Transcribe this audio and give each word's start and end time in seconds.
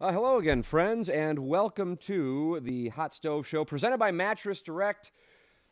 Uh, 0.00 0.12
hello 0.12 0.38
again, 0.38 0.62
friends, 0.62 1.08
and 1.08 1.36
welcome 1.40 1.96
to 1.96 2.60
the 2.62 2.88
Hot 2.90 3.12
Stove 3.12 3.44
Show 3.48 3.64
presented 3.64 3.98
by 3.98 4.12
Mattress 4.12 4.62
Direct. 4.62 5.10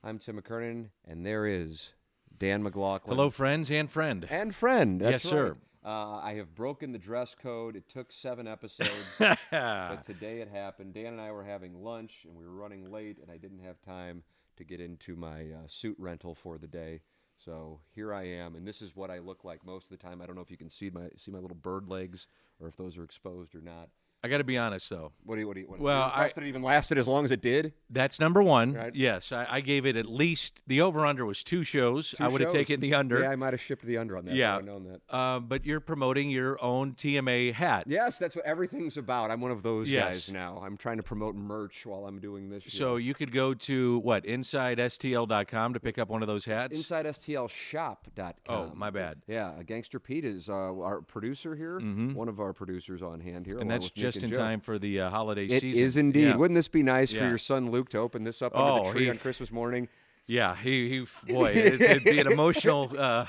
I'm 0.02 0.19
Tim 0.19 0.43
McKernan, 0.43 0.89
and 1.05 1.25
there 1.25 1.47
is 1.47 1.93
Dan 2.37 2.65
McLaughlin. 2.65 3.16
Hello, 3.16 3.30
friends 3.30 3.71
and 3.71 3.89
friend. 3.89 4.27
And 4.29 4.52
friend. 4.52 5.01
Yes, 5.01 5.23
sir. 5.23 5.57
Uh, 5.85 6.16
I 6.16 6.35
have 6.39 6.57
broken 6.57 6.91
the 6.91 6.99
dress 6.99 7.37
code. 7.41 7.77
It 7.77 7.89
took 7.89 8.11
seven 8.11 8.49
episodes, 8.49 8.91
but 9.21 10.05
today 10.05 10.41
it 10.41 10.49
happened. 10.49 10.95
Dan 10.95 11.13
and 11.13 11.21
I 11.21 11.30
were 11.30 11.45
having 11.45 11.85
lunch, 11.85 12.27
and 12.27 12.37
we 12.37 12.45
were 12.45 12.55
running 12.55 12.91
late, 12.91 13.19
and 13.23 13.30
I 13.30 13.37
didn't 13.37 13.61
have 13.61 13.80
time 13.80 14.24
to 14.57 14.65
get 14.65 14.80
into 14.80 15.15
my 15.15 15.43
uh, 15.43 15.69
suit 15.69 15.95
rental 16.01 16.35
for 16.35 16.59
the 16.59 16.66
day. 16.66 17.02
So 17.38 17.79
here 17.95 18.13
I 18.13 18.24
am, 18.24 18.57
and 18.57 18.66
this 18.66 18.83
is 18.83 18.97
what 18.97 19.09
I 19.09 19.21
look 19.21 19.45
like 19.45 19.65
most 19.65 19.85
of 19.85 19.91
the 19.91 20.05
time. 20.05 20.21
I 20.21 20.27
don't 20.27 20.35
know 20.35 20.43
if 20.43 20.51
you 20.51 20.57
can 20.57 20.69
see 20.69 20.91
my 20.91 21.11
see 21.16 21.30
my 21.30 21.38
little 21.38 21.57
bird 21.57 21.88
legs, 21.88 22.27
or 22.59 22.66
if 22.66 22.77
those 22.77 22.99
are 22.99 23.05
exposed 23.05 23.55
or 23.55 23.61
not. 23.61 23.88
I 24.27 24.29
got 24.29 24.39
to 24.39 24.45
be 24.45 24.59
honest, 24.59 24.91
though. 24.91 25.12
What 25.25 25.37
do 25.37 25.41
you? 25.43 25.47
What 25.47 25.55
do 25.55 25.61
you? 25.61 25.66
What, 25.66 25.80
Well, 25.80 26.03
I- 26.15 26.27
it 26.27 26.38
even 26.43 26.63
lasted 26.63 26.99
as 26.99 27.07
long 27.09 27.24
as 27.24 27.30
it 27.30 27.41
did. 27.41 27.73
That's 27.88 28.19
number 28.21 28.43
one. 28.43 28.73
Right. 28.74 28.95
Yes, 28.95 29.30
I, 29.32 29.46
I 29.49 29.60
gave 29.60 29.87
it 29.87 29.96
at 29.96 30.07
least 30.07 30.63
the 30.66 30.80
over 30.80 31.07
under 31.07 31.24
was 31.24 31.43
two 31.45 31.63
shows. 31.65 32.10
Two 32.10 32.24
I 32.24 32.29
would 32.29 32.41
have 32.41 32.51
taken 32.52 32.80
the 32.80 32.95
under. 32.95 33.21
Yeah, 33.21 33.30
I 33.30 33.37
might 33.37 33.52
have 33.52 33.60
shipped 33.60 33.85
the 33.87 33.97
under 33.99 34.16
on 34.19 34.24
that. 34.27 34.35
Yeah. 34.35 34.59
Known 34.59 34.85
that. 34.85 35.01
Uh, 35.15 35.38
but 35.41 35.65
you're 35.65 35.80
promoting 35.80 36.29
your 36.30 36.63
own 36.63 36.93
TMA 36.95 37.52
hat. 37.52 37.85
Yes, 37.87 38.19
that's 38.19 38.35
what 38.37 38.45
everything's 38.45 38.97
about. 38.97 39.30
I'm 39.30 39.41
one 39.41 39.51
of 39.52 39.63
those 39.63 39.88
Yes. 39.91 40.27
guys 40.27 40.32
now. 40.32 40.60
I'm 40.65 40.77
trying 40.77 40.97
to 40.97 41.02
promote 41.02 41.35
merch 41.37 41.87
while 41.87 42.07
I'm 42.07 42.19
doing 42.19 42.49
this. 42.51 42.65
So 42.69 42.97
you 42.97 43.15
could 43.15 43.32
go 43.32 43.54
to 43.54 43.99
what 44.01 44.24
InsideSTL.com 44.24 45.74
to 45.74 45.80
pick 45.80 45.99
up 45.99 46.09
one 46.09 46.23
of 46.23 46.29
those 46.29 46.45
hats. 46.45 46.79
InsideSTLShop.com. 46.79 48.35
Oh, 48.49 48.73
my 48.74 48.91
bad. 48.91 49.23
Yeah, 49.27 49.63
Gangster 49.65 49.99
Pete 50.01 50.24
is 50.24 50.49
uh, 50.49 50.52
our 50.52 51.01
producer 51.01 51.54
here. 51.54 51.79
One 51.80 52.29
of 52.29 52.41
our 52.41 52.52
producers 52.52 53.02
on 53.02 53.21
hand 53.21 53.47
here. 53.47 53.54
Mm-hmm. 53.57 53.63
and 53.63 53.71
that's 53.71 53.85
Nick 53.85 53.95
just 54.17 54.25
in 54.25 54.31
Joe. 54.31 54.37
time 54.39 54.61
for 54.61 54.79
the 54.79 55.01
uh, 55.01 55.11
holiday 55.11 55.47
It 55.47 55.61
season. 55.61 55.83
It 55.83 55.85
is 55.87 55.97
indeed. 55.97 56.23
Yeah. 56.29 56.37
Wouldn't 56.37 56.57
this 56.57 56.69
be 56.69 56.83
nice 56.83 57.13
for 57.13 57.27
your 57.27 57.39
son 57.39 57.71
Luke 57.71 57.89
to 57.91 57.99
open 57.99 58.25
this 58.25 58.43
up 58.43 58.57
under 58.57 58.81
Oh, 58.83 58.85
the 58.87 58.93
tree 58.93 59.05
he- 59.05 59.11
on 59.11 59.19
Christmas 59.19 59.51
morning? 59.53 59.89
Yeah, 60.27 60.57
he, 60.57 60.89
he 60.89 61.07
boy, 61.33 61.51
it, 61.53 61.81
it'd 61.81 62.05
be 62.05 62.19
an 62.19 62.27
emotional 62.31 62.93
uh, 62.99 63.27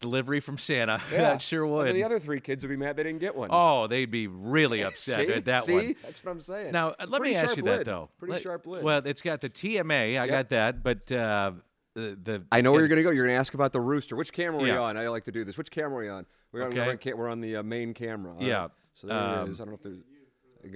delivery 0.00 0.40
from 0.40 0.58
Santa. 0.58 1.00
That 1.10 1.40
sure 1.40 1.64
And 1.64 1.72
would. 1.72 1.94
the 1.96 2.04
other 2.04 2.20
three 2.20 2.40
kids 2.40 2.62
would 2.64 2.68
be 2.68 2.76
mad 2.76 2.96
they 2.96 3.04
didn't 3.04 3.20
get 3.20 3.34
one. 3.34 3.48
oh, 3.52 3.86
they'd 3.86 4.10
be 4.10 4.26
really 4.26 4.82
upset 4.84 5.28
at 5.30 5.44
that 5.46 5.64
see? 5.64 5.72
one. 5.74 5.96
That's 6.02 6.22
what 6.24 6.32
I'm 6.32 6.40
saying. 6.40 6.72
Now, 6.72 6.88
uh, 6.90 7.06
let 7.08 7.20
Pretty 7.20 7.34
me 7.34 7.36
ask 7.40 7.56
you 7.56 7.62
lid. 7.62 7.80
that 7.80 7.84
though. 7.86 8.10
Pretty 8.18 8.32
Let- 8.32 8.42
sharp 8.42 8.66
lid. 8.66 8.82
Well, 8.84 9.00
it's 9.06 9.22
got 9.22 9.40
the 9.40 9.48
TMA. 9.48 10.18
I 10.20 10.26
got 10.26 10.50
that, 10.50 10.82
but 10.82 11.10
uh, 11.10 11.52
the, 11.94 12.18
the 12.22 12.42
I 12.52 12.60
know 12.60 12.72
where 12.72 12.80
you're 12.80 12.88
going 12.88 12.96
to 12.98 13.02
go. 13.02 13.10
You're 13.10 13.24
going 13.24 13.34
to 13.36 13.40
ask 13.40 13.54
about 13.54 13.72
the 13.72 13.80
rooster. 13.80 14.14
Which 14.16 14.32
camera 14.32 14.62
are 14.62 14.66
Yeah. 14.66 14.74
you 14.74 14.80
on? 14.80 14.96
I 14.98 15.08
like 15.08 15.24
to 15.24 15.32
do 15.32 15.44
this. 15.44 15.56
Which 15.56 15.70
camera 15.70 15.98
are 16.00 16.04
you 16.04 16.10
on? 16.10 16.26
We're 16.52 16.64
on, 16.64 16.74
we're 16.74 16.90
on, 16.90 16.98
we're 17.18 17.28
on 17.30 17.40
the 17.40 17.56
uh, 17.56 17.62
main 17.62 17.94
camera. 17.94 18.32
All 18.34 18.38
right. 18.40 18.70
So 18.94 19.06
there 19.06 19.16
Um, 19.16 19.48
it 19.48 19.52
is. 19.52 19.60
I 19.60 19.64
don't 19.64 19.70
know 19.70 19.74
if 19.74 19.82
there's. 19.82 19.98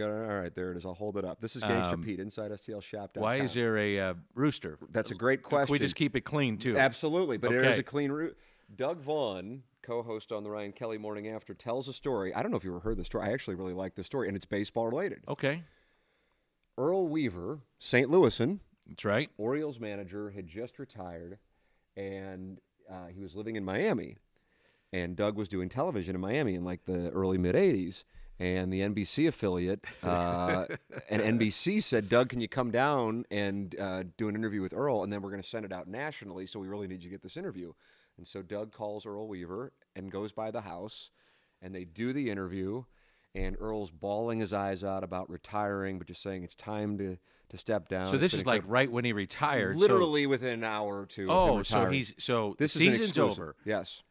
All 0.00 0.08
right, 0.40 0.54
there 0.54 0.70
it 0.70 0.76
is. 0.76 0.84
I'll 0.84 0.92
hold 0.92 1.16
it 1.16 1.24
up. 1.24 1.40
This 1.40 1.56
is 1.56 1.62
Gangster 1.62 1.94
Um, 1.94 2.02
Pete, 2.02 2.20
inside 2.20 2.50
STLShop.com. 2.50 3.22
Why 3.22 3.36
is 3.36 3.54
there 3.54 3.78
a 3.78 3.98
uh, 3.98 4.14
rooster? 4.34 4.76
That's 4.90 5.10
a 5.10 5.14
great 5.14 5.42
question. 5.42 5.72
we 5.72 5.78
just 5.78 5.96
keep 5.96 6.14
it 6.14 6.22
clean 6.22 6.58
too? 6.58 6.76
Absolutely, 6.76 7.38
but 7.38 7.52
it 7.52 7.64
is 7.64 7.66
Okay. 7.72 7.80
a 7.80 7.82
clean 7.82 8.12
route. 8.12 8.36
Doug 8.76 9.00
Vaughn, 9.00 9.62
co-host 9.80 10.30
on 10.30 10.44
the 10.44 10.50
Ryan 10.50 10.72
Kelly 10.72 10.98
Morning 10.98 11.28
After, 11.28 11.54
tells 11.54 11.88
a 11.88 11.94
story. 11.94 12.34
I 12.34 12.42
don't 12.42 12.50
know 12.50 12.58
if 12.58 12.64
you 12.64 12.70
ever 12.70 12.80
heard 12.80 12.98
the 12.98 13.04
story. 13.04 13.28
I 13.30 13.32
actually 13.32 13.54
really 13.54 13.72
like 13.72 13.94
the 13.94 14.04
story, 14.04 14.28
and 14.28 14.36
it's 14.36 14.44
baseball 14.44 14.86
related. 14.86 15.22
Okay, 15.26 15.62
Earl 16.76 17.08
Weaver, 17.08 17.60
St. 17.78 18.10
Louisan, 18.10 18.58
that's 18.86 19.06
right. 19.06 19.30
Orioles 19.38 19.80
manager, 19.80 20.28
had 20.30 20.46
just 20.46 20.78
retired, 20.78 21.38
and 21.96 22.60
uh, 22.90 23.06
he 23.06 23.20
was 23.20 23.34
living 23.34 23.56
in 23.56 23.64
Miami. 23.64 24.16
And 24.92 25.16
Doug 25.16 25.36
was 25.36 25.48
doing 25.48 25.68
television 25.68 26.14
in 26.14 26.20
Miami 26.20 26.54
in 26.54 26.64
like 26.64 26.84
the 26.86 27.10
early 27.10 27.38
mid 27.38 27.54
'80s. 27.54 28.04
And 28.40 28.72
the 28.72 28.80
NBC 28.82 29.26
affiliate 29.26 29.84
uh, 30.02 30.66
and 31.10 31.20
NBC 31.40 31.82
said, 31.82 32.08
"Doug, 32.08 32.28
can 32.28 32.40
you 32.40 32.48
come 32.48 32.70
down 32.70 33.24
and 33.30 33.74
uh, 33.78 34.04
do 34.16 34.28
an 34.28 34.36
interview 34.36 34.62
with 34.62 34.72
Earl, 34.72 35.02
and 35.02 35.12
then 35.12 35.22
we're 35.22 35.30
going 35.30 35.42
to 35.42 35.48
send 35.48 35.64
it 35.64 35.72
out 35.72 35.88
nationally. 35.88 36.46
So 36.46 36.60
we 36.60 36.68
really 36.68 36.86
need 36.86 37.02
you 37.02 37.10
to 37.10 37.14
get 37.14 37.22
this 37.22 37.36
interview." 37.36 37.72
And 38.16 38.26
so 38.28 38.42
Doug 38.42 38.72
calls 38.72 39.06
Earl 39.06 39.26
Weaver 39.28 39.72
and 39.96 40.10
goes 40.10 40.30
by 40.32 40.50
the 40.52 40.60
house, 40.62 41.10
and 41.60 41.74
they 41.74 41.84
do 41.84 42.12
the 42.12 42.30
interview. 42.30 42.84
And 43.34 43.56
Earl's 43.60 43.90
bawling 43.90 44.40
his 44.40 44.52
eyes 44.52 44.82
out 44.82 45.04
about 45.04 45.28
retiring, 45.28 45.98
but 45.98 46.06
just 46.06 46.22
saying 46.22 46.44
it's 46.44 46.54
time 46.54 46.96
to 46.98 47.18
to 47.50 47.58
step 47.58 47.88
down. 47.88 48.06
So 48.08 48.14
It's 48.14 48.20
this 48.20 48.34
is 48.34 48.46
like 48.46 48.62
right 48.66 48.90
when 48.90 49.04
he 49.04 49.12
retired. 49.12 49.74
so- 49.74 49.80
literally 49.80 50.26
within 50.26 50.54
an 50.54 50.64
hour 50.64 51.00
or 51.00 51.06
two. 51.06 51.26
oh, 51.28 51.62
so 51.64 51.90
he's 51.90 52.14
so 52.18 52.54
this 52.58 52.74
the 52.74 52.84
is 52.84 52.86
an 52.88 52.94
season's 52.94 53.18
over. 53.18 53.56
Yes. 53.64 54.02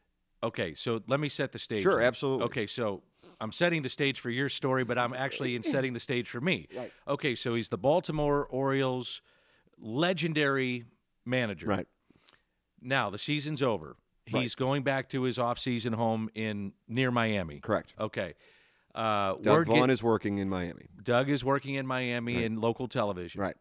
Okay, 0.43 0.73
so 0.73 1.01
let 1.07 1.19
me 1.19 1.29
set 1.29 1.51
the 1.51 1.59
stage. 1.59 1.81
Sure, 1.81 2.01
absolutely. 2.01 2.45
Okay, 2.45 2.67
so 2.67 3.01
I'm 3.41 3.51
setting 3.51 3.81
the 3.81 3.89
stage 3.89 4.19
for 4.19 4.29
your 4.29 4.49
story, 4.49 4.83
but 4.83 4.97
I'm 4.97 5.13
actually 5.13 5.55
in 5.55 5.63
setting 5.75 5.93
the 5.93 5.99
stage 5.99 6.29
for 6.29 6.41
me. 6.41 6.67
Right. 6.75 6.91
Okay, 7.07 7.35
so 7.35 7.55
he's 7.55 7.69
the 7.69 7.77
Baltimore 7.77 8.45
Orioles 8.45 9.21
legendary 9.79 10.85
manager. 11.25 11.67
Right. 11.67 11.87
Now 12.81 13.09
the 13.09 13.17
season's 13.17 13.61
over. 13.61 13.95
Right. 14.31 14.41
He's 14.43 14.55
going 14.55 14.83
back 14.83 15.09
to 15.09 15.23
his 15.23 15.39
off-season 15.39 15.93
home 15.93 16.29
in 16.35 16.73
near 16.87 17.11
Miami. 17.11 17.59
Correct. 17.59 17.93
Okay. 17.99 18.33
Uh, 18.93 19.35
Doug 19.41 19.67
Vaughn 19.67 19.81
get- 19.81 19.89
is 19.91 20.03
working 20.03 20.37
in 20.39 20.49
Miami. 20.49 20.87
Doug 21.01 21.29
is 21.29 21.43
working 21.45 21.75
in 21.75 21.87
Miami 21.87 22.43
in 22.43 22.59
local 22.59 22.87
television. 22.87 23.39
Right. 23.39 23.55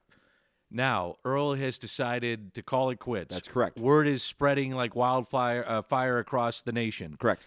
Now, 0.70 1.16
Earl 1.24 1.54
has 1.54 1.78
decided 1.78 2.54
to 2.54 2.62
call 2.62 2.90
it 2.90 2.98
quits. 2.98 3.34
That's 3.34 3.48
correct. 3.48 3.78
Word 3.78 4.06
is 4.06 4.22
spreading 4.22 4.72
like 4.72 4.96
wildfire 4.96 5.64
uh, 5.66 5.82
fire 5.82 6.18
across 6.18 6.62
the 6.62 6.72
nation. 6.72 7.16
Correct. 7.18 7.42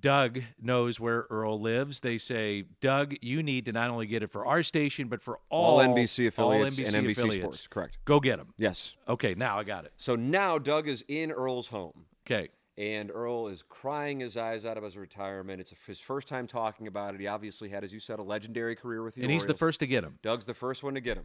Doug 0.00 0.40
knows 0.60 1.00
where 1.00 1.26
Earl 1.30 1.60
lives. 1.60 2.00
They 2.00 2.18
say, 2.18 2.64
Doug, 2.80 3.14
you 3.20 3.42
need 3.42 3.64
to 3.64 3.72
not 3.72 3.90
only 3.90 4.06
get 4.06 4.22
it 4.22 4.30
for 4.30 4.46
our 4.46 4.62
station, 4.62 5.08
but 5.08 5.22
for 5.22 5.40
all, 5.48 5.80
All, 5.80 5.86
NBC 5.86 6.28
affiliates 6.28 6.78
all 6.78 6.84
NBC 6.84 6.94
and 6.94 7.06
NBC 7.06 7.10
affiliates. 7.12 7.42
Sports. 7.42 7.66
Correct. 7.68 7.98
Go 8.04 8.20
get 8.20 8.38
him. 8.38 8.54
Yes. 8.56 8.94
Okay, 9.08 9.34
now 9.34 9.58
I 9.58 9.64
got 9.64 9.84
it. 9.84 9.92
So 9.96 10.14
now 10.14 10.58
Doug 10.58 10.86
is 10.88 11.04
in 11.08 11.32
Earl's 11.32 11.68
home. 11.68 12.04
Okay. 12.26 12.48
And 12.76 13.10
Earl 13.10 13.48
is 13.48 13.64
crying 13.68 14.20
his 14.20 14.36
eyes 14.36 14.64
out 14.64 14.76
of 14.76 14.84
his 14.84 14.96
retirement. 14.96 15.60
It's 15.60 15.74
his 15.84 15.98
first 15.98 16.28
time 16.28 16.46
talking 16.46 16.86
about 16.86 17.14
it. 17.14 17.20
He 17.20 17.26
obviously 17.26 17.70
had, 17.70 17.82
as 17.82 17.92
you 17.92 17.98
said, 17.98 18.20
a 18.20 18.22
legendary 18.22 18.76
career 18.76 19.02
with 19.02 19.16
the 19.16 19.22
And 19.22 19.32
he's 19.32 19.46
the 19.46 19.54
first 19.54 19.80
to 19.80 19.86
get 19.88 20.04
him. 20.04 20.20
Doug's 20.22 20.44
the 20.44 20.54
first 20.54 20.84
one 20.84 20.94
to 20.94 21.00
get 21.00 21.16
him. 21.16 21.24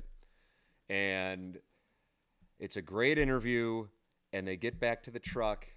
And 0.90 1.58
it's 2.60 2.76
a 2.78 2.82
great 2.82 3.18
interview. 3.18 3.88
And 4.34 4.48
they 4.48 4.56
get 4.58 4.80
back 4.80 5.04
to 5.04 5.12
the 5.12 5.20
truck, 5.20 5.68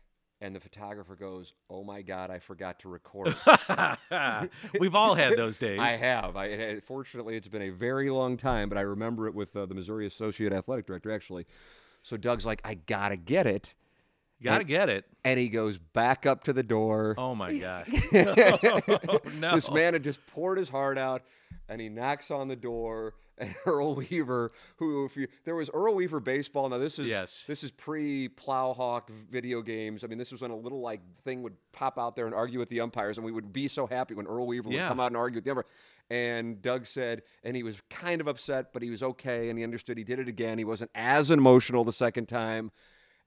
and 0.41 0.56
the 0.56 0.61
photographer 0.61 1.15
goes, 1.15 1.53
Oh 1.69 1.84
my 1.84 2.00
God, 2.00 2.31
I 2.31 2.39
forgot 2.39 2.78
to 2.81 2.89
record. 2.89 3.37
We've 4.81 4.94
all 4.94 5.15
had 5.15 5.37
those 5.37 5.59
days. 5.67 5.78
I 5.78 5.91
have. 5.93 6.37
I, 6.37 6.47
it- 6.47 6.84
fortunately, 6.84 7.37
it's 7.37 7.49
been 7.49 7.62
a 7.62 7.69
very 7.71 8.09
long 8.11 8.37
time, 8.39 8.69
but 8.71 8.78
I 8.78 8.83
remember 8.83 9.27
it 9.27 9.34
with 9.34 9.55
uh, 9.56 9.67
the 9.67 9.75
Missouri 9.75 10.06
Associate 10.06 10.53
Athletic 10.53 10.87
Director, 10.87 11.12
actually. 11.12 11.47
So 12.03 12.17
Doug's 12.17 12.47
like, 12.47 12.61
I 12.65 12.75
got 12.75 13.11
to 13.11 13.17
get 13.17 13.47
it. 13.47 13.75
Got 14.43 14.55
to 14.55 14.59
and- 14.61 14.69
get 14.69 14.88
it. 14.88 15.05
And 15.25 15.38
he 15.38 15.49
goes 15.49 15.77
back 15.78 16.25
up 16.25 16.44
to 16.44 16.53
the 16.55 16.62
door. 16.62 17.15
Oh, 17.19 17.34
my 17.34 17.55
God. 17.59 17.87
oh, 18.15 19.19
no. 19.34 19.55
This 19.55 19.71
man 19.71 19.93
had 19.93 20.03
just 20.05 20.25
poured 20.29 20.56
his 20.56 20.69
heart 20.70 20.97
out, 20.99 21.23
and 21.69 21.79
he 21.81 21.88
knocks 21.91 22.31
on 22.31 22.49
the 22.49 22.56
door. 22.56 23.14
And 23.38 23.55
Earl 23.67 23.94
Weaver, 23.97 24.53
who 24.77 25.05
if 25.05 25.17
you 25.17 25.29
there 25.44 25.55
was 25.55 25.69
Earl 25.75 25.94
Weaver 25.94 26.21
baseball. 26.21 26.69
Now 26.69 26.79
this 26.79 26.99
is 26.99 27.06
Yes. 27.06 27.44
this 27.47 27.62
is 27.62 27.71
pre 27.71 28.29
Plowhawk 28.29 29.11
video 29.31 29.61
games. 29.62 30.05
I 30.05 30.06
mean, 30.06 30.19
this 30.19 30.33
was 30.33 30.41
when 30.41 30.50
a 30.50 30.56
little 30.56 30.81
like 30.81 31.00
thing 31.25 31.43
would 31.43 31.55
pop 31.73 31.99
out 31.99 32.17
there 32.17 32.27
and 32.27 32.35
argue 32.35 32.59
with 32.59 32.69
the 32.71 32.81
umpires, 32.81 33.19
and 33.19 33.25
we 33.25 33.33
would 33.33 33.53
be 33.53 33.69
so 33.69 33.87
happy 33.87 34.15
when 34.15 34.27
Earl 34.27 34.47
Weaver 34.47 34.69
would 34.71 34.77
come 34.88 35.00
out 35.00 35.09
and 35.09 35.17
argue 35.17 35.37
with 35.38 35.44
the 35.44 35.50
umpire. 35.50 35.67
And 36.09 36.62
Doug 36.62 36.87
said, 36.87 37.23
and 37.43 37.56
he 37.56 37.62
was 37.65 37.81
kind 37.91 38.21
of 38.21 38.29
upset, 38.29 38.73
but 38.73 38.81
he 38.81 38.91
was 38.91 39.03
okay, 39.03 39.49
and 39.50 39.59
he 39.59 39.65
understood. 39.65 39.99
He 39.99 40.05
did 40.05 40.19
it 40.21 40.29
again. 40.29 40.56
He 40.56 40.65
wasn't 40.65 40.93
as 40.94 41.31
emotional 41.33 41.83
the 41.83 41.93
second 41.93 42.27
time. 42.27 42.71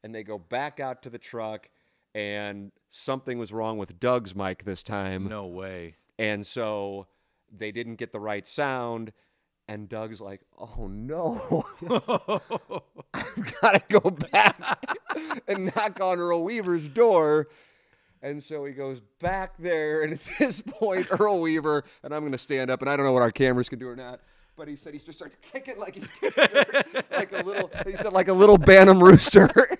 And 0.01 0.15
they 0.15 0.23
go 0.23 0.37
back 0.37 0.79
out 0.79 1.03
to 1.03 1.09
the 1.09 1.17
truck, 1.17 1.67
and 2.15 2.71
something 2.87 3.37
was 3.37 3.51
wrong 3.51 3.77
with 3.77 3.99
Doug's 3.99 4.33
mic 4.33 4.63
this 4.63 4.81
time. 4.81 5.27
No 5.27 5.45
way. 5.45 5.95
And 6.17 6.47
so 6.47 7.07
they 7.51 7.71
didn't 7.73 7.95
get 7.95 8.13
the 8.13 8.19
right 8.19 8.47
sound. 8.47 9.11
And 9.69 9.87
Doug's 9.87 10.19
like, 10.19 10.41
oh 10.57 10.87
no, 10.87 11.63
I've 13.13 13.61
got 13.61 13.73
to 13.73 13.83
go 13.87 14.09
back 14.09 14.59
and 15.47 15.71
knock 15.75 16.01
on 16.01 16.17
Earl 16.17 16.43
Weaver's 16.43 16.87
door. 16.87 17.49
And 18.23 18.41
so 18.41 18.65
he 18.65 18.73
goes 18.73 18.99
back 19.19 19.53
there, 19.59 20.01
and 20.01 20.13
at 20.13 20.21
this 20.39 20.61
point, 20.61 21.05
Earl 21.19 21.39
Weaver, 21.41 21.83
and 22.01 22.15
I'm 22.15 22.21
going 22.21 22.31
to 22.31 22.39
stand 22.39 22.71
up, 22.71 22.81
and 22.81 22.89
I 22.89 22.97
don't 22.97 23.05
know 23.05 23.11
what 23.11 23.21
our 23.21 23.31
cameras 23.31 23.69
can 23.69 23.77
do 23.77 23.87
or 23.87 23.95
not, 23.95 24.21
but 24.57 24.67
he 24.67 24.75
said 24.75 24.93
he 24.93 24.99
just 24.99 25.19
starts 25.19 25.37
kicking 25.39 25.77
like 25.77 25.93
he's 25.93 26.09
kicking 26.09 26.47
like 27.11 27.31
a 27.31 27.43
little, 27.43 27.69
he 27.85 27.95
said 27.95 28.11
like 28.11 28.27
a 28.27 28.33
little 28.33 28.57
Bantam 28.57 29.03
rooster. 29.03 29.77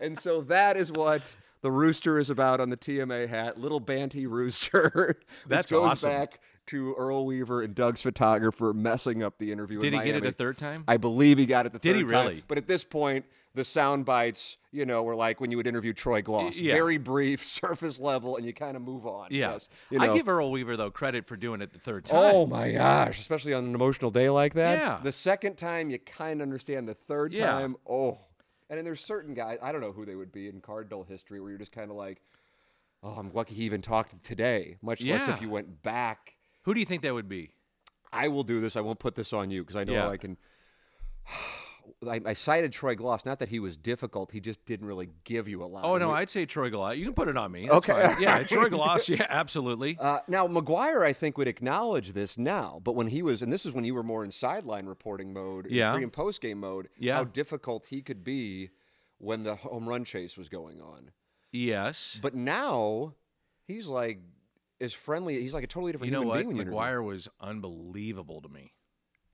and 0.00 0.18
so 0.18 0.40
that 0.40 0.76
is 0.76 0.90
what 0.90 1.32
the 1.60 1.70
rooster 1.70 2.18
is 2.18 2.30
about 2.30 2.60
on 2.60 2.68
the 2.68 2.76
TMA 2.76 3.28
hat, 3.28 3.60
little 3.60 3.78
Banty 3.78 4.26
rooster. 4.26 5.20
That's 5.46 5.70
goes 5.70 5.88
awesome. 5.88 6.10
back 6.10 6.40
to 6.66 6.94
Earl 6.94 7.26
Weaver 7.26 7.62
and 7.62 7.74
Doug's 7.74 8.02
photographer 8.02 8.72
messing 8.72 9.22
up 9.22 9.38
the 9.38 9.50
interview. 9.52 9.80
Did 9.80 9.94
he 9.94 10.00
get 10.00 10.16
it 10.16 10.24
a 10.24 10.32
third 10.32 10.58
time? 10.58 10.84
I 10.86 10.96
believe 10.96 11.38
he 11.38 11.46
got 11.46 11.66
it 11.66 11.72
the 11.72 11.78
Did 11.78 11.92
third 11.94 11.96
he 11.96 12.02
time. 12.04 12.26
really? 12.26 12.44
But 12.46 12.58
at 12.58 12.66
this 12.66 12.84
point, 12.84 13.24
the 13.54 13.64
sound 13.64 14.04
bites, 14.06 14.56
you 14.70 14.86
know, 14.86 15.02
were 15.02 15.16
like 15.16 15.40
when 15.40 15.50
you 15.50 15.56
would 15.58 15.66
interview 15.66 15.92
Troy 15.92 16.22
Glaus. 16.22 16.58
yeah. 16.58 16.72
Very 16.74 16.96
brief, 16.98 17.44
surface 17.46 17.98
level, 17.98 18.36
and 18.36 18.46
you 18.46 18.52
kind 18.54 18.76
of 18.76 18.82
move 18.82 19.06
on. 19.06 19.28
yeah. 19.30 19.52
Yes. 19.52 19.68
You 19.90 19.98
know. 19.98 20.12
I 20.12 20.16
give 20.16 20.28
Earl 20.28 20.50
Weaver 20.50 20.76
though 20.76 20.90
credit 20.90 21.26
for 21.26 21.36
doing 21.36 21.60
it 21.60 21.72
the 21.72 21.78
third 21.78 22.06
oh 22.10 22.12
time. 22.22 22.34
Oh 22.34 22.46
my 22.46 22.72
gosh, 22.72 23.18
especially 23.20 23.52
on 23.54 23.64
an 23.66 23.74
emotional 23.74 24.10
day 24.10 24.30
like 24.30 24.54
that. 24.54 24.78
Yeah. 24.78 25.00
The 25.02 25.12
second 25.12 25.56
time 25.56 25.90
you 25.90 25.98
kind 25.98 26.40
of 26.40 26.46
understand. 26.46 26.88
The 26.88 26.94
third 26.94 27.32
Yeah. 27.32 27.46
time, 27.52 27.76
oh. 27.88 28.18
And 28.70 28.78
then 28.78 28.84
there's 28.86 29.04
certain 29.04 29.34
guys, 29.34 29.58
I 29.60 29.70
don't 29.72 29.82
know 29.82 29.92
who 29.92 30.06
they 30.06 30.14
would 30.14 30.32
be 30.32 30.48
in 30.48 30.60
Cardinal 30.62 31.02
history, 31.04 31.40
where 31.40 31.50
you're 31.50 31.58
just 31.58 31.72
kind 31.72 31.90
of 31.90 31.96
like, 31.96 32.22
oh, 33.02 33.10
I'm 33.10 33.30
lucky 33.34 33.54
he 33.54 33.64
even 33.64 33.82
talked 33.82 34.24
today, 34.24 34.76
much 34.80 35.02
less 35.04 35.28
if 35.28 35.42
you 35.42 35.50
went 35.50 35.82
back. 35.82 36.36
Who 36.62 36.74
do 36.74 36.80
you 36.80 36.86
think 36.86 37.02
that 37.02 37.14
would 37.14 37.28
be? 37.28 37.50
I 38.12 38.28
will 38.28 38.42
do 38.42 38.60
this. 38.60 38.76
I 38.76 38.80
won't 38.80 38.98
put 38.98 39.14
this 39.14 39.32
on 39.32 39.50
you 39.50 39.62
because 39.62 39.76
I 39.76 39.84
know 39.84 39.94
Yeah. 39.94 40.08
I 40.08 40.16
can. 40.16 40.36
I, 42.08 42.20
I 42.26 42.32
cited 42.34 42.72
Troy 42.72 42.94
Glaus. 42.94 43.24
Not 43.26 43.38
that 43.40 43.48
he 43.48 43.58
was 43.58 43.76
difficult. 43.76 44.30
He 44.32 44.40
just 44.40 44.64
didn't 44.66 44.86
really 44.86 45.08
give 45.24 45.48
you 45.48 45.62
a 45.64 45.66
lot. 45.66 45.84
Oh 45.84 45.98
no. 45.98 46.10
I'd 46.12 46.30
say 46.30 46.46
Troy 46.46 46.70
Glaus. 46.70 46.96
You 46.96 47.04
can 47.06 47.14
put 47.14 47.28
it 47.28 47.36
on 47.36 47.50
me. 47.50 47.68
That's 47.68 47.88
Okay. 47.88 48.06
fine. 48.14 48.22
Yeah, 48.22 48.42
Troy 48.44 48.64
Glaus. 48.68 49.08
Yeah, 49.08 49.26
absolutely. 49.28 49.96
Uh, 49.98 50.18
now 50.28 50.46
McGwire, 50.46 51.04
I 51.04 51.12
think, 51.12 51.36
would 51.38 51.48
acknowledge 51.48 52.12
this 52.12 52.38
now, 52.38 52.80
but 52.84 52.94
when 52.94 53.08
he 53.08 53.22
was, 53.22 53.42
and 53.42 53.52
this 53.52 53.66
is 53.66 53.72
when 53.72 53.84
you 53.84 53.94
were 53.94 54.02
more 54.04 54.24
in 54.24 54.30
sideline 54.30 54.86
reporting 54.86 55.32
mode, 55.32 55.66
Yeah. 55.70 55.92
pre 55.92 56.02
and 56.04 56.12
post 56.12 56.40
game 56.40 56.60
mode, 56.60 56.88
Yeah. 56.98 57.16
how 57.16 57.24
difficult 57.24 57.86
he 57.86 58.00
could 58.00 58.22
be 58.24 58.70
when 59.18 59.42
the 59.44 59.56
home 59.56 59.88
run 59.88 60.04
chase 60.04 60.36
was 60.36 60.48
going 60.48 60.80
on. 60.80 61.10
Yes. 61.52 62.18
But 62.22 62.34
now 62.34 63.14
he's 63.66 63.86
like 63.88 64.20
as 64.82 64.92
friendly. 64.92 65.40
He's 65.40 65.54
like 65.54 65.64
a 65.64 65.66
totally 65.68 65.92
different 65.92 66.12
you 66.12 66.18
know 66.18 66.20
human 66.22 66.28
what? 66.28 66.36
being 66.38 66.46
when 66.48 66.56
you 66.56 66.62
interview. 66.62 66.78
McGwire 66.78 67.04
was 67.04 67.28
unbelievable 67.40 68.40
to 68.42 68.48
me. 68.48 68.74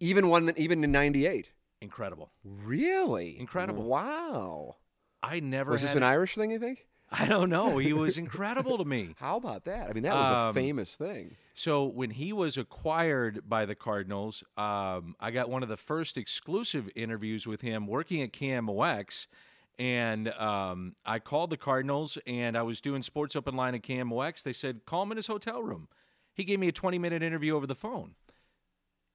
Even 0.01 0.29
one, 0.29 0.53
even 0.57 0.85
in 0.85 0.93
'98. 0.93 1.51
Incredible. 1.81 2.33
Really 2.45 3.39
Incredible. 3.39 3.85
Wow. 3.85 4.77
I 5.23 5.41
never 5.41 5.73
Was 5.73 5.83
this 5.83 5.95
an 5.95 6.03
a- 6.03 6.07
Irish 6.07 6.35
thing? 6.35 6.51
You 6.51 6.59
think? 6.59 6.87
I 7.11 7.27
don't 7.27 7.49
know. 7.51 7.79
He 7.79 7.93
was 7.93 8.19
incredible 8.27 8.79
to 8.79 8.85
me. 8.85 9.15
How 9.19 9.37
about 9.37 9.65
that? 9.65 9.89
I 9.89 9.93
mean, 9.93 10.03
that 10.03 10.13
was 10.15 10.31
a 10.31 10.37
Um, 10.49 10.55
famous 10.55 10.95
thing. 10.95 11.37
So 11.55 11.85
when 11.87 12.11
he 12.11 12.33
was 12.33 12.57
acquired 12.57 13.49
by 13.49 13.65
the 13.65 13.75
Cardinals, 13.75 14.45
um, 14.57 15.17
I 15.19 15.31
got 15.31 15.49
one 15.49 15.63
of 15.63 15.69
the 15.69 15.77
first 15.77 16.17
exclusive 16.19 16.89
interviews 16.95 17.47
with 17.47 17.63
him 17.63 17.87
working 17.87 18.21
at 18.23 18.33
KMOX. 18.33 19.27
And 19.79 20.29
um, 20.31 20.97
I 21.07 21.21
called 21.21 21.51
the 21.51 21.57
Cardinals 21.57 22.19
and 22.27 22.57
I 22.57 22.63
was 22.63 22.81
doing 22.81 23.03
Sports 23.03 23.37
Open 23.37 23.55
Line 23.55 23.75
at 23.75 23.83
KMOX. 23.83 24.43
They 24.43 24.53
said, 24.53 24.85
call 24.87 25.05
him 25.05 25.13
in 25.13 25.17
his 25.17 25.29
hotel 25.29 25.63
room. 25.63 25.89
He 26.35 26.45
gave 26.45 26.59
me 26.59 26.69
a 26.69 26.73
20 26.73 26.99
minute 26.99 27.23
interview 27.23 27.55
over 27.55 27.67
the 27.67 27.75
phone. 27.75 28.15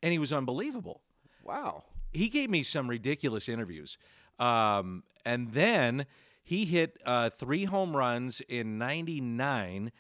And 0.02 0.12
he 0.12 0.20
was 0.20 0.32
unbelievable. 0.34 1.02
Wow. 1.44 1.84
he 2.14 2.30
gave 2.30 2.50
me 2.50 2.64
some 2.64 2.90
ridiculous 2.90 3.50
interviews. 3.50 3.98
Um, 4.40 5.04
and 5.26 5.52
then 5.52 6.06
he 6.42 6.66
hit 6.66 6.98
uh, 7.06 7.30
three 7.30 7.66
home 7.66 7.96
runs 7.96 8.42
in 8.42 8.78
99. 8.78 9.92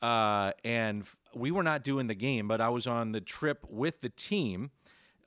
Uh, 0.00 0.52
and 0.64 1.04
we 1.34 1.50
were 1.50 1.62
not 1.62 1.82
doing 1.84 2.06
the 2.06 2.14
game, 2.14 2.48
but 2.48 2.60
I 2.60 2.68
was 2.68 2.86
on 2.86 3.12
the 3.12 3.20
trip 3.20 3.64
with 3.68 4.00
the 4.00 4.08
team. 4.08 4.70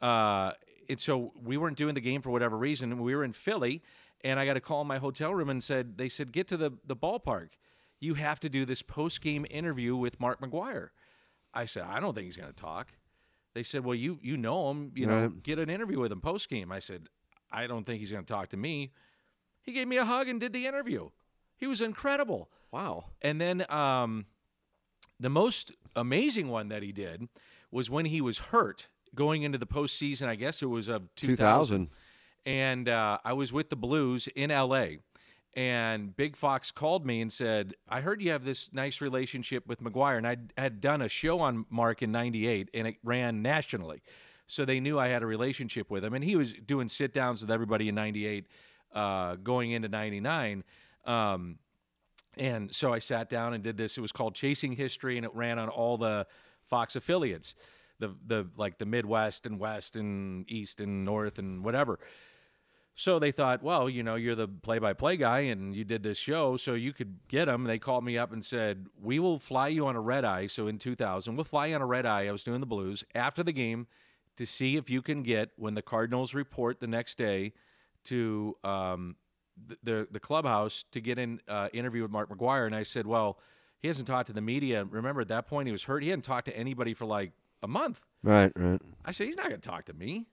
Uh, 0.01 0.51
and 0.89 0.99
so 0.99 1.33
we 1.41 1.57
weren't 1.57 1.77
doing 1.77 1.93
the 1.95 2.01
game 2.01 2.21
for 2.21 2.31
whatever 2.31 2.57
reason. 2.57 2.97
We 3.01 3.15
were 3.15 3.23
in 3.23 3.33
Philly, 3.33 3.81
and 4.23 4.39
I 4.39 4.45
got 4.45 4.57
a 4.57 4.61
call 4.61 4.81
in 4.81 4.87
my 4.87 4.97
hotel 4.97 5.33
room 5.33 5.49
and 5.49 5.63
said, 5.63 5.97
they 5.97 6.09
said, 6.09 6.31
get 6.31 6.47
to 6.49 6.57
the, 6.57 6.71
the 6.85 6.95
ballpark. 6.95 7.49
You 7.99 8.15
have 8.15 8.39
to 8.41 8.49
do 8.49 8.65
this 8.65 8.81
post 8.81 9.21
game 9.21 9.45
interview 9.49 9.95
with 9.95 10.19
Mark 10.19 10.41
McGwire. 10.41 10.89
I 11.53 11.65
said, 11.65 11.83
I 11.83 11.99
don't 11.99 12.13
think 12.15 12.25
he's 12.25 12.37
going 12.37 12.49
to 12.49 12.55
talk. 12.55 12.93
They 13.53 13.63
said, 13.63 13.83
"Well, 13.83 13.95
you 13.95 14.17
you 14.21 14.37
know 14.37 14.71
him, 14.71 14.93
you 14.95 15.05
know, 15.05 15.23
Right. 15.23 15.43
get 15.43 15.59
an 15.59 15.69
interview 15.69 15.99
with 15.99 16.09
him 16.11 16.21
post 16.21 16.49
game." 16.49 16.71
I 16.71 16.79
said, 16.79 17.07
"I 17.51 17.67
don't 17.67 17.85
think 17.85 17.99
he's 17.99 18.09
going 18.09 18.23
to 18.23 18.33
talk 18.33 18.47
to 18.51 18.57
me." 18.57 18.93
He 19.61 19.73
gave 19.73 19.89
me 19.89 19.97
a 19.97 20.05
hug 20.05 20.29
and 20.29 20.39
did 20.39 20.53
the 20.53 20.65
interview. 20.65 21.09
He 21.57 21.67
was 21.67 21.81
incredible. 21.81 22.49
Wow. 22.71 23.07
And 23.21 23.41
then 23.41 23.69
um, 23.69 24.25
the 25.19 25.29
most 25.29 25.73
amazing 25.97 26.47
one 26.47 26.69
that 26.69 26.81
he 26.81 26.93
did 26.93 27.27
was 27.71 27.89
when 27.89 28.05
he 28.05 28.21
was 28.21 28.37
hurt 28.37 28.87
going 29.13 29.43
into 29.43 29.57
the 29.57 29.67
postseason. 29.67 30.27
I 30.27 30.35
guess 30.35 30.61
it 30.61 30.67
was 30.67 30.87
of 30.87 31.13
2000. 31.15 31.35
2000. 31.35 31.89
And 32.45 32.89
uh, 32.89 33.19
I 33.23 33.33
was 33.33 33.53
with 33.53 33.69
the 33.69 33.75
Blues 33.75 34.27
in 34.35 34.49
LA. 34.49 34.85
And 35.53 36.15
Big 36.15 36.37
Fox 36.37 36.71
called 36.71 37.05
me 37.05 37.19
and 37.21 37.31
said, 37.31 37.75
I 37.89 38.01
heard 38.01 38.21
you 38.21 38.31
have 38.31 38.45
this 38.45 38.71
nice 38.71 39.01
relationship 39.01 39.67
with 39.67 39.83
McGwire. 39.83 40.17
And 40.17 40.25
I 40.25 40.37
had 40.57 40.79
done 40.79 41.01
a 41.01 41.09
show 41.09 41.39
on 41.39 41.65
Mark 41.69 42.01
in 42.01 42.11
98, 42.11 42.69
and 42.73 42.87
it 42.87 42.95
ran 43.03 43.41
nationally. 43.41 44.01
So 44.47 44.63
they 44.63 44.79
knew 44.79 44.97
I 44.97 45.07
had 45.07 45.23
a 45.23 45.25
relationship 45.25 45.89
with 45.89 46.05
him. 46.05 46.13
And 46.13 46.23
he 46.23 46.35
was 46.35 46.53
doing 46.53 46.87
sit 46.89 47.13
downs 47.13 47.41
with 47.41 47.51
everybody 47.51 47.89
in 47.89 47.95
98 47.95 48.47
uh, 48.93 49.35
going 49.35 49.71
into 49.71 49.89
99. 49.89 50.63
Um, 51.05 51.57
and 52.37 52.73
so 52.73 52.93
I 52.93 52.99
sat 52.99 53.29
down 53.29 53.53
and 53.53 53.63
did 53.63 53.77
this. 53.77 53.97
It 53.97 54.01
was 54.01 54.11
called 54.11 54.35
Chasing 54.35 54.73
History, 54.73 55.17
and 55.17 55.25
it 55.25 55.33
ran 55.35 55.59
on 55.59 55.69
all 55.69 55.97
the 55.97 56.27
Fox 56.69 56.95
affiliates, 56.95 57.55
the 57.99 58.15
the 58.25 58.47
like 58.55 58.77
the 58.77 58.85
Midwest 58.85 59.45
and 59.45 59.59
West 59.59 59.97
and 59.97 60.49
East 60.49 60.79
and 60.79 61.03
North 61.03 61.39
and 61.39 61.63
whatever. 61.63 61.99
So 62.95 63.19
they 63.19 63.31
thought, 63.31 63.63
well, 63.63 63.89
you 63.89 64.03
know, 64.03 64.15
you're 64.15 64.35
the 64.35 64.47
play-by-play 64.47 65.17
guy, 65.17 65.39
and 65.39 65.73
you 65.75 65.83
did 65.83 66.03
this 66.03 66.17
show, 66.17 66.57
so 66.57 66.73
you 66.73 66.93
could 66.93 67.19
get 67.27 67.45
them. 67.45 67.63
They 67.63 67.79
called 67.79 68.03
me 68.03 68.17
up 68.17 68.31
and 68.31 68.43
said, 68.43 68.87
we 69.01 69.17
will 69.17 69.39
fly 69.39 69.69
you 69.69 69.87
on 69.87 69.95
a 69.95 70.01
red 70.01 70.25
eye. 70.25 70.47
So 70.47 70.67
in 70.67 70.77
2000, 70.77 71.35
we'll 71.35 71.45
fly 71.45 71.67
you 71.67 71.75
on 71.75 71.81
a 71.81 71.85
red 71.85 72.05
eye. 72.05 72.27
I 72.27 72.31
was 72.31 72.43
doing 72.43 72.59
the 72.59 72.65
Blues 72.65 73.03
after 73.15 73.43
the 73.43 73.53
game 73.53 73.87
to 74.37 74.45
see 74.45 74.75
if 74.75 74.89
you 74.89 75.01
can 75.01 75.23
get 75.23 75.51
when 75.55 75.73
the 75.73 75.81
Cardinals 75.81 76.33
report 76.33 76.79
the 76.79 76.87
next 76.87 77.17
day 77.17 77.53
to 78.05 78.55
um, 78.63 79.15
the, 79.67 79.77
the 79.83 80.07
the 80.11 80.19
clubhouse 80.19 80.85
to 80.91 81.01
get 81.01 81.17
an 81.19 81.41
uh, 81.47 81.69
interview 81.73 82.01
with 82.01 82.11
Mark 82.11 82.29
McGwire, 82.29 82.65
and 82.65 82.75
I 82.75 82.83
said, 82.83 83.05
"Well, 83.05 83.39
he 83.79 83.87
hasn't 83.87 84.07
talked 84.07 84.27
to 84.27 84.33
the 84.33 84.41
media. 84.41 84.85
Remember, 84.89 85.21
at 85.21 85.27
that 85.29 85.47
point, 85.47 85.67
he 85.67 85.71
was 85.71 85.83
hurt. 85.83 86.03
He 86.03 86.09
hadn't 86.09 86.23
talked 86.23 86.45
to 86.45 86.57
anybody 86.57 86.93
for 86.93 87.05
like 87.05 87.31
a 87.61 87.67
month." 87.67 88.01
Right, 88.23 88.51
right. 88.55 88.81
I 89.05 89.11
said, 89.11 89.27
"He's 89.27 89.37
not 89.37 89.49
going 89.49 89.61
to 89.61 89.69
talk 89.69 89.85
to 89.85 89.93
me." 89.93 90.27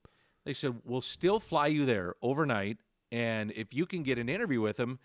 They 0.48 0.54
said, 0.54 0.80
"We'll 0.86 1.02
still 1.02 1.40
fly 1.40 1.66
you 1.66 1.84
there 1.84 2.14
overnight, 2.22 2.78
and 3.12 3.52
if 3.52 3.74
you 3.74 3.84
can 3.84 4.02
get 4.02 4.16
an 4.16 4.30
interview 4.30 4.62
with 4.62 4.80
him, 4.80 4.98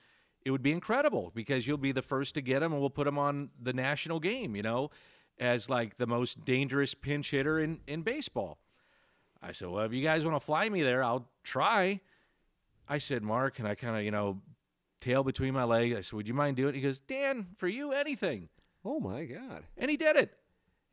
it 0.46 0.52
would 0.52 0.64
be 0.64 0.72
incredible 0.72 1.34
because 1.36 1.68
you'll 1.68 1.78
be 1.78 1.92
the 1.92 2.02
first 2.02 2.36
to 2.36 2.42
get 2.42 2.64
him, 2.64 2.72
and 2.72 2.80
we'll 2.80 2.90
put 2.90 3.08
him 3.08 3.18
on 3.18 3.50
the 3.62 3.74
national 3.74 4.22
game. 4.22 4.56
You 4.56 4.62
know, 4.62 4.90
as 5.38 5.70
like 5.70 5.98
the 5.98 6.08
most 6.08 6.46
dangerous 6.46 6.94
pinch 6.94 7.32
hitter 7.32 7.60
in 7.60 7.82
in 7.88 8.04
baseball." 8.04 8.58
I 9.42 9.52
said, 9.52 9.68
"Well, 9.68 9.84
if 9.84 9.92
you 9.92 10.02
guys 10.02 10.24
want 10.24 10.38
to 10.38 10.40
fly 10.40 10.70
me 10.70 10.82
there, 10.82 11.04
I'll 11.04 11.28
try." 11.44 12.00
I 12.88 12.98
said, 13.00 13.22
"Mark," 13.22 13.60
and 13.60 13.68
I 13.68 13.76
kind 13.76 13.98
of, 13.98 14.04
you 14.04 14.12
know, 14.12 14.42
tail 15.02 15.26
between 15.26 15.54
my 15.54 15.66
legs. 15.66 15.94
I 15.94 16.00
said, 16.00 16.14
"Would 16.14 16.28
you 16.30 16.34
mind 16.34 16.56
doing 16.56 16.70
it?" 16.70 16.76
He 16.76 16.82
goes, 16.82 17.02
"Dan, 17.02 17.48
for 17.58 17.68
you, 17.68 17.92
anything," 17.92 18.48
Oh 18.86 19.02
my 19.02 19.26
God. 19.26 19.66
and 19.76 19.92
he 19.92 19.98
did 19.98 20.16
it. 20.16 20.38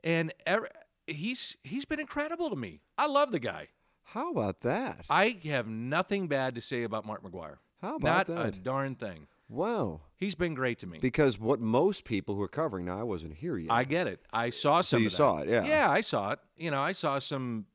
And 0.03 0.35
ever, 0.45 0.69
he's 1.07 1.57
he's 1.63 1.85
been 1.85 2.01
incredible 2.01 2.51
to 2.51 2.57
me. 2.57 2.81
I 2.99 3.07
love 3.07 3.31
the 3.31 3.39
guy. 3.39 3.69
How 4.13 4.31
about 4.33 4.61
that? 4.63 5.05
I 5.09 5.39
have 5.45 5.69
nothing 5.69 6.27
bad 6.29 6.55
to 6.57 6.61
say 6.61 6.83
about 6.83 7.07
Mark 7.07 7.23
McGwire. 7.23 7.57
How 7.81 7.97
about 7.97 8.29
Not 8.29 8.39
a 8.39 8.51
that? 8.51 8.63
darn 8.63 8.95
thing. 8.97 9.27
Wow. 9.49 10.01
He's 10.17 10.35
been 10.35 10.55
great 10.55 10.79
to 10.81 10.87
me. 10.87 10.99
Because 10.99 11.39
what 11.39 11.61
most 11.61 12.05
people 12.05 12.35
who 12.35 12.43
are 12.43 12.49
covering 12.49 12.85
now, 12.87 12.99
I 13.01 13.03
wasn't 13.05 13.35
here 13.35 13.57
yet. 13.57 13.71
I 13.73 13.85
get 13.85 14.07
it. 14.07 14.21
I 14.33 14.51
saw 14.51 14.81
some. 14.81 14.99
So 14.99 15.01
you 15.01 15.07
of 15.07 15.13
that. 15.13 15.17
saw 15.17 15.39
it, 15.39 15.49
yeah. 15.49 15.65
Yeah, 15.65 15.91
I 15.91 16.01
saw 16.03 16.33
it. 16.33 16.39
You 16.57 16.71
know, 16.71 16.81
I 16.81 16.93
saw 16.93 17.19
some. 17.19 17.67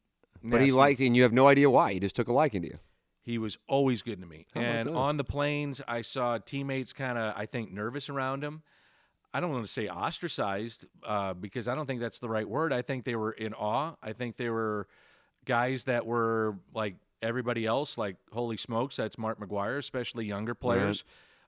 but 0.44 0.60
he 0.62 0.68
nasty- 0.68 0.72
liked 0.78 1.00
and 1.02 1.16
you 1.16 1.24
have 1.24 1.34
no 1.34 1.48
idea 1.48 1.70
why. 1.70 1.94
He 1.94 2.00
just 2.00 2.16
took 2.16 2.28
a 2.28 2.34
liking 2.34 2.62
to 2.62 2.68
you. 2.68 2.80
He 3.24 3.38
was 3.38 3.58
always 3.68 4.02
good 4.04 4.22
to 4.22 4.28
me. 4.28 4.46
How 4.54 4.62
about 4.62 4.76
and 4.76 4.90
that? 4.90 4.94
on 4.94 5.18
the 5.18 5.24
planes, 5.24 5.82
I 5.88 6.02
saw 6.02 6.38
teammates 6.38 6.94
kind 6.94 7.18
of, 7.18 7.34
I 7.36 7.46
think, 7.48 7.72
nervous 7.72 8.10
around 8.10 8.44
him. 8.44 8.62
I 9.34 9.40
don't 9.40 9.52
want 9.52 9.66
to 9.66 9.72
say 9.72 9.88
ostracized 9.90 10.86
uh, 11.04 11.34
because 11.34 11.68
I 11.68 11.76
don't 11.76 11.88
think 11.88 12.00
that's 12.02 12.20
the 12.20 12.30
right 12.30 12.48
word. 12.48 12.72
I 12.72 12.84
think 12.84 13.04
they 13.04 13.16
were 13.16 13.32
in 13.32 13.54
awe. 13.54 13.96
I 14.04 14.14
think 14.14 14.38
they 14.38 14.50
were 14.50 14.88
guys 15.46 15.86
that 15.86 16.06
were 16.06 16.58
like 16.74 16.96
everybody 17.22 17.66
else, 17.66 17.98
like, 17.98 18.18
holy 18.32 18.58
smokes, 18.58 18.96
that's 18.98 19.18
Mark 19.18 19.40
McGwire, 19.40 19.78
especially 19.78 20.26
younger 20.26 20.54
players. 20.54 21.04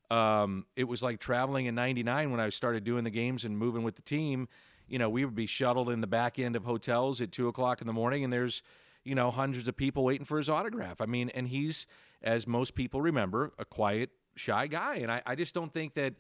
Um, 0.10 0.66
it 0.76 0.86
was 0.86 1.04
like 1.04 1.20
traveling 1.20 1.66
in 1.66 1.76
99 1.76 2.32
when 2.32 2.40
I 2.40 2.50
started 2.50 2.84
doing 2.84 3.04
the 3.04 3.10
games 3.10 3.44
and 3.44 3.58
moving 3.58 3.84
with 3.84 3.96
the 3.96 4.02
team. 4.02 4.48
You 4.88 5.00
know, 5.00 5.10
we 5.10 5.26
would 5.26 5.36
be 5.36 5.46
shuttled 5.48 5.90
in 5.90 6.00
the 6.02 6.08
back 6.08 6.40
end 6.40 6.56
of 6.56 6.64
hotels 6.64 7.20
at 7.20 7.32
two 7.32 7.48
o'clock 7.50 7.82
in 7.82 7.88
the 7.88 7.94
morning, 7.94 8.24
and 8.24 8.32
there's, 8.32 8.64
you 9.04 9.16
know, 9.16 9.30
hundreds 9.32 9.68
of 9.68 9.76
people 9.76 10.04
waiting 10.06 10.26
for 10.26 10.38
his 10.38 10.48
autograph. 10.48 11.02
I 11.02 11.06
mean, 11.06 11.30
and 11.36 11.50
he's, 11.50 11.86
as 12.24 12.48
most 12.48 12.74
people 12.74 13.02
remember, 13.02 13.52
a 13.60 13.66
quiet, 13.66 14.12
shy 14.38 14.68
guy. 14.68 14.96
And 14.98 15.12
I, 15.12 15.22
I 15.26 15.36
just 15.36 15.54
don't 15.54 15.74
think 15.74 15.96
that 15.96 16.14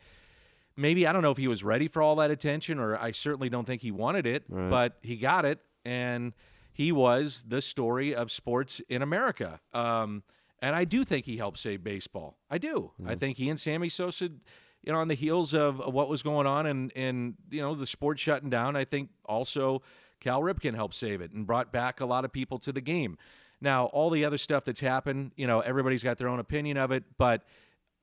maybe 0.75 1.07
I 1.07 1.13
don't 1.13 1.22
know 1.22 1.31
if 1.31 1.38
he 1.38 1.48
was 1.48 1.63
ready 1.63 1.88
for 1.88 2.01
all 2.01 2.17
that 2.17 2.29
attention, 2.29 2.77
or 2.79 2.98
I 2.98 3.12
certainly 3.12 3.48
don't 3.50 3.65
think 3.65 3.81
he 3.81 3.91
wanted 3.91 4.27
it, 4.27 4.43
Right. 4.50 4.69
but 4.69 4.98
he 5.01 5.15
got 5.15 5.46
it, 5.46 5.60
and 5.86 6.34
he 6.77 6.91
was 6.91 7.46
the 7.48 7.60
story 7.60 8.13
of 8.13 8.31
sports 8.31 8.81
in 8.88 9.01
America. 9.01 9.60
Um, 9.74 10.22
and 10.60 10.75
I 10.75 10.86
do 10.86 11.03
think 11.03 11.25
he 11.25 11.38
helped 11.38 11.57
save 11.57 11.84
baseball. 11.84 12.38
I 12.51 12.60
do. 12.60 12.91
I 13.03 13.15
think 13.15 13.38
he 13.38 13.50
and 13.50 13.60
Sammy 13.60 13.89
Sosa, 13.89 14.25
you 14.25 14.93
know, 14.93 15.00
on 15.00 15.07
the 15.07 15.15
heels 15.15 15.55
of, 15.55 15.81
of 15.81 15.91
what 15.91 16.07
was 16.07 16.22
going 16.22 16.46
on 16.46 16.67
and 16.67 16.91
and 16.96 17.34
you 17.50 17.62
know 17.62 17.74
the 17.74 17.88
sport 17.88 18.19
shutting 18.19 18.51
down, 18.51 18.75
I 18.75 18.86
think 18.86 19.10
also 19.25 19.81
Cal 20.19 20.41
Ripken 20.41 20.75
helped 20.75 20.93
save 20.93 21.19
it 21.19 21.31
and 21.31 21.48
brought 21.48 21.72
back 21.72 22.00
a 22.00 22.05
lot 22.05 22.25
of 22.25 22.31
people 22.31 22.60
to 22.60 22.72
the 22.72 22.81
game. 22.81 23.17
Now, 23.60 23.86
all 23.86 24.12
the 24.12 24.24
other 24.24 24.38
stuff 24.38 24.65
that's 24.65 24.79
happened, 24.79 25.31
you 25.36 25.48
know, 25.48 25.62
everybody's 25.62 26.03
got 26.03 26.19
their 26.19 26.27
own 26.27 26.39
opinion 26.39 26.77
of 26.77 26.91
it, 26.91 27.05
but 27.17 27.41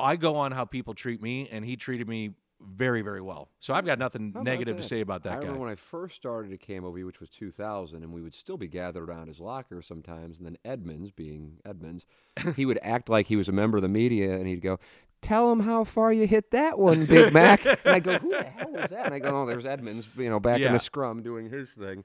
I 0.00 0.16
go 0.16 0.34
on 0.34 0.50
how 0.50 0.64
people 0.64 0.94
treat 0.94 1.22
me, 1.22 1.48
and 1.48 1.64
he 1.64 1.76
treated 1.76 2.08
me 2.08 2.32
very, 2.66 3.02
very 3.02 3.20
well. 3.20 3.48
So 3.60 3.74
I've 3.74 3.86
got 3.86 3.98
nothing 3.98 4.32
How 4.34 4.42
negative 4.42 4.76
to 4.76 4.82
say 4.82 5.00
about 5.00 5.22
that 5.24 5.32
I 5.32 5.34
guy. 5.36 5.40
remember 5.40 5.60
when 5.60 5.70
I 5.70 5.74
first 5.74 6.16
started 6.16 6.52
at 6.52 6.60
KMOV, 6.60 7.04
which 7.06 7.20
was 7.20 7.30
2000, 7.30 8.02
and 8.02 8.12
we 8.12 8.22
would 8.22 8.34
still 8.34 8.56
be 8.56 8.68
gathered 8.68 9.08
around 9.08 9.28
his 9.28 9.40
locker 9.40 9.82
sometimes. 9.82 10.38
And 10.38 10.46
then 10.46 10.56
Edmonds, 10.64 11.10
being 11.10 11.58
Edmonds, 11.64 12.06
he 12.56 12.66
would 12.66 12.78
act 12.82 13.08
like 13.08 13.26
he 13.26 13.36
was 13.36 13.48
a 13.48 13.52
member 13.52 13.76
of 13.76 13.82
the 13.82 13.88
media, 13.88 14.36
and 14.36 14.46
he'd 14.46 14.62
go, 14.62 14.78
"Tell 15.22 15.50
him 15.52 15.60
how 15.60 15.84
far 15.84 16.12
you 16.12 16.26
hit 16.26 16.50
that 16.50 16.78
one, 16.78 17.06
Big 17.06 17.32
Mac." 17.32 17.64
and 17.66 17.78
I 17.84 18.00
go, 18.00 18.18
"Who 18.18 18.30
the 18.30 18.44
hell 18.44 18.72
was 18.72 18.90
that?" 18.90 19.06
And 19.06 19.14
I 19.14 19.18
go, 19.18 19.42
"Oh, 19.42 19.46
there's 19.46 19.66
Edmonds, 19.66 20.08
you 20.16 20.30
know, 20.30 20.40
back 20.40 20.60
in 20.60 20.72
the 20.72 20.78
scrum 20.78 21.22
doing 21.22 21.50
his 21.50 21.70
thing." 21.72 22.04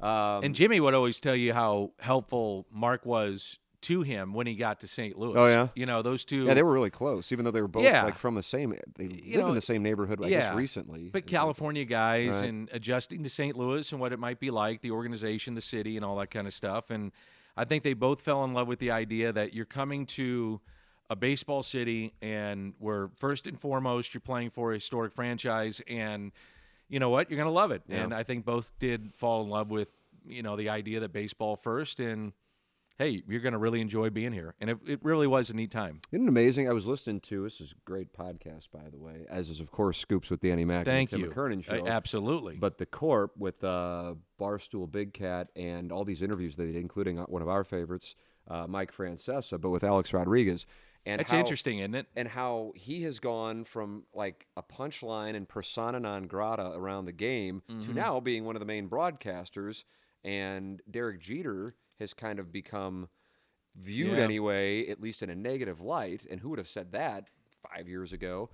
Um, 0.00 0.44
and 0.44 0.54
Jimmy 0.54 0.78
would 0.78 0.94
always 0.94 1.18
tell 1.18 1.34
you 1.34 1.52
how 1.52 1.90
helpful 1.98 2.66
Mark 2.70 3.04
was 3.04 3.58
to 3.82 4.02
him 4.02 4.34
when 4.34 4.46
he 4.46 4.54
got 4.54 4.80
to 4.80 4.88
St. 4.88 5.16
Louis. 5.18 5.34
Oh, 5.36 5.46
yeah? 5.46 5.68
you 5.74 5.86
know 5.86 6.02
those 6.02 6.24
two. 6.24 6.44
yeah, 6.46 6.54
they 6.54 6.62
were 6.62 6.72
really 6.72 6.90
close, 6.90 7.30
even 7.32 7.44
though 7.44 7.50
they 7.50 7.60
were 7.60 7.68
both 7.68 7.84
Yeah. 7.84 8.02
like 8.04 8.18
from 8.18 8.34
the 8.34 8.42
same. 8.42 8.74
They 8.96 9.06
lived 9.08 9.26
know, 9.36 9.48
in 9.48 9.54
the 9.54 9.60
same 9.60 9.82
neighborhood, 9.82 10.18
yeah, 10.22 10.28
guess, 10.48 10.54
recently. 10.54 11.10
But 11.12 11.26
California 11.26 11.84
guys 11.84 12.40
Right. 12.40 12.48
and 12.48 12.68
adjusting 12.72 13.22
to 13.22 13.30
St. 13.30 13.56
Louis 13.56 13.90
and 13.92 14.00
what 14.00 14.12
it 14.12 14.18
might 14.18 14.40
be 14.40 14.50
like, 14.50 14.80
the 14.80 14.90
organization, 14.90 15.54
the 15.54 15.60
city, 15.60 15.96
and 15.96 16.04
all 16.04 16.16
that 16.16 16.30
kind 16.30 16.46
of 16.46 16.54
stuff. 16.54 16.90
And 16.90 17.12
I 17.56 17.64
think 17.64 17.84
they 17.84 17.94
both 17.94 18.20
fell 18.20 18.44
in 18.44 18.52
love 18.52 18.66
with 18.68 18.78
the 18.80 18.90
idea 18.90 19.32
that 19.32 19.54
you're 19.54 19.64
coming 19.64 20.06
to 20.06 20.60
a 21.10 21.16
baseball 21.16 21.62
city 21.62 22.12
and 22.20 22.74
where 22.78 23.08
first 23.16 23.46
and 23.46 23.58
foremost 23.60 24.12
you're 24.12 24.20
playing 24.20 24.50
for 24.50 24.72
a 24.72 24.74
historic 24.74 25.12
franchise 25.14 25.80
and 25.88 26.32
you 26.90 26.98
know 26.98 27.08
what 27.10 27.30
you're 27.30 27.36
going 27.38 27.46
to 27.48 27.50
love 27.52 27.70
it 27.70 27.80
Yeah. 27.88 28.02
and 28.04 28.12
i 28.14 28.22
think 28.22 28.44
both 28.44 28.70
did 28.78 29.14
fall 29.14 29.42
in 29.42 29.48
love 29.48 29.70
with 29.70 29.88
you 30.26 30.42
know 30.42 30.54
the 30.54 30.68
idea 30.68 31.00
that 31.00 31.10
baseball 31.14 31.56
first 31.56 31.98
and 31.98 32.34
hey 32.98 33.22
you're 33.28 33.40
going 33.40 33.52
to 33.52 33.58
really 33.58 33.80
enjoy 33.80 34.10
being 34.10 34.32
here 34.32 34.54
and 34.60 34.70
it, 34.70 34.78
it 34.86 34.98
really 35.02 35.26
was 35.26 35.50
a 35.50 35.54
neat 35.54 35.70
time 35.70 36.00
Isn't 36.12 36.26
it 36.26 36.28
amazing? 36.28 36.68
I 36.68 36.72
was 36.72 36.86
listening 36.86 37.20
to 37.22 37.42
this 37.44 37.60
is 37.60 37.72
a 37.72 37.74
great 37.84 38.12
podcast, 38.12 38.70
by 38.72 38.88
the 38.90 38.98
way, 38.98 39.24
as 39.30 39.50
is 39.50 39.60
of 39.60 39.70
course 39.70 39.98
Scoops 39.98 40.30
with 40.30 40.40
Danny 40.40 40.64
Mac 40.64 40.84
thank 40.84 41.12
and 41.12 41.22
Tim 41.22 41.30
McKernan 41.32 41.60
Uh, 41.60 41.76
show. 41.78 41.86
absolutely 41.86 42.56
But 42.56 42.78
the 42.78 42.86
Corp 42.86 43.32
with 43.36 43.62
uh, 43.64 44.14
Barstool 44.40 44.90
Big 44.90 45.12
Cat 45.14 45.48
and 45.56 45.92
all 45.92 46.04
these 46.04 46.22
interviews 46.22 46.56
they 46.56 46.66
did, 46.66 46.76
including 46.76 47.18
uh, 47.18 47.24
one 47.26 47.42
of 47.42 47.48
our 47.48 47.64
favorites, 47.64 48.14
uh, 48.48 48.66
Mike 48.66 48.92
Francesa, 48.92 49.60
but 49.60 49.70
with 49.70 49.84
Alex 49.84 50.12
Rodriguez. 50.12 50.66
And 51.06 51.20
that's 51.20 51.30
how, 51.30 51.38
interesting 51.38 51.78
isn't 51.78 51.94
it 51.94 52.06
And 52.16 52.28
how 52.28 52.72
he 52.74 53.02
has 53.04 53.18
gone 53.18 53.64
from 53.64 54.04
like 54.12 54.46
a 54.56 54.62
punchline 54.62 55.36
and 55.36 55.48
persona 55.48 56.00
non 56.00 56.26
grata 56.26 56.72
around 56.74 57.04
the 57.06 57.12
game 57.12 57.62
Mm-hmm. 57.70 57.82
to 57.82 57.92
now 57.94 58.20
being 58.20 58.44
one 58.44 58.56
of 58.56 58.60
the 58.60 58.66
main 58.66 58.88
broadcasters. 58.88 59.84
And 60.24 60.82
Derek 60.90 61.20
Jeter 61.20 61.74
has 61.98 62.14
kind 62.14 62.38
of 62.38 62.52
become 62.52 63.08
viewed 63.74 64.18
Yeah. 64.18 64.24
anyway, 64.24 64.88
at 64.88 65.00
least 65.00 65.22
in 65.22 65.30
a 65.30 65.34
negative 65.34 65.80
light. 65.80 66.26
And 66.30 66.40
who 66.40 66.50
would 66.50 66.58
have 66.58 66.68
said 66.68 66.92
that 66.92 67.28
five 67.62 67.88
years 67.88 68.12
ago? 68.12 68.50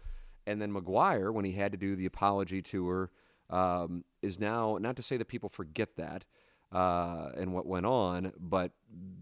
And 0.46 0.60
then 0.60 0.72
McGwire, 0.72 1.32
when 1.32 1.44
he 1.44 1.52
had 1.52 1.72
to 1.72 1.78
do 1.78 1.96
the 1.96 2.06
apology 2.06 2.60
tour, 2.60 3.10
um, 3.50 4.04
is 4.22 4.38
now 4.38 4.78
not 4.80 4.96
to 4.96 5.02
say 5.02 5.16
that 5.16 5.26
people 5.28 5.48
forget 5.48 5.96
that 5.96 6.24
uh, 6.72 7.30
and 7.36 7.52
what 7.54 7.66
went 7.66 7.86
on, 7.86 8.32
but 8.38 8.72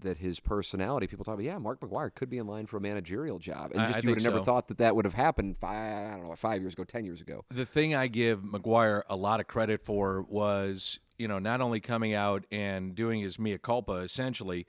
that 0.01 0.19
his 0.19 0.41
personality, 0.41 1.07
people 1.07 1.25
talk 1.25 1.35
about, 1.35 1.45
yeah, 1.45 1.59
Mark 1.59 1.81
McGwire 1.81 2.13
could 2.15 2.31
be 2.31 2.39
in 2.39 2.47
line 2.47 2.67
for 2.67 2.79
a 2.79 2.81
managerial 2.81 3.39
job, 3.39 3.73
and 3.73 3.87
just 3.87 3.99
I 3.99 4.01
you 4.01 4.09
would 4.09 4.19
have 4.19 4.23
think 4.25 4.35
never 4.35 4.45
thought 4.45 4.69
that 4.69 4.79
that 4.79 4.97
would 4.97 5.05
have 5.05 5.15
happened 5.15 5.57
five, 5.59 6.13
I 6.13 6.17
don't 6.17 6.29
know, 6.29 6.35
five 6.35 6.61
years 6.63 6.73
ago, 6.73 6.85
ten 6.85 7.05
years 7.05 7.21
ago. 7.21 7.45
the 7.51 7.67
thing 7.67 7.95
I 7.95 8.07
give 8.07 8.41
McGwire 8.41 9.03
a 9.09 9.17
lot 9.17 9.39
of 9.39 9.47
credit 9.49 9.85
for 9.85 10.23
was, 10.23 10.99
you 11.23 11.29
know, 11.29 11.39
not 11.39 11.61
only 11.61 11.79
coming 11.79 12.15
out 12.15 12.45
and 12.51 12.97
doing 12.97 13.21
his 13.21 13.39
mea 13.39 13.57
culpa 13.57 13.99
essentially, 13.99 14.67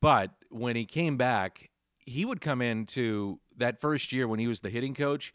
but 0.00 0.30
when 0.48 0.74
he 0.74 0.86
came 0.86 1.18
back, 1.18 1.68
he 1.98 2.24
would 2.24 2.40
come 2.40 2.62
into 2.62 3.38
that 3.58 3.78
first 3.78 4.10
year 4.10 4.26
when 4.26 4.40
he 4.40 4.46
was 4.46 4.60
the 4.60 4.70
hitting 4.70 4.94
coach. 4.94 5.34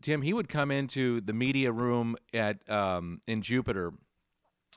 Tim, 0.00 0.22
he 0.22 0.32
would 0.32 0.48
come 0.48 0.70
into 0.70 1.20
the 1.20 1.34
media 1.34 1.70
room 1.70 2.16
at 2.32 2.68
um, 2.70 3.20
in 3.26 3.42
Jupiter, 3.42 3.92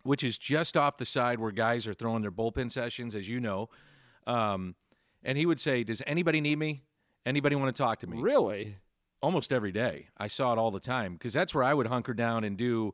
which 0.03 0.21
is 0.21 0.37
just 0.37 0.75
off 0.75 0.97
the 0.97 1.05
side 1.05 1.39
where 1.39 1.51
guys 1.51 1.87
are 1.87 1.93
throwing 1.93 2.21
their 2.21 2.31
bullpen 2.31 2.69
sessions, 2.69 3.15
as 3.15 3.29
you 3.29 3.39
know. 3.39 3.69
Um, 4.27 4.75
and 5.23 5.37
he 5.37 5.45
would 5.45 5.61
say, 5.61 5.83
"Does 5.83 6.03
anybody 6.05 6.41
need 6.41 6.59
me? 6.59 6.83
Anybody 7.25 7.55
want 7.55 7.73
to 7.73 7.81
talk 7.81 7.99
to 8.01 8.07
me?" 8.07 8.21
Really? 8.21 8.75
almost 9.25 9.51
every 9.51 9.71
day. 9.71 10.09
I 10.17 10.27
saw 10.27 10.53
it 10.53 10.59
all 10.59 10.69
the 10.69 10.79
time 10.79 11.13
because 11.13 11.33
that's 11.33 11.55
where 11.55 11.63
I 11.63 11.73
would 11.73 11.87
hunker 11.87 12.13
down 12.13 12.43
and 12.43 12.55
do 12.55 12.93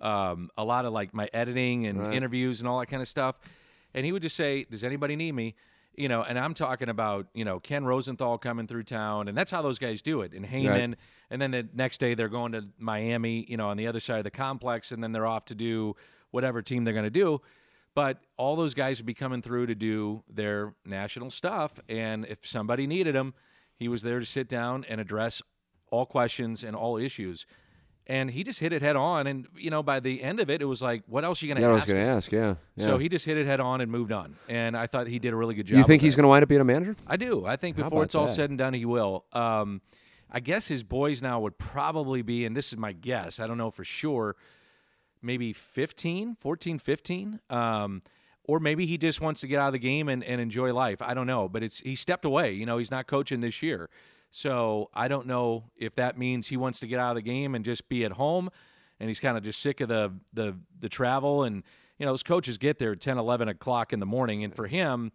um, 0.00 0.50
a 0.56 0.64
lot 0.64 0.84
of 0.84 0.92
like 0.92 1.12
my 1.14 1.28
editing 1.32 1.86
and 1.86 1.98
Right. 2.00 2.14
interviews 2.14 2.60
and 2.60 2.68
all 2.68 2.80
that 2.80 2.86
kind 2.86 3.02
of 3.02 3.08
stuff. 3.08 3.38
And 3.94 4.06
he 4.06 4.12
would 4.12 4.22
just 4.22 4.36
say, 4.36 4.64
"Does 4.64 4.84
anybody 4.84 5.16
need 5.16 5.32
me?" 5.32 5.54
You 5.96 6.08
know, 6.08 6.22
and 6.22 6.38
I'm 6.38 6.54
talking 6.54 6.88
about 6.88 7.26
you 7.34 7.44
know 7.44 7.58
Ken 7.60 7.84
Rosenthal 7.84 8.38
coming 8.38 8.66
through 8.66 8.84
town, 8.84 9.28
and 9.28 9.36
that's 9.36 9.50
how 9.50 9.60
those 9.62 9.78
guys 9.78 10.00
do 10.02 10.22
it. 10.22 10.32
And 10.32 10.46
Heyman, 10.46 10.94
and 11.30 11.42
then 11.42 11.50
the 11.50 11.68
next 11.74 11.98
day 11.98 12.14
they're 12.14 12.28
going 12.28 12.52
to 12.52 12.68
Miami, 12.78 13.44
you 13.48 13.56
know, 13.56 13.68
on 13.68 13.76
the 13.76 13.86
other 13.88 14.00
side 14.00 14.18
of 14.18 14.24
the 14.24 14.30
complex, 14.30 14.92
and 14.92 15.02
then 15.02 15.12
they're 15.12 15.26
off 15.26 15.44
to 15.46 15.54
do 15.54 15.96
whatever 16.30 16.62
team 16.62 16.84
they're 16.84 16.94
going 16.94 17.04
to 17.04 17.10
do. 17.10 17.40
But 17.94 18.20
all 18.36 18.54
those 18.54 18.72
guys 18.72 18.98
would 19.00 19.06
be 19.06 19.14
coming 19.14 19.42
through 19.42 19.66
to 19.66 19.74
do 19.74 20.22
their 20.32 20.74
national 20.86 21.30
stuff, 21.32 21.72
and 21.88 22.24
if 22.24 22.46
somebody 22.46 22.86
needed 22.86 23.16
him, 23.16 23.34
he 23.74 23.88
was 23.88 24.02
there 24.02 24.20
to 24.20 24.26
sit 24.26 24.48
down 24.48 24.84
and 24.88 25.00
address 25.00 25.42
all 25.90 26.06
questions 26.06 26.62
and 26.62 26.76
all 26.76 26.96
issues. 26.96 27.46
And 28.06 28.28
he 28.30 28.42
just 28.42 28.58
hit 28.58 28.72
it 28.72 28.82
head 28.82 28.96
on. 28.96 29.26
And, 29.28 29.46
you 29.56 29.70
know, 29.70 29.82
by 29.84 30.00
the 30.00 30.20
end 30.22 30.40
of 30.40 30.50
it, 30.50 30.60
it 30.62 30.64
was 30.64 30.82
like, 30.82 31.04
what 31.06 31.24
else 31.24 31.40
are 31.42 31.46
you 31.46 31.54
going 31.54 31.62
Yeah, 31.62 31.68
to 31.68 31.72
I 31.72 31.74
was 31.74 31.82
ask? 31.82 31.92
going 31.92 32.04
to 32.04 32.10
ask. 32.10 32.32
Yeah. 32.32 32.54
yeah. 32.74 32.84
So 32.86 32.98
he 32.98 33.08
just 33.08 33.24
hit 33.24 33.36
it 33.36 33.46
head 33.46 33.60
on 33.60 33.80
and 33.80 33.90
moved 33.92 34.10
on. 34.10 34.34
And 34.48 34.76
I 34.76 34.86
thought 34.88 35.06
he 35.06 35.18
did 35.20 35.32
a 35.32 35.36
really 35.36 35.54
good 35.54 35.66
job. 35.66 35.78
you 35.78 35.84
think 35.84 36.02
he's 36.02 36.16
going 36.16 36.24
to 36.24 36.28
wind 36.28 36.42
up 36.42 36.48
being 36.48 36.60
a 36.60 36.64
manager? 36.64 36.96
I 37.06 37.16
do. 37.16 37.46
I 37.46 37.54
think 37.56 37.76
How 37.76 37.84
before 37.84 38.02
it's 38.02 38.14
all 38.16 38.26
that? 38.26 38.32
said 38.32 38.50
and 38.50 38.58
done, 38.58 38.74
he 38.74 38.84
will. 38.84 39.26
Um, 39.32 39.80
I 40.28 40.40
guess 40.40 40.66
his 40.66 40.82
boys 40.82 41.22
now 41.22 41.38
would 41.40 41.56
probably 41.58 42.22
be, 42.22 42.44
and 42.46 42.56
this 42.56 42.72
is 42.72 42.78
my 42.78 42.92
guess, 42.92 43.38
I 43.38 43.46
don't 43.46 43.58
know 43.58 43.70
for 43.70 43.84
sure, 43.84 44.34
maybe 45.22 45.52
15, 45.52 46.36
14, 46.40 46.78
15. 46.78 47.40
Um, 47.50 48.02
or 48.44 48.58
maybe 48.58 48.86
he 48.86 48.98
just 48.98 49.20
wants 49.20 49.42
to 49.42 49.46
get 49.46 49.60
out 49.60 49.68
of 49.68 49.72
the 49.74 49.78
game 49.78 50.08
and, 50.08 50.24
and 50.24 50.40
enjoy 50.40 50.72
life. 50.74 51.00
I 51.02 51.14
don't 51.14 51.26
know. 51.28 51.48
But 51.48 51.62
it's 51.62 51.78
he 51.78 51.94
stepped 51.94 52.24
away. 52.24 52.52
You 52.52 52.66
know, 52.66 52.78
he's 52.78 52.90
not 52.90 53.06
coaching 53.06 53.40
this 53.40 53.62
year. 53.62 53.88
So 54.30 54.90
I 54.94 55.08
don't 55.08 55.26
know 55.26 55.64
if 55.76 55.94
that 55.96 56.16
means 56.16 56.48
he 56.48 56.56
wants 56.56 56.80
to 56.80 56.86
get 56.86 57.00
out 57.00 57.10
of 57.10 57.16
the 57.16 57.22
game 57.22 57.54
and 57.54 57.64
just 57.64 57.88
be 57.88 58.04
at 58.04 58.12
home 58.12 58.50
and 59.00 59.08
he's 59.08 59.18
kind 59.20 59.36
of 59.36 59.42
just 59.42 59.60
sick 59.60 59.80
of 59.80 59.88
the 59.88 60.12
the 60.32 60.56
the 60.78 60.88
travel 60.88 61.42
and 61.44 61.62
you 61.98 62.06
know 62.06 62.12
those 62.12 62.22
coaches 62.22 62.56
get 62.58 62.78
there 62.78 62.92
at 62.92 63.00
10 63.00 63.18
11 63.18 63.48
o'clock 63.48 63.92
in 63.92 63.98
the 64.00 64.06
morning 64.06 64.44
and 64.44 64.54
for 64.54 64.66
him 64.66 65.10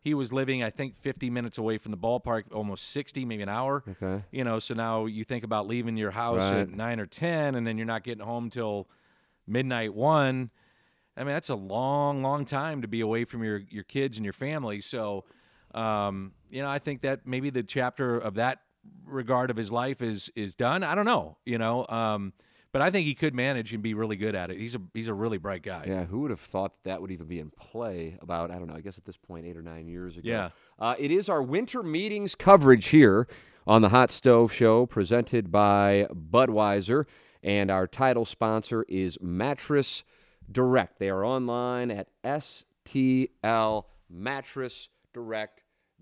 he 0.00 0.14
was 0.14 0.32
living 0.32 0.62
i 0.62 0.70
think 0.70 0.96
50 0.96 1.30
minutes 1.30 1.58
away 1.58 1.76
from 1.78 1.90
the 1.90 1.98
ballpark 1.98 2.44
almost 2.52 2.90
60 2.90 3.24
maybe 3.24 3.42
an 3.42 3.48
hour 3.48 3.82
Okay. 3.88 4.22
you 4.30 4.44
know 4.44 4.58
so 4.60 4.72
now 4.74 5.06
you 5.06 5.24
think 5.24 5.44
about 5.44 5.66
leaving 5.66 5.96
your 5.96 6.12
house 6.12 6.52
Right. 6.52 6.60
at 6.60 6.70
9 6.70 7.00
or 7.00 7.06
10 7.06 7.54
and 7.56 7.66
then 7.66 7.76
you're 7.76 7.86
not 7.86 8.02
getting 8.04 8.24
home 8.24 8.50
till 8.50 8.88
midnight 9.46 9.92
1 9.94 10.50
i 11.16 11.20
mean 11.20 11.26
that's 11.34 11.48
a 11.50 11.54
long 11.54 12.22
long 12.22 12.44
time 12.44 12.82
to 12.82 12.88
be 12.88 13.00
away 13.00 13.24
from 13.24 13.42
your 13.44 13.58
your 13.68 13.84
kids 13.84 14.16
and 14.16 14.24
your 14.24 14.32
family 14.32 14.80
so 14.80 15.24
um, 15.74 16.32
you 16.54 16.62
know 16.62 16.68
i 16.68 16.78
think 16.78 17.02
that 17.02 17.26
maybe 17.26 17.50
the 17.50 17.62
chapter 17.62 18.18
of 18.18 18.34
that 18.34 18.60
regard 19.06 19.50
of 19.50 19.56
his 19.56 19.72
life 19.72 20.02
is 20.02 20.30
is 20.36 20.54
done 20.54 20.82
i 20.82 20.94
don't 20.94 21.06
know 21.06 21.36
you 21.44 21.58
know 21.58 21.86
um, 21.88 22.32
but 22.74 22.82
I 22.82 22.90
think 22.90 23.06
he 23.06 23.14
could 23.14 23.36
manage 23.36 23.72
and 23.72 23.84
be 23.84 23.94
really 23.94 24.16
good 24.16 24.34
at 24.34 24.50
it. 24.50 24.58
He's 24.58 24.74
a 24.74 24.80
he's 24.94 25.06
a 25.06 25.14
really 25.14 25.38
bright 25.38 25.62
guy. 25.62 25.84
Yeah, 25.86 26.06
who 26.06 26.18
would 26.22 26.32
have 26.32 26.40
thought 26.40 26.76
that, 26.82 27.00
would 27.00 27.12
even 27.12 27.28
be 27.28 27.38
in 27.38 27.50
play 27.50 28.18
about, 28.20 28.50
I 28.50 28.58
don't 28.58 28.66
know, 28.66 28.74
I 28.74 28.80
guess 28.80 28.98
at 28.98 29.04
this 29.04 29.16
point, 29.16 29.46
eight 29.46 29.56
or 29.56 29.62
nine 29.62 29.86
years 29.86 30.16
ago. 30.16 30.28
Yeah. 30.28 30.48
Uh, 30.76 30.96
it 30.98 31.12
is 31.12 31.28
our 31.28 31.40
winter 31.40 31.84
meetings 31.84 32.34
coverage 32.34 32.88
here 32.88 33.28
on 33.64 33.82
the 33.82 33.90
Hot 33.90 34.10
Stove 34.10 34.52
Show 34.52 34.86
presented 34.86 35.52
by 35.52 36.08
Budweiser. 36.12 37.06
And 37.44 37.70
our 37.70 37.86
title 37.86 38.24
sponsor 38.24 38.84
is 38.88 39.18
Mattress 39.20 40.02
Direct. 40.50 40.98
They 40.98 41.10
are 41.10 41.24
online 41.24 41.92
at 41.92 42.08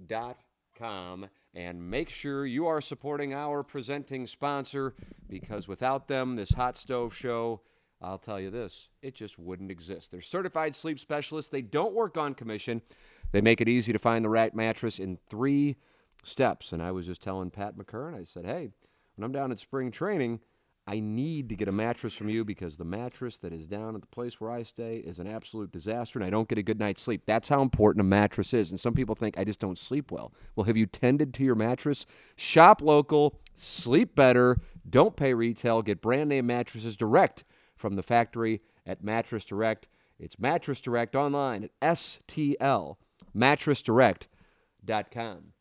stlmattressdirect.com. 0.08 1.28
And 1.54 1.90
make 1.90 2.08
sure 2.08 2.46
you 2.46 2.66
are 2.66 2.80
supporting 2.80 3.34
our 3.34 3.62
presenting 3.62 4.26
sponsor 4.26 4.94
because 5.28 5.68
without 5.68 6.08
them, 6.08 6.36
this 6.36 6.52
Hot 6.52 6.76
Stove 6.76 7.14
Show 7.14 7.60
I'll 8.02 8.18
tell 8.18 8.40
you 8.40 8.50
this, 8.50 8.88
it 9.00 9.14
just 9.14 9.38
wouldn't 9.38 9.70
exist. 9.70 10.10
They're 10.10 10.20
certified 10.20 10.74
sleep 10.74 10.98
specialists. 10.98 11.50
They 11.50 11.62
don't 11.62 11.94
work 11.94 12.16
on 12.16 12.34
commission. 12.34 12.82
They 13.30 13.40
make 13.40 13.60
it 13.60 13.68
easy 13.68 13.92
to 13.92 13.98
find 13.98 14.24
the 14.24 14.28
right 14.28 14.52
mattress 14.54 14.98
in 14.98 15.18
three 15.30 15.76
steps. 16.24 16.72
And 16.72 16.82
I 16.82 16.90
was 16.90 17.06
just 17.06 17.22
telling 17.22 17.50
Pat 17.50 17.76
McCurran, 17.76 18.18
I 18.18 18.24
said, 18.24 18.44
hey, 18.44 18.70
when 19.14 19.24
I'm 19.24 19.32
down 19.32 19.52
at 19.52 19.60
spring 19.60 19.92
training, 19.92 20.40
I 20.86 20.98
need 20.98 21.48
to 21.48 21.54
get 21.54 21.68
a 21.68 21.72
mattress 21.72 22.14
from 22.14 22.28
you 22.28 22.44
because 22.44 22.76
the 22.76 22.84
mattress 22.84 23.38
that 23.38 23.52
is 23.52 23.68
down 23.68 23.94
at 23.94 24.00
the 24.00 24.06
place 24.08 24.40
where 24.40 24.50
I 24.50 24.64
stay 24.64 24.96
is 24.96 25.20
an 25.20 25.28
absolute 25.28 25.70
disaster 25.70 26.18
and 26.18 26.26
I 26.26 26.30
don't 26.30 26.48
get 26.48 26.58
a 26.58 26.62
good 26.62 26.80
night's 26.80 27.00
sleep. 27.00 27.22
That's 27.24 27.48
how 27.48 27.62
important 27.62 28.00
a 28.00 28.04
mattress 28.04 28.52
is. 28.52 28.70
And 28.70 28.80
some 28.80 28.94
people 28.94 29.14
think 29.14 29.38
I 29.38 29.44
just 29.44 29.60
don't 29.60 29.78
sleep 29.78 30.10
well. 30.10 30.32
Well, 30.56 30.64
have 30.64 30.76
you 30.76 30.86
tended 30.86 31.34
to 31.34 31.44
your 31.44 31.54
mattress? 31.54 32.04
Shop 32.34 32.82
local, 32.82 33.38
sleep 33.54 34.16
better, 34.16 34.58
don't 34.88 35.14
pay 35.14 35.34
retail, 35.34 35.82
get 35.82 36.02
brand 36.02 36.30
name 36.30 36.46
mattresses 36.46 36.96
direct 36.96 37.44
from 37.76 37.94
the 37.94 38.02
factory 38.02 38.60
at 38.84 39.04
Mattress 39.04 39.44
Direct. 39.44 39.86
It's 40.18 40.38
Mattress 40.38 40.80
Direct 40.80 41.14
online 41.14 41.64
at 41.64 41.80
STL 41.80 42.96
mattressdirect.com. 43.36 45.52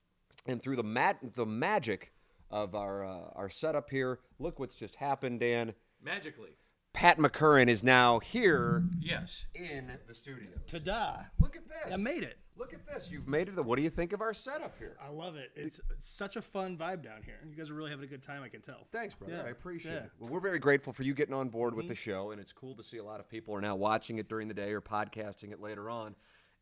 And 0.48 0.62
through 0.62 0.76
the 0.76 0.84
mat 0.84 1.18
the 1.36 1.46
magic 1.46 2.12
of 2.52 2.76
our 2.76 3.04
uh, 3.06 3.30
our 3.36 3.50
setup 3.50 3.90
here, 3.90 4.20
look 4.40 4.60
what's 4.60 4.76
just 4.76 4.96
happened, 4.96 5.40
Dan. 5.40 5.74
Magically. 6.04 6.52
Pat 6.94 7.18
McCurran 7.18 7.70
is 7.70 7.84
now 7.84 8.20
here 8.20 8.84
Yes. 9.00 9.46
in 9.56 9.92
the 10.08 10.14
studio. 10.14 10.50
Ta-da! 10.68 11.22
Look 11.40 11.56
at 11.56 11.64
this. 11.68 11.94
I 11.94 11.96
made 11.96 12.24
it. 12.24 12.38
Look 12.58 12.74
at 12.74 12.86
this. 12.86 13.10
You've 13.10 13.30
made 13.30 13.48
it. 13.48 13.56
What 13.64 13.78
do 13.78 13.82
you 13.82 13.90
think 13.90 14.12
of 14.12 14.20
our 14.20 14.34
setup 14.34 14.78
here? 14.78 14.98
I 15.02 15.10
love 15.10 15.38
it. 15.38 15.52
It's, 15.56 15.80
it's 15.90 16.06
such 16.06 16.36
a 16.36 16.42
fun 16.42 16.78
vibe 16.78 17.02
down 17.02 17.24
here. 17.24 17.40
You 17.50 17.56
guys 17.56 17.70
are 17.70 17.76
really 17.76 17.92
having 17.92 18.04
a 18.04 18.10
good 18.10 18.22
time. 18.22 18.44
I 18.44 18.50
can 18.50 18.60
tell. 18.60 18.88
Thanks, 18.92 19.16
brother. 19.16 19.36
Yeah, 19.36 19.44
I 19.44 19.52
appreciate 19.52 19.94
yeah. 19.94 19.98
Mm-hmm. 20.00 20.06
it. 20.06 20.12
Well, 20.20 20.30
we're 20.32 20.42
very 20.42 20.60
grateful 20.60 20.92
for 20.92 21.04
you 21.04 21.14
getting 21.14 21.34
on 21.34 21.48
board 21.48 21.76
with 21.76 21.88
the 21.88 21.96
show, 21.96 22.32
and 22.32 22.42
it's 22.42 22.52
cool 22.52 22.76
to 22.76 22.84
see 22.84 22.98
a 22.98 23.04
lot 23.04 23.22
of 23.22 23.30
people 23.30 23.56
are 23.56 23.62
now 23.62 23.78
watching 23.78 24.18
it 24.18 24.28
during 24.28 24.50
the 24.50 24.54
day 24.54 24.74
or 24.74 24.82
podcasting 24.82 25.54
it 25.54 25.62
later 25.62 25.90
on. 25.90 26.14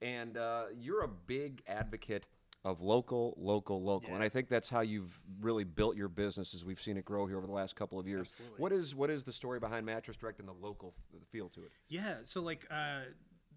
And 0.01 0.37
uh, 0.37 0.65
you're 0.77 1.01
a 1.03 1.09
big 1.09 1.63
advocate 1.67 2.25
of 2.65 2.81
local, 2.81 3.35
local, 3.37 3.81
local, 3.81 4.13
and 4.13 4.21
I 4.23 4.27
think 4.27 4.49
that's 4.49 4.69
how 4.69 4.81
you've 4.81 5.17
really 5.39 5.63
built 5.63 5.95
your 5.95 6.09
business 6.09 6.53
as 6.53 6.65
we've 6.65 6.81
seen 6.81 6.97
it 6.97 7.05
grow 7.05 7.25
here 7.25 7.37
over 7.37 7.47
the 7.47 7.53
last 7.53 7.75
couple 7.75 7.97
of 7.97 8.07
years. 8.07 8.27
Absolutely. 8.27 8.61
What 8.61 8.71
is 8.73 8.95
what 8.95 9.09
is 9.09 9.23
the 9.23 9.31
story 9.31 9.59
behind 9.59 9.85
Mattress 9.85 10.17
Direct 10.17 10.39
and 10.39 10.47
the 10.47 10.53
local 10.53 10.93
f- 11.15 11.21
feel 11.29 11.47
to 11.49 11.61
it? 11.61 11.71
Yeah. 11.87 12.15
So 12.25 12.41
like, 12.41 12.67
uh, 12.69 13.01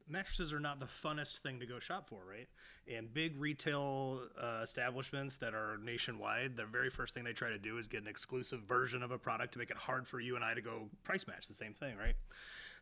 mattresses 0.08 0.52
are 0.52 0.60
not 0.60 0.78
the 0.78 0.86
funnest 0.86 1.38
thing 1.38 1.58
to 1.58 1.66
go 1.66 1.80
shop 1.80 2.08
for, 2.08 2.20
right? 2.28 2.48
And 2.92 3.12
big 3.12 3.40
retail 3.40 4.22
uh, 4.40 4.60
establishments 4.62 5.36
that 5.38 5.54
are 5.54 5.78
nationwide, 5.82 6.56
the 6.56 6.66
very 6.66 6.90
first 6.90 7.14
thing 7.14 7.24
they 7.24 7.32
try 7.32 7.48
to 7.48 7.58
do 7.58 7.78
is 7.78 7.88
get 7.88 8.02
an 8.02 8.08
exclusive 8.08 8.60
version 8.60 9.02
of 9.02 9.10
a 9.10 9.18
product 9.18 9.52
to 9.54 9.58
make 9.58 9.70
it 9.70 9.76
hard 9.76 10.06
for 10.06 10.20
you 10.20 10.36
and 10.36 10.44
I 10.44 10.54
to 10.54 10.60
go 10.60 10.88
price 11.02 11.26
match 11.26 11.48
the 11.48 11.54
same 11.54 11.74
thing, 11.74 11.96
right? 11.96 12.14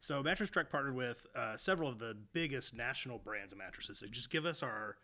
So 0.01 0.23
Mattress 0.23 0.51
Direct 0.51 0.71
partnered 0.71 0.97
with 0.97 1.27
uh, 1.37 1.57
several 1.57 1.89
of 1.89 1.99
the 1.99 2.17
biggest 2.33 2.75
national 2.75 3.19
brands 3.19 3.53
of 3.53 3.59
mattresses. 3.59 4.01
They 4.01 4.09
just 4.09 4.31
give 4.31 4.47
us 4.47 4.63
our 4.63 4.97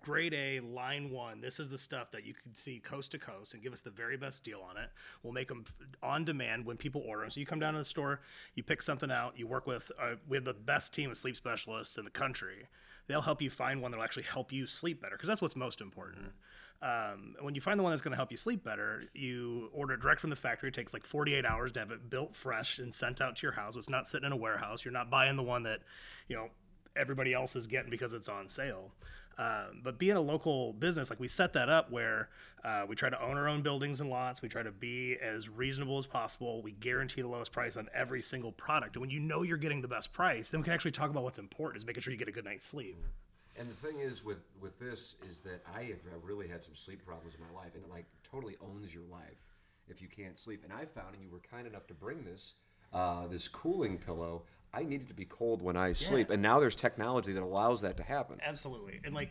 grade 0.00 0.34
A 0.34 0.60
line 0.60 1.10
one. 1.10 1.40
This 1.40 1.60
is 1.60 1.68
the 1.68 1.78
stuff 1.78 2.10
that 2.12 2.24
you 2.24 2.34
can 2.34 2.54
see 2.54 2.78
coast 2.78 3.12
to 3.12 3.18
coast 3.18 3.54
and 3.54 3.62
give 3.62 3.72
us 3.72 3.80
the 3.80 3.90
very 3.90 4.16
best 4.16 4.44
deal 4.44 4.60
on 4.68 4.76
it. 4.76 4.90
We'll 5.22 5.32
make 5.32 5.48
them 5.48 5.64
on 6.02 6.24
demand 6.24 6.64
when 6.64 6.76
people 6.76 7.02
order 7.06 7.22
them. 7.22 7.30
So 7.30 7.40
you 7.40 7.46
come 7.46 7.60
down 7.60 7.74
to 7.74 7.78
the 7.78 7.84
store, 7.84 8.20
you 8.54 8.62
pick 8.62 8.82
something 8.82 9.10
out, 9.10 9.38
you 9.38 9.46
work 9.46 9.66
with 9.66 9.92
uh, 10.00 10.14
with 10.28 10.44
the 10.44 10.54
best 10.54 10.94
team 10.94 11.10
of 11.10 11.16
sleep 11.16 11.36
specialists 11.36 11.96
in 11.98 12.04
the 12.04 12.10
country. 12.10 12.68
They'll 13.06 13.20
help 13.20 13.40
you 13.40 13.50
find 13.50 13.80
one 13.80 13.92
that'll 13.92 14.04
actually 14.04 14.24
help 14.24 14.50
you 14.52 14.66
sleep 14.66 15.00
better 15.00 15.14
because 15.14 15.28
that's 15.28 15.42
what's 15.42 15.56
most 15.56 15.80
important. 15.80 16.32
Um, 16.82 17.36
when 17.40 17.54
you 17.54 17.60
find 17.60 17.78
the 17.78 17.82
one 17.82 17.92
that's 17.92 18.02
going 18.02 18.12
to 18.12 18.16
help 18.16 18.30
you 18.30 18.36
sleep 18.36 18.64
better, 18.64 19.04
you 19.14 19.70
order 19.72 19.96
direct 19.96 20.20
from 20.20 20.30
the 20.30 20.36
factory. 20.36 20.68
It 20.68 20.74
takes 20.74 20.92
like 20.92 21.04
48 21.04 21.44
hours 21.44 21.72
to 21.72 21.80
have 21.80 21.90
it 21.90 22.10
built 22.10 22.34
fresh 22.34 22.78
and 22.78 22.92
sent 22.92 23.20
out 23.20 23.36
to 23.36 23.42
your 23.42 23.52
house. 23.52 23.76
It's 23.76 23.88
not 23.88 24.08
sitting 24.08 24.26
in 24.26 24.32
a 24.32 24.36
warehouse. 24.36 24.84
You're 24.84 24.92
not 24.92 25.08
buying 25.08 25.36
the 25.36 25.42
one 25.42 25.62
that, 25.62 25.80
you 26.28 26.36
know, 26.36 26.50
everybody 26.94 27.32
else 27.32 27.56
is 27.56 27.66
getting 27.66 27.90
because 27.90 28.12
it's 28.12 28.28
on 28.28 28.48
sale. 28.48 28.90
Um, 29.38 29.82
but 29.82 29.98
being 29.98 30.16
a 30.16 30.20
local 30.20 30.72
business, 30.72 31.10
like 31.10 31.20
we 31.20 31.28
set 31.28 31.52
that 31.52 31.68
up 31.68 31.90
where 31.90 32.30
uh, 32.64 32.84
we 32.88 32.96
try 32.96 33.10
to 33.10 33.22
own 33.22 33.36
our 33.36 33.48
own 33.48 33.62
buildings 33.62 34.00
and 34.00 34.08
lots. 34.08 34.40
We 34.40 34.48
try 34.48 34.62
to 34.62 34.72
be 34.72 35.16
as 35.18 35.48
reasonable 35.48 35.98
as 35.98 36.06
possible. 36.06 36.62
We 36.62 36.72
guarantee 36.72 37.20
the 37.20 37.28
lowest 37.28 37.52
price 37.52 37.76
on 37.76 37.88
every 37.94 38.22
single 38.22 38.52
product. 38.52 38.96
And 38.96 39.02
when 39.02 39.10
you 39.10 39.20
know 39.20 39.42
you're 39.42 39.58
getting 39.58 39.82
the 39.82 39.88
best 39.88 40.12
price, 40.12 40.50
then 40.50 40.60
we 40.60 40.64
can 40.64 40.72
actually 40.72 40.92
talk 40.92 41.10
about 41.10 41.22
what's 41.22 41.38
important 41.38 41.76
is 41.76 41.86
making 41.86 42.02
sure 42.02 42.12
you 42.12 42.18
get 42.18 42.28
a 42.28 42.32
good 42.32 42.44
night's 42.46 42.64
sleep. 42.64 42.96
And 43.58 43.68
the 43.70 43.74
thing 43.74 44.00
is 44.00 44.24
with 44.24 44.44
with 44.60 44.78
this 44.78 45.16
is 45.30 45.40
that 45.40 45.62
I 45.74 45.84
have 45.84 45.98
really 46.22 46.48
had 46.48 46.62
some 46.62 46.74
sleep 46.74 47.04
problems 47.06 47.34
in 47.34 47.40
my 47.40 47.60
life, 47.60 47.74
and 47.74 47.84
it 47.84 47.90
like 47.90 48.04
totally 48.30 48.56
owns 48.62 48.94
your 48.94 49.04
life 49.10 49.46
if 49.88 50.02
you 50.02 50.08
can't 50.08 50.38
sleep. 50.38 50.62
And 50.64 50.72
I 50.72 50.84
found, 50.84 51.14
and 51.14 51.22
you 51.22 51.30
were 51.30 51.40
kind 51.50 51.66
enough 51.66 51.86
to 51.86 51.94
bring 51.94 52.24
this 52.24 52.54
uh, 52.92 53.26
this 53.28 53.48
cooling 53.48 53.98
pillow. 53.98 54.42
I 54.74 54.82
needed 54.84 55.08
to 55.08 55.14
be 55.14 55.24
cold 55.24 55.62
when 55.62 55.76
I 55.76 55.92
sleep, 55.92 56.30
and 56.30 56.42
now 56.42 56.60
there's 56.60 56.74
technology 56.74 57.32
that 57.32 57.42
allows 57.42 57.80
that 57.80 57.96
to 57.96 58.02
happen. 58.02 58.38
Absolutely. 58.44 59.00
And 59.04 59.14
like 59.14 59.30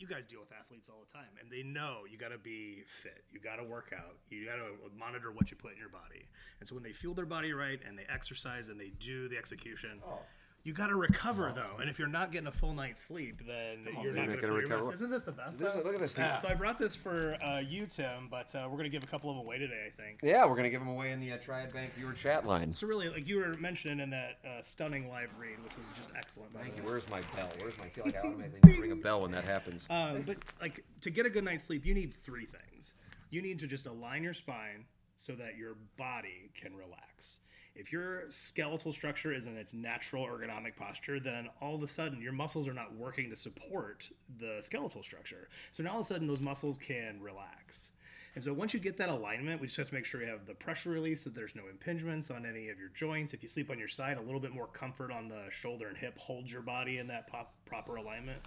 you 0.00 0.06
guys 0.06 0.26
deal 0.26 0.40
with 0.40 0.52
athletes 0.52 0.88
all 0.88 1.02
the 1.04 1.12
time 1.12 1.28
and 1.40 1.50
they 1.50 1.62
know 1.62 2.02
you 2.10 2.16
got 2.16 2.28
to 2.28 2.38
be 2.38 2.82
fit. 2.86 3.24
You 3.32 3.40
got 3.40 3.56
to 3.56 3.64
work 3.64 3.92
out. 3.96 4.16
You 4.30 4.46
got 4.46 4.56
to 4.56 4.96
monitor 4.96 5.32
what 5.32 5.50
you 5.50 5.56
put 5.56 5.72
in 5.72 5.78
your 5.78 5.88
body. 5.88 6.28
And 6.60 6.68
so 6.68 6.74
when 6.74 6.84
they 6.84 6.92
fuel 6.92 7.14
their 7.14 7.26
body 7.26 7.52
right 7.52 7.80
and 7.86 7.98
they 7.98 8.06
exercise 8.12 8.68
and 8.68 8.78
they 8.78 8.92
do 9.00 9.28
the 9.28 9.36
execution, 9.36 10.00
oh. 10.06 10.20
You 10.64 10.72
got 10.74 10.88
to 10.88 10.96
recover 10.96 11.52
though. 11.54 11.80
And 11.80 11.88
if 11.88 11.98
you're 11.98 12.08
not 12.08 12.30
getting 12.32 12.48
a 12.48 12.52
full 12.52 12.74
night's 12.74 13.00
sleep, 13.02 13.40
then 13.46 13.84
you're 13.84 13.94
not 13.94 14.02
You're 14.04 14.12
not 14.12 14.26
going 14.26 14.28
to 14.28 14.34
gonna 14.34 14.40
feel 14.40 14.50
your 14.50 14.62
recover. 14.62 14.80
best. 14.82 14.92
Isn't 14.94 15.10
this 15.10 15.22
the 15.22 15.32
best? 15.32 15.58
This- 15.58 15.72
though? 15.74 15.80
look 15.82 15.94
at 15.94 16.00
this 16.00 16.14
thing. 16.14 16.30
So 16.42 16.48
I 16.48 16.54
brought 16.54 16.78
this 16.78 16.94
for 16.94 17.36
uh, 17.42 17.60
you, 17.60 17.86
Tim, 17.86 18.28
but 18.30 18.54
uh, 18.54 18.64
we're 18.64 18.76
going 18.76 18.84
to 18.84 18.90
give 18.90 19.02
a 19.02 19.06
couple 19.06 19.30
of 19.30 19.36
them 19.36 19.46
away 19.46 19.58
today, 19.58 19.86
I 19.86 20.02
think. 20.02 20.20
Yeah, 20.22 20.44
we're 20.46 20.56
gonna 20.56 20.68
give 20.70 20.80
them 20.80 20.88
away 20.88 21.12
in 21.12 21.20
the 21.20 21.32
uh, 21.32 21.38
Triad 21.38 21.72
Bank 21.72 21.94
viewer 21.94 22.12
chat 22.12 22.44
line. 22.46 22.72
So 22.72 22.86
really, 22.86 23.08
like 23.08 23.26
you 23.26 23.36
were 23.38 23.54
mentioning 23.54 24.00
in 24.00 24.10
that 24.10 24.38
uh, 24.44 24.60
stunning 24.60 25.08
live 25.08 25.32
read, 25.38 25.62
which 25.64 25.76
was 25.78 25.90
just 25.96 26.10
excellent. 26.16 26.52
By 26.52 26.60
Thank 26.60 26.72
the 26.76 26.82
you. 26.82 26.86
way. 26.86 26.90
Where's 26.92 27.08
my 27.10 27.20
bell? 27.36 27.48
Where's 27.60 27.78
my? 27.78 27.84
I 27.84 27.88
feel 27.88 28.04
like 28.04 28.16
I 28.16 28.18
automatically 28.26 28.60
need 28.70 28.76
to 28.76 28.82
ring 28.82 28.92
a 28.92 28.96
bell 28.96 29.22
when 29.22 29.30
that 29.32 29.44
happens. 29.44 29.86
Um, 29.88 30.22
but 30.26 30.36
like 30.60 30.84
to 31.02 31.10
get 31.10 31.24
a 31.24 31.30
good 31.30 31.44
night's 31.44 31.64
sleep, 31.64 31.86
you 31.86 31.94
need 31.94 32.12
three 32.22 32.46
things. 32.46 32.94
You 33.30 33.40
need 33.42 33.58
to 33.60 33.66
just 33.66 33.86
align 33.86 34.22
your 34.22 34.34
spine 34.34 34.84
so 35.14 35.32
that 35.34 35.56
your 35.56 35.76
body 35.96 36.50
can 36.54 36.74
relax. 36.76 37.40
If 37.78 37.92
your 37.92 38.24
skeletal 38.28 38.92
structure 38.92 39.32
is 39.32 39.46
in 39.46 39.56
its 39.56 39.72
natural 39.72 40.26
ergonomic 40.26 40.76
posture, 40.76 41.20
then 41.20 41.48
all 41.60 41.76
of 41.76 41.82
a 41.84 41.88
sudden 41.88 42.20
your 42.20 42.32
muscles 42.32 42.66
are 42.66 42.74
not 42.74 42.92
working 42.96 43.30
to 43.30 43.36
support 43.36 44.10
the 44.40 44.58
skeletal 44.60 45.02
structure. 45.02 45.48
So 45.70 45.84
now 45.84 45.90
all 45.92 46.00
of 46.00 46.02
a 46.02 46.04
sudden 46.04 46.26
those 46.26 46.40
muscles 46.40 46.76
can 46.76 47.20
relax. 47.22 47.92
And 48.34 48.44
so 48.44 48.52
once 48.52 48.74
you 48.74 48.80
get 48.80 48.96
that 48.98 49.08
alignment, 49.08 49.60
we 49.60 49.66
just 49.66 49.76
have 49.78 49.88
to 49.88 49.94
make 49.94 50.04
sure 50.04 50.20
you 50.20 50.28
have 50.28 50.46
the 50.46 50.54
pressure 50.54 50.90
release 50.90 51.24
so 51.24 51.30
there's 51.30 51.54
no 51.54 51.62
impingements 51.62 52.34
on 52.34 52.44
any 52.44 52.68
of 52.68 52.78
your 52.78 52.90
joints. 52.90 53.32
If 53.32 53.42
you 53.42 53.48
sleep 53.48 53.70
on 53.70 53.78
your 53.78 53.88
side, 53.88 54.16
a 54.16 54.20
little 54.20 54.40
bit 54.40 54.52
more 54.52 54.66
comfort 54.66 55.10
on 55.10 55.28
the 55.28 55.44
shoulder 55.50 55.88
and 55.88 55.96
hip 55.96 56.18
holds 56.18 56.52
your 56.52 56.62
body 56.62 56.98
in 56.98 57.06
that 57.08 57.26
pop, 57.26 57.54
proper 57.64 57.96
alignment. 57.96 58.40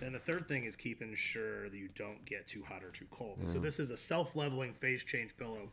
Then 0.00 0.12
the 0.12 0.18
third 0.18 0.48
thing 0.48 0.64
is 0.64 0.76
keeping 0.76 1.14
sure 1.14 1.68
that 1.68 1.76
you 1.76 1.88
don't 1.94 2.24
get 2.24 2.46
too 2.46 2.62
hot 2.62 2.82
or 2.82 2.90
too 2.90 3.06
cold. 3.10 3.38
And 3.40 3.50
so 3.50 3.58
mm. 3.58 3.62
this 3.62 3.78
is 3.78 3.90
a 3.90 3.96
self-leveling 3.96 4.72
phase 4.72 5.04
change 5.04 5.36
pillow. 5.36 5.68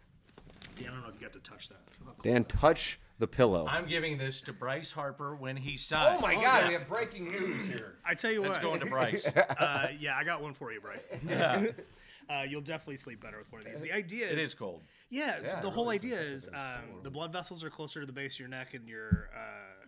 Yeah, 0.77 0.89
I 0.89 0.91
don't 0.91 1.01
know 1.01 1.09
if 1.09 1.15
you 1.15 1.21
got 1.21 1.33
to 1.33 1.39
touch 1.39 1.69
that. 1.69 1.77
Feel 1.91 2.07
how 2.07 2.11
cold 2.11 2.23
Dan, 2.23 2.43
touch 2.45 2.99
the 3.19 3.27
pillow. 3.27 3.65
I'm 3.67 3.87
giving 3.87 4.17
this 4.17 4.41
to 4.43 4.53
Bryce 4.53 4.91
Harper 4.91 5.35
when 5.35 5.55
he 5.55 5.77
signs. 5.77 6.17
Oh 6.17 6.21
my 6.21 6.35
God, 6.35 6.67
we 6.67 6.73
have 6.73 6.87
breaking 6.87 7.31
news 7.31 7.63
here. 7.63 7.95
I 8.05 8.13
tell 8.13 8.31
you 8.31 8.41
That's 8.41 8.55
what. 8.55 8.61
going 8.61 8.79
to 8.81 8.85
Bryce. 8.87 9.27
uh, 9.59 9.87
yeah, 9.99 10.17
I 10.17 10.23
got 10.23 10.41
one 10.41 10.53
for 10.53 10.71
you, 10.73 10.81
Bryce. 10.81 11.11
uh, 11.29 12.43
you'll 12.47 12.61
definitely 12.61 12.97
sleep 12.97 13.21
better 13.21 13.37
with 13.37 13.51
one 13.51 13.61
of 13.61 13.67
these. 13.67 13.79
The 13.79 13.93
idea 13.93 14.27
is, 14.27 14.33
It 14.33 14.39
is 14.39 14.53
cold. 14.53 14.83
Yeah, 15.09 15.59
the 15.61 15.69
whole 15.69 15.89
idea 15.89 16.19
is 16.19 16.49
um, 16.49 17.01
the 17.03 17.09
blood 17.09 17.31
vessels 17.31 17.63
are 17.63 17.69
closer 17.69 18.01
to 18.01 18.05
the 18.05 18.13
base 18.13 18.35
of 18.35 18.39
your 18.39 18.49
neck, 18.49 18.73
and 18.73 18.87
your 18.87 19.29
uh, 19.33 19.85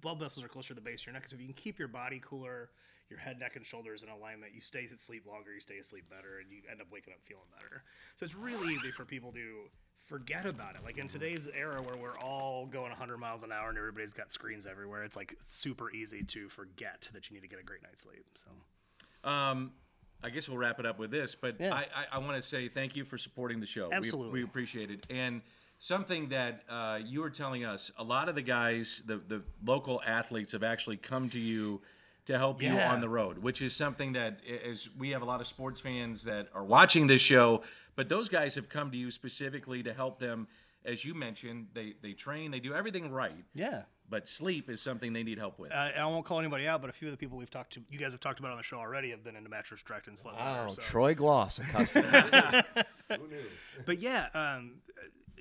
blood 0.00 0.18
vessels 0.18 0.44
are 0.44 0.48
closer 0.48 0.68
to 0.68 0.74
the 0.74 0.80
base 0.80 1.02
of 1.02 1.06
your 1.06 1.14
neck. 1.14 1.28
So 1.28 1.34
if 1.34 1.40
you 1.40 1.46
can 1.46 1.54
keep 1.54 1.78
your 1.78 1.88
body 1.88 2.20
cooler, 2.22 2.70
your 3.08 3.18
head, 3.18 3.40
neck, 3.40 3.56
and 3.56 3.64
shoulders 3.64 4.02
in 4.02 4.08
alignment, 4.08 4.52
you 4.54 4.60
stay 4.60 4.84
asleep 4.84 5.26
longer, 5.26 5.52
you 5.52 5.60
stay 5.60 5.78
asleep 5.78 6.08
better, 6.10 6.38
and 6.40 6.50
you 6.50 6.62
end 6.70 6.80
up 6.80 6.88
waking 6.92 7.12
up 7.12 7.20
feeling 7.22 7.44
better. 7.54 7.82
So 8.16 8.24
it's 8.24 8.34
really 8.34 8.74
easy 8.74 8.90
for 8.90 9.04
people 9.04 9.32
to 9.32 9.70
forget 10.06 10.46
about 10.46 10.74
it. 10.76 10.82
Like 10.84 10.98
in 10.98 11.08
today's 11.08 11.48
era 11.56 11.80
where 11.82 11.96
we're 11.96 12.18
all 12.18 12.66
going 12.66 12.90
100 12.90 13.18
miles 13.18 13.42
an 13.42 13.52
hour 13.52 13.68
and 13.68 13.78
everybody's 13.78 14.12
got 14.12 14.32
screens 14.32 14.66
everywhere, 14.66 15.04
it's 15.04 15.16
like 15.16 15.36
super 15.38 15.90
easy 15.92 16.22
to 16.24 16.48
forget 16.48 17.08
that 17.12 17.30
you 17.30 17.34
need 17.34 17.42
to 17.42 17.48
get 17.48 17.60
a 17.60 17.62
great 17.62 17.82
night's 17.82 18.02
sleep. 18.02 18.24
So 18.34 19.28
Um, 19.28 19.72
I 20.22 20.30
guess 20.30 20.48
we'll 20.48 20.58
wrap 20.58 20.78
it 20.80 20.86
up 20.86 20.98
with 20.98 21.10
this, 21.10 21.34
but 21.34 21.56
Yeah. 21.60 21.74
I, 21.74 21.86
I, 21.94 22.04
I 22.12 22.18
want 22.18 22.36
to 22.36 22.42
say 22.42 22.68
thank 22.68 22.96
you 22.96 23.04
for 23.04 23.18
supporting 23.18 23.60
the 23.60 23.66
show. 23.66 23.88
We- 23.88 23.94
Absolutely. 23.96 24.32
We, 24.32 24.44
appreciate 24.44 24.90
it. 24.90 25.06
And 25.10 25.42
something 25.78 26.28
that 26.28 26.62
uh, 26.68 26.98
you 27.04 27.20
were 27.20 27.30
telling 27.30 27.64
us, 27.64 27.90
a 27.98 28.04
lot 28.04 28.28
of 28.28 28.34
the 28.34 28.42
guys, 28.42 29.02
the, 29.06 29.16
the 29.28 29.42
local 29.64 30.00
athletes 30.06 30.52
have 30.52 30.62
actually 30.62 30.96
come 30.98 31.30
to 31.30 31.38
you 31.38 31.80
to 32.26 32.36
help 32.36 32.62
you 32.62 32.70
on 32.70 33.00
the 33.00 33.08
road, 33.08 33.38
which 33.38 33.62
is 33.62 33.74
something 33.74 34.12
that 34.12 34.40
is 34.44 34.90
we 34.98 35.10
have 35.10 35.22
a 35.22 35.24
lot 35.24 35.40
of 35.40 35.46
sports 35.46 35.80
fans 35.80 36.22
that 36.24 36.48
are 36.54 36.62
watching 36.64 37.06
this 37.06 37.22
show, 37.22 37.62
but 37.96 38.08
those 38.08 38.28
guys 38.28 38.54
have 38.54 38.68
come 38.68 38.90
to 38.90 38.96
you 38.96 39.10
specifically 39.10 39.82
to 39.82 39.92
help 39.92 40.18
them. 40.18 40.48
As 40.84 41.04
you 41.04 41.12
mentioned, 41.14 41.66
they, 41.74 41.94
they 42.00 42.12
train, 42.12 42.50
they 42.50 42.58
do 42.60 42.72
everything 42.72 43.10
right, 43.12 43.44
yeah. 43.54 43.82
but 44.08 44.26
sleep 44.26 44.70
is 44.70 44.80
something 44.80 45.12
they 45.12 45.22
need 45.22 45.36
help 45.36 45.58
with. 45.58 45.72
Uh, 45.72 45.90
I 45.94 46.06
won't 46.06 46.24
call 46.24 46.38
anybody 46.38 46.66
out, 46.66 46.80
but 46.80 46.88
a 46.88 46.92
few 46.94 47.08
of 47.08 47.12
the 47.12 47.18
people 47.18 47.36
we've 47.36 47.50
talked 47.50 47.74
to, 47.74 47.82
you 47.90 47.98
guys 47.98 48.12
have 48.12 48.20
talked 48.20 48.38
about 48.38 48.52
on 48.52 48.56
the 48.56 48.62
show 48.62 48.78
already, 48.78 49.10
have 49.10 49.22
been 49.22 49.36
into 49.36 49.50
mattress 49.50 49.82
direct 49.82 50.06
and 50.08 50.18
slept 50.18 50.38
Wow, 50.38 50.64
better. 50.64 50.76
So. 50.76 50.80
Troy 50.80 51.14
Glaus, 51.14 51.58
a 51.58 51.64
customer. 51.64 52.64
Who 53.18 53.28
knew? 53.28 53.36
But 53.84 53.98
yeah, 53.98 54.28
um, 54.32 54.76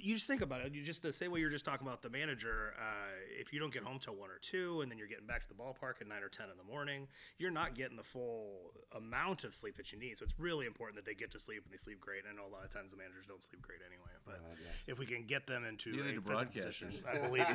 you 0.09 0.15
just 0.15 0.25
think 0.25 0.41
about 0.41 0.61
it. 0.61 0.73
You 0.73 0.81
just 0.81 1.03
the 1.03 1.13
same 1.13 1.31
way 1.31 1.39
you're 1.39 1.51
just 1.51 1.65
talking 1.65 1.85
about 1.87 2.01
the 2.01 2.09
manager. 2.09 2.73
Uh, 2.79 3.13
if 3.39 3.53
you 3.53 3.59
don't 3.59 3.71
get 3.71 3.83
home 3.83 3.99
till 3.99 4.15
one 4.15 4.31
or 4.31 4.39
two, 4.41 4.81
and 4.81 4.91
then 4.91 4.97
you're 4.97 5.07
getting 5.07 5.27
back 5.27 5.43
to 5.43 5.47
the 5.47 5.53
ballpark 5.53 6.01
at 6.01 6.07
nine 6.07 6.23
or 6.23 6.29
ten 6.29 6.47
in 6.49 6.57
the 6.57 6.63
morning, 6.63 7.07
you're 7.37 7.51
not 7.51 7.75
getting 7.75 7.95
the 7.95 8.03
full 8.03 8.73
amount 8.97 9.43
of 9.43 9.53
sleep 9.53 9.77
that 9.77 9.91
you 9.91 9.99
need. 9.99 10.17
So 10.17 10.23
it's 10.23 10.33
really 10.39 10.65
important 10.65 10.95
that 10.95 11.05
they 11.05 11.13
get 11.13 11.29
to 11.31 11.39
sleep 11.39 11.61
and 11.63 11.71
they 11.71 11.77
sleep 11.77 11.99
great. 12.01 12.23
I 12.27 12.35
know 12.35 12.47
a 12.47 12.51
lot 12.51 12.63
of 12.63 12.71
times 12.71 12.89
the 12.89 12.97
managers 12.97 13.27
don't 13.27 13.43
sleep 13.43 13.61
great 13.61 13.79
anyway, 13.85 14.09
but 14.25 14.41
if 14.87 14.97
we 14.97 15.05
can 15.05 15.25
get 15.25 15.45
them 15.45 15.63
into 15.63 15.91
Neither 15.91 16.09
a 16.09 16.13
do 16.13 16.21
physical 16.21 16.51
broadcasters. 16.51 16.87
position, 16.87 16.93
I 17.07 17.17
believe 17.19 17.45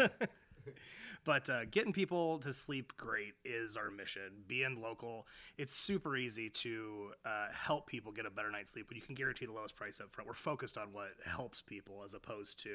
you. 0.00 0.08
But 1.28 1.50
uh, 1.50 1.66
getting 1.66 1.92
people 1.92 2.38
to 2.38 2.54
sleep 2.54 2.94
great 2.96 3.34
is 3.44 3.76
our 3.76 3.90
mission. 3.90 4.32
Being 4.46 4.80
local, 4.80 5.26
it's 5.58 5.74
super 5.74 6.16
easy 6.16 6.48
to 6.48 7.10
uh, 7.26 7.48
help 7.52 7.86
people 7.86 8.12
get 8.12 8.24
a 8.24 8.30
better 8.30 8.50
night's 8.50 8.70
sleep 8.70 8.88
when 8.88 8.96
you 8.96 9.02
can 9.02 9.14
guarantee 9.14 9.44
the 9.44 9.52
lowest 9.52 9.76
price 9.76 10.00
up 10.00 10.10
front. 10.10 10.26
We're 10.26 10.32
focused 10.32 10.78
on 10.78 10.90
what 10.90 11.10
helps 11.26 11.60
people 11.60 12.02
as 12.02 12.14
opposed 12.14 12.58
to 12.60 12.70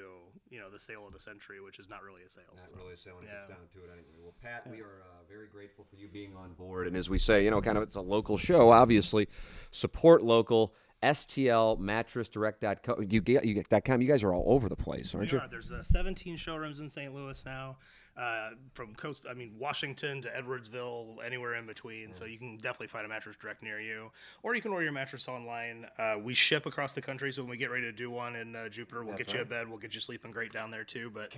you 0.52 0.60
know 0.60 0.70
the 0.70 0.78
sale 0.78 1.08
of 1.08 1.14
the 1.14 1.20
century, 1.20 1.62
which 1.62 1.80
is 1.80 1.90
not 1.90 2.04
really 2.04 2.22
a 2.22 2.30
sale. 2.30 2.44
Not 2.56 2.70
so. 2.70 2.76
really 2.78 2.94
a 2.94 2.98
sale 2.98 3.16
when 3.16 3.24
it 3.24 3.32
gets 3.32 3.48
down 3.48 3.66
to 3.74 3.80
it 3.80 3.90
anyway. 3.92 4.22
Well, 4.22 4.36
Pat, 4.40 4.70
we 4.70 4.82
are 4.82 5.02
uh, 5.02 5.24
very 5.28 5.48
grateful 5.48 5.88
for 5.90 5.96
you 5.96 6.08
being 6.08 6.36
on 6.36 6.54
board. 6.54 6.86
And 6.86 6.96
as 6.96 7.10
we 7.10 7.18
say, 7.18 7.44
you 7.44 7.50
know, 7.50 7.60
kind 7.60 7.80
of 7.80 7.82
it's 7.82 7.96
a 7.96 8.02
local 8.02 8.38
show, 8.38 8.70
obviously. 8.70 9.30
Support 9.72 10.22
local. 10.22 10.76
STLmattressdirect.com. 11.04 13.08
You 13.10 13.20
get 13.20 13.46
you 13.46 13.54
get 13.54 13.84
.com. 13.84 14.02
You 14.02 14.08
guys 14.08 14.24
are 14.24 14.34
all 14.34 14.46
over 14.48 14.70
the 14.70 14.76
place, 14.76 15.14
aren't 15.14 15.32
We 15.32 15.38
you? 15.38 15.44
are. 15.44 15.48
There's 15.50 15.72
uh, 15.72 15.82
17 15.82 16.38
showrooms 16.38 16.80
in 16.80 16.88
St. 16.88 17.14
Louis 17.14 17.44
now, 17.46 17.78
uh, 18.16 18.52
from 18.74 18.94
coast. 18.96 19.26
I 19.30 19.34
mean, 19.34 19.54
Washington 19.58 20.22
to 20.22 20.30
Edwardsville, 20.30 21.24
anywhere 21.26 21.56
in 21.56 21.66
between. 21.66 22.14
So 22.14 22.26
you 22.26 22.38
can 22.38 22.58
definitely 22.58 22.88
find 22.88 23.06
a 23.06 23.10
mattress 23.10 23.36
direct 23.36 23.64
near 23.64 23.80
you, 23.80 24.12
or 24.44 24.56
you 24.56 24.62
can 24.62 24.72
order 24.72 24.84
your 24.84 24.94
mattress 24.94 25.28
online. 25.28 25.88
Uh, 25.98 26.16
we 26.22 26.34
ship 26.34 26.66
across 26.66 26.94
the 26.94 27.02
country, 27.02 27.32
so 27.32 27.42
when 27.42 27.50
we 27.50 27.58
get 27.58 27.72
ready 27.72 27.86
to 27.86 27.92
do 27.92 28.12
one 28.12 28.36
in 28.36 28.56
uh, 28.56 28.70
Jupiter, 28.70 29.04
we'll 29.04 29.18
get 29.18 29.34
you 29.34 29.42
a 29.42 29.46
bed. 29.46 29.68
We'll 29.68 29.80
get 29.80 29.96
you 29.96 30.02
sleeping 30.02 30.32
great 30.32 30.54
down 30.54 30.70
there 30.72 30.84
too. 30.84 31.10
But 31.14 31.34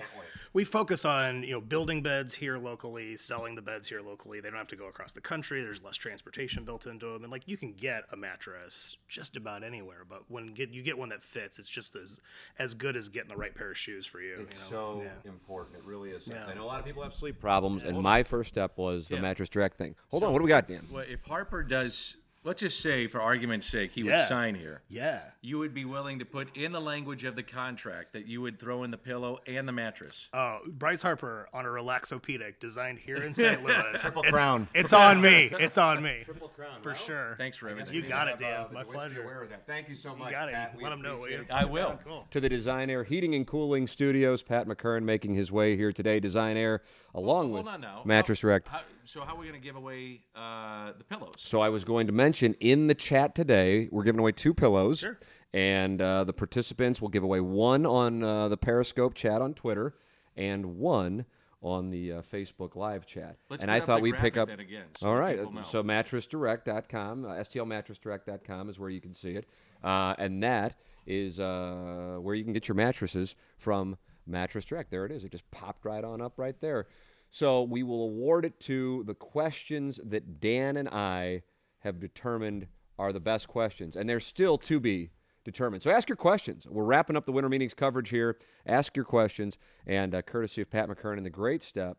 we 0.53 0.63
focus 0.63 1.05
on 1.05 1.43
you 1.43 1.53
know 1.53 1.61
building 1.61 2.01
beds 2.01 2.33
here 2.33 2.57
locally, 2.57 3.17
selling 3.17 3.55
the 3.55 3.61
beds 3.61 3.87
here 3.87 4.01
locally. 4.01 4.39
They 4.41 4.49
don't 4.49 4.57
have 4.57 4.67
to 4.67 4.75
go 4.75 4.87
across 4.87 5.13
the 5.13 5.21
country. 5.21 5.61
There's 5.63 5.83
less 5.83 5.95
transportation 5.95 6.65
built 6.65 6.85
into 6.87 7.07
them, 7.13 7.23
and 7.23 7.31
like 7.31 7.47
you 7.47 7.57
can 7.57 7.73
get 7.73 8.03
a 8.11 8.17
mattress 8.17 8.97
just 9.07 9.37
about 9.37 9.63
anywhere. 9.63 10.03
But 10.07 10.23
when 10.29 10.47
get 10.47 10.71
you 10.71 10.83
get 10.83 10.97
one 10.97 11.09
that 11.09 11.23
fits, 11.23 11.59
it's 11.59 11.69
just 11.69 11.95
as 11.95 12.19
as 12.59 12.73
good 12.73 12.95
as 12.95 13.09
getting 13.09 13.29
the 13.29 13.37
right 13.37 13.55
pair 13.55 13.71
of 13.71 13.77
shoes 13.77 14.05
for 14.05 14.21
you. 14.21 14.37
It's 14.41 14.55
you 14.69 14.75
know? 14.75 14.99
so 14.99 15.01
Yeah. 15.03 15.31
important. 15.31 15.77
It 15.77 15.83
really 15.83 16.09
is. 16.11 16.27
Yeah. 16.27 16.45
I 16.45 16.53
know 16.53 16.64
a 16.65 16.67
lot 16.67 16.79
of 16.79 16.85
people 16.85 17.03
have 17.03 17.13
sleep 17.13 17.39
problems, 17.39 17.83
and 17.83 17.99
my 18.01 18.23
first 18.23 18.49
step 18.49 18.77
was 18.77 19.07
the 19.07 19.19
mattress 19.19 19.49
direct 19.49 19.77
thing. 19.77 19.95
Hold 20.09 20.23
on, 20.23 20.33
what 20.33 20.39
do 20.39 20.43
we 20.43 20.49
got, 20.49 20.67
Dan? 20.67 20.85
Well, 20.91 21.05
if 21.07 21.23
Harper 21.25 21.61
does, 21.63 22.17
let's 22.45 22.61
just 22.61 22.79
say, 22.79 23.07
for 23.07 23.19
argument's 23.21 23.67
sake, 23.67 23.91
he 23.91 24.03
would 24.03 24.19
sign 24.27 24.55
here. 24.55 24.81
Yeah. 24.87 25.19
You 25.41 25.57
would 25.59 25.73
be 25.73 25.83
willing 25.83 26.19
to 26.19 26.25
put 26.25 26.55
in 26.55 26.71
the 26.71 26.79
language 26.79 27.23
of 27.25 27.35
the 27.35 27.43
contract 27.43 28.13
that 28.13 28.25
you 28.27 28.41
would 28.41 28.57
throw 28.59 28.83
in 28.83 28.91
the 28.91 28.97
pillow 28.97 29.39
and 29.47 29.67
the 29.67 29.71
mattress. 29.73 30.29
Oh, 30.33 30.59
Bryce 30.67 31.01
Harper 31.01 31.49
on 31.53 31.65
a 31.65 31.69
relaxopedic 31.69 32.59
designed 32.59 32.99
here 32.99 33.17
in 33.17 33.33
St. 33.33 33.63
Louis. 33.65 33.83
Triple 34.01 34.23
crown. 34.23 34.67
It's 34.73 34.93
on 34.93 35.19
me. 35.21 35.51
It's 35.65 35.77
on 35.77 36.01
me. 36.03 36.21
Triple 36.25 36.49
crown. 36.49 36.81
For 36.81 36.93
sure. 36.95 37.35
Thanks 37.37 37.57
for 37.57 37.67
everything. 37.67 37.93
You 37.95 38.03
got 38.03 38.27
it, 38.27 38.35
uh, 38.35 38.37
Dan. 38.37 38.65
My 38.73 38.83
pleasure. 38.83 39.23
Aware 39.23 39.41
of 39.43 39.49
that. 39.49 39.65
Thank 39.65 39.89
you 39.89 39.95
so 39.95 40.15
much. 40.15 40.27
You 40.27 40.31
got 40.31 40.49
it. 40.49 40.53
Pat. 40.53 40.75
We 40.77 40.83
Let 40.83 40.93
him 40.93 41.01
know, 41.01 41.15
will 41.15 41.23
appreciate 41.23 41.37
you? 41.39 41.43
it. 41.45 41.51
I 41.51 41.65
will. 41.65 41.99
Cool. 42.03 42.27
to 42.31 42.39
the 42.39 42.49
Design 42.49 42.89
Air 42.89 43.03
Heating 43.03 43.33
and 43.33 43.47
Cooling 43.47 43.87
Studios. 43.87 44.43
Pat 44.43 44.67
McKern 44.67 45.03
making 45.03 45.33
his 45.33 45.51
way 45.51 45.75
here 45.75 45.91
today. 45.91 46.19
Design 46.19 46.57
Air, 46.57 46.81
along 47.15 47.51
Hold 47.51 47.65
with 47.65 47.73
on 47.73 47.81
now. 47.81 48.01
Mattress 48.05 48.39
How- 48.39 48.47
Direct. 48.47 48.67
how- 48.67 48.81
so 49.05 49.21
how 49.21 49.35
are 49.35 49.39
we 49.39 49.47
going 49.47 49.59
to 49.59 49.65
give 49.65 49.75
away 49.75 50.21
uh, 50.35 50.91
the 50.97 51.03
pillows? 51.03 51.35
So 51.37 51.61
I 51.61 51.69
was 51.69 51.83
going 51.83 52.07
to 52.07 52.13
mention 52.13 52.55
in 52.59 52.87
the 52.87 52.95
chat 52.95 53.35
today, 53.35 53.87
we're 53.91 54.03
giving 54.03 54.19
away 54.19 54.31
two 54.31 54.53
pillows. 54.53 54.99
Sure. 54.99 55.17
And 55.53 56.01
uh, 56.01 56.25
the 56.25 56.33
participants 56.33 57.01
will 57.01 57.09
give 57.09 57.23
away 57.23 57.39
one 57.39 57.85
on 57.85 58.21
uh, 58.21 58.49
the 58.49 58.57
Periscope 58.57 59.13
chat 59.13 59.41
on 59.41 59.53
Twitter 59.53 59.95
and 60.35 60.77
one 60.77 61.25
on 61.61 61.89
the 61.89 62.13
uh, 62.13 62.21
Facebook 62.21 62.75
live 62.75 63.05
chat. 63.05 63.37
Let's 63.49 63.63
and 63.63 63.71
I 63.71 63.79
thought 63.79 64.01
we'd 64.01 64.17
pick 64.17 64.37
up. 64.37 64.49
again, 64.49 64.85
so 64.97 65.07
all 65.07 65.15
right. 65.15 65.39
So 65.65 65.81
mattressdirect.com, 65.81 67.25
uh, 67.25 67.29
stlmattressdirect.com 67.29 68.69
is 68.69 68.77
where 68.77 68.89
you 68.89 69.01
can 69.01 69.13
see 69.13 69.31
it. 69.31 69.47
Uh, 69.83 70.13
and 70.17 70.43
that 70.43 70.75
is 71.07 71.39
uh, 71.39 72.17
where 72.21 72.35
you 72.35 72.43
can 72.43 72.53
get 72.53 72.67
your 72.67 72.75
mattresses 72.75 73.35
from 73.57 73.97
Mattress 74.27 74.65
Direct. 74.65 74.91
There 74.91 75.05
it 75.05 75.11
is. 75.11 75.23
It 75.23 75.31
just 75.31 75.49
popped 75.51 75.85
right 75.85 76.03
on 76.03 76.21
up 76.21 76.33
right 76.37 76.59
there. 76.59 76.87
So 77.35 77.63
we 77.63 77.83
will 77.83 78.03
award 78.03 78.45
it 78.45 78.61
to 78.61 79.03
the 79.07 79.13
questions 79.13 79.99
that 80.05 80.39
Dan 80.39 80.77
and 80.77 80.87
I 80.87 81.41
have 81.79 81.99
determined 81.99 82.67
are 82.97 83.11
the 83.11 83.19
best 83.19 83.49
questions. 83.49 83.97
And 83.97 84.07
they're 84.07 84.21
still 84.21 84.57
to 84.59 84.79
be 84.79 85.09
determined. 85.43 85.83
So 85.83 85.91
ask 85.91 86.07
your 86.07 86.15
questions. 86.15 86.65
We're 86.65 86.85
wrapping 86.85 87.17
up 87.17 87.25
the 87.25 87.33
winter 87.33 87.49
meetings 87.49 87.73
coverage 87.73 88.07
here. 88.07 88.37
Ask 88.65 88.95
your 88.95 89.03
questions. 89.03 89.57
And 89.85 90.15
uh, 90.15 90.21
courtesy 90.21 90.61
of 90.61 90.71
Pat 90.71 90.87
McKernan, 90.87 91.17
and 91.17 91.25
the 91.25 91.29
great 91.29 91.61
step, 91.61 91.97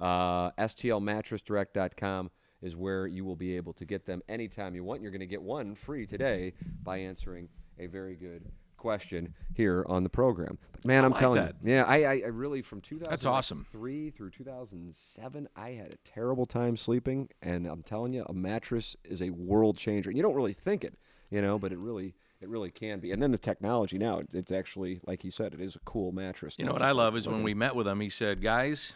uh, 0.00 0.52
STLmattressdirect.com 0.52 2.30
is 2.62 2.76
where 2.76 3.08
you 3.08 3.24
will 3.24 3.34
be 3.34 3.56
able 3.56 3.72
to 3.72 3.84
get 3.84 4.06
them 4.06 4.22
anytime 4.28 4.76
you 4.76 4.84
want. 4.84 5.02
You're 5.02 5.10
going 5.10 5.18
to 5.18 5.26
get 5.26 5.42
one 5.42 5.74
free 5.74 6.06
today 6.06 6.52
by 6.84 6.98
answering 6.98 7.48
a 7.80 7.86
very 7.86 8.14
good 8.14 8.52
question 8.76 9.34
here 9.54 9.84
on 9.88 10.02
the 10.02 10.08
program. 10.08 10.58
But 10.72 10.84
man, 10.84 11.04
I'm 11.04 11.10
like 11.12 11.20
telling 11.20 11.40
that. 11.42 11.56
you, 11.62 11.72
yeah, 11.74 11.84
I, 11.84 12.04
I, 12.04 12.12
I 12.24 12.28
really 12.28 12.62
from 12.62 12.80
2003 12.80 13.30
awesome. 13.30 13.66
through 13.70 14.30
2007, 14.30 15.48
I 15.56 15.70
had 15.70 15.92
a 15.92 15.96
terrible 16.08 16.46
time 16.46 16.76
sleeping, 16.76 17.28
and 17.42 17.66
I'm 17.66 17.82
telling 17.82 18.12
you, 18.12 18.24
a 18.28 18.32
mattress 18.32 18.96
is 19.04 19.20
a 19.22 19.30
world 19.30 19.76
changer. 19.76 20.10
And 20.10 20.16
You 20.16 20.22
don't 20.22 20.34
really 20.34 20.52
think 20.52 20.84
it, 20.84 20.94
you 21.30 21.40
know, 21.42 21.58
but 21.58 21.72
it 21.72 21.78
really. 21.78 22.14
It 22.38 22.50
really 22.50 22.70
can 22.70 23.00
be, 23.00 23.12
and 23.12 23.22
then 23.22 23.32
the 23.32 23.38
technology 23.38 23.96
now. 23.96 24.18
it- 24.18 24.28
It's 24.34 24.52
actually, 24.52 25.00
like 25.06 25.22
he 25.22 25.30
said, 25.30 25.54
it 25.54 25.60
is 25.62 25.74
a 25.74 25.78
cool 25.80 26.12
mattress. 26.12 26.56
You 26.58 26.66
know 26.66 26.72
what 26.74 26.82
I 26.82 26.90
love 26.90 27.16
is 27.16 27.26
when 27.26 27.42
we 27.42 27.54
met 27.54 27.74
with 27.74 27.88
him, 27.88 27.98
he 27.98 28.10
said, 28.10 28.42
Guys, 28.42 28.92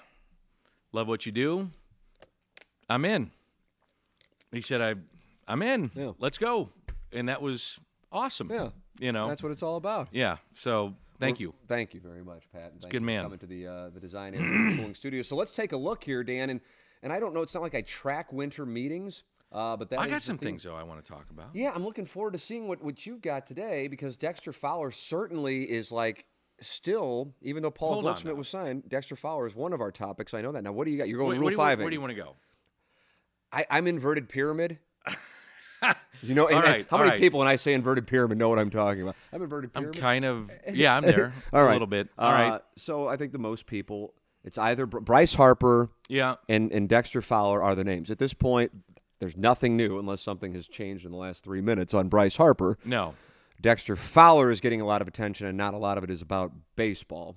love 0.93 1.09
what 1.09 1.25
you 1.25 1.33
do. 1.33 1.71
I'm 2.91 3.07
in. 3.07 3.31
He 4.53 4.61
said, 4.61 4.83
I, 4.83 4.95
I'm 5.49 5.63
in. 5.63 5.91
Yeah. 5.95 6.13
Let's 6.19 6.37
go. 6.37 6.69
And 7.13 7.31
that 7.31 7.41
was 7.41 7.81
awesome. 8.13 8.51
Yeah. 8.51 8.71
You 9.01 9.13
know? 9.13 9.29
That's 9.29 9.43
what 9.43 9.51
it's 9.53 9.63
all 9.63 9.77
about. 9.77 10.09
yeah. 10.13 10.37
So 10.55 10.95
thank 11.19 11.37
Well, 11.39 11.41
you. 11.43 11.55
Thank 11.69 11.95
you 11.95 12.01
very 12.01 12.23
much, 12.23 12.45
Pat. 12.53 12.71
and 12.73 12.81
thank 12.81 12.93
good 12.93 13.01
you 13.03 13.07
for 13.07 13.07
man. 13.07 13.23
Coming 13.25 13.39
to 13.41 13.47
the 13.47 13.67
uh, 13.67 13.89
the 13.91 14.01
design 14.01 14.35
and 14.35 14.77
cooling 14.77 14.95
studio. 15.03 15.23
So 15.23 15.35
let's 15.37 15.53
take 15.53 15.73
a 15.73 15.77
look 15.77 16.05
here, 16.05 16.23
Dan. 16.23 16.51
And 16.51 16.61
and 17.03 17.13
I 17.13 17.19
don't 17.19 17.35
know. 17.35 17.41
It's 17.41 17.55
not 17.55 17.63
like 17.63 17.75
I 17.75 17.81
track 17.81 18.33
winter 18.33 18.65
meetings, 18.67 19.25
uh, 19.53 19.77
but 19.77 19.89
that 19.91 19.99
I 19.99 20.07
got 20.07 20.23
some 20.23 20.37
thing- 20.39 20.49
things, 20.49 20.63
though, 20.65 20.77
I 20.77 20.83
want 20.83 21.05
to 21.05 21.11
talk 21.13 21.27
about. 21.31 21.49
Yeah, 21.55 21.73
I'm 21.75 21.83
looking 21.85 22.05
forward 22.07 22.35
to 22.35 22.39
seeing 22.39 22.69
what 22.69 22.83
what 22.85 23.07
you've 23.07 23.23
got 23.23 23.47
today 23.47 23.89
because 23.89 24.17
Dexter 24.17 24.53
Fowler 24.53 24.91
certainly 24.91 25.65
is 25.71 25.91
like. 25.91 26.27
Still, 26.63 27.33
even 27.41 27.63
though 27.63 27.71
Paul 27.71 27.95
Hold 27.95 28.05
Goldschmidt 28.05 28.37
was 28.37 28.47
signed, 28.47 28.87
Dexter 28.87 29.17
Fowler 29.17 29.47
is 29.47 29.55
one 29.55 29.73
of 29.73 29.81
our 29.81 29.91
topics. 29.91 30.35
I 30.35 30.43
know 30.43 30.53
that. 30.53 30.63
Now, 30.63 30.73
what 30.73 30.85
do 30.85 30.91
you 30.91 30.99
got? 30.99 31.09
You're 31.09 31.17
going 31.17 31.31
Wait, 31.31 31.37
Rule 31.39 31.45
where, 31.47 31.51
do 31.53 31.55
you- 31.55 31.57
Five. 31.57 31.79
where 31.79 31.89
do 31.89 31.95
you 31.97 32.01
want 32.03 32.11
to 32.11 32.17
go? 32.23 32.37
I, 33.51 33.65
I'm 33.71 33.87
inverted 33.87 34.29
pyramid. 34.29 34.79
you 36.23 36.35
know, 36.35 36.47
and, 36.49 36.63
right, 36.63 36.87
how 36.91 36.99
many 36.99 37.11
right. 37.11 37.19
people 37.21 37.39
when 37.39 37.49
I 37.49 37.57
say 37.57 37.73
inverted 37.75 38.07
pyramid 38.07 38.39
know 38.39 38.49
what 38.49 38.59
I'm 38.59 38.71
talking 38.71 39.03
about? 39.03 39.17
I'm 39.33 39.43
inverted 39.43 39.71
I'm 39.75 39.93
kind 39.93 40.25
of, 40.25 40.51
yeah, 40.73 40.97
I'm 40.97 41.03
there 41.05 41.33
All 41.53 41.63
right, 41.65 41.71
a 41.71 41.73
little 41.73 41.87
bit. 41.87 42.09
All 42.19 42.29
Uh, 42.31 42.33
right. 42.33 42.61
So 42.77 43.09
I 43.09 43.17
think 43.17 43.33
the 43.33 43.39
most 43.39 43.67
people, 43.67 44.15
it's 44.45 44.59
either 44.59 44.87
Bryce 44.87 45.35
Harper 45.35 45.91
Yeah. 46.09 46.37
and, 46.49 46.71
and 46.73 46.89
Dexter 46.89 47.23
Fowler 47.23 47.63
are 47.63 47.75
the 47.75 47.85
names. 47.85 48.11
At 48.11 48.19
this 48.19 48.35
point, 48.35 48.73
there's 49.19 49.37
nothing 49.37 49.77
new 49.77 49.99
unless 49.99 50.23
something 50.23 50.53
has 50.55 50.67
changed 50.67 51.05
in 51.05 51.11
the 51.13 51.19
last 51.19 51.45
three 51.45 51.61
minutes 51.61 51.93
on 51.95 52.09
Bryce 52.09 52.37
Harper. 52.37 52.79
No. 52.85 53.15
Dexter 53.61 53.95
Fowler 53.97 54.51
is 54.51 54.61
getting 54.61 54.81
a 54.81 54.87
lot 54.87 55.03
of 55.03 55.09
attention, 55.09 55.47
and 55.47 55.59
not 55.59 55.75
a 55.75 55.77
lot 55.79 55.99
of 55.99 56.05
it 56.05 56.11
is 56.11 56.23
about 56.23 56.53
baseball. 56.77 57.37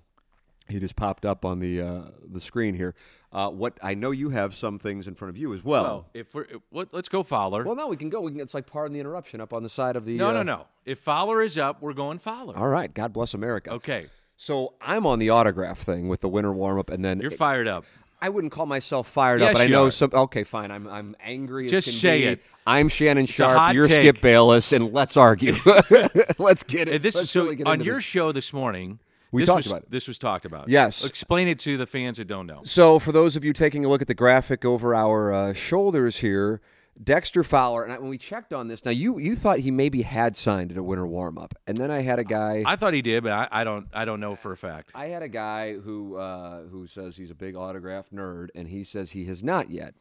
He 0.69 0.79
just 0.79 0.95
popped 0.95 1.25
up 1.25 1.43
on 1.45 1.59
the 1.59 1.81
uh, 1.81 2.01
the 2.31 2.39
screen 2.39 2.75
here. 2.75 2.95
Uh, 3.31 3.49
what 3.49 3.77
I 3.81 3.95
know 3.95 4.11
you 4.11 4.29
have 4.29 4.53
some 4.55 4.77
things 4.79 5.07
in 5.07 5.15
front 5.15 5.29
of 5.31 5.37
you 5.37 5.53
as 5.53 5.63
well. 5.63 5.83
Well, 5.83 6.09
if 6.13 6.33
we're, 6.35 6.43
if, 6.43 6.61
let- 6.71 6.93
let's 6.93 7.09
go 7.09 7.23
Fowler. 7.23 7.63
Well, 7.63 7.75
no, 7.75 7.87
we 7.87 7.97
can 7.97 8.09
go. 8.09 8.21
We 8.21 8.31
can. 8.31 8.39
It's 8.41 8.53
like 8.53 8.67
pardon 8.67 8.93
the 8.93 8.99
interruption 8.99 9.41
up 9.41 9.53
on 9.53 9.63
the 9.63 9.69
side 9.69 9.95
of 9.95 10.05
the. 10.05 10.15
no, 10.17 10.29
uh, 10.29 10.33
no, 10.33 10.43
no. 10.43 10.65
If 10.85 10.99
Fowler 10.99 11.41
is 11.41 11.57
up, 11.57 11.81
we're 11.81 11.93
going 11.93 12.19
Fowler. 12.19 12.55
All 12.57 12.67
right. 12.67 12.93
God 12.93 13.11
bless 13.13 13.33
America. 13.33 13.71
Okay. 13.71 14.07
So 14.37 14.73
I'm 14.81 15.05
on 15.05 15.19
the 15.19 15.29
autograph 15.31 15.79
thing 15.79 16.07
with 16.09 16.21
the 16.21 16.29
winter 16.29 16.51
warm 16.51 16.77
up, 16.79 16.89
and 16.89 17.03
then 17.03 17.19
You're 17.19 17.31
fired 17.31 17.67
up. 17.67 17.85
I 18.21 18.29
wouldn't 18.29 18.53
call 18.53 18.65
myself 18.65 19.09
fired 19.09 19.41
Yes, 19.41 19.49
up, 19.49 19.53
but 19.55 19.61
I 19.63 19.67
know 19.67 19.87
are. 19.87 19.91
some. 19.91 20.11
Okay, 20.13 20.43
fine. 20.45 20.71
I'm 20.71 20.87
I'm 20.87 21.15
angry. 21.19 21.67
Just 21.67 21.87
as 21.89 21.93
can 21.95 21.99
say 21.99 22.19
be. 22.19 22.25
it. 22.27 22.41
I'm 22.65 22.87
Shannon 22.87 23.25
a 23.25 23.27
Sharpe. 23.27 23.73
You're 23.73 23.87
take. 23.87 23.99
Skip 23.99 24.21
Bayless, 24.21 24.71
and 24.71 24.93
let's 24.93 25.17
argue. 25.17 25.55
let's 26.37 26.63
get 26.63 26.87
it. 26.87 26.95
Uh, 26.95 26.97
This 27.03 27.15
let's 27.15 27.25
is 27.25 27.31
so 27.31 27.43
really 27.45 27.63
on 27.63 27.81
your 27.81 27.95
this. 27.95 28.03
show 28.05 28.31
this 28.31 28.53
morning. 28.53 28.99
We 29.33 29.41
this 29.41 29.47
talked 29.47 29.57
was, 29.57 29.67
about 29.67 29.81
it. 29.83 29.91
This 29.91 30.07
was 30.07 30.19
talked 30.19 30.45
about. 30.45 30.69
Yes. 30.69 31.03
Explain 31.03 31.47
it 31.47 31.59
to 31.61 31.75
the 31.75 31.87
fans 31.87 32.17
that 32.17 32.27
don't 32.27 32.45
know. 32.45 32.61
So, 32.63 32.99
for 32.99 33.11
those 33.11 33.35
of 33.35 33.43
you 33.43 33.51
taking 33.51 33.83
a 33.83 33.89
look 33.89 34.01
at 34.01 34.07
the 34.07 34.13
graphic 34.13 34.63
over 34.63 34.93
our 34.93 35.33
uh, 35.33 35.53
shoulders 35.53 36.17
here, 36.17 36.61
Dexter 37.01 37.43
Fowler, 37.43 37.83
and 37.83 37.91
I, 37.91 37.97
when 37.97 38.09
we 38.09 38.19
checked 38.19 38.53
on 38.53 38.67
this, 38.67 38.85
now 38.85 38.91
you 38.91 39.17
you 39.17 39.35
thought 39.35 39.59
he 39.59 39.71
maybe 39.71 40.03
had 40.03 40.37
signed 40.37 40.71
at 40.71 40.77
a 40.77 40.83
winter 40.83 41.07
warm 41.07 41.39
up, 41.39 41.55
and 41.65 41.75
then 41.75 41.89
I 41.89 42.01
had 42.01 42.19
a 42.19 42.23
guy. 42.23 42.63
I 42.65 42.75
thought 42.75 42.93
he 42.93 43.01
did, 43.01 43.23
but 43.23 43.31
I, 43.31 43.47
I 43.51 43.63
don't. 43.63 43.87
I 43.91 44.05
don't 44.05 44.19
know 44.19 44.35
for 44.35 44.51
a 44.51 44.57
fact. 44.57 44.91
I 44.93 45.07
had 45.07 45.23
a 45.23 45.27
guy 45.27 45.73
who 45.73 46.17
uh, 46.17 46.61
who 46.67 46.85
says 46.85 47.17
he's 47.17 47.31
a 47.31 47.35
big 47.35 47.55
autograph 47.55 48.11
nerd, 48.11 48.49
and 48.53 48.67
he 48.67 48.83
says 48.83 49.11
he 49.11 49.25
has 49.25 49.43
not 49.43 49.71
yet. 49.71 49.95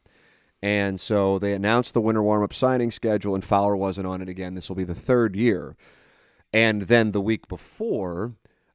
And 0.61 1.01
so 1.01 1.39
they 1.39 1.53
announced 1.53 1.93
the 1.93 2.01
winter 2.01 2.21
warm 2.21 2.43
up 2.43 2.53
signing 2.53 2.91
schedule, 2.91 3.33
and 3.33 3.43
Fowler 3.43 3.75
wasn't 3.75 4.07
on 4.07 4.21
it 4.21 4.29
again. 4.29 4.53
This 4.53 4.69
will 4.69 4.75
be 4.75 4.85
the 4.85 4.95
third 4.95 5.35
year. 5.35 5.75
And 6.53 6.83
then 6.83 7.11
the 7.11 7.19
week 7.19 7.47
before, 7.47 8.33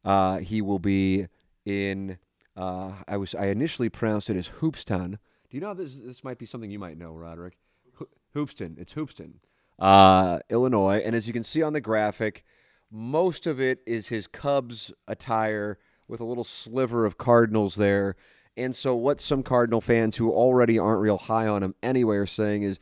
Uh, 0.09 0.39
he 0.39 0.63
will 0.63 0.79
be 0.79 1.27
in. 1.67 2.17
Uh, 2.57 2.93
I 3.07 3.19
was 3.19 3.35
I 3.35 3.47
initially 3.47 3.91
pronounced 3.91 4.31
it 4.31 4.37
as 4.37 4.49
Hoopston. 4.61 5.11
Do 5.51 5.57
you 5.57 5.61
know 5.61 5.75
this? 5.75 5.99
This 5.99 6.25
might 6.25 6.39
be 6.39 6.47
something 6.47 6.71
you 6.71 6.79
might 6.79 6.97
know, 6.97 7.13
Roderick. 7.13 7.59
Ho- 7.97 8.09
Hoopston. 8.35 8.79
It's 8.79 8.95
Hoopeston, 8.95 9.35
uh, 9.79 10.39
Illinois. 10.49 11.03
And 11.05 11.15
as 11.15 11.27
you 11.27 11.35
can 11.35 11.45
see 11.45 11.63
on 11.63 11.75
the 11.75 11.83
graphic, 11.83 12.43
most 12.91 13.47
of 13.47 13.61
it 13.61 13.81
is 13.87 14.09
his 14.09 14.27
Cubs 14.27 14.93
attire 15.07 15.79
with 16.09 16.21
a 16.21 16.25
little 16.25 16.43
sliver 16.43 17.05
of 17.05 17.19
Cardinals 17.19 17.75
there. 17.75 18.17
And 18.57 18.75
so, 18.75 18.97
what 18.97 19.21
some 19.21 19.43
Cardinal 19.43 19.83
fans 19.83 20.17
who 20.17 20.33
already 20.33 20.79
aren't 20.79 21.03
real 21.03 21.19
high 21.19 21.47
on 21.47 21.63
him 21.63 21.75
anyway 21.83 22.17
are 22.17 22.27
saying 22.27 22.63
is, 22.63 22.81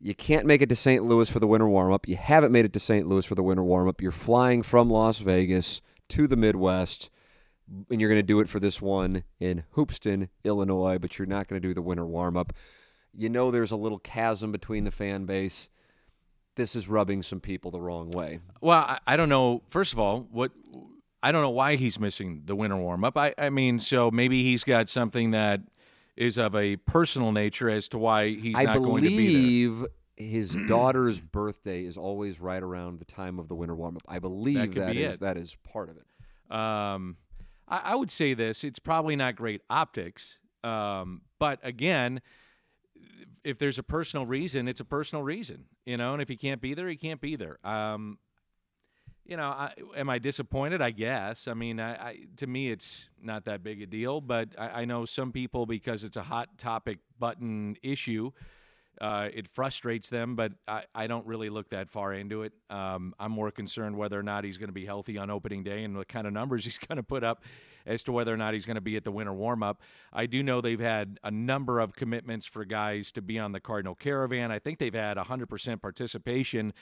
you 0.00 0.14
can't 0.14 0.44
make 0.44 0.60
it 0.60 0.68
to 0.70 0.76
St. 0.76 1.04
Louis 1.04 1.30
for 1.30 1.38
the 1.38 1.46
winter 1.46 1.68
warm 1.68 1.92
up. 1.92 2.08
You 2.08 2.16
haven't 2.16 2.52
made 2.52 2.64
it 2.64 2.72
to 2.72 2.80
St. 2.80 3.06
Louis 3.08 3.24
for 3.24 3.36
the 3.36 3.44
winter 3.44 3.62
warm 3.62 3.88
up. 3.88 4.02
You're 4.02 4.10
flying 4.10 4.62
from 4.62 4.90
Las 4.90 5.18
Vegas 5.18 5.80
to 6.10 6.26
the 6.26 6.36
Midwest, 6.36 7.10
and 7.90 8.00
you're 8.00 8.10
going 8.10 8.18
to 8.18 8.26
do 8.26 8.40
it 8.40 8.48
for 8.48 8.60
this 8.60 8.80
one 8.80 9.24
in 9.38 9.64
Hoopeston, 9.72 10.28
Illinois, 10.44 10.98
but 10.98 11.18
you're 11.18 11.26
not 11.26 11.48
going 11.48 11.60
to 11.60 11.68
do 11.68 11.74
the 11.74 11.82
winter 11.82 12.06
warm 12.06 12.36
up. 12.36 12.52
You 13.14 13.28
know, 13.28 13.50
there's 13.50 13.70
a 13.70 13.76
little 13.76 13.98
chasm 13.98 14.52
between 14.52 14.84
the 14.84 14.90
fan 14.90 15.24
base. 15.24 15.68
This 16.56 16.74
is 16.74 16.88
rubbing 16.88 17.22
some 17.22 17.40
people 17.40 17.70
the 17.70 17.80
wrong 17.80 18.10
way. 18.10 18.40
Well, 18.60 18.78
I, 18.78 18.98
I 19.06 19.16
don't 19.16 19.28
know. 19.28 19.62
First 19.68 19.92
of 19.92 19.98
all, 19.98 20.26
what 20.30 20.50
I 21.22 21.32
don't 21.32 21.42
know 21.42 21.50
why 21.50 21.76
he's 21.76 21.98
missing 21.98 22.42
the 22.44 22.54
winter 22.54 22.76
warm 22.76 23.04
up. 23.04 23.16
I, 23.16 23.34
I 23.36 23.50
mean, 23.50 23.80
so 23.80 24.10
maybe 24.10 24.42
he's 24.42 24.64
got 24.64 24.88
something 24.88 25.32
that 25.32 25.60
is 26.16 26.36
of 26.36 26.54
a 26.54 26.76
personal 26.76 27.32
nature 27.32 27.70
as 27.70 27.88
to 27.90 27.98
why 27.98 28.30
he's 28.30 28.58
I 28.58 28.64
not 28.64 28.78
going 28.78 29.04
to 29.04 29.08
be 29.08 29.66
there. 29.66 29.88
His 30.18 30.50
daughter's 30.68 31.20
birthday 31.20 31.84
is 31.84 31.96
always 31.96 32.40
right 32.40 32.62
around 32.62 32.98
the 32.98 33.04
time 33.04 33.38
of 33.38 33.48
the 33.48 33.54
winter 33.54 33.74
warm 33.74 33.96
up. 33.96 34.02
I 34.08 34.18
believe 34.18 34.72
could 34.72 34.82
that 34.82 34.92
be 34.92 35.04
is 35.04 35.14
it. 35.14 35.20
that 35.20 35.36
is 35.36 35.56
part 35.72 35.88
of 35.88 35.96
it. 35.96 36.54
Um, 36.54 37.16
I, 37.68 37.78
I 37.84 37.94
would 37.94 38.10
say 38.10 38.34
this: 38.34 38.64
it's 38.64 38.78
probably 38.78 39.16
not 39.16 39.36
great 39.36 39.62
optics, 39.70 40.38
um, 40.64 41.22
but 41.38 41.60
again, 41.62 42.20
if 43.44 43.58
there's 43.58 43.78
a 43.78 43.82
personal 43.82 44.26
reason, 44.26 44.68
it's 44.68 44.80
a 44.80 44.84
personal 44.84 45.22
reason, 45.22 45.64
you 45.86 45.96
know. 45.96 46.12
And 46.12 46.22
if 46.22 46.28
he 46.28 46.36
can't 46.36 46.60
be 46.60 46.74
there, 46.74 46.88
he 46.88 46.96
can't 46.96 47.20
be 47.20 47.36
there. 47.36 47.58
Um, 47.64 48.18
you 49.24 49.36
know, 49.36 49.44
I, 49.44 49.74
am 49.94 50.08
I 50.08 50.18
disappointed? 50.18 50.80
I 50.80 50.90
guess. 50.90 51.48
I 51.48 51.54
mean, 51.54 51.78
I, 51.78 51.92
I, 51.92 52.18
to 52.38 52.46
me, 52.46 52.70
it's 52.70 53.10
not 53.22 53.44
that 53.44 53.62
big 53.62 53.82
a 53.82 53.86
deal, 53.86 54.22
but 54.22 54.48
I, 54.58 54.68
I 54.68 54.84
know 54.86 55.04
some 55.04 55.32
people 55.32 55.66
because 55.66 56.02
it's 56.02 56.16
a 56.16 56.22
hot 56.22 56.56
topic 56.56 56.98
button 57.18 57.76
issue. 57.82 58.32
Uh, 59.00 59.28
it 59.32 59.48
frustrates 59.48 60.08
them, 60.08 60.34
but 60.34 60.52
I, 60.66 60.84
I 60.94 61.06
don't 61.06 61.26
really 61.26 61.50
look 61.50 61.70
that 61.70 61.88
far 61.88 62.12
into 62.12 62.42
it. 62.42 62.52
Um, 62.70 63.14
I'm 63.18 63.32
more 63.32 63.50
concerned 63.50 63.96
whether 63.96 64.18
or 64.18 64.22
not 64.22 64.44
he's 64.44 64.58
going 64.58 64.68
to 64.68 64.74
be 64.74 64.86
healthy 64.86 65.18
on 65.18 65.30
opening 65.30 65.62
day 65.62 65.84
and 65.84 65.96
what 65.96 66.08
kind 66.08 66.26
of 66.26 66.32
numbers 66.32 66.64
he's 66.66 66.78
going 66.78 66.96
to 66.96 67.02
put 67.02 67.22
up 67.22 67.42
as 67.86 68.02
to 68.04 68.12
whether 68.12 68.32
or 68.32 68.36
not 68.36 68.54
he's 68.54 68.66
going 68.66 68.74
to 68.74 68.80
be 68.80 68.96
at 68.96 69.04
the 69.04 69.12
winter 69.12 69.32
warm 69.32 69.62
up. 69.62 69.80
I 70.12 70.26
do 70.26 70.42
know 70.42 70.60
they've 70.60 70.78
had 70.78 71.18
a 71.24 71.30
number 71.30 71.80
of 71.80 71.94
commitments 71.94 72.46
for 72.46 72.64
guys 72.64 73.12
to 73.12 73.22
be 73.22 73.38
on 73.38 73.52
the 73.52 73.60
Cardinal 73.60 73.94
Caravan. 73.94 74.50
I 74.50 74.58
think 74.58 74.78
they've 74.78 74.92
had 74.92 75.16
100% 75.16 75.80
participation 75.80 76.74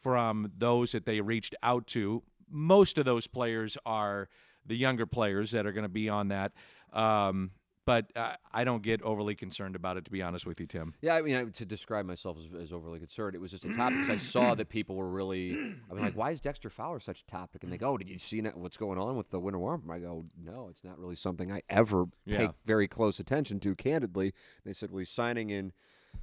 from 0.00 0.50
those 0.56 0.92
that 0.92 1.06
they 1.06 1.20
reached 1.20 1.54
out 1.62 1.86
to. 1.88 2.22
Most 2.50 2.98
of 2.98 3.04
those 3.04 3.26
players 3.26 3.76
are 3.86 4.28
the 4.66 4.76
younger 4.76 5.06
players 5.06 5.52
that 5.52 5.66
are 5.66 5.72
going 5.72 5.84
to 5.84 5.88
be 5.88 6.08
on 6.08 6.28
that. 6.28 6.52
Um, 6.92 7.52
but 7.90 8.16
uh, 8.16 8.36
I 8.52 8.62
don't 8.62 8.84
get 8.84 9.02
overly 9.02 9.34
concerned 9.34 9.74
about 9.74 9.96
it, 9.96 10.04
to 10.04 10.12
be 10.12 10.22
honest 10.22 10.46
with 10.46 10.60
you, 10.60 10.66
Tim. 10.66 10.94
Yeah, 11.02 11.16
I 11.16 11.22
mean, 11.22 11.34
I, 11.34 11.44
to 11.46 11.64
describe 11.64 12.06
myself 12.06 12.38
as, 12.38 12.62
as 12.62 12.72
overly 12.72 13.00
concerned, 13.00 13.34
it 13.34 13.40
was 13.40 13.50
just 13.50 13.64
a 13.64 13.68
topic 13.68 13.96
because 13.96 14.10
I 14.10 14.16
saw 14.16 14.54
that 14.54 14.68
people 14.68 14.94
were 14.94 15.08
really. 15.10 15.58
I 15.90 15.94
was 15.94 16.00
like, 16.00 16.14
"Why 16.14 16.30
is 16.30 16.40
Dexter 16.40 16.70
Fowler 16.70 17.00
such 17.00 17.22
a 17.22 17.26
topic?" 17.26 17.64
And 17.64 17.72
they 17.72 17.78
go, 17.78 17.90
"Oh, 17.90 17.98
"Did 17.98 18.08
you 18.08 18.18
see 18.18 18.40
what's 18.42 18.76
going 18.76 18.96
on 18.96 19.16
with 19.16 19.30
the 19.30 19.40
winter 19.40 19.58
warm?" 19.58 19.90
I 19.90 19.98
go, 19.98 20.26
"No, 20.40 20.68
it's 20.70 20.84
not 20.84 21.00
really 21.00 21.16
something 21.16 21.50
I 21.50 21.62
ever 21.68 22.04
Yeah. 22.24 22.38
pay 22.46 22.48
very 22.64 22.86
close 22.86 23.18
attention 23.18 23.58
to." 23.58 23.74
Candidly, 23.74 24.34
they 24.64 24.72
said, 24.72 24.92
"Well, 24.92 25.00
he's 25.00 25.10
signing 25.10 25.50
in 25.50 25.72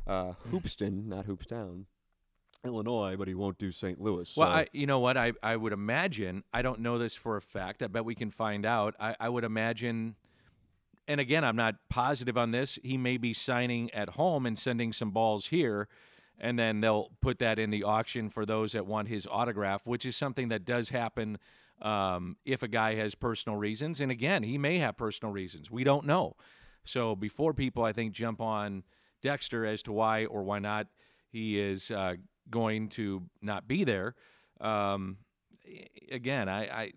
uh, 0.06 0.34
Hoopeston, 0.50 1.10
not 1.10 1.26
Hoopstown, 1.26 1.84
Illinois, 2.64 3.18
but 3.18 3.28
he 3.28 3.34
won't 3.36 3.58
do 3.58 3.74
St. 3.74 4.00
Louis." 4.00 4.38
Well, 4.38 4.48
I, 4.50 4.68
you 4.72 4.88
know 4.88 5.00
what? 5.00 5.18
I, 5.18 5.34
I 5.44 5.58
would 5.58 5.74
imagine, 5.74 6.46
I 6.54 6.62
don't 6.62 6.80
know 6.80 6.98
this 6.98 7.16
for 7.16 7.36
a 7.36 7.42
fact. 7.42 7.84
I 7.84 7.88
bet 7.88 8.06
we 8.06 8.16
can 8.16 8.32
find 8.32 8.66
out. 8.66 8.96
I, 9.02 9.18
I 9.20 9.28
would 9.28 9.44
imagine, 9.44 10.16
and 11.08 11.22
again, 11.22 11.44
I'm 11.44 11.56
not 11.56 11.76
positive 11.90 12.38
on 12.38 12.52
this. 12.52 12.78
He 12.84 12.98
may 12.98 13.18
be 13.18 13.34
signing 13.34 13.90
at 13.94 14.10
home 14.10 14.46
and 14.46 14.58
sending 14.60 14.92
some 14.92 15.12
balls 15.12 15.48
here, 15.48 15.88
and 16.38 16.60
then 16.60 16.82
they'll 16.82 17.12
put 17.22 17.40
that 17.40 17.58
in 17.60 17.70
the 17.70 17.84
auction 17.84 18.30
for 18.30 18.46
those 18.46 18.74
that 18.74 18.86
want 18.86 19.08
his 19.08 19.28
autograph, 19.30 19.82
which 19.86 20.06
is 20.06 20.16
something 20.16 20.50
that 20.50 20.66
does 20.66 20.90
happen 20.90 21.38
um, 21.82 22.38
if 22.46 22.64
a 22.64 22.68
guy 22.68 22.96
has 22.96 23.16
personal 23.16 23.58
reasons. 23.58 24.02
And 24.02 24.12
again, 24.12 24.44
he 24.44 24.58
may 24.58 24.80
have 24.80 24.98
personal 24.98 25.32
reasons. 25.32 25.72
We 25.72 25.84
don't 25.84 26.06
know. 26.06 26.36
So 26.84 27.16
before 27.16 27.54
people, 27.54 27.84
I 27.84 27.94
think, 27.94 28.14
jump 28.14 28.42
on 28.42 28.84
Dexter 29.22 29.66
as 29.66 29.82
to 29.84 29.92
why 29.92 30.26
or 30.26 30.44
why 30.44 30.60
not 30.60 30.88
he 31.30 31.60
is 31.60 31.92
uh, 31.92 32.16
going 32.50 32.90
to 32.90 33.24
not 33.42 33.68
be 33.68 33.84
there. 33.84 34.16
Um, 34.62 35.18
again, 36.12 36.50
I, 36.50 36.64
I, 36.66 36.92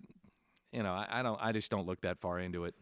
you 0.73 0.83
know, 0.83 0.93
I, 0.93 1.07
I 1.11 1.23
don't, 1.23 1.39
I 1.43 1.53
just 1.53 1.71
don't 1.71 1.87
look 1.87 2.03
that 2.03 2.21
far 2.21 2.39
into 2.39 2.65
it. 2.65 2.75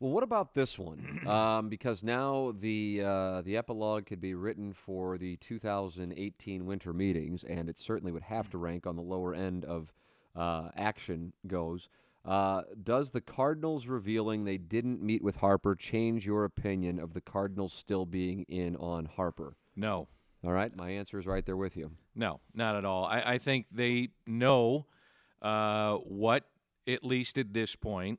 Well, 0.00 0.12
what 0.12 0.22
about 0.22 0.54
this 0.54 0.78
one? 0.78 1.20
Um, 1.28 1.68
because 1.68 2.02
now 2.02 2.54
the 2.58 3.02
uh, 3.04 3.42
the 3.42 3.56
epilogue 3.56 4.06
could 4.06 4.20
be 4.20 4.34
written 4.34 4.72
for 4.72 5.18
the 5.18 5.36
2018 5.36 6.64
winter 6.64 6.92
meetings, 6.92 7.44
and 7.44 7.68
it 7.68 7.78
certainly 7.78 8.12
would 8.12 8.22
have 8.22 8.48
to 8.50 8.58
rank 8.58 8.86
on 8.86 8.96
the 8.96 9.02
lower 9.02 9.34
end 9.34 9.64
of 9.64 9.92
uh, 10.34 10.70
action 10.76 11.32
goes. 11.46 11.88
Uh, 12.24 12.62
does 12.82 13.10
the 13.10 13.20
Cardinals 13.20 13.86
revealing 13.86 14.44
they 14.44 14.56
didn't 14.58 15.02
meet 15.02 15.22
with 15.22 15.36
Harper 15.36 15.74
change 15.74 16.24
your 16.26 16.44
opinion 16.44 16.98
of 16.98 17.12
the 17.14 17.20
Cardinals 17.20 17.72
still 17.72 18.06
being 18.06 18.44
in 18.48 18.76
on 18.76 19.04
Harper? 19.06 19.56
No, 19.76 20.08
All 20.44 20.52
right, 20.52 20.74
my 20.74 20.90
answer 20.90 21.18
is 21.18 21.26
right 21.26 21.44
there 21.44 21.56
with 21.56 21.76
you. 21.76 21.90
no, 22.14 22.40
not 22.54 22.74
at 22.76 22.84
all. 22.84 23.04
I, 23.04 23.20
I 23.34 23.38
think 23.38 23.66
they 23.70 24.08
know 24.26 24.86
uh, 25.42 25.94
what, 25.96 26.44
at 26.86 27.04
least 27.04 27.38
at 27.38 27.52
this 27.52 27.76
point, 27.76 28.18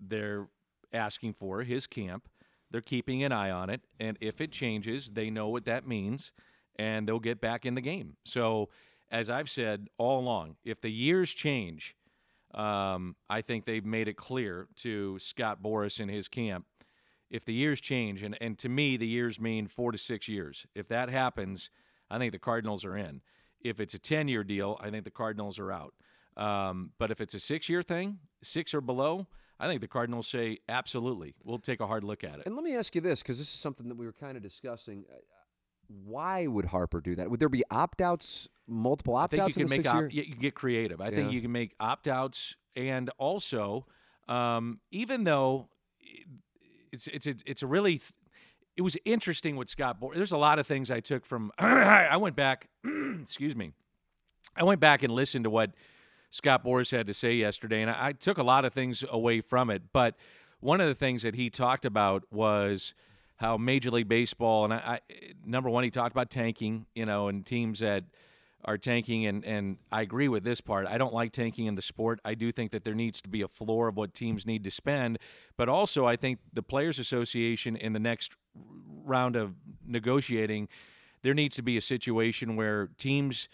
they're 0.00 0.48
asking 0.92 1.34
for 1.34 1.62
his 1.62 1.86
camp. 1.86 2.28
They're 2.70 2.80
keeping 2.80 3.22
an 3.22 3.32
eye 3.32 3.50
on 3.50 3.68
it, 3.68 3.82
and 4.00 4.16
if 4.20 4.40
it 4.40 4.50
changes, 4.50 5.10
they 5.10 5.28
know 5.28 5.48
what 5.48 5.66
that 5.66 5.86
means, 5.86 6.32
and 6.76 7.06
they'll 7.06 7.18
get 7.18 7.40
back 7.40 7.66
in 7.66 7.74
the 7.74 7.80
game. 7.82 8.16
So, 8.24 8.70
as 9.10 9.28
I've 9.28 9.50
said 9.50 9.88
all 9.98 10.20
along, 10.20 10.56
if 10.64 10.80
the 10.80 10.90
years 10.90 11.30
change, 11.32 11.94
um, 12.54 13.16
I 13.28 13.42
think 13.42 13.66
they've 13.66 13.84
made 13.84 14.08
it 14.08 14.16
clear 14.16 14.68
to 14.76 15.18
Scott 15.18 15.62
Boras 15.62 16.00
and 16.00 16.10
his 16.10 16.28
camp. 16.28 16.64
If 17.30 17.44
the 17.44 17.54
years 17.54 17.80
change, 17.80 18.22
and, 18.22 18.36
and 18.40 18.58
to 18.58 18.68
me, 18.68 18.96
the 18.96 19.06
years 19.06 19.40
mean 19.40 19.66
four 19.66 19.92
to 19.92 19.98
six 19.98 20.28
years. 20.28 20.66
If 20.74 20.88
that 20.88 21.08
happens, 21.08 21.70
I 22.10 22.18
think 22.18 22.32
the 22.32 22.38
Cardinals 22.38 22.84
are 22.84 22.96
in. 22.96 23.22
If 23.60 23.80
it's 23.80 23.94
a 23.94 23.98
10 23.98 24.28
year 24.28 24.44
deal, 24.44 24.78
I 24.80 24.90
think 24.90 25.04
the 25.04 25.10
Cardinals 25.10 25.58
are 25.58 25.72
out. 25.72 25.94
Um, 26.36 26.92
but 26.98 27.10
if 27.10 27.20
it's 27.20 27.34
a 27.34 27.40
six 27.40 27.68
year 27.68 27.82
thing, 27.82 28.18
six 28.42 28.74
or 28.74 28.80
below, 28.80 29.26
I 29.60 29.68
think 29.68 29.80
the 29.80 29.88
Cardinals 29.88 30.26
say, 30.26 30.58
absolutely, 30.68 31.34
we'll 31.44 31.58
take 31.58 31.80
a 31.80 31.86
hard 31.86 32.04
look 32.04 32.24
at 32.24 32.40
it. 32.40 32.46
And 32.46 32.56
let 32.56 32.64
me 32.64 32.74
ask 32.74 32.94
you 32.94 33.00
this, 33.00 33.22
because 33.22 33.38
this 33.38 33.48
is 33.48 33.60
something 33.60 33.88
that 33.88 33.96
we 33.96 34.06
were 34.06 34.12
kind 34.12 34.36
of 34.36 34.42
discussing. 34.42 35.04
Uh, 35.10 35.18
Why 36.04 36.46
would 36.46 36.66
Harper 36.66 37.00
do 37.00 37.14
that? 37.16 37.30
Would 37.30 37.40
there 37.40 37.48
be 37.48 37.62
opt 37.70 38.00
outs, 38.00 38.48
multiple 38.66 39.14
opt 39.14 39.32
think 39.32 39.48
you 39.48 39.54
can 39.54 39.68
make 39.68 39.86
op- 39.86 40.12
you 40.12 40.24
can 40.24 40.40
get 40.40 40.54
creative. 40.54 41.00
I 41.00 41.10
think 41.10 41.32
you 41.32 41.40
can 41.40 41.52
make 41.52 41.74
opt 41.78 42.08
outs, 42.08 42.56
and 42.74 43.10
also, 43.18 43.86
um, 44.28 44.80
even 44.90 45.24
though 45.24 45.68
it's 46.92 47.06
it's 47.06 47.26
a, 47.26 47.34
it's 47.46 47.62
a 47.62 47.66
really 47.66 48.00
it 48.76 48.82
was 48.82 48.96
interesting 49.04 49.56
with 49.56 49.68
Scott. 49.68 50.00
Boras. 50.00 50.14
There's 50.14 50.32
a 50.32 50.36
lot 50.38 50.58
of 50.58 50.66
things 50.66 50.90
I 50.90 51.00
took 51.00 51.26
from. 51.26 51.52
I 51.58 52.16
went 52.16 52.36
back. 52.36 52.68
excuse 53.20 53.54
me. 53.54 53.72
I 54.56 54.64
went 54.64 54.80
back 54.80 55.02
and 55.02 55.12
listened 55.12 55.44
to 55.44 55.50
what 55.50 55.70
Scott 56.32 56.64
Boras 56.64 56.90
had 56.90 57.06
to 57.06 57.14
say 57.14 57.34
yesterday, 57.34 57.82
and 57.82 57.90
I, 57.90 58.08
I 58.08 58.12
took 58.12 58.38
a 58.38 58.42
lot 58.42 58.64
of 58.64 58.72
things 58.72 59.04
away 59.08 59.42
from 59.42 59.68
it. 59.68 59.82
But 59.92 60.16
one 60.60 60.80
of 60.80 60.88
the 60.88 60.94
things 60.94 61.22
that 61.22 61.34
he 61.34 61.50
talked 61.50 61.84
about 61.84 62.24
was 62.32 62.94
how 63.36 63.58
Major 63.58 63.90
League 63.90 64.08
Baseball, 64.08 64.64
and 64.64 64.72
I, 64.72 64.78
I 64.78 65.00
number 65.44 65.68
one, 65.68 65.84
he 65.84 65.90
talked 65.90 66.12
about 66.12 66.30
tanking, 66.30 66.86
you 66.94 67.04
know, 67.04 67.28
and 67.28 67.44
teams 67.44 67.80
that 67.80 68.04
are 68.64 68.78
tanking, 68.78 69.26
and 69.26 69.44
and 69.44 69.76
I 69.90 70.00
agree 70.00 70.28
with 70.28 70.42
this 70.42 70.62
part. 70.62 70.86
I 70.86 70.96
don't 70.96 71.12
like 71.12 71.32
tanking 71.32 71.66
in 71.66 71.74
the 71.74 71.82
sport. 71.82 72.18
I 72.24 72.34
do 72.34 72.50
think 72.50 72.70
that 72.70 72.84
there 72.84 72.94
needs 72.94 73.20
to 73.22 73.28
be 73.28 73.42
a 73.42 73.48
floor 73.48 73.88
of 73.88 73.96
what 73.98 74.14
teams 74.14 74.46
need 74.46 74.64
to 74.64 74.70
spend, 74.70 75.18
but 75.58 75.68
also 75.68 76.06
I 76.06 76.16
think 76.16 76.38
the 76.50 76.62
Players 76.62 76.98
Association 76.98 77.76
in 77.76 77.92
the 77.92 78.00
next 78.00 78.32
round 79.04 79.36
of 79.36 79.54
negotiating, 79.86 80.68
there 81.20 81.34
needs 81.34 81.56
to 81.56 81.62
be 81.62 81.76
a 81.76 81.82
situation 81.82 82.56
where 82.56 82.88
teams 82.96 83.48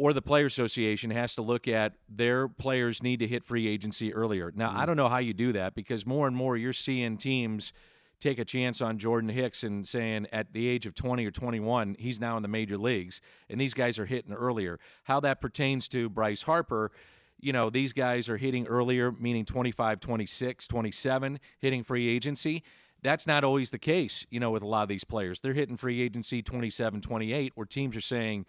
or 0.00 0.14
the 0.14 0.22
player 0.22 0.46
Association 0.46 1.10
has 1.10 1.34
to 1.34 1.42
look 1.42 1.68
at 1.68 1.92
their 2.08 2.48
players 2.48 3.02
need 3.02 3.18
to 3.20 3.26
hit 3.26 3.44
free 3.44 3.68
agency 3.68 4.14
earlier. 4.14 4.50
Now, 4.56 4.70
I 4.70 4.72
mm-hmm. 4.72 4.86
don't 4.86 4.96
know 4.96 5.10
how 5.10 5.18
you 5.18 5.34
do 5.34 5.52
that 5.52 5.74
because 5.74 6.06
more 6.06 6.26
and 6.26 6.34
more 6.34 6.56
you're 6.56 6.72
seeing 6.72 7.18
teams 7.18 7.74
take 8.18 8.38
a 8.38 8.44
chance 8.46 8.80
on 8.80 8.98
Jordan 8.98 9.28
Hicks 9.28 9.62
and 9.62 9.86
saying 9.86 10.26
at 10.32 10.54
the 10.54 10.68
age 10.68 10.86
of 10.86 10.94
20 10.94 11.26
or 11.26 11.30
21, 11.30 11.96
he's 11.98 12.18
now 12.18 12.38
in 12.38 12.42
the 12.42 12.48
major 12.48 12.78
leagues, 12.78 13.20
and 13.50 13.60
these 13.60 13.74
guys 13.74 13.98
are 13.98 14.06
hitting 14.06 14.32
earlier. 14.32 14.80
How 15.04 15.20
that 15.20 15.38
pertains 15.38 15.86
to 15.88 16.08
Bryce 16.08 16.44
Harper, 16.44 16.92
you 17.38 17.52
know, 17.52 17.68
these 17.68 17.92
guys 17.92 18.30
are 18.30 18.38
hitting 18.38 18.66
earlier, 18.68 19.12
meaning 19.12 19.44
25, 19.44 20.00
26, 20.00 20.66
27, 20.66 21.40
hitting 21.58 21.82
free 21.84 22.08
agency. 22.08 22.62
That's 23.02 23.26
not 23.26 23.44
always 23.44 23.70
the 23.70 23.78
case, 23.78 24.26
you 24.30 24.40
know, 24.40 24.50
with 24.50 24.62
a 24.62 24.66
lot 24.66 24.82
of 24.82 24.88
these 24.88 25.04
players. 25.04 25.40
They're 25.40 25.52
hitting 25.52 25.76
free 25.76 26.00
agency 26.00 26.42
27, 26.42 27.02
28, 27.02 27.52
where 27.54 27.66
teams 27.66 27.94
are 27.96 28.00
saying, 28.00 28.46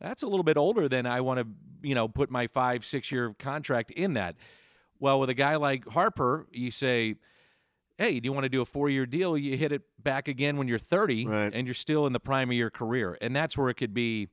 that's 0.00 0.22
a 0.22 0.26
little 0.26 0.44
bit 0.44 0.56
older 0.56 0.88
than 0.88 1.06
I 1.06 1.20
want 1.20 1.40
to, 1.40 1.46
you 1.82 1.94
know, 1.94 2.08
put 2.08 2.30
my 2.30 2.46
five, 2.46 2.84
six 2.84 3.10
year 3.12 3.34
contract 3.38 3.90
in 3.90 4.14
that. 4.14 4.36
Well, 4.98 5.20
with 5.20 5.30
a 5.30 5.34
guy 5.34 5.56
like 5.56 5.86
Harper, 5.88 6.46
you 6.52 6.70
say, 6.70 7.14
hey, 7.98 8.20
do 8.20 8.26
you 8.26 8.32
want 8.32 8.44
to 8.44 8.48
do 8.48 8.60
a 8.62 8.66
four 8.66 8.88
year 8.88 9.06
deal? 9.06 9.36
You 9.36 9.56
hit 9.56 9.72
it 9.72 9.82
back 10.02 10.28
again 10.28 10.56
when 10.56 10.68
you're 10.68 10.78
30 10.78 11.26
Right. 11.26 11.54
and 11.54 11.66
you're 11.66 11.74
still 11.74 12.06
in 12.06 12.12
the 12.12 12.20
prime 12.20 12.50
of 12.50 12.56
your 12.56 12.70
career. 12.70 13.16
And 13.20 13.34
that's 13.34 13.56
where 13.56 13.68
it 13.68 13.74
could 13.74 13.94
be, 13.94 14.28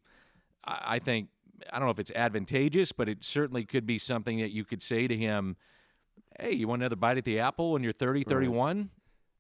I 0.66 0.96
I 0.96 1.00
think, 1.00 1.30
I 1.72 1.80
don't 1.80 1.88
know 1.88 1.92
if 1.92 2.00
it's 2.00 2.12
advantageous, 2.12 2.92
but 2.92 3.10
it 3.10 3.26
certainly 3.26 3.66
could 3.66 3.86
be 3.86 3.98
something 3.98 4.40
that 4.40 4.52
you 4.52 4.64
could 4.64 4.82
say 4.82 5.08
to 5.08 5.16
him, 5.18 5.58
hey, 6.40 6.52
you 6.54 6.68
want 6.68 6.82
another 6.82 6.96
bite 6.96 7.18
at 7.18 7.26
the 7.26 7.40
apple 7.40 7.74
when 7.74 7.84
you're 7.84 7.94
30, 7.94 8.24
31? 8.26 8.90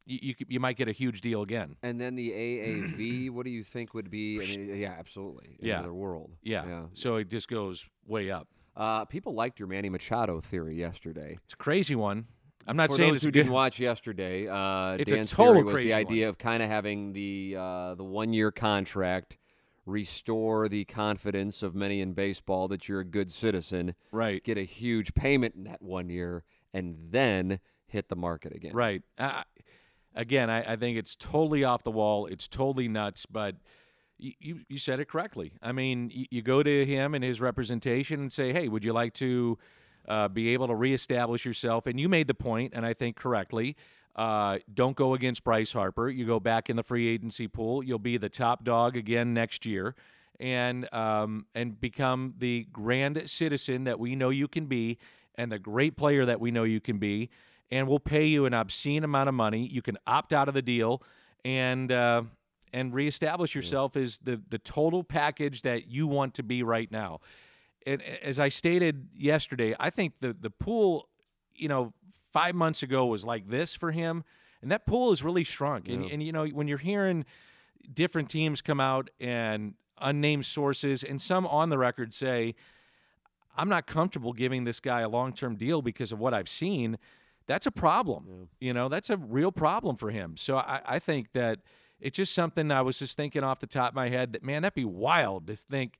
You, 0.07 0.19
you, 0.21 0.35
you 0.47 0.59
might 0.61 0.77
get 0.77 0.87
a 0.87 0.93
huge 0.93 1.19
deal 1.21 1.41
again. 1.41 1.75
And 1.83 1.99
then 1.99 2.15
the 2.15 2.31
AAV, 2.31 3.29
what 3.31 3.43
do 3.45 3.51
you 3.51 3.63
think 3.63 3.93
would 3.93 4.09
be? 4.09 4.39
I 4.41 4.45
mean, 4.57 4.77
yeah, 4.77 4.95
absolutely. 4.97 5.57
Yeah. 5.59 5.79
Another 5.79 5.93
world. 5.93 6.31
Yeah. 6.41 6.65
yeah. 6.65 6.83
So 6.93 7.17
it 7.17 7.29
just 7.29 7.49
goes 7.49 7.85
way 8.05 8.31
up. 8.31 8.47
Uh, 8.75 9.03
people 9.05 9.33
liked 9.33 9.59
your 9.59 9.67
Manny 9.67 9.89
Machado 9.89 10.39
theory 10.39 10.75
yesterday. 10.75 11.37
It's 11.43 11.53
a 11.53 11.57
crazy 11.57 11.95
one. 11.95 12.27
I'm 12.67 12.77
not 12.77 12.89
For 12.89 12.95
saying 12.97 13.13
those 13.13 13.23
who 13.23 13.31
didn't 13.31 13.51
watch 13.51 13.79
yesterday, 13.79 14.47
uh, 14.47 14.97
It's 14.99 15.11
a 15.11 15.25
total 15.25 15.53
theory 15.55 15.63
was 15.63 15.73
crazy 15.73 15.87
the 15.89 15.93
one. 15.95 15.99
idea 16.05 16.29
of 16.29 16.37
kind 16.37 16.61
of 16.63 16.69
having 16.69 17.13
the 17.13 17.55
uh, 17.57 17.95
the 17.95 18.03
one 18.03 18.33
year 18.33 18.51
contract 18.51 19.37
restore 19.85 20.67
the 20.67 20.83
confidence 20.85 21.63
of 21.63 21.73
many 21.73 22.01
in 22.01 22.11
baseball 22.13 22.67
that 22.67 22.87
you're 22.89 22.99
a 22.99 23.05
good 23.05 23.31
citizen, 23.31 23.95
Right. 24.11 24.43
get 24.43 24.57
a 24.57 24.63
huge 24.63 25.13
payment 25.15 25.55
in 25.55 25.63
that 25.63 25.81
one 25.81 26.09
year, 26.09 26.43
and 26.73 26.97
then 27.09 27.59
hit 27.87 28.09
the 28.09 28.15
market 28.17 28.53
again. 28.53 28.73
Right. 28.73 29.01
Uh, 29.17 29.43
again, 30.17 30.49
I, 30.49 30.73
I 30.73 30.75
think 30.75 30.97
it's 30.97 31.15
totally 31.15 31.63
off 31.63 31.83
the 31.83 31.91
wall. 31.91 32.25
It's 32.25 32.47
totally 32.47 32.89
nuts. 32.89 33.25
But 33.25 33.55
you, 34.17 34.61
you, 34.67 34.79
said 34.79 34.99
it 34.99 35.07
correctly. 35.07 35.53
I 35.61 35.71
mean, 35.71 36.11
you, 36.13 36.25
you 36.31 36.41
go 36.41 36.63
to 36.63 36.85
him 36.85 37.13
and 37.13 37.23
his 37.23 37.39
representation 37.39 38.19
and 38.19 38.33
say, 38.33 38.51
hey, 38.51 38.67
would 38.67 38.83
you 38.83 38.91
like 38.91 39.13
to 39.15 39.57
uh, 40.07 40.27
be 40.27 40.49
able 40.49 40.67
to 40.67 40.75
reestablish 40.75 41.45
yourself? 41.45 41.85
And 41.85 41.99
you 41.99 42.09
made 42.09 42.27
the 42.27 42.33
point, 42.33 42.73
and 42.75 42.85
I 42.85 42.93
think 42.93 43.15
correctly. 43.15 43.77
Uh, 44.15 44.57
don't 44.73 44.95
go 44.95 45.13
against 45.13 45.43
Bryce 45.43 45.71
Harper. 45.71 46.09
You 46.09 46.25
go 46.25 46.39
back 46.39 46.71
in 46.71 46.75
the 46.75 46.81
free 46.81 47.07
agency 47.07 47.47
pool. 47.47 47.83
You'll 47.83 47.99
be 47.99 48.17
the 48.17 48.29
top 48.29 48.63
dog 48.63 48.97
again 48.97 49.35
next 49.35 49.63
year, 49.63 49.93
and 50.39 50.91
um, 50.91 51.45
and 51.53 51.79
become 51.79 52.33
the 52.39 52.65
grand 52.71 53.29
citizen 53.29 53.83
that 53.83 53.99
we 53.99 54.15
know 54.15 54.31
you 54.31 54.47
can 54.47 54.65
be, 54.65 54.97
and 55.35 55.51
the 55.51 55.59
great 55.59 55.97
player 55.97 56.25
that 56.25 56.39
we 56.39 56.49
know 56.49 56.63
you 56.63 56.79
can 56.79 56.97
be 56.97 57.29
and 57.71 57.87
we'll 57.87 57.99
pay 57.99 58.25
you 58.25 58.45
an 58.45 58.53
obscene 58.53 59.03
amount 59.03 59.29
of 59.29 59.35
money. 59.35 59.67
You 59.67 59.81
can 59.81 59.97
opt 60.07 60.33
out 60.33 60.47
of 60.47 60.53
the 60.53 60.61
deal 60.61 61.01
and 61.43 61.91
uh, 61.91 62.23
and 62.73 62.93
reestablish 62.93 63.55
yourself 63.55 63.95
as 63.95 64.19
the 64.19 64.41
the 64.49 64.59
total 64.59 65.03
package 65.03 65.61
that 65.63 65.87
you 65.87 66.07
want 66.07 66.33
to 66.35 66.43
be 66.43 66.63
right 66.63 66.91
now. 66.91 67.19
And 67.85 68.01
as 68.01 68.39
I 68.39 68.49
stated 68.49 69.07
yesterday, 69.15 69.75
I 69.79 69.89
think 69.89 70.13
the 70.19 70.33
the 70.33 70.49
pool, 70.49 71.07
you 71.55 71.67
know, 71.67 71.93
five 72.31 72.55
months 72.55 72.83
ago 72.83 73.05
was 73.05 73.25
like 73.25 73.49
this 73.49 73.75
for 73.75 73.91
him, 73.91 74.23
and 74.61 74.71
that 74.71 74.85
pool 74.85 75.09
has 75.09 75.23
really 75.23 75.43
shrunk. 75.43 75.87
And 75.87 76.05
and 76.11 76.23
you 76.23 76.31
know 76.31 76.45
when 76.47 76.67
you're 76.67 76.77
hearing 76.77 77.25
different 77.93 78.29
teams 78.29 78.61
come 78.61 78.79
out 78.79 79.09
and 79.19 79.75
unnamed 79.99 80.45
sources 80.45 81.03
and 81.03 81.21
some 81.21 81.45
on 81.47 81.69
the 81.69 81.77
record 81.77 82.13
say. 82.13 82.55
I'm 83.59 83.69
not 83.69 83.87
comfortable 83.87 84.33
giving 84.33 84.65
this 84.65 84.79
guy 84.79 85.01
a 85.01 85.09
long 85.09 85.33
term 85.33 85.55
deal 85.55 85.81
because 85.81 86.11
of 86.11 86.19
what 86.19 86.31
I've 86.31 86.47
seen. 86.47 86.99
That's 87.47 87.65
a 87.65 87.71
problem. 87.71 88.49
You 88.59 88.73
know, 88.73 88.89
that's 88.89 89.09
a 89.09 89.17
real 89.17 89.51
problem 89.51 89.95
for 89.95 90.11
him. 90.11 90.35
So 90.37 90.57
I, 90.57 90.81
I 90.85 90.99
think 90.99 91.31
that 91.33 91.59
it's 91.99 92.17
just 92.17 92.33
something 92.33 92.71
I 92.71 92.81
was 92.81 92.99
just 92.99 93.17
thinking 93.17 93.43
off 93.43 93.59
the 93.59 93.67
top 93.67 93.89
of 93.89 93.95
my 93.95 94.09
head 94.09 94.33
that, 94.33 94.43
man, 94.43 94.61
that'd 94.61 94.75
be 94.75 94.85
wild 94.85 95.47
to 95.47 95.55
think 95.55 95.97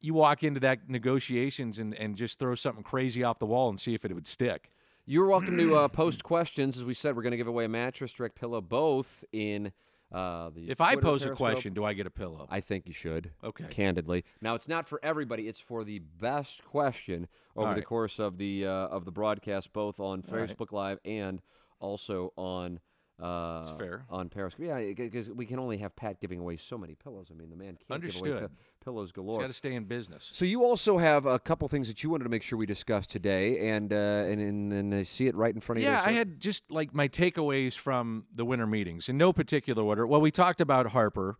you 0.00 0.12
walk 0.14 0.42
into 0.42 0.60
that 0.60 0.88
negotiations 0.88 1.78
and, 1.78 1.94
and 1.94 2.16
just 2.16 2.38
throw 2.38 2.54
something 2.54 2.82
crazy 2.82 3.24
off 3.24 3.38
the 3.38 3.46
wall 3.46 3.70
and 3.70 3.80
see 3.80 3.94
if 3.94 4.04
it 4.04 4.12
would 4.12 4.26
stick. 4.26 4.70
You're 5.06 5.26
welcome 5.26 5.56
to 5.56 5.76
uh, 5.76 5.88
post 5.88 6.22
questions. 6.24 6.76
As 6.76 6.84
we 6.84 6.92
said, 6.92 7.16
we're 7.16 7.22
going 7.22 7.30
to 7.30 7.36
give 7.38 7.46
away 7.46 7.64
a 7.64 7.68
mattress, 7.68 8.12
direct 8.12 8.34
pillow, 8.34 8.60
both 8.60 9.24
in 9.32 9.72
uh, 10.12 10.50
the. 10.50 10.70
If 10.70 10.80
I 10.80 10.92
Twitter 10.92 11.06
pose 11.06 11.24
a 11.24 11.30
question, 11.30 11.74
do 11.74 11.84
I 11.84 11.92
get 11.92 12.06
a 12.06 12.10
pillow? 12.10 12.46
I 12.50 12.60
think 12.60 12.86
you 12.86 12.92
should. 12.92 13.30
Okay. 13.42 13.64
Candidly, 13.70 14.24
now 14.40 14.54
it's 14.54 14.68
not 14.68 14.88
for 14.88 15.00
everybody. 15.02 15.48
It's 15.48 15.60
for 15.60 15.84
the 15.84 15.98
best 15.98 16.64
question 16.64 17.28
over 17.56 17.68
All 17.68 17.74
the 17.74 17.82
course 17.82 18.18
of 18.18 18.38
the 18.38 18.66
uh, 18.66 18.70
of 18.70 19.04
the 19.04 19.12
broadcast, 19.12 19.72
both 19.72 20.00
on 20.00 20.24
All 20.30 20.36
right. 20.36 20.48
Facebook 20.48 20.72
Live 20.72 20.98
and 21.04 21.40
also 21.80 22.32
on. 22.36 22.80
Uh, 23.20 23.76
fair. 23.76 24.04
On 24.10 24.28
Periscope, 24.28 24.66
yeah, 24.66 24.92
because 24.92 25.30
we 25.30 25.46
can 25.46 25.60
only 25.60 25.76
have 25.78 25.94
Pat 25.94 26.20
giving 26.20 26.40
away 26.40 26.56
so 26.56 26.76
many 26.76 26.96
pillows. 26.96 27.28
I 27.30 27.34
mean, 27.34 27.48
the 27.48 27.54
man 27.54 27.78
can't 27.88 28.02
give 28.02 28.16
away 28.16 28.30
Understood. 28.32 28.50
Pi- 28.84 28.90
pillows 28.90 29.12
galore. 29.12 29.40
got 29.40 29.46
to 29.46 29.52
stay 29.52 29.74
in 29.74 29.84
business. 29.84 30.28
So 30.32 30.44
you 30.44 30.64
also 30.64 30.98
have 30.98 31.26
a 31.26 31.38
couple 31.38 31.66
things 31.68 31.88
that 31.88 32.02
you 32.02 32.10
wanted 32.10 32.24
to 32.24 32.30
make 32.30 32.42
sure 32.42 32.58
we 32.58 32.66
discussed 32.66 33.10
today, 33.10 33.68
and 33.68 33.92
uh, 33.92 33.96
and, 33.96 34.40
and 34.40 34.72
and 34.72 34.94
I 34.94 35.02
see 35.02 35.26
it 35.26 35.34
right 35.34 35.54
in 35.54 35.60
front 35.60 35.78
of 35.78 35.84
you. 35.84 35.90
Yeah, 35.90 36.02
I 36.04 36.12
had 36.12 36.40
just 36.40 36.70
like 36.70 36.94
my 36.94 37.08
takeaways 37.08 37.74
from 37.74 38.24
the 38.34 38.44
winter 38.44 38.66
meetings 38.66 39.08
in 39.08 39.16
no 39.16 39.32
particular 39.32 39.82
order. 39.82 40.06
Well, 40.06 40.20
we 40.20 40.30
talked 40.30 40.60
about 40.60 40.86
Harper, 40.88 41.36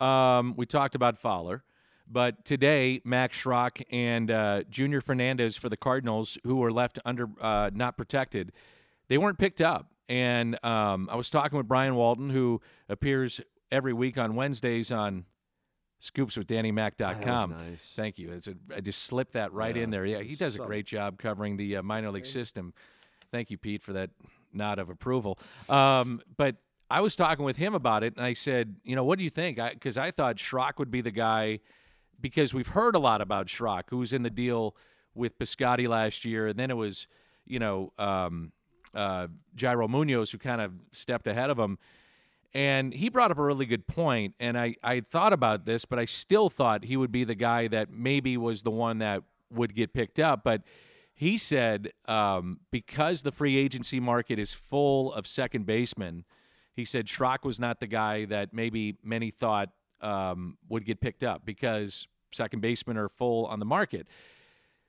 um, 0.00 0.54
we 0.56 0.66
talked 0.66 0.94
about 0.94 1.18
Fowler, 1.18 1.64
but 2.10 2.44
today 2.44 3.00
Max 3.04 3.36
Schrock 3.36 3.82
and 3.90 4.30
uh, 4.30 4.62
Junior 4.70 5.00
Fernandez 5.00 5.56
for 5.56 5.68
the 5.68 5.76
Cardinals, 5.76 6.38
who 6.44 6.56
were 6.56 6.72
left 6.72 6.98
under 7.04 7.28
uh, 7.40 7.70
not 7.74 7.96
protected, 7.96 8.52
they 9.08 9.18
weren't 9.18 9.38
picked 9.38 9.60
up. 9.60 9.90
And 10.08 10.62
um, 10.62 11.08
I 11.10 11.16
was 11.16 11.30
talking 11.30 11.56
with 11.56 11.66
Brian 11.66 11.94
Walton, 11.94 12.28
who 12.28 12.60
appears 12.90 13.40
every 13.72 13.94
week 13.94 14.18
on 14.18 14.34
Wednesdays 14.34 14.90
on 14.90 15.24
scoopswithdannymac.com. 16.04 17.50
Was 17.50 17.58
nice. 17.58 17.92
Thank 17.96 18.18
you. 18.18 18.32
It's 18.32 18.46
a, 18.46 18.54
I 18.74 18.80
just 18.80 19.04
slipped 19.04 19.32
that 19.32 19.52
right 19.52 19.76
in 19.76 19.90
there. 19.90 20.04
Yeah, 20.04 20.20
he 20.20 20.36
does 20.36 20.54
a 20.56 20.58
great 20.58 20.86
job 20.86 21.18
covering 21.18 21.56
the 21.56 21.78
uh, 21.78 21.82
minor 21.82 22.10
league 22.10 22.26
system. 22.26 22.74
Thank 23.30 23.50
you, 23.50 23.58
Pete, 23.58 23.82
for 23.82 23.92
that 23.94 24.10
nod 24.52 24.78
of 24.78 24.90
approval. 24.90 25.38
Um, 25.68 26.20
but 26.36 26.56
I 26.90 27.00
was 27.00 27.16
talking 27.16 27.44
with 27.44 27.56
him 27.56 27.74
about 27.74 28.04
it, 28.04 28.14
and 28.16 28.24
I 28.24 28.34
said, 28.34 28.76
you 28.84 28.94
know, 28.94 29.04
what 29.04 29.18
do 29.18 29.24
you 29.24 29.30
think? 29.30 29.58
Because 29.58 29.96
I, 29.96 30.10
thought 30.10 30.36
Schrock 30.36 30.78
would 30.78 30.90
be 30.90 31.00
the 31.00 31.10
guy, 31.10 31.60
because 32.20 32.52
we've 32.52 32.68
heard 32.68 32.94
a 32.94 32.98
lot 32.98 33.20
about 33.20 33.46
Schrock, 33.46 33.84
who 33.88 33.98
was 33.98 34.12
in 34.12 34.22
the 34.22 34.30
deal 34.30 34.76
with 35.14 35.38
Piscotti 35.38 35.88
last 35.88 36.24
year, 36.24 36.48
and 36.48 36.58
then 36.58 36.70
it 36.70 36.76
was, 36.76 37.06
you 37.46 37.58
know, 37.58 37.92
um, 37.98 38.52
uh, 38.94 39.26
Yairo 39.56 39.88
Munoz 39.88 40.30
who 40.30 40.38
kind 40.38 40.60
of 40.60 40.72
stepped 40.92 41.26
ahead 41.26 41.50
of 41.50 41.58
him. 41.58 41.78
And 42.54 42.94
he 42.94 43.08
brought 43.08 43.32
up 43.32 43.38
a 43.38 43.42
really 43.42 43.66
good 43.66 43.86
point, 43.88 44.34
and 44.38 44.56
I, 44.56 44.76
I 44.82 45.00
thought 45.00 45.32
about 45.32 45.64
this, 45.64 45.84
but 45.84 45.98
I 45.98 46.04
still 46.04 46.48
thought 46.48 46.84
he 46.84 46.96
would 46.96 47.10
be 47.10 47.24
the 47.24 47.34
guy 47.34 47.66
that 47.68 47.90
maybe 47.90 48.36
was 48.36 48.62
the 48.62 48.70
one 48.70 48.98
that 48.98 49.24
would 49.50 49.74
get 49.74 49.92
picked 49.92 50.20
up. 50.20 50.44
But 50.44 50.62
he 51.14 51.36
said 51.36 51.92
um, 52.06 52.60
because 52.70 53.22
the 53.22 53.32
free 53.32 53.56
agency 53.56 53.98
market 53.98 54.38
is 54.38 54.52
full 54.52 55.12
of 55.14 55.26
second 55.26 55.66
basemen, 55.66 56.24
he 56.74 56.84
said 56.84 57.06
Schrock 57.06 57.44
was 57.44 57.58
not 57.58 57.80
the 57.80 57.86
guy 57.86 58.24
that 58.26 58.52
maybe 58.52 58.96
many 59.02 59.30
thought 59.30 59.70
um, 60.00 60.58
would 60.68 60.84
get 60.84 61.00
picked 61.00 61.24
up 61.24 61.44
because 61.44 62.06
second 62.32 62.60
basemen 62.60 62.96
are 62.96 63.08
full 63.08 63.46
on 63.46 63.58
the 63.58 63.64
market. 63.64 64.06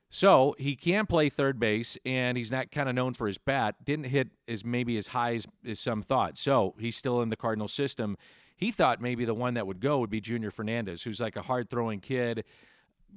So 0.08 0.54
he 0.58 0.76
can 0.76 1.06
play 1.06 1.28
third 1.28 1.58
base, 1.58 1.98
and 2.06 2.38
he's 2.38 2.50
not 2.50 2.70
kind 2.70 2.88
of 2.88 2.94
known 2.94 3.14
for 3.14 3.26
his 3.26 3.38
bat. 3.38 3.84
Didn't 3.84 4.06
hit 4.06 4.28
as 4.46 4.64
maybe 4.64 4.96
as 4.96 5.08
high 5.08 5.34
as, 5.34 5.46
as 5.66 5.80
some 5.80 6.02
thought. 6.02 6.38
So 6.38 6.74
he's 6.78 6.96
still 6.96 7.22
in 7.22 7.28
the 7.28 7.36
Cardinal 7.36 7.68
system. 7.68 8.16
He 8.56 8.70
thought 8.70 9.00
maybe 9.00 9.24
the 9.24 9.34
one 9.34 9.54
that 9.54 9.66
would 9.66 9.80
go 9.80 9.98
would 9.98 10.10
be 10.10 10.20
Junior 10.20 10.50
Fernandez, 10.50 11.02
who's 11.02 11.20
like 11.20 11.36
a 11.36 11.42
hard 11.42 11.68
throwing 11.68 12.00
kid. 12.00 12.44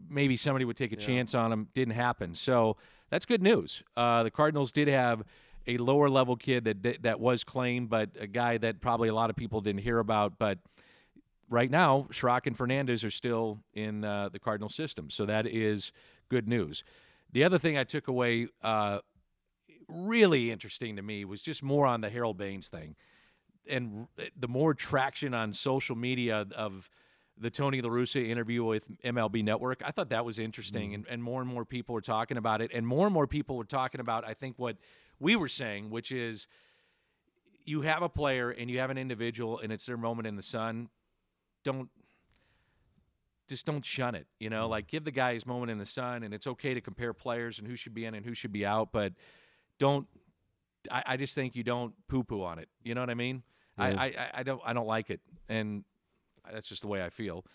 Maybe 0.10 0.36
somebody 0.36 0.66
would 0.66 0.78
take 0.78 0.92
a 0.92 0.98
chance 0.98 1.34
on 1.34 1.52
him. 1.52 1.68
Didn't 1.74 1.94
happen. 1.94 2.36
So 2.36 2.78
that's 3.10 3.26
good 3.26 3.42
news. 3.42 3.84
Uh, 3.96 4.24
the 4.24 4.32
Cardinals 4.32 4.72
did 4.72 4.88
have 4.88 5.24
a 5.68 5.78
lower 5.78 6.10
level 6.10 6.36
kid 6.36 6.66
that, 6.66 6.84
that 6.84 7.04
that 7.04 7.20
was 7.20 7.44
claimed, 7.44 7.90
but 7.90 8.10
a 8.20 8.28
guy 8.28 8.58
that 8.58 8.82
probably 8.82 9.10
a 9.10 9.14
lot 9.14 9.30
of 9.30 9.36
people 9.36 9.62
didn't 9.62 9.82
hear 9.82 10.00
about. 10.00 10.40
But 10.40 10.60
right 11.50 11.70
now, 11.70 12.08
Schrock 12.12 12.48
and 12.48 12.58
Fernandez 12.58 13.04
are 13.04 13.12
still 13.12 13.60
in 13.74 14.04
uh, 14.04 14.30
the 14.30 14.40
Cardinal 14.40 14.70
system. 14.70 15.10
So 15.10 15.26
that 15.26 15.46
is 15.46 15.92
good 16.30 16.48
news. 16.48 16.84
The 17.32 17.44
other 17.44 17.60
thing 17.60 17.78
I 17.78 17.84
took 17.84 18.08
away, 18.08 18.48
uh, 18.64 19.00
really 19.88 20.52
interesting 20.52 20.96
to 20.96 21.02
me, 21.02 21.26
was 21.26 21.42
just 21.42 21.62
more 21.62 21.86
on 21.86 22.02
the 22.02 22.10
Harold 22.10 22.38
Baines 22.38 22.70
thing. 22.70 22.96
And 23.70 24.08
r- 24.18 24.26
the 24.38 24.48
more 24.48 24.74
traction 24.74 25.34
on 25.34 25.54
social 25.54 25.96
media 25.96 26.48
of 26.56 26.90
the 27.38 27.50
Tony 27.50 27.82
La 27.82 27.90
Russa 27.90 28.28
interview 28.28 28.64
with 28.64 28.88
MLB 29.04 29.44
Network, 29.44 29.82
I 29.86 29.92
thought 29.92 30.10
that 30.10 30.26
was 30.26 30.40
interesting. 30.40 30.94
And, 30.94 31.06
and 31.08 31.22
more 31.24 31.42
and 31.42 31.50
more 31.50 31.66
people 31.66 31.94
were 31.94 32.02
talking 32.02 32.38
about 32.38 32.62
it. 32.62 32.72
And 32.74 32.86
more 32.86 33.06
and 33.06 33.14
more 33.14 33.28
people 33.28 33.56
were 33.56 33.64
talking 33.64 34.02
about, 34.02 34.26
I 34.26 34.34
think, 34.34 34.58
what 34.58 34.78
we 35.20 35.36
were 35.36 35.48
saying, 35.48 35.90
which 35.90 36.12
is 36.12 36.48
you 37.66 37.82
have 37.82 38.02
a 38.02 38.10
player 38.10 38.50
and 38.50 38.70
you 38.70 38.80
have 38.80 38.90
an 38.90 38.98
individual 38.98 39.60
and 39.60 39.72
it's 39.72 39.86
their 39.86 39.98
moment 39.98 40.28
in 40.28 40.36
the 40.36 40.44
sun. 40.44 40.90
Don't 41.64 41.90
just 43.50 43.66
don't 43.66 43.84
shun 43.84 44.16
it. 44.16 44.28
You 44.40 44.50
know, 44.50 44.64
mm-hmm. 44.64 44.72
like 44.72 44.88
give 44.88 45.04
the 45.04 45.12
guy 45.12 45.34
his 45.34 45.46
moment 45.46 45.72
in 45.72 45.78
the 45.78 45.86
sun, 45.86 46.24
and 46.24 46.34
it's 46.34 46.48
okay 46.48 46.74
to 46.74 46.82
compare 46.82 47.14
players 47.14 47.60
and 47.60 47.68
who 47.68 47.76
should 47.76 47.94
be 47.94 48.06
in 48.06 48.16
and 48.16 48.26
who 48.26 48.34
should 48.34 48.54
be 48.54 48.66
out, 48.66 48.92
but 48.92 49.14
don't. 49.78 50.08
I, 50.90 51.04
I 51.08 51.18
just 51.18 51.36
think 51.36 51.56
you 51.56 51.64
don't 51.64 51.94
poo 52.08 52.24
poo 52.24 52.44
on 52.44 52.60
it. 52.60 52.70
You 52.84 52.96
know 52.96 53.02
what 53.02 53.10
I 53.10 53.16
mean? 53.16 53.44
I, 53.78 53.90
Yeah. 53.90 54.02
I, 54.02 54.06
I- 54.06 54.30
I 54.36 54.44
don't 54.44 54.62
I 54.66 54.74
don't 54.74 54.88
like 54.88 55.10
it, 55.10 55.20
and 55.50 55.84
that's 56.52 56.68
just 56.70 56.82
the 56.82 56.88
way 56.88 57.04
I 57.04 57.10
feel. 57.10 57.46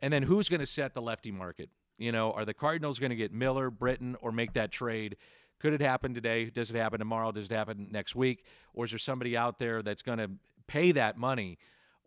And 0.00 0.12
then 0.12 0.24
who's 0.24 0.48
going 0.48 0.60
to 0.60 0.66
set 0.66 0.94
the 0.94 1.02
lefty 1.02 1.30
market? 1.30 1.70
You 1.96 2.10
know, 2.10 2.32
are 2.32 2.44
the 2.44 2.54
Cardinals 2.54 2.98
going 2.98 3.10
to 3.10 3.16
get 3.16 3.32
Miller, 3.32 3.70
Britton, 3.70 4.16
or 4.20 4.32
make 4.32 4.54
that 4.54 4.72
trade? 4.72 5.16
Could 5.60 5.72
it 5.74 5.80
happen 5.80 6.12
today? 6.12 6.46
Does 6.46 6.70
it 6.70 6.76
happen 6.76 6.98
tomorrow? 6.98 7.30
Does 7.30 7.46
it 7.46 7.54
happen 7.54 7.86
next 7.92 8.16
week? 8.16 8.44
Or 8.74 8.84
is 8.84 8.90
there 8.90 8.98
somebody 8.98 9.36
out 9.36 9.60
there 9.60 9.80
that's 9.80 10.02
going 10.02 10.18
to 10.18 10.32
pay 10.66 10.90
that 10.90 11.16
money 11.16 11.58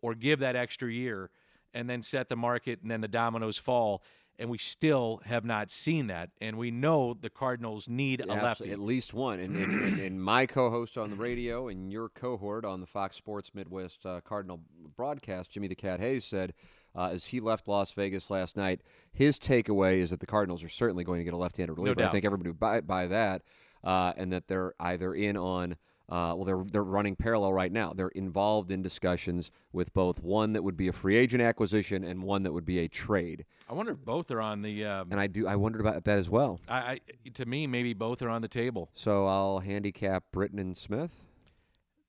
or 0.02 0.14
give 0.14 0.40
that 0.40 0.56
extra 0.56 0.92
year 0.92 1.30
and 1.74 1.88
then 1.88 2.02
set 2.02 2.28
the 2.28 2.36
market 2.36 2.80
and 2.82 2.90
then 2.90 3.00
the 3.00 3.08
dominoes 3.08 3.58
fall? 3.58 4.02
And 4.38 4.50
we 4.50 4.58
still 4.58 5.22
have 5.24 5.46
not 5.46 5.70
seen 5.70 6.08
that. 6.08 6.28
And 6.42 6.58
we 6.58 6.70
know 6.70 7.16
the 7.18 7.30
Cardinals 7.30 7.88
need 7.88 8.20
a 8.20 8.26
lefty. 8.26 8.70
At 8.70 8.78
least 8.78 9.14
one. 9.14 9.40
And, 9.40 9.56
and, 9.56 9.82
and, 9.82 9.98
and 9.98 10.22
my 10.22 10.44
co 10.44 10.68
host 10.70 10.98
on 10.98 11.08
the 11.08 11.16
radio 11.16 11.68
and 11.68 11.90
your 11.90 12.10
cohort 12.10 12.66
on 12.66 12.80
the 12.82 12.86
Fox 12.86 13.16
Sports 13.16 13.52
Midwest 13.54 14.04
uh, 14.04 14.20
Cardinal 14.20 14.60
broadcast, 14.94 15.52
Jimmy 15.52 15.68
the 15.68 15.74
Cat 15.74 16.00
Hayes, 16.00 16.26
said 16.26 16.52
uh, 16.94 17.08
as 17.12 17.26
he 17.26 17.40
left 17.40 17.66
Las 17.66 17.92
Vegas 17.92 18.28
last 18.28 18.58
night, 18.58 18.82
his 19.10 19.38
takeaway 19.38 20.00
is 20.00 20.10
that 20.10 20.20
the 20.20 20.26
Cardinals 20.26 20.62
are 20.62 20.68
certainly 20.68 21.02
going 21.04 21.20
to 21.20 21.24
get 21.24 21.32
a 21.32 21.38
left 21.38 21.56
handed 21.56 21.78
reliever. 21.78 22.00
I 22.00 22.04
doubt. 22.04 22.12
think 22.12 22.26
everybody 22.26 22.50
would 22.50 22.60
buy, 22.60 22.82
buy 22.82 23.06
that. 23.06 23.42
Uh, 23.82 24.12
and 24.16 24.32
that 24.32 24.48
they're 24.48 24.74
either 24.80 25.14
in 25.14 25.36
on. 25.36 25.76
Uh, 26.08 26.32
well, 26.36 26.44
they're 26.44 26.62
they're 26.70 26.84
running 26.84 27.16
parallel 27.16 27.52
right 27.52 27.72
now. 27.72 27.92
They're 27.92 28.08
involved 28.08 28.70
in 28.70 28.80
discussions 28.80 29.50
with 29.72 29.92
both 29.92 30.22
one 30.22 30.52
that 30.52 30.62
would 30.62 30.76
be 30.76 30.86
a 30.86 30.92
free 30.92 31.16
agent 31.16 31.42
acquisition 31.42 32.04
and 32.04 32.22
one 32.22 32.44
that 32.44 32.52
would 32.52 32.64
be 32.64 32.78
a 32.78 32.88
trade. 32.88 33.44
I 33.68 33.72
wonder 33.74 33.90
if 33.92 33.98
both 34.04 34.30
are 34.30 34.40
on 34.40 34.62
the. 34.62 34.84
Um, 34.84 35.08
And 35.10 35.18
I 35.18 35.26
do 35.26 35.48
I 35.48 35.56
wondered 35.56 35.80
about 35.80 36.04
that 36.04 36.18
as 36.18 36.30
well. 36.30 36.60
I, 36.68 36.78
I 36.78 37.00
to 37.34 37.44
me 37.44 37.66
maybe 37.66 37.92
both 37.92 38.22
are 38.22 38.28
on 38.28 38.40
the 38.40 38.48
table. 38.48 38.88
So 38.94 39.26
I'll 39.26 39.58
handicap 39.58 40.24
Britton 40.30 40.60
and 40.60 40.76
Smith. 40.76 41.10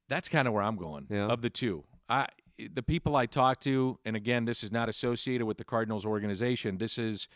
That's 0.10 0.30
kind 0.30 0.48
of 0.48 0.54
where 0.54 0.64
I'm 0.64 0.76
going 0.78 1.08
Yeah. 1.10 1.28
of 1.28 1.42
the 1.42 1.50
two. 1.50 1.84
I 2.08 2.28
the 2.74 2.84
people 2.84 3.16
I 3.16 3.26
talk 3.26 3.60
to, 3.62 3.98
and 4.06 4.16
again, 4.16 4.46
this 4.46 4.64
is 4.64 4.72
not 4.72 4.90
associated 4.90 5.46
with 5.46 5.58
the 5.58 5.64
Cardinals 5.64 6.06
organization. 6.06 6.78
This 6.78 6.98
is 7.00 7.28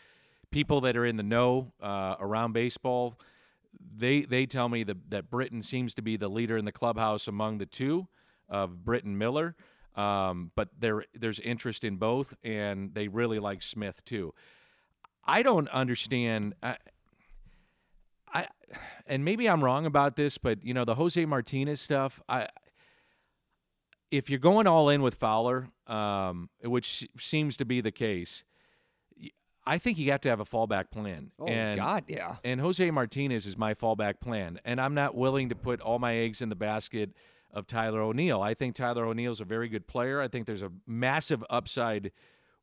people 0.50 0.80
that 0.82 0.96
are 0.96 1.04
in 1.06 1.16
the 1.16 1.22
know 1.22 1.72
uh, 1.80 2.16
around 2.20 2.52
baseball. 2.52 3.18
They 3.96 4.22
they 4.22 4.46
tell 4.46 4.68
me 4.68 4.84
that 4.84 5.10
that 5.10 5.30
Britton 5.30 5.62
seems 5.62 5.94
to 5.94 6.02
be 6.02 6.16
the 6.16 6.28
leader 6.28 6.56
in 6.56 6.64
the 6.64 6.72
clubhouse 6.72 7.28
among 7.28 7.58
the 7.58 7.66
two 7.66 8.08
of 8.48 8.84
Britton 8.84 9.18
Miller. 9.18 9.54
Um, 9.94 10.52
but 10.54 10.68
there 10.78 11.04
there's 11.14 11.38
interest 11.38 11.84
in 11.84 11.96
both, 11.96 12.34
and 12.42 12.94
they 12.94 13.08
really 13.08 13.38
like 13.38 13.62
Smith 13.62 14.04
too. 14.04 14.34
I 15.24 15.42
don't 15.42 15.68
understand. 15.68 16.54
I, 16.62 16.76
I 18.32 18.48
and 19.06 19.24
maybe 19.24 19.48
I'm 19.48 19.62
wrong 19.62 19.86
about 19.86 20.16
this, 20.16 20.38
but 20.38 20.64
you 20.64 20.74
know 20.74 20.84
the 20.84 20.94
Jose 20.94 21.22
Martinez 21.24 21.80
stuff. 21.80 22.20
I 22.28 22.48
if 24.10 24.28
you're 24.28 24.38
going 24.38 24.66
all 24.66 24.88
in 24.90 25.02
with 25.02 25.14
Fowler, 25.14 25.68
um, 25.86 26.50
which 26.62 27.08
seems 27.18 27.56
to 27.56 27.64
be 27.64 27.80
the 27.80 27.90
case, 27.90 28.44
I 29.64 29.78
think 29.78 29.98
you 29.98 30.10
have 30.10 30.20
to 30.22 30.28
have 30.28 30.40
a 30.40 30.44
fallback 30.44 30.90
plan. 30.90 31.30
Oh 31.38 31.46
and, 31.46 31.78
God, 31.78 32.04
yeah. 32.08 32.36
And 32.44 32.60
Jose 32.60 32.90
Martinez 32.90 33.46
is 33.46 33.56
my 33.56 33.74
fallback 33.74 34.20
plan, 34.20 34.60
and 34.64 34.80
I'm 34.80 34.94
not 34.94 35.14
willing 35.14 35.48
to 35.50 35.54
put 35.54 35.80
all 35.80 35.98
my 35.98 36.16
eggs 36.16 36.42
in 36.42 36.48
the 36.48 36.56
basket 36.56 37.10
of 37.52 37.66
Tyler 37.66 38.00
O'Neill. 38.00 38.40
I 38.40 38.54
think 38.54 38.74
Tyler 38.74 39.04
O'Neill's 39.04 39.40
a 39.40 39.44
very 39.44 39.68
good 39.68 39.86
player. 39.86 40.20
I 40.20 40.28
think 40.28 40.46
there's 40.46 40.62
a 40.62 40.72
massive 40.86 41.44
upside 41.50 42.10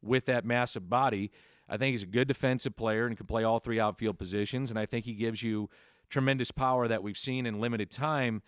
with 0.01 0.25
that 0.25 0.45
massive 0.45 0.89
body. 0.89 1.31
I 1.69 1.77
think 1.77 1.93
he's 1.93 2.03
a 2.03 2.07
good 2.07 2.27
defensive 2.27 2.75
player 2.75 3.05
and 3.05 3.15
can 3.15 3.27
play 3.27 3.43
all 3.43 3.59
three 3.59 3.79
outfield 3.79 4.17
positions, 4.17 4.69
and 4.69 4.79
I 4.79 4.85
think 4.85 5.05
he 5.05 5.13
gives 5.13 5.43
you 5.43 5.69
tremendous 6.09 6.51
power 6.51 6.87
that 6.87 7.03
we've 7.03 7.17
seen 7.17 7.45
in 7.45 7.59
limited 7.59 7.91
time. 7.91 8.41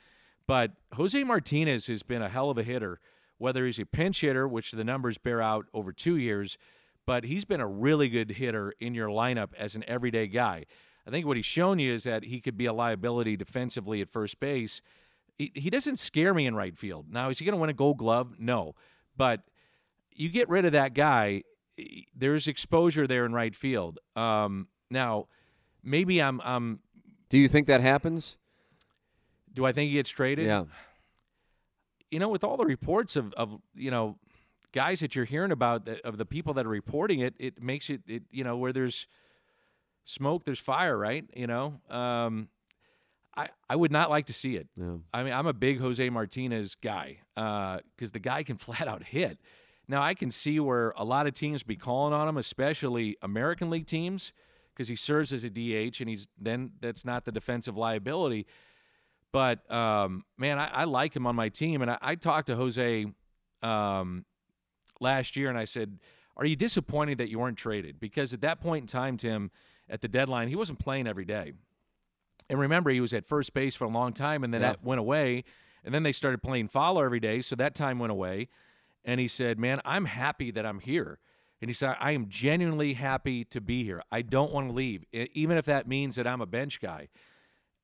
But 0.47 0.71
Jose 0.93 1.23
Martinez 1.23 1.87
has 1.87 2.03
been 2.03 2.21
a 2.21 2.29
hell 2.29 2.49
of 2.49 2.57
a 2.57 2.63
hitter, 2.63 2.99
whether 3.37 3.65
he's 3.65 3.79
a 3.79 3.85
pinch 3.85 4.21
hitter, 4.21 4.47
which 4.47 4.71
the 4.71 4.83
numbers 4.83 5.17
bear 5.17 5.41
out 5.41 5.67
over 5.73 5.91
two 5.91 6.17
years, 6.17 6.57
but 7.05 7.23
he's 7.23 7.45
been 7.45 7.61
a 7.61 7.67
really 7.67 8.09
good 8.09 8.31
hitter 8.31 8.73
in 8.79 8.93
your 8.93 9.09
lineup 9.09 9.49
as 9.57 9.75
an 9.75 9.83
everyday 9.87 10.27
guy. 10.27 10.65
I 11.07 11.09
think 11.09 11.25
what 11.25 11.35
he's 11.35 11.45
shown 11.45 11.79
you 11.79 11.93
is 11.93 12.03
that 12.03 12.25
he 12.25 12.39
could 12.41 12.57
be 12.57 12.67
a 12.67 12.73
liability 12.73 13.35
defensively 13.35 14.01
at 14.01 14.09
first 14.09 14.39
base. 14.39 14.81
He, 15.37 15.51
he 15.55 15.69
doesn't 15.69 15.97
scare 15.97 16.33
me 16.33 16.45
in 16.45 16.55
right 16.55 16.77
field. 16.77 17.07
Now, 17.09 17.29
is 17.29 17.39
he 17.39 17.45
going 17.45 17.55
to 17.55 17.61
win 17.61 17.69
a 17.71 17.73
gold 17.73 17.97
glove? 17.97 18.35
No. 18.37 18.75
But 19.17 19.41
you 20.13 20.29
get 20.29 20.47
rid 20.47 20.65
of 20.65 20.73
that 20.73 20.93
guy, 20.93 21.43
there's 22.15 22.47
exposure 22.47 23.07
there 23.07 23.25
in 23.25 23.33
right 23.33 23.55
field. 23.55 23.97
Um, 24.15 24.67
now, 24.91 25.27
maybe 25.83 26.21
I'm, 26.21 26.39
I'm. 26.41 26.79
Do 27.29 27.39
you 27.39 27.47
think 27.47 27.65
that 27.67 27.81
happens? 27.81 28.37
Do 29.53 29.65
I 29.65 29.71
think 29.71 29.89
he 29.89 29.95
gets 29.95 30.09
traded? 30.09 30.45
Yeah. 30.45 30.65
you 32.11 32.19
know, 32.19 32.29
with 32.29 32.43
all 32.43 32.57
the 32.57 32.65
reports 32.65 33.15
of, 33.15 33.33
of 33.33 33.59
you 33.73 33.89
know, 33.89 34.17
guys 34.73 34.99
that 35.01 35.15
you're 35.15 35.25
hearing 35.25 35.51
about 35.51 35.85
that, 35.85 36.01
of 36.01 36.17
the 36.17 36.25
people 36.25 36.53
that 36.55 36.65
are 36.65 36.69
reporting 36.69 37.19
it, 37.19 37.33
it 37.39 37.61
makes 37.61 37.89
it, 37.89 38.01
it 38.07 38.23
you 38.31 38.43
know, 38.43 38.57
where 38.57 38.73
there's 38.73 39.07
smoke, 40.05 40.45
there's 40.45 40.59
fire, 40.59 40.97
right? 40.97 41.25
You 41.35 41.47
know, 41.47 41.79
um, 41.89 42.49
I 43.35 43.49
I 43.69 43.75
would 43.75 43.91
not 43.91 44.09
like 44.09 44.25
to 44.27 44.33
see 44.33 44.55
it. 44.55 44.67
Yeah. 44.75 44.95
I 45.13 45.23
mean, 45.23 45.33
I'm 45.33 45.47
a 45.47 45.53
big 45.53 45.79
Jose 45.79 46.09
Martinez 46.09 46.75
guy 46.75 47.19
because 47.35 48.11
the 48.11 48.19
guy 48.19 48.43
can 48.43 48.57
flat 48.57 48.87
out 48.87 49.03
hit. 49.03 49.39
Now 49.87 50.01
I 50.01 50.13
can 50.13 50.31
see 50.31 50.59
where 50.59 50.93
a 50.95 51.03
lot 51.03 51.27
of 51.27 51.33
teams 51.33 51.63
be 51.63 51.75
calling 51.75 52.13
on 52.13 52.27
him, 52.27 52.37
especially 52.37 53.17
American 53.21 53.69
League 53.69 53.87
teams, 53.87 54.31
because 54.73 54.87
he 54.87 54.95
serves 54.95 55.33
as 55.33 55.43
a 55.43 55.49
DH 55.49 55.99
and 55.99 56.09
he's 56.09 56.27
then 56.39 56.71
that's 56.79 57.03
not 57.03 57.25
the 57.25 57.31
defensive 57.31 57.77
liability. 57.77 58.45
But 59.31 59.69
um, 59.71 60.25
man, 60.37 60.59
I, 60.59 60.67
I 60.67 60.83
like 60.83 61.15
him 61.15 61.25
on 61.25 61.35
my 61.35 61.49
team, 61.49 61.81
and 61.81 61.89
I, 61.89 61.97
I 62.01 62.15
talked 62.15 62.47
to 62.47 62.55
Jose 62.55 63.05
um, 63.61 64.25
last 65.01 65.35
year, 65.35 65.49
and 65.49 65.57
I 65.57 65.65
said, 65.65 65.99
"Are 66.37 66.45
you 66.45 66.55
disappointed 66.55 67.17
that 67.17 67.29
you 67.29 67.39
weren't 67.39 67.57
traded?" 67.57 67.99
Because 67.99 68.33
at 68.33 68.41
that 68.41 68.61
point 68.61 68.83
in 68.83 68.87
time, 68.87 69.17
Tim, 69.17 69.51
at 69.89 70.01
the 70.01 70.07
deadline, 70.07 70.47
he 70.47 70.55
wasn't 70.55 70.79
playing 70.79 71.07
every 71.07 71.25
day. 71.25 71.53
And 72.49 72.59
remember, 72.59 72.89
he 72.89 73.01
was 73.01 73.13
at 73.13 73.25
first 73.25 73.53
base 73.53 73.75
for 73.75 73.85
a 73.85 73.89
long 73.89 74.13
time, 74.13 74.43
and 74.43 74.53
then 74.53 74.61
Yeah. 74.61 74.69
that 74.71 74.83
went 74.83 74.99
away. 74.99 75.43
And 75.83 75.93
then 75.93 76.03
they 76.03 76.11
started 76.11 76.43
playing 76.43 76.67
Fowler 76.67 77.05
every 77.05 77.19
day, 77.19 77.41
so 77.41 77.55
that 77.55 77.73
time 77.75 77.97
went 77.97 78.11
away. 78.11 78.49
And 79.03 79.19
he 79.19 79.27
said, 79.27 79.57
"Man, 79.57 79.81
I'm 79.83 80.05
happy 80.05 80.51
that 80.51 80.65
I'm 80.65 80.79
here." 80.79 81.19
And 81.59 81.69
he 81.69 81.73
said, 81.73 81.95
"I 81.99 82.11
am 82.11 82.27
genuinely 82.27 82.93
happy 82.93 83.43
to 83.45 83.61
be 83.61 83.83
here. 83.83 84.01
I 84.11 84.21
don't 84.21 84.51
want 84.51 84.67
to 84.67 84.73
leave, 84.73 85.05
even 85.11 85.57
if 85.57 85.65
that 85.65 85.87
means 85.87 86.15
that 86.15 86.27
I'm 86.27 86.41
a 86.41 86.45
bench 86.45 86.79
guy." 86.79 87.09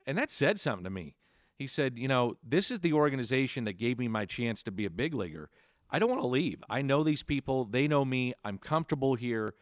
And 0.06 0.18
that 0.18 0.30
said 0.32 0.60
something 0.60 0.84
to 0.84 0.90
me. 0.90 1.16
He 1.56 1.66
said, 1.66 1.98
"You 1.98 2.08
know, 2.08 2.38
this 2.44 2.70
is 2.70 2.82
the 2.82 2.94
organization 2.94 3.64
that 3.64 3.74
gave 3.74 3.98
me 3.98 4.08
my 4.08 4.26
chance 4.26 4.62
to 4.64 4.72
be 4.72 4.86
a 4.86 4.90
big 4.92 5.14
leaguer. 5.14 5.50
I 5.90 6.00
don't 6.00 6.10
want 6.10 6.22
to 6.22 6.28
leave. 6.28 6.64
I 6.70 6.82
know 6.82 7.04
these 7.04 7.24
people. 7.24 7.66
They 7.66 7.88
know 7.88 8.04
me. 8.04 8.34
I'm 8.44 8.58
comfortable 8.58 9.16
here. 9.16 9.54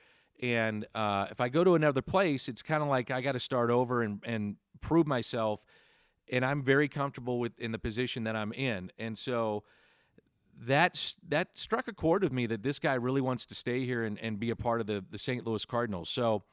And 0.41 0.85
uh, 0.93 1.27
if 1.31 1.39
I 1.39 1.49
go 1.49 1.63
to 1.63 1.75
another 1.75 2.01
place, 2.01 2.49
it's 2.49 2.61
kind 2.61 2.83
of 2.83 2.89
like 2.89 3.11
I 3.11 3.21
got 3.21 3.33
to 3.33 3.39
start 3.39 3.69
over 3.69 4.01
and, 4.01 4.21
and 4.25 4.55
prove 4.81 5.07
myself. 5.07 5.63
And 6.31 6.43
I'm 6.43 6.63
very 6.63 6.89
comfortable 6.89 7.39
with 7.39 7.57
in 7.59 7.71
the 7.71 7.79
position 7.79 8.23
that 8.23 8.35
I'm 8.35 8.51
in. 8.53 8.91
And 8.97 9.17
so 9.17 9.63
that 10.61 11.13
that 11.27 11.57
struck 11.57 11.87
a 11.87 11.93
chord 11.93 12.23
with 12.23 12.31
me 12.31 12.45
that 12.47 12.63
this 12.63 12.79
guy 12.79 12.95
really 12.95 13.21
wants 13.21 13.45
to 13.47 13.55
stay 13.55 13.85
here 13.85 14.03
and, 14.03 14.17
and 14.19 14.39
be 14.39 14.49
a 14.49 14.55
part 14.55 14.81
of 14.81 14.87
the 14.87 15.03
the 15.09 15.19
St. 15.19 15.45
Louis 15.45 15.63
Cardinals. 15.65 16.09
So 16.09 16.43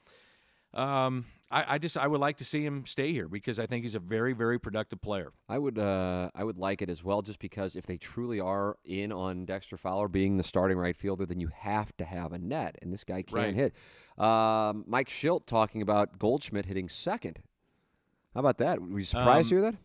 um, 0.73 1.25
I, 1.51 1.75
I 1.75 1.77
just 1.77 1.97
I 1.97 2.07
would 2.07 2.19
like 2.19 2.37
to 2.37 2.45
see 2.45 2.65
him 2.65 2.85
stay 2.87 3.11
here 3.11 3.27
because 3.27 3.59
I 3.59 3.67
think 3.67 3.83
he's 3.83 3.93
a 3.95 3.99
very 3.99 4.33
very 4.33 4.59
productive 4.59 5.01
player. 5.01 5.31
I 5.47 5.59
would 5.59 5.77
uh, 5.77 6.29
I 6.33 6.43
would 6.43 6.57
like 6.57 6.81
it 6.81 6.89
as 6.89 7.03
well, 7.03 7.21
just 7.21 7.39
because 7.39 7.75
if 7.75 7.85
they 7.85 7.97
truly 7.97 8.39
are 8.39 8.77
in 8.85 9.11
on 9.11 9.45
Dexter 9.45 9.77
Fowler 9.77 10.07
being 10.07 10.37
the 10.37 10.43
starting 10.43 10.77
right 10.77 10.95
fielder, 10.95 11.25
then 11.25 11.39
you 11.39 11.49
have 11.55 11.95
to 11.97 12.05
have 12.05 12.33
a 12.33 12.39
net, 12.39 12.77
and 12.81 12.91
this 12.91 13.03
guy 13.03 13.21
can't 13.21 13.33
Right. 13.33 13.53
hit. 13.55 13.73
Um, 14.17 14.83
Mike 14.87 15.09
Shildt 15.09 15.45
talking 15.45 15.81
about 15.81 16.17
Goldschmidt 16.17 16.65
hitting 16.65 16.89
second. 16.89 17.39
How 18.33 18.39
about 18.39 18.57
that? 18.57 18.81
Were 18.81 18.99
you 18.99 19.05
surprised 19.05 19.49
to 19.49 19.55
hear 19.55 19.61
that? 19.71 19.75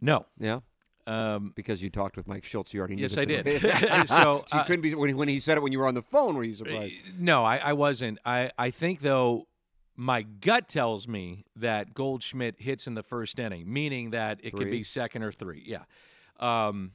No, 0.00 0.26
Yeah, 0.38 0.60
um, 1.06 1.52
because 1.54 1.80
you 1.82 1.88
talked 1.88 2.16
with 2.16 2.26
Mike 2.26 2.44
Schultz, 2.44 2.74
you 2.74 2.80
already 2.80 2.96
knew. 2.96 3.02
Yes, 3.02 3.16
I 3.16 3.24
did. 3.24 3.46
So, 4.08 4.44
you 4.52 4.58
uh, 4.58 4.64
couldn't 4.64 4.82
be 4.82 4.94
when 4.94 5.08
he, 5.08 5.14
when 5.14 5.28
he 5.28 5.38
said 5.38 5.56
it 5.56 5.62
when 5.62 5.72
you 5.72 5.78
were 5.78 5.86
on 5.86 5.94
the 5.94 6.02
phone. 6.02 6.34
Were 6.34 6.44
you 6.44 6.54
surprised? 6.54 6.92
no, 7.18 7.44
I, 7.44 7.58
I 7.58 7.72
wasn't. 7.72 8.18
I 8.26 8.50
I 8.58 8.70
think 8.70 9.00
though. 9.00 9.46
My 9.94 10.22
gut 10.22 10.68
tells 10.68 11.06
me 11.06 11.44
that 11.56 11.94
Goldschmidt 11.94 12.56
hits 12.58 12.86
in 12.86 12.94
the 12.94 13.02
first 13.02 13.38
inning, 13.38 13.70
meaning 13.70 14.10
that 14.10 14.40
it 14.42 14.54
could 14.54 14.70
be 14.70 14.82
second 14.82 15.22
or 15.22 15.32
three. 15.32 15.62
Yeah. 15.66 15.84
Um, 16.40 16.92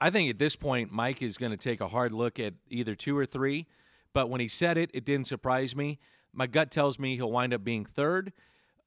I 0.00 0.10
think 0.10 0.30
at 0.30 0.38
this 0.38 0.56
point, 0.56 0.90
Mike 0.90 1.22
is 1.22 1.36
going 1.36 1.52
to 1.52 1.58
take 1.58 1.80
a 1.80 1.88
hard 1.88 2.12
look 2.12 2.40
at 2.40 2.54
either 2.68 2.94
two 2.94 3.16
or 3.16 3.26
three. 3.26 3.66
But 4.14 4.28
when 4.30 4.40
he 4.40 4.48
said 4.48 4.76
it, 4.78 4.90
it 4.92 5.04
didn't 5.04 5.26
surprise 5.26 5.76
me. 5.76 5.98
My 6.32 6.46
gut 6.46 6.70
tells 6.70 6.98
me 6.98 7.16
he'll 7.16 7.30
wind 7.30 7.54
up 7.54 7.62
being 7.62 7.84
third. 7.84 8.32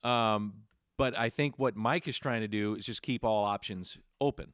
Um, 0.03 0.53
but 0.97 1.17
I 1.17 1.29
think 1.29 1.57
what 1.57 1.75
Mike 1.75 2.07
is 2.07 2.17
trying 2.17 2.41
to 2.41 2.47
do 2.47 2.75
is 2.75 2.85
just 2.85 3.01
keep 3.01 3.23
all 3.23 3.43
options 3.43 3.97
open. 4.19 4.53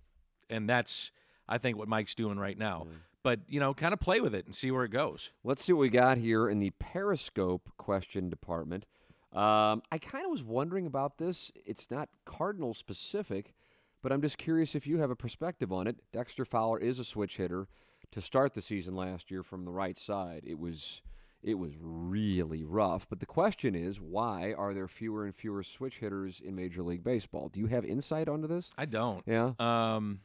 And 0.49 0.69
that's, 0.69 1.11
I 1.47 1.57
think, 1.57 1.77
what 1.77 1.87
Mike's 1.87 2.15
doing 2.15 2.37
right 2.37 2.57
now. 2.57 2.87
But 3.23 3.39
you 3.47 3.59
know, 3.59 3.73
kind 3.73 3.93
of 3.93 3.99
play 3.99 4.21
with 4.21 4.33
it 4.33 4.45
and 4.45 4.55
see 4.55 4.71
where 4.71 4.83
it 4.83 4.91
goes. 4.91 5.29
Let's 5.43 5.63
see 5.63 5.73
what 5.73 5.81
we 5.81 5.89
got 5.89 6.17
here 6.17 6.49
in 6.49 6.59
the 6.59 6.71
Periscope 6.71 7.69
question 7.77 8.29
department. 8.29 8.85
Um, 9.33 9.81
I 9.91 9.97
kind 9.97 10.25
of 10.25 10.31
was 10.31 10.43
wondering 10.43 10.85
about 10.85 11.17
this. 11.17 11.51
It's 11.65 11.89
not 11.89 12.09
Cardinal 12.25 12.73
specific, 12.73 13.53
but 14.01 14.11
I'm 14.11 14.21
just 14.21 14.37
curious 14.37 14.75
if 14.75 14.85
you 14.85 14.97
have 14.97 15.09
a 15.09 15.15
perspective 15.15 15.71
on 15.71 15.87
it. 15.87 15.97
Dexter 16.11 16.43
Fowler 16.43 16.79
is 16.79 16.99
a 16.99 17.05
switch 17.05 17.37
hitter 17.37 17.67
to 18.11 18.21
start 18.21 18.53
the 18.53 18.61
season 18.61 18.95
last 18.95 19.31
year 19.31 19.41
from 19.41 19.63
the 19.63 19.71
right 19.71 19.97
side. 19.97 20.43
It 20.45 20.59
was 20.59 21.01
it 21.43 21.55
was 21.55 21.71
really 21.79 22.63
rough. 22.63 23.07
But 23.09 23.19
the 23.19 23.25
question 23.25 23.73
is, 23.73 23.99
why 23.99 24.53
are 24.53 24.73
there 24.73 24.87
fewer 24.87 25.25
and 25.25 25.35
fewer 25.35 25.63
switch 25.63 25.97
hitters 25.97 26.39
in 26.43 26.55
Major 26.55 26.83
League 26.83 27.03
Baseball? 27.03 27.49
Do 27.49 27.59
you 27.59 27.67
have 27.67 27.83
insight 27.83 28.29
onto 28.29 28.47
this? 28.47 28.71
I 28.77 28.85
don't. 28.85 29.23
Yeah. 29.25 29.53
Um, 29.59 30.19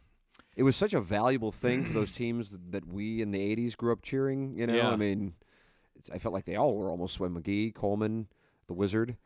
It 0.57 0.63
was 0.63 0.77
such 0.77 0.95
a 0.95 1.01
valuable 1.01 1.53
thing 1.53 1.85
for 1.85 1.93
those 1.93 2.11
teams 2.13 2.57
that, 2.71 2.87
we 2.87 3.21
in 3.21 3.31
the 3.31 3.39
'80s 3.39 3.77
grew 3.77 3.93
up 3.93 4.03
cheering. 4.03 4.57
You 4.57 4.67
know, 4.67 4.75
Yeah. 4.75 4.91
I 4.91 4.97
mean, 4.97 5.35
it's, 5.97 6.11
I 6.11 6.19
felt 6.19 6.33
like 6.35 6.45
they 6.45 6.57
all 6.57 6.75
were 6.77 6.91
almost 6.91 7.15
swim. 7.15 7.41
McGee, 7.41 7.75
Coleman, 7.75 8.29
the 8.67 8.75
Wizard. 8.75 9.17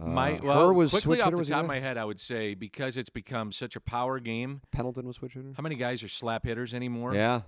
Uh, 0.00 0.06
my 0.06 0.40
well, 0.42 0.72
was 0.72 0.90
quickly 0.90 1.20
off 1.20 1.30
hitter, 1.30 1.44
the 1.44 1.50
top 1.50 1.60
of 1.60 1.66
my 1.66 1.78
head, 1.78 1.96
I 1.96 2.04
would 2.04 2.18
say 2.18 2.54
because 2.54 2.96
it's 2.96 3.10
become 3.10 3.52
such 3.52 3.76
a 3.76 3.80
power 3.80 4.18
game. 4.18 4.62
Pendleton 4.72 5.06
was 5.06 5.16
switch 5.16 5.34
hitter. 5.34 5.52
How 5.56 5.62
many 5.62 5.76
guys 5.76 6.02
are 6.02 6.08
slap 6.08 6.44
hitters 6.44 6.74
anymore? 6.74 7.14
Yeah, 7.14 7.42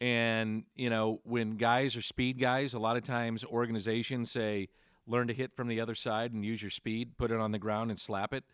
And, 0.00 0.64
you 0.76 0.90
know, 0.90 1.20
when 1.24 1.56
guys 1.56 1.96
are 1.96 2.02
speed 2.02 2.38
guys, 2.38 2.72
a 2.72 2.78
lot 2.78 2.96
of 2.96 3.02
times 3.02 3.44
organizations 3.44 4.30
say, 4.30 4.68
learn 5.08 5.26
to 5.26 5.34
hit 5.34 5.56
from 5.56 5.66
the 5.66 5.80
other 5.80 5.96
side 5.96 6.32
and 6.32 6.44
use 6.44 6.62
your 6.62 6.70
speed, 6.70 7.16
put 7.18 7.32
it 7.32 7.40
on 7.40 7.50
the 7.50 7.58
ground 7.58 7.90
and 7.90 7.98
slap 7.98 8.32
it. 8.32 8.44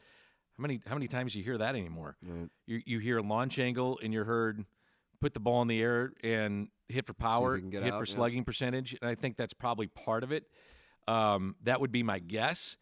How 0.56 0.62
many 0.62 0.80
how 0.86 0.94
many 0.94 1.08
times 1.08 1.32
do 1.32 1.38
you 1.38 1.44
hear 1.44 1.58
that 1.58 1.74
anymore? 1.74 2.16
Right. 2.22 2.48
You 2.66 2.80
you 2.86 2.98
hear 3.00 3.20
launch 3.20 3.58
angle 3.58 3.98
and 4.02 4.12
you're 4.12 4.24
heard 4.24 4.64
put 5.20 5.34
the 5.34 5.40
ball 5.40 5.62
in 5.62 5.68
the 5.68 5.80
air 5.80 6.12
and 6.22 6.68
hit 6.88 7.06
for 7.06 7.14
power, 7.14 7.56
hit 7.56 7.82
out, 7.82 7.90
for 7.90 8.04
yeah. 8.04 8.04
slugging 8.04 8.44
percentage, 8.44 8.96
and 9.00 9.08
I 9.08 9.14
think 9.14 9.36
that's 9.36 9.54
probably 9.54 9.86
part 9.86 10.22
of 10.22 10.32
it. 10.32 10.44
Um, 11.08 11.56
that 11.64 11.80
would 11.80 11.92
be 11.92 12.02
my 12.02 12.18
guess. 12.18 12.76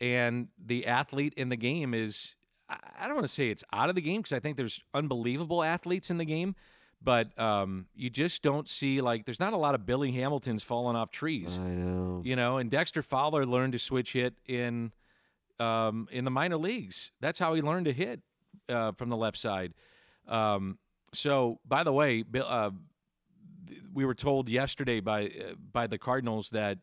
And 0.00 0.48
the 0.62 0.86
athlete 0.86 1.32
in 1.36 1.48
the 1.48 1.56
game 1.56 1.94
is 1.94 2.34
I 2.68 2.78
I 3.00 3.06
don't 3.06 3.14
want 3.14 3.26
to 3.26 3.32
say 3.32 3.48
it's 3.50 3.64
out 3.72 3.88
of 3.88 3.94
the 3.94 4.00
game 4.00 4.20
because 4.20 4.32
I 4.32 4.40
think 4.40 4.56
there's 4.56 4.80
unbelievable 4.92 5.62
athletes 5.62 6.10
in 6.10 6.18
the 6.18 6.24
game, 6.24 6.54
but 7.02 7.38
um, 7.38 7.86
you 7.94 8.10
just 8.10 8.42
don't 8.42 8.68
see 8.68 9.00
like 9.00 9.24
there's 9.24 9.40
not 9.40 9.52
a 9.52 9.56
lot 9.56 9.74
of 9.74 9.86
Billy 9.86 10.12
Hamiltons 10.12 10.62
falling 10.62 10.96
off 10.96 11.10
trees, 11.10 11.58
I 11.58 11.68
know. 11.68 12.20
you 12.24 12.36
know. 12.36 12.58
And 12.58 12.70
Dexter 12.70 13.02
Fowler 13.02 13.46
learned 13.46 13.72
to 13.72 13.78
switch 13.78 14.12
hit 14.12 14.34
in 14.46 14.92
um, 15.58 16.08
in 16.10 16.24
the 16.24 16.30
minor 16.30 16.56
leagues. 16.56 17.12
That's 17.20 17.38
how 17.38 17.54
he 17.54 17.62
learned 17.62 17.86
to 17.86 17.92
hit 17.92 18.20
uh, 18.68 18.92
from 18.92 19.08
the 19.08 19.16
left 19.16 19.38
side. 19.38 19.74
Um, 20.28 20.78
so, 21.12 21.60
by 21.66 21.84
the 21.84 21.92
way, 21.92 22.22
Bill, 22.22 22.46
uh, 22.46 22.70
we 23.92 24.04
were 24.04 24.14
told 24.14 24.48
yesterday 24.48 25.00
by 25.00 25.26
uh, 25.26 25.54
by 25.72 25.86
the 25.86 25.98
Cardinals 25.98 26.50
that 26.50 26.78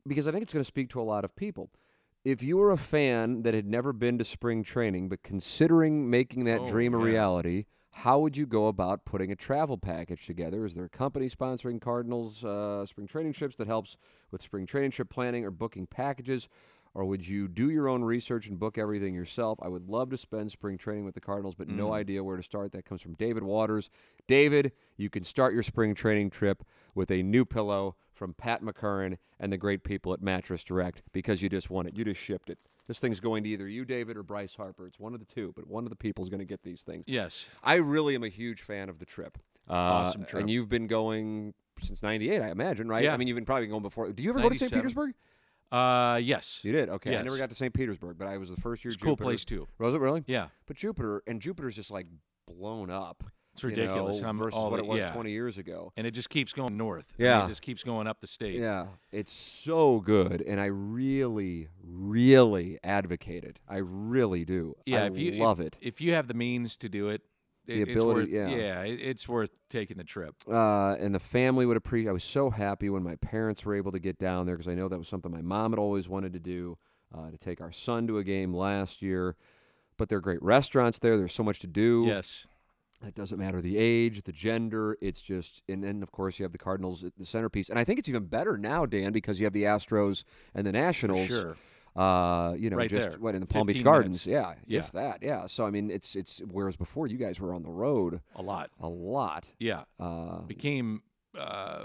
because 0.06 0.28
I 0.28 0.32
think 0.32 0.42
it's 0.42 0.52
going 0.52 0.60
to 0.62 0.66
speak 0.66 0.90
to 0.90 1.00
a 1.00 1.02
lot 1.02 1.24
of 1.24 1.34
people. 1.36 1.70
If 2.24 2.42
you 2.42 2.56
were 2.58 2.72
a 2.72 2.76
fan 2.76 3.42
that 3.42 3.54
had 3.54 3.66
never 3.66 3.92
been 3.92 4.18
to 4.18 4.24
spring 4.24 4.62
training 4.64 5.08
but 5.08 5.22
considering 5.22 6.10
making 6.10 6.44
that 6.44 6.60
Oh, 6.60 6.68
dream 6.68 6.94
a 6.94 6.98
yeah. 6.98 7.04
reality, 7.04 7.64
how 7.94 8.18
would 8.18 8.36
you 8.36 8.44
go 8.44 8.66
about 8.66 9.04
putting 9.04 9.30
a 9.32 9.36
travel 9.36 9.78
package 9.78 10.26
together? 10.26 10.66
Is 10.66 10.74
there 10.74 10.84
a 10.84 10.90
company 10.90 11.30
sponsoring 11.30 11.80
Cardinals 11.80 12.44
uh, 12.44 12.84
spring 12.84 13.06
training 13.06 13.32
trips 13.32 13.56
that 13.56 13.66
helps 13.66 13.96
with 14.30 14.42
spring 14.42 14.66
training 14.66 14.90
trip 14.90 15.08
planning 15.08 15.44
or 15.44 15.50
booking 15.50 15.86
packages? 15.86 16.48
Or 16.92 17.04
would 17.04 17.26
you 17.26 17.48
do 17.48 17.70
your 17.70 17.88
own 17.88 18.04
research 18.04 18.46
and 18.46 18.58
book 18.58 18.78
everything 18.78 19.14
yourself? 19.14 19.58
I 19.62 19.68
would 19.68 19.88
love 19.88 20.10
to 20.10 20.16
spend 20.16 20.50
spring 20.50 20.76
training 20.76 21.04
with 21.04 21.14
the 21.14 21.20
Cardinals, 21.20 21.54
but 21.54 21.68
no 21.68 21.92
idea 21.92 22.22
where 22.22 22.36
to 22.36 22.42
start. 22.42 22.72
That 22.72 22.84
comes 22.84 23.00
from 23.00 23.14
David 23.14 23.42
Waters. 23.42 23.90
David, 24.28 24.72
you 24.96 25.08
can 25.10 25.24
start 25.24 25.54
your 25.54 25.64
spring 25.64 25.94
training 25.94 26.30
trip 26.30 26.62
with 26.94 27.10
a 27.10 27.22
new 27.22 27.44
pillow 27.44 27.96
from 28.12 28.34
Pat 28.34 28.62
McCurran 28.62 29.18
and 29.40 29.52
the 29.52 29.56
great 29.56 29.82
people 29.82 30.12
at 30.12 30.22
Mattress 30.22 30.62
Direct 30.62 31.02
because 31.12 31.42
you 31.42 31.48
just 31.48 31.70
won 31.70 31.86
it. 31.86 31.96
You 31.96 32.04
just 32.04 32.20
shipped 32.20 32.50
it. 32.50 32.58
This 32.86 32.98
thing's 32.98 33.20
going 33.20 33.44
to 33.44 33.48
either 33.50 33.66
you, 33.66 33.84
David, 33.84 34.16
or 34.16 34.22
Bryce 34.22 34.54
Harper. 34.54 34.86
It's 34.86 34.98
one 34.98 35.14
of 35.14 35.20
the 35.20 35.26
two, 35.26 35.52
but 35.56 35.66
one 35.66 35.84
of 35.84 35.90
the 35.90 35.96
people 35.96 36.22
is 36.24 36.30
going 36.30 36.40
to 36.40 36.44
get 36.46 36.62
these 36.62 36.82
things. 36.82 37.04
Yes. 37.06 37.46
I 37.62 37.76
really 37.76 38.14
am 38.14 38.22
a 38.24 38.28
huge 38.28 38.60
fan 38.62 38.88
of 38.88 38.98
the 38.98 39.06
trip. 39.06 39.38
Uh, 39.68 39.72
Awesome 39.72 40.24
trip. 40.26 40.40
And 40.42 40.50
you've 40.50 40.68
been 40.68 40.86
going 40.86 41.54
since 41.80 42.02
98, 42.02 42.42
I 42.42 42.50
imagine, 42.50 42.88
right? 42.88 43.04
Yeah. 43.04 43.14
I 43.14 43.16
mean, 43.16 43.26
you've 43.28 43.36
been 43.36 43.46
probably 43.46 43.66
going 43.68 43.82
before. 43.82 44.12
Do 44.12 44.22
you 44.22 44.30
ever 44.30 44.40
go 44.40 44.48
to 44.50 44.58
St. 44.58 44.72
Petersburg? 44.72 45.14
Uh, 45.72 46.20
yes. 46.22 46.60
You 46.62 46.72
did? 46.72 46.88
Okay. 46.88 47.16
I 47.16 47.22
never 47.22 47.38
got 47.38 47.48
to 47.48 47.54
St. 47.54 47.72
Petersburg, 47.72 48.18
but 48.18 48.28
I 48.28 48.36
was 48.36 48.50
the 48.50 48.56
first 48.56 48.84
year 48.84 48.92
It's 48.92 49.02
a 49.02 49.04
cool 49.04 49.16
place 49.16 49.44
too. 49.44 49.66
Was 49.78 49.94
it 49.94 50.00
really? 50.00 50.22
Yeah. 50.26 50.48
But 50.66 50.76
Jupiter, 50.76 51.22
and 51.26 51.40
Jupiter's 51.40 51.74
just 51.74 51.90
like 51.90 52.06
blown 52.46 52.90
up. 52.90 53.24
It's 53.54 53.62
you 53.62 53.70
ridiculous. 53.70 54.20
know, 54.20 54.28
I'm 54.28 54.38
versus 54.38 54.54
all 54.54 54.70
what 54.70 54.78
it 54.80 54.86
was 54.86 54.98
yeah. 54.98 55.12
20 55.12 55.30
years 55.30 55.58
ago. 55.58 55.92
And 55.96 56.06
it 56.06 56.10
just 56.10 56.28
keeps 56.28 56.52
going 56.52 56.76
north. 56.76 57.06
I 57.18 57.22
mean, 57.22 57.30
Yeah. 57.30 57.44
it 57.44 57.48
just 57.48 57.62
keeps 57.62 57.82
going 57.82 58.06
up 58.06 58.20
the 58.20 58.26
state. 58.26 58.58
Yeah, 58.60 58.86
it's 59.12 59.32
so 59.32 60.00
good, 60.00 60.42
and 60.42 60.60
I 60.60 60.66
really, 60.66 61.68
really 61.82 62.78
advocate 62.82 63.44
it. 63.44 63.60
I 63.68 63.76
really 63.78 64.44
do. 64.44 64.76
Yeah, 64.86 65.04
I 65.04 65.06
if 65.06 65.16
you 65.18 65.32
if- 65.32 65.40
love 65.40 65.60
it. 65.60 65.76
If 65.80 66.00
you 66.00 66.12
have 66.14 66.28
the 66.28 66.34
means 66.34 66.76
to 66.78 66.88
do 66.88 67.08
it, 67.08 67.22
The 67.66 67.74
it- 67.80 67.88
it's 67.88 67.90
ability- 67.92 68.34
worth, 68.36 68.50
yeah. 68.50 68.82
it- 68.82 69.00
it's 69.00 69.28
worth 69.28 69.50
taking 69.70 69.96
the 69.96 70.04
trip. 70.04 70.34
Uh, 70.48 70.96
and 70.98 71.14
the 71.14 71.18
family 71.20 71.64
would 71.64 71.76
appreciate. 71.76 72.10
I 72.10 72.12
was 72.12 72.24
so 72.24 72.50
happy 72.50 72.90
when 72.90 73.02
my 73.02 73.16
parents 73.16 73.64
were 73.64 73.74
able 73.74 73.92
to 73.92 73.98
get 73.98 74.18
down 74.18 74.46
there 74.46 74.56
because 74.56 74.68
I 74.68 74.74
know 74.74 74.88
that 74.88 74.98
was 74.98 75.08
something 75.08 75.30
my 75.32 75.42
mom 75.42 75.72
had 75.72 75.78
always 75.78 76.08
wanted 76.08 76.32
to 76.34 76.40
do. 76.40 76.76
Uh, 77.16 77.30
to 77.30 77.38
take 77.38 77.60
our 77.60 77.70
son 77.70 78.08
to 78.08 78.18
a 78.18 78.24
game 78.24 78.52
last 78.52 79.00
year, 79.00 79.36
but 79.96 80.08
there 80.08 80.18
are 80.18 80.20
great 80.20 80.42
restaurants 80.42 80.98
there. 80.98 81.16
There's 81.16 81.32
so 81.32 81.44
much 81.44 81.60
to 81.60 81.68
do. 81.68 82.04
Yes. 82.08 82.44
It 83.06 83.14
doesn't 83.14 83.38
matter 83.38 83.60
the 83.60 83.76
age, 83.78 84.22
the 84.24 84.32
gender. 84.32 84.96
It's 85.00 85.20
just, 85.20 85.62
and 85.68 85.82
then 85.84 86.02
of 86.02 86.10
course 86.12 86.38
you 86.38 86.44
have 86.44 86.52
the 86.52 86.58
Cardinals 86.58 87.04
at 87.04 87.16
the 87.16 87.26
centerpiece. 87.26 87.68
And 87.68 87.78
I 87.78 87.84
think 87.84 87.98
it's 87.98 88.08
even 88.08 88.24
better 88.26 88.56
now, 88.58 88.86
Dan, 88.86 89.12
because 89.12 89.38
you 89.40 89.46
have 89.46 89.52
the 89.52 89.64
Astros 89.64 90.24
and 90.54 90.66
the 90.66 90.72
Nationals. 90.72 91.26
sure. 91.28 91.56
Uh, 91.96 92.54
you 92.58 92.70
know, 92.70 92.76
Right 92.76 92.90
just 92.90 93.10
there. 93.10 93.18
what 93.20 93.36
in 93.36 93.40
the 93.40 93.46
Palm 93.46 93.68
Beach 93.68 93.84
Gardens. 93.84 94.26
minutes. 94.26 94.26
Yeah, 94.26 94.54
Yeah. 94.66 94.80
if 94.80 94.90
that. 94.92 95.22
Yeah. 95.22 95.46
So 95.46 95.64
I 95.64 95.70
mean, 95.70 95.90
it's 95.92 96.16
it's 96.16 96.42
whereas 96.50 96.74
before 96.76 97.06
you 97.06 97.16
guys 97.16 97.38
were 97.38 97.54
on 97.54 97.62
the 97.62 97.70
road 97.70 98.20
A 98.34 98.42
lot. 98.42 98.70
a 98.80 98.88
lot. 98.88 99.52
Yeah. 99.60 99.84
Uh, 100.00 100.40
Became, 100.40 101.02
uh, 101.38 101.84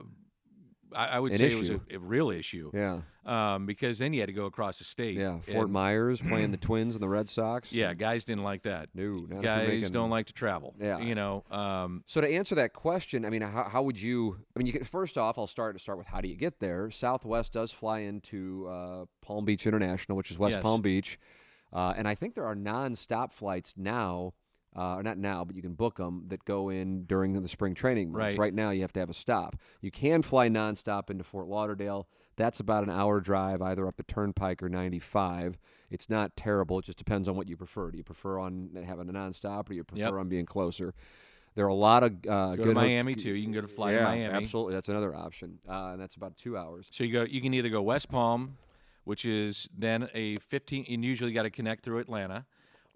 I, 0.95 1.05
I 1.07 1.19
would 1.19 1.35
say 1.35 1.47
it 1.47 1.57
was 1.59 1.69
a, 1.69 1.79
a 1.91 1.97
real 1.99 2.29
issue. 2.31 2.71
yeah, 2.73 3.01
Um, 3.25 3.65
because 3.65 3.99
then 3.99 4.13
you 4.13 4.21
had 4.21 4.27
to 4.27 4.33
go 4.33 4.45
across 4.45 4.77
the 4.77 4.83
state. 4.83 5.17
yeah. 5.17 5.39
Fort 5.41 5.65
and- 5.65 5.73
Myers 5.73 6.19
playing 6.21 6.51
the 6.51 6.57
Twins 6.67 6.95
and 6.95 7.03
the 7.03 7.09
Red 7.09 7.29
Sox. 7.29 7.71
Yeah, 7.71 7.93
guys 7.93 8.25
didn't 8.25 8.43
like 8.43 8.63
that. 8.63 8.89
No, 8.93 9.25
not 9.29 9.43
guys 9.43 9.67
making- 9.67 9.89
don't 9.93 10.09
like 10.09 10.25
to 10.27 10.33
travel. 10.33 10.75
Yeah. 10.79 10.99
You 10.99 11.15
know, 11.15 11.43
um, 11.51 12.03
So 12.07 12.21
to 12.21 12.27
answer 12.27 12.55
that 12.55 12.73
question, 12.73 13.25
I 13.25 13.29
mean, 13.29 13.41
how, 13.41 13.63
how 13.69 13.83
would 13.83 14.01
you? 14.01 14.37
I 14.55 14.59
mean, 14.59 14.65
you 14.67 14.73
get, 14.73 14.87
first 14.87 15.17
off, 15.17 15.37
I'll 15.37 15.47
start 15.47 15.75
to 15.75 15.79
start 15.79 15.97
with 15.97 16.07
how 16.07 16.21
do 16.21 16.27
you 16.27 16.35
get 16.35 16.59
there? 16.59 16.89
Southwest 16.89 17.53
does 17.53 17.71
fly 17.71 17.99
into 17.99 18.67
uh, 18.67 19.05
Palm 19.21 19.45
Beach 19.45 19.67
International, 19.67 20.17
which 20.17 20.31
is 20.31 20.39
West 20.39 20.55
Yes. 20.57 20.63
Palm 20.63 20.81
Beach, 20.81 21.19
uh, 21.71 21.93
and 21.97 22.07
I 22.07 22.15
think 22.15 22.33
there 22.35 22.45
are 22.45 22.55
non-stop 22.55 23.31
flights 23.33 23.73
now. 23.77 24.33
Uh, 24.75 24.97
or 24.97 25.03
not 25.03 25.17
now, 25.17 25.43
but 25.43 25.55
you 25.55 25.63
can 25.63 25.73
book 25.73 25.97
them 25.97 26.25
that 26.27 26.45
go 26.45 26.69
in 26.69 27.03
during 27.05 27.33
the 27.41 27.49
spring 27.49 27.73
training 27.73 28.11
months. 28.11 28.33
Right. 28.33 28.39
Right 28.39 28.53
now, 28.53 28.69
you 28.69 28.81
have 28.81 28.93
to 28.93 28.99
have 28.99 29.09
a 29.09 29.15
stop. 29.15 29.55
You 29.81 29.89
can 29.89 30.21
fly 30.21 30.47
nonstop 30.47 31.09
into 31.09 31.23
Fort 31.23 31.47
Lauderdale. 31.47 32.07
That's 32.35 32.59
about 32.59 32.83
an 32.83 32.91
hour 32.91 33.19
drive, 33.19 33.63
either 33.63 33.87
up 33.87 33.97
the 33.97 34.03
Turnpike 34.03 34.61
or 34.61 34.69
95. 34.69 35.57
It's 35.89 36.07
not 36.07 36.35
terrible. 36.35 36.77
It 36.79 36.85
just 36.85 36.99
depends 36.99 37.27
on 37.27 37.35
what 37.35 37.49
you 37.49 37.57
prefer. 37.57 37.89
Do 37.89 37.97
you 37.97 38.03
prefer 38.03 38.37
on 38.37 38.69
having 38.85 39.09
a 39.09 39.11
nonstop, 39.11 39.61
or 39.61 39.69
do 39.69 39.75
you 39.75 39.83
prefer 39.83 40.03
Yep. 40.03 40.13
on 40.13 40.29
being 40.29 40.45
closer? 40.45 40.93
There 41.55 41.65
are 41.65 41.69
a 41.69 41.73
lot 41.73 42.03
of 42.03 42.11
uh, 42.27 42.55
go 42.55 42.57
good 42.57 42.63
to 42.75 42.79
ho- 42.79 42.85
Miami 42.85 43.15
too. 43.15 43.33
You 43.33 43.43
can 43.43 43.51
go 43.51 43.61
to 43.61 43.67
fly 43.67 43.93
yeah, 43.93 43.97
to 43.99 44.03
Miami. 44.05 44.43
Absolutely, 44.45 44.75
that's 44.75 44.87
another 44.87 45.15
option, 45.15 45.57
uh, 45.67 45.89
and 45.93 45.99
that's 46.01 46.15
about 46.15 46.37
two 46.37 46.55
hours. 46.55 46.87
So 46.91 47.03
you 47.03 47.11
go. 47.11 47.23
You 47.23 47.41
can 47.41 47.53
either 47.55 47.69
go 47.69 47.81
West 47.81 48.07
Palm, 48.09 48.57
which 49.03 49.25
is 49.25 49.67
then 49.75 50.07
a 50.13 50.37
15. 50.37 50.85
And 50.89 51.03
usually 51.03 51.31
you 51.31 51.35
got 51.35 51.43
to 51.43 51.49
connect 51.49 51.83
through 51.83 51.97
Atlanta, 51.97 52.45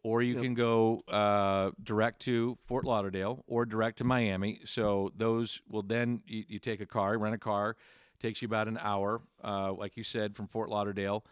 or 0.03 0.21
you 0.21 0.35
can 0.41 0.53
go 0.53 1.01
uh, 1.07 1.71
direct 1.81 2.19
to 2.21 2.57
Fort 2.67 2.85
Lauderdale 2.85 3.43
or 3.47 3.65
direct 3.65 3.97
to 3.99 4.03
Miami. 4.03 4.59
So 4.65 5.11
those 5.15 5.61
will 5.69 5.81
then 5.83 6.21
you, 6.27 6.43
you 6.47 6.59
take 6.59 6.81
a 6.81 6.85
car, 6.85 7.17
rent 7.17 7.33
a 7.35 7.37
car, 7.37 7.77
takes 8.19 8.41
you 8.41 8.47
about 8.47 8.67
an 8.67 8.77
hour, 8.81 9.21
uh, 9.43 9.71
like 9.73 9.95
you 9.97 10.03
said, 10.03 10.35
from 10.35 10.47
Fort 10.47 10.69
Lauderdale. 10.69 11.25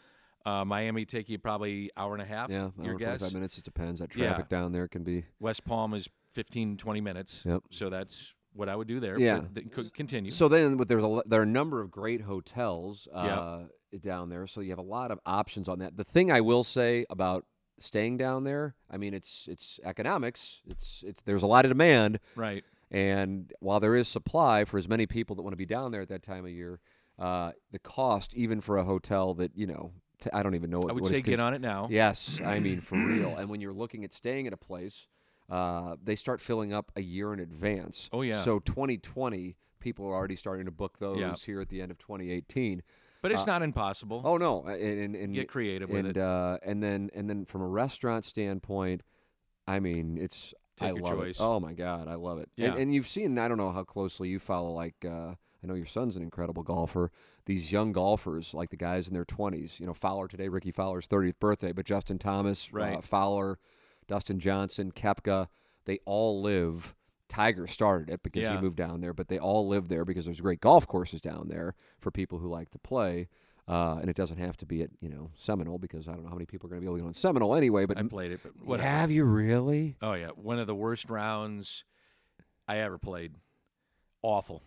Uh, 0.46 0.66
Miami 0.66 1.06
take 1.06 1.30
you 1.30 1.38
probably 1.38 1.92
hour 1.96 2.14
and 2.14 2.22
a 2.22 2.26
half. 2.26 2.50
Yeah, 2.50 2.70
your 2.82 2.96
guess. 2.96 3.20
45 3.20 3.34
minutes. 3.34 3.58
It 3.58 3.64
depends. 3.66 4.00
That 4.00 4.16
Yeah. 4.16 4.28
traffic 4.30 4.50
down 4.50 4.72
there 4.72 4.88
can 4.88 5.04
be. 5.04 5.26
West 5.40 5.66
Palm 5.66 5.94
is 5.94 6.10
15, 6.32 6.78
20 6.78 7.02
minutes. 7.02 7.44
Yep. 7.46 7.64
So 7.70 7.90
that's 7.92 8.34
what 8.54 8.68
I 8.68 8.76
would 8.76 8.88
do 8.88 9.00
there. 9.00 9.20
Yeah. 9.20 9.42
But 9.42 9.56
th- 9.56 9.72
could 9.72 9.94
continue. 9.94 10.32
So 10.32 10.48
then, 10.48 10.78
but 10.78 10.88
there's 10.88 11.04
a 11.04 11.22
there 11.28 11.42
are 11.42 11.44
a 11.44 11.46
number 11.46 11.80
of 11.82 11.92
great 11.92 12.22
hotels 12.22 13.08
Yeah. 13.14 13.20
uh, 13.40 13.64
down 14.02 14.30
there, 14.30 14.48
so 14.48 14.62
you 14.62 14.70
have 14.72 14.80
a 14.80 14.82
lot 14.82 15.12
of 15.12 15.20
options 15.26 15.68
on 15.70 15.80
that. 15.80 15.96
The 15.98 16.04
thing 16.06 16.32
I 16.32 16.42
will 16.42 16.64
say 16.64 17.06
about 17.10 17.46
staying 17.82 18.18
down 18.18 18.44
there, 18.44 18.76
I 18.90 18.98
mean, 18.98 19.14
it's 19.14 19.48
it's 19.50 19.80
economics. 19.84 20.62
It's 20.68 21.04
it's 21.06 21.22
there's 21.22 21.44
a 21.44 21.48
lot 21.48 21.66
of 21.66 21.72
demand, 21.72 22.20
right. 22.36 22.64
and 22.90 23.52
while 23.60 23.80
there 23.80 23.96
is 23.96 24.08
supply 24.08 24.66
for 24.66 24.78
as 24.78 24.88
many 24.88 25.06
people 25.06 25.36
that 25.36 25.42
want 25.42 25.54
to 25.54 25.58
be 25.58 25.66
down 25.66 25.92
there 25.92 26.02
at 26.02 26.10
that 26.10 26.24
time 26.24 26.46
of 26.46 26.52
year, 26.52 26.80
uh, 27.20 27.52
the 27.72 27.80
cost 27.80 28.34
even 28.36 28.62
for 28.62 28.78
a 28.78 28.84
hotel 28.84 29.34
that 29.36 29.52
you 29.56 29.68
know 29.68 29.92
t- 30.22 30.30
I 30.34 30.44
don't 30.44 30.56
even 30.56 30.70
know 30.70 30.80
what 30.80 30.90
I 30.92 30.94
would 30.94 31.04
what 31.04 31.12
say 31.12 31.22
get 31.22 31.40
on 31.40 31.54
it 31.54 31.62
now. 31.62 31.88
Yes, 31.90 32.40
I 32.44 32.60
mean 32.60 32.82
for 32.82 32.98
real. 32.98 33.36
And 33.36 33.50
when 33.50 33.62
you're 33.62 33.74
looking 33.74 34.04
at 34.04 34.14
staying 34.14 34.48
at 34.48 34.54
a 34.54 34.58
place, 34.58 35.08
uh, 35.52 35.98
they 36.02 36.16
start 36.16 36.40
filling 36.40 36.74
up 36.74 36.92
a 36.96 37.02
year 37.02 37.34
in 37.34 37.40
advance. 37.40 38.10
Oh, 38.14 38.22
yeah. 38.22 38.42
So 38.44 38.60
2020, 38.60 39.58
people 39.80 40.06
are 40.06 40.14
already 40.14 40.38
starting 40.38 40.66
to 40.66 40.72
book 40.72 41.00
those 41.00 41.20
Yeah. 41.20 41.36
here 41.36 41.60
at 41.60 41.68
the 41.68 41.82
end 41.82 41.92
of 41.92 41.98
2018. 41.98 42.82
But 43.22 43.32
it's 43.32 43.44
Uh, 43.44 43.46
not 43.48 43.62
impossible. 43.62 44.22
Oh 44.26 44.38
no, 44.38 44.64
and 44.66 44.82
and, 44.82 45.16
and 45.16 45.34
Get 45.34 45.48
creative 45.48 45.90
with 45.90 46.06
it. 46.06 46.18
Uh, 46.18 46.58
and 46.64 46.82
then 46.82 47.10
and 47.14 47.30
then 47.30 47.46
from 47.46 47.62
a 47.62 47.68
restaurant 47.68 48.26
standpoint, 48.26 49.02
I 49.68 49.80
mean 49.80 50.18
it's 50.20 50.54
I 50.80 50.88
Take 50.88 50.96
your 50.98 51.06
love 51.06 51.18
choice. 51.20 51.40
it. 51.40 51.44
Oh 51.44 51.60
my 51.60 51.74
god, 51.74 52.08
I 52.08 52.16
love 52.16 52.40
it. 52.40 52.50
Yeah. 52.56 52.70
And, 52.72 52.78
and 52.80 52.94
you've 52.96 53.08
seen 53.08 53.38
I 53.38 53.48
don't 53.48 53.58
know 53.58 53.72
how 53.72 53.84
closely 53.84 54.30
you 54.30 54.40
follow 54.40 54.72
like. 54.72 54.96
Uh, 55.06 55.36
I 55.64 55.68
know 55.68 55.76
your 55.76 55.86
son's 55.86 56.16
an 56.16 56.24
incredible 56.24 56.64
golfer. 56.64 57.12
These 57.46 57.72
young 57.72 57.92
golfers, 57.92 58.56
like 58.56 58.72
the 58.72 58.78
guys 58.78 59.08
in 59.08 59.14
their 59.14 59.26
20s, 59.26 59.80
you 59.80 59.86
know, 59.86 59.94
Fowler 59.94 60.28
today, 60.28 60.48
Rickie 60.48 60.72
Fowler's 60.72 61.08
30th 61.08 61.38
birthday, 61.40 61.72
but 61.72 61.86
Justin 61.86 62.18
Thomas, 62.18 62.68
uh, 62.74 62.78
Right. 62.78 63.04
Fowler, 63.04 63.60
Dustin 64.08 64.40
Johnson, 64.40 64.92
Koepka, 64.92 65.50
they 65.86 66.00
all 66.06 66.42
live. 66.42 66.96
Tiger 67.32 67.66
started 67.66 68.10
it 68.10 68.22
because 68.24 68.44
Yeah. 68.44 68.56
he 68.58 68.62
moved 68.62 68.76
down 68.76 69.00
there, 69.02 69.14
but 69.14 69.30
they 69.30 69.40
all 69.40 69.68
live 69.68 69.88
there 69.88 70.04
because 70.04 70.26
there's 70.26 70.42
great 70.42 70.60
golf 70.60 70.86
courses 70.86 71.22
down 71.22 71.48
there 71.48 71.76
for 72.00 72.12
people 72.12 72.40
who 72.40 72.50
like 72.50 72.70
to 72.72 72.80
play. 72.80 73.30
Uh, 73.68 73.98
and 74.02 74.10
it 74.10 74.16
doesn't 74.18 74.38
have 74.38 74.58
to 74.58 74.66
be 74.66 74.82
at 74.82 74.90
you 75.00 75.08
know 75.08 75.32
Seminole 75.36 75.78
because 75.78 76.08
I 76.08 76.12
don't 76.12 76.24
know 76.24 76.30
how 76.30 76.36
many 76.36 76.46
people 76.46 76.68
are 76.68 76.72
going 76.72 76.82
to 76.82 76.86
be 76.86 76.88
able 76.88 76.98
to 76.98 77.02
go 77.04 77.08
on 77.08 77.14
Seminole 77.14 77.56
anyway. 77.56 77.86
But 77.86 77.98
I 77.98 78.04
played 78.04 78.32
it, 78.34 78.42
but 78.44 78.52
whatever. 78.66 78.90
have 78.90 79.12
you 79.12 79.24
really? 79.24 79.96
Oh 80.02 80.14
yeah, 80.14 80.30
one 80.36 80.60
of 80.60 80.68
the 80.68 80.76
worst 80.76 81.10
rounds 81.10 81.86
I 82.68 82.78
ever 82.80 82.98
played. 82.98 83.36
Awful. 84.22 84.62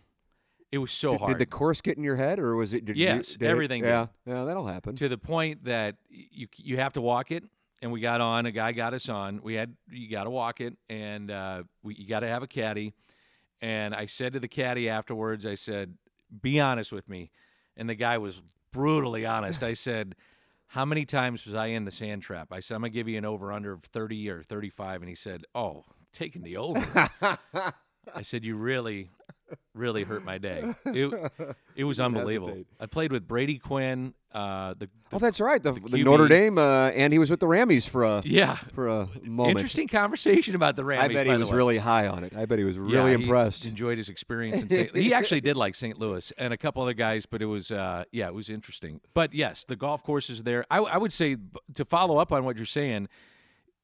It 0.71 0.79
was 0.79 0.91
so 0.91 1.11
did, 1.11 1.19
hard 1.19 1.31
did 1.33 1.39
the 1.39 1.45
course 1.45 1.81
get 1.81 1.97
in 1.97 2.03
your 2.03 2.15
head, 2.15 2.39
or 2.39 2.55
was 2.55 2.73
it? 2.73 2.83
Did 2.85 2.97
you- 2.97 3.05
Yes, 3.05 3.33
did 3.33 3.43
it- 3.43 3.47
everything 3.47 3.83
did. 3.83 3.89
Yeah, 3.89 4.07
yeah, 4.25 4.43
that'll 4.45 4.65
happen. 4.67 4.95
to 4.95 5.07
the 5.07 5.17
point 5.17 5.65
that 5.65 5.97
you 6.09 6.47
you 6.57 6.77
have 6.77 6.93
to 6.93 7.01
walk 7.01 7.31
it. 7.31 7.43
And 7.81 7.91
we 7.91 7.99
got 7.99 8.21
on. 8.21 8.45
A 8.45 8.51
guy 8.51 8.71
got 8.71 8.93
us 8.93 9.09
on. 9.09 9.41
We 9.43 9.53
had 9.53 9.75
you 9.89 10.09
got 10.09 10.23
to 10.23 10.29
walk 10.29 10.61
it, 10.61 10.75
and 10.89 11.29
uh, 11.29 11.63
we, 11.83 11.95
you 11.95 12.07
got 12.07 12.21
to 12.21 12.27
have 12.27 12.41
a 12.41 12.47
caddy. 12.47 12.93
And 13.61 13.93
I 13.93 14.05
said 14.05 14.33
to 14.33 14.39
the 14.39 14.47
caddy 14.47 14.89
afterwards, 14.89 15.45
I 15.45 15.55
said, 15.55 15.95
"Be 16.41 16.59
honest 16.59 16.91
with 16.91 17.07
me." 17.09 17.31
And 17.77 17.89
the 17.89 17.95
guy 17.95 18.17
was 18.17 18.41
brutally 18.71 19.25
honest. 19.25 19.63
I 19.63 19.73
said, 19.87 20.15
"How 20.67 20.85
many 20.85 21.05
times 21.05 21.45
was 21.45 21.53
I 21.55 21.67
in 21.67 21.85
the 21.85 21.91
sand 21.91 22.23
trap?" 22.23 22.47
I 22.51 22.59
said, 22.59 22.75
"I'm 22.75 22.81
gonna 22.81 22.89
give 22.89 23.07
you 23.07 23.17
an 23.17 23.25
over 23.25 23.51
under 23.51 23.73
of 23.73 23.83
30 23.83 24.29
or 24.29 24.41
35." 24.41 25.01
And 25.01 25.09
he 25.09 25.15
said, 25.15 25.43
"Oh, 25.53 25.83
taking 26.13 26.43
the 26.43 26.57
over." 26.57 27.09
I 28.13 28.21
said, 28.21 28.43
"You 28.43 28.55
really, 28.55 29.09
really 29.73 30.03
hurt 30.03 30.23
my 30.23 30.37
day. 30.37 30.63
It, 30.85 31.31
it 31.75 31.83
was 31.83 31.99
unbelievable." 31.99 32.47
hesitate. 32.49 32.67
I 32.79 32.85
played 32.85 33.11
with 33.11 33.27
Brady 33.27 33.59
Quinn. 33.59 34.13
Uh, 34.33 34.73
the, 34.77 34.89
oh, 35.13 35.19
that's 35.19 35.39
right. 35.39 35.61
The, 35.63 35.73
the 35.73 35.79
the 35.89 36.03
Notre 36.03 36.27
Dame, 36.27 36.57
uh, 36.57 36.89
and 36.89 37.13
he 37.13 37.19
was 37.19 37.29
with 37.29 37.39
the 37.39 37.45
Rammies 37.45 37.87
for 37.87 38.03
a 38.03 38.21
yeah, 38.25 38.57
for 38.73 38.87
a 38.87 39.07
moment. 39.23 39.57
interesting 39.59 39.87
conversation 39.87 40.55
about 40.55 40.75
the 40.75 40.83
Rammies. 40.83 40.99
I 40.99 41.07
bet 41.07 41.25
he 41.25 41.31
the 41.33 41.39
was 41.39 41.51
really 41.51 41.77
high 41.77 42.07
on 42.07 42.23
it. 42.23 42.35
I 42.35 42.45
bet 42.45 42.59
he 42.59 42.65
was 42.65 42.75
Yeah, 42.75 42.81
really 42.83 43.15
he 43.17 43.23
impressed. 43.23 43.65
Enjoyed 43.65 43.97
his 43.97 44.09
experience 44.09 44.61
in 44.61 44.69
St. 44.69 44.95
He 44.95 45.13
actually 45.13 45.41
did 45.41 45.55
like 45.55 45.75
St. 45.75 45.97
Louis 45.97 46.31
and 46.37 46.53
a 46.53 46.57
couple 46.57 46.83
other 46.83 46.93
guys, 46.93 47.25
but 47.25 47.41
it 47.41 47.45
was 47.45 47.71
uh, 47.71 48.03
yeah, 48.11 48.27
it 48.27 48.33
was 48.33 48.49
interesting. 48.49 48.99
But 49.13 49.33
yes, 49.33 49.63
the 49.63 49.75
golf 49.77 50.03
courses 50.03 50.43
there. 50.43 50.65
I, 50.69 50.79
I 50.79 50.97
would 50.97 51.13
say 51.13 51.37
to 51.75 51.85
follow 51.85 52.17
up 52.17 52.31
on 52.33 52.43
what 52.43 52.57
you're 52.57 52.65
saying, 52.65 53.07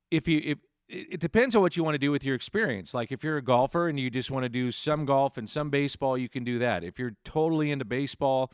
if 0.09 0.27
you 0.27 0.41
if 0.43 0.57
it 0.91 1.19
depends 1.21 1.55
on 1.55 1.61
what 1.61 1.77
you 1.77 1.83
want 1.83 1.95
to 1.95 1.99
do 1.99 2.11
with 2.11 2.23
your 2.23 2.35
experience. 2.35 2.93
Like 2.93 3.11
if 3.11 3.23
you're 3.23 3.37
a 3.37 3.41
golfer 3.41 3.87
and 3.87 3.99
you 3.99 4.09
just 4.09 4.29
want 4.29 4.43
to 4.43 4.49
do 4.49 4.71
some 4.71 5.05
golf 5.05 5.37
and 5.37 5.49
some 5.49 5.69
baseball, 5.69 6.17
you 6.17 6.27
can 6.27 6.43
do 6.43 6.59
that. 6.59 6.83
If 6.83 6.99
you're 6.99 7.15
totally 7.23 7.71
into 7.71 7.85
baseball, 7.85 8.51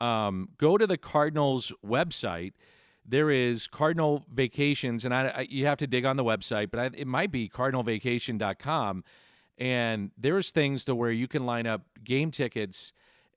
um, 0.00 0.50
go 0.58 0.78
to 0.78 0.86
the 0.86 0.96
Cardinals 0.96 1.72
website. 1.84 2.52
There 3.04 3.30
is 3.30 3.66
Cardinal 3.66 4.24
Vacations, 4.32 5.04
and 5.04 5.12
I, 5.12 5.28
I 5.28 5.46
you 5.50 5.66
have 5.66 5.78
to 5.78 5.88
dig 5.88 6.04
on 6.04 6.16
the 6.16 6.22
website, 6.22 6.70
but 6.70 6.78
I, 6.78 6.90
it 6.94 7.06
might 7.06 7.32
be 7.32 7.48
cardinalvacation.com. 7.48 9.04
And 9.58 10.10
there's 10.16 10.50
things 10.50 10.84
to 10.84 10.94
where 10.94 11.10
you 11.10 11.26
can 11.26 11.44
line 11.44 11.66
up 11.66 11.82
game 12.04 12.30
tickets, 12.30 12.92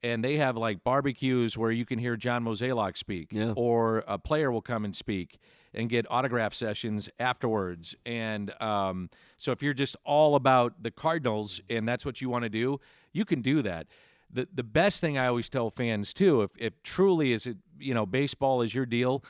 and 0.06 0.24
they 0.24 0.36
have 0.36 0.56
like 0.56 0.82
barbecues 0.84 1.56
where 1.58 1.70
you 1.72 1.84
can 1.84 1.98
hear 1.98 2.16
John 2.16 2.44
Mozeliak 2.44 2.96
speak, 2.96 3.28
Yeah. 3.32 3.52
or 3.56 4.04
a 4.06 4.18
player 4.18 4.50
will 4.50 4.62
come 4.72 4.84
and 4.84 4.94
speak 4.94 5.38
and 5.74 5.90
get 5.90 6.06
autograph 6.10 6.54
sessions 6.54 7.08
afterwards. 7.18 7.94
And 8.06 8.50
um, 8.62 9.10
so 9.36 9.52
if 9.52 9.62
you're 9.62 9.74
just 9.84 9.96
all 10.04 10.34
about 10.34 10.82
the 10.82 10.90
Cardinals 10.90 11.60
and 11.68 11.86
that's 11.88 12.04
what 12.06 12.20
you 12.20 12.28
want 12.30 12.44
to 12.44 12.48
do, 12.48 12.80
you 13.12 13.24
can 13.24 13.40
do 13.42 13.62
that. 13.62 13.86
The 14.32 14.48
the 14.52 14.62
best 14.64 15.00
thing 15.00 15.16
I 15.18 15.26
always 15.26 15.48
tell 15.48 15.70
fans 15.70 16.12
too, 16.14 16.42
if 16.42 16.50
if 16.58 16.72
truly 16.82 17.32
is 17.32 17.46
it 17.46 17.58
you 17.78 17.94
know 17.94 18.06
baseball 18.06 18.62
is 18.62 18.74
your 18.74 18.86
deal, 18.86 19.22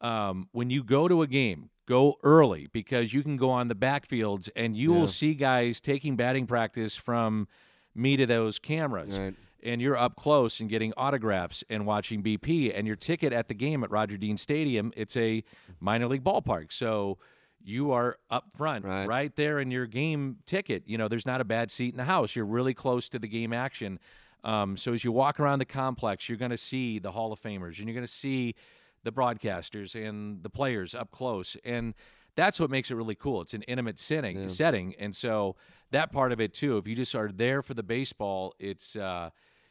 um, 0.00 0.48
when 0.52 0.70
you 0.70 0.82
go 0.84 1.08
to 1.08 1.22
a 1.22 1.26
game, 1.26 1.70
go 1.86 2.16
early 2.22 2.68
because 2.72 3.12
you 3.14 3.22
can 3.22 3.36
go 3.36 3.50
on 3.50 3.68
the 3.68 3.74
backfields 3.74 4.48
and 4.56 4.76
you 4.76 4.92
Yeah. 4.92 5.00
will 5.00 5.08
see 5.08 5.34
guys 5.34 5.80
taking 5.80 6.16
batting 6.16 6.46
practice 6.46 6.96
from 6.96 7.46
me 7.94 8.16
to 8.16 8.26
those 8.26 8.58
cameras 8.58 9.18
Right. 9.18 9.34
And 9.64 9.80
you're 9.80 9.96
up 9.96 10.16
close 10.16 10.60
and 10.60 10.68
getting 10.68 10.92
autographs 10.96 11.64
and 11.70 11.86
watching 11.86 12.22
BP 12.22 12.72
and 12.76 12.86
your 12.86 12.96
ticket 12.96 13.32
at 13.32 13.48
the 13.48 13.54
game 13.54 13.82
at 13.82 13.90
Roger 13.90 14.16
Dean 14.16 14.36
Stadium, 14.36 14.92
it's 14.96 15.16
a 15.16 15.42
minor 15.80 16.06
league 16.06 16.22
ballpark. 16.24 16.72
So 16.72 17.18
you 17.62 17.92
are 17.92 18.18
up 18.30 18.50
front 18.54 18.84
Right. 18.84 19.06
right, 19.08 19.36
there 19.36 19.58
in 19.58 19.70
your 19.70 19.86
game 19.86 20.36
ticket. 20.46 20.82
You 20.86 20.98
know, 20.98 21.08
there's 21.08 21.24
not 21.26 21.40
a 21.40 21.44
bad 21.44 21.70
seat 21.70 21.94
in 21.94 21.96
the 21.96 22.04
house. 22.04 22.36
You're 22.36 22.44
really 22.44 22.74
close 22.74 23.08
to 23.08 23.18
the 23.18 23.26
game 23.28 23.52
action. 23.54 23.98
Um, 24.44 24.76
so 24.76 24.92
as 24.92 25.02
you 25.02 25.10
walk 25.12 25.40
around 25.40 25.60
the 25.60 25.64
complex, 25.64 26.28
you're 26.28 26.36
going 26.36 26.50
to 26.50 26.58
see 26.58 26.98
the 26.98 27.12
Hall 27.12 27.32
of 27.32 27.40
Famers 27.40 27.78
and 27.78 27.88
you're 27.88 27.94
going 27.94 28.06
to 28.06 28.12
see 28.12 28.54
the 29.02 29.10
broadcasters 29.12 29.94
and 29.94 30.42
the 30.42 30.50
players 30.50 30.94
up 30.94 31.10
close. 31.10 31.56
And 31.64 31.94
that's 32.36 32.60
what 32.60 32.68
makes 32.68 32.90
it 32.90 32.94
really 32.96 33.14
cool. 33.14 33.40
It's 33.40 33.54
an 33.54 33.62
intimate 33.62 33.98
setting, 33.98 34.48
setting. 34.48 34.94
And 34.98 35.14
so 35.16 35.56
that 35.92 36.12
part 36.12 36.32
of 36.32 36.40
it 36.40 36.52
too, 36.52 36.76
if 36.78 36.86
you 36.86 36.94
just 36.94 37.14
are 37.14 37.30
there 37.32 37.62
for 37.62 37.72
the 37.74 37.82
baseball, 37.82 38.54
it's 38.58 38.96
uh, 38.96 39.30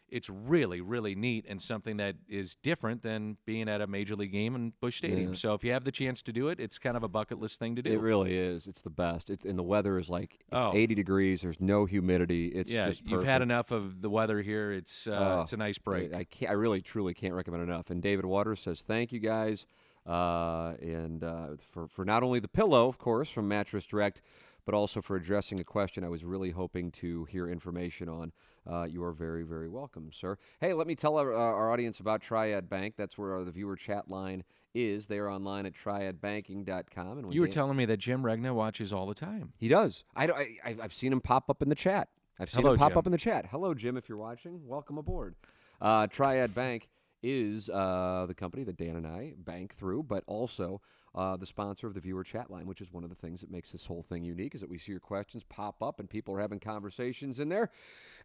it's 0.09 0.29
really, 0.29 0.79
really 0.81 1.15
neat 1.15 1.45
and 1.47 1.61
something 1.61 1.97
that 1.97 2.15
is 2.29 2.55
different 2.55 3.01
than 3.01 3.37
being 3.45 3.67
at 3.67 3.81
a 3.81 3.87
major 3.87 4.15
league 4.15 4.31
game 4.31 4.53
in 4.55 4.73
Busch 4.79 4.97
Stadium. 4.97 5.29
Yeah. 5.29 5.33
So 5.35 5.53
if 5.53 5.63
you 5.63 5.71
have 5.71 5.85
the 5.85 5.91
chance 5.91 6.21
to 6.23 6.31
do 6.31 6.49
it, 6.49 6.59
it's 6.59 6.77
kind 6.77 6.95
of 6.95 7.03
a 7.03 7.07
bucket 7.07 7.39
list 7.39 7.59
thing 7.59 7.75
to 7.75 7.81
do. 7.81 7.91
It 7.91 7.99
really 7.99 8.35
is. 8.37 8.67
It's 8.67 8.81
the 8.81 8.89
best. 8.91 9.29
It's 9.29 9.43
and 9.43 9.57
the 9.57 9.63
weather 9.63 9.97
is 9.97 10.09
like 10.09 10.39
it's 10.51 10.65
Oh. 10.65 10.71
80 10.73 10.93
degrees. 10.95 11.41
There's 11.41 11.59
no 11.59 11.85
humidity. 11.85 12.47
It's 12.49 12.71
yeah, 12.71 12.89
just 12.89 13.07
you've 13.07 13.23
had 13.23 13.41
enough 13.41 13.71
of 13.71 14.01
the 14.01 14.09
weather 14.09 14.41
here. 14.41 14.71
It's 14.71 15.07
uh, 15.07 15.11
Oh, 15.37 15.41
it's 15.41 15.53
a 15.53 15.57
nice 15.57 15.77
break. 15.77 16.13
I, 16.13 16.19
I 16.19 16.23
can't. 16.25 16.51
I 16.51 16.53
really, 16.53 16.81
truly 16.81 17.13
can't 17.13 17.33
recommend 17.33 17.63
enough. 17.63 17.89
And 17.89 18.01
David 18.01 18.25
Waters 18.25 18.59
says 18.59 18.83
thank 18.85 19.11
you 19.11 19.19
guys, 19.19 19.65
uh, 20.05 20.73
and 20.81 21.23
uh, 21.23 21.47
for 21.71 21.87
for 21.87 22.03
not 22.05 22.23
only 22.23 22.39
the 22.39 22.47
pillow, 22.47 22.87
of 22.87 22.97
course, 22.97 23.29
from 23.29 23.47
Mattress 23.47 23.85
Direct, 23.85 24.21
but 24.65 24.73
also 24.73 25.01
for 25.01 25.15
addressing 25.15 25.59
a 25.59 25.63
question 25.63 26.03
I 26.03 26.09
was 26.09 26.23
really 26.23 26.51
hoping 26.51 26.91
to 26.93 27.25
hear 27.25 27.47
information 27.49 28.07
on. 28.09 28.31
Uh, 28.65 28.83
you 28.83 29.03
are 29.03 29.11
very, 29.11 29.43
very 29.43 29.67
welcome, 29.67 30.09
sir. 30.13 30.37
Hey, 30.61 30.71
let 30.71 30.87
me 30.87 30.95
tell 30.95 31.17
our, 31.17 31.33
uh, 31.33 31.37
our 31.37 31.69
audience 31.69 31.99
about 31.99 32.21
Triad 32.21 32.69
Bank. 32.69 32.93
That's 32.97 33.17
where 33.17 33.35
uh, 33.35 33.43
the 33.43 33.51
viewer 33.51 33.75
chat 33.75 34.09
line 34.09 34.45
is. 34.73 35.07
They 35.07 35.17
are 35.17 35.29
online 35.29 35.65
at 35.65 35.73
triadbanking.com. 35.73 37.17
And 37.17 37.33
you 37.33 37.41
were 37.41 37.47
Dan- 37.47 37.53
telling 37.53 37.77
me 37.77 37.85
that 37.85 37.97
Jim 37.97 38.25
Regna 38.25 38.53
watches 38.53 38.93
all 38.93 39.05
the 39.05 39.13
time. 39.13 39.53
he 39.57 39.67
does. 39.67 40.03
I, 40.15 40.27
I 40.63 40.75
I've 40.81 40.93
seen 40.93 41.11
him 41.11 41.21
pop 41.21 41.49
up 41.49 41.61
in 41.61 41.67
the 41.69 41.75
chat. 41.75 42.07
I've 42.39 42.49
seen 42.49 42.61
Hello, 42.61 42.73
him 42.73 42.79
pop 42.79 42.91
Jim. 42.91 42.97
up 42.99 43.05
in 43.05 43.11
the 43.11 43.17
chat. 43.17 43.47
Hello, 43.51 43.73
Jim, 43.73 43.97
if 43.97 44.09
you're 44.09 44.17
watching. 44.17 44.61
Welcome 44.65 44.97
aboard. 44.97 45.35
Uh, 45.81 46.07
Triad 46.07 46.55
Bank 46.55 46.87
is 47.23 47.69
uh, 47.69 48.25
the 48.27 48.35
company 48.35 48.63
that 48.65 48.77
Dan 48.77 48.95
and 48.95 49.07
I 49.07 49.33
bank 49.37 49.75
through, 49.75 50.03
but 50.03 50.23
also 50.27 50.81
uh, 51.15 51.37
the 51.37 51.45
sponsor 51.45 51.87
of 51.87 51.93
the 51.93 51.99
viewer 51.99 52.23
chat 52.23 52.49
line, 52.49 52.65
which 52.65 52.81
is 52.81 52.91
one 52.91 53.03
of 53.03 53.09
the 53.09 53.15
things 53.15 53.41
that 53.41 53.51
makes 53.51 53.71
this 53.71 53.85
whole 53.85 54.03
thing 54.03 54.23
unique, 54.23 54.55
is 54.55 54.61
that 54.61 54.69
we 54.69 54.77
see 54.77 54.91
your 54.91 54.99
questions 54.99 55.43
pop 55.47 55.81
up 55.81 55.99
and 55.99 56.09
people 56.09 56.35
are 56.35 56.41
having 56.41 56.59
conversations 56.59 57.39
in 57.39 57.49
there. 57.49 57.69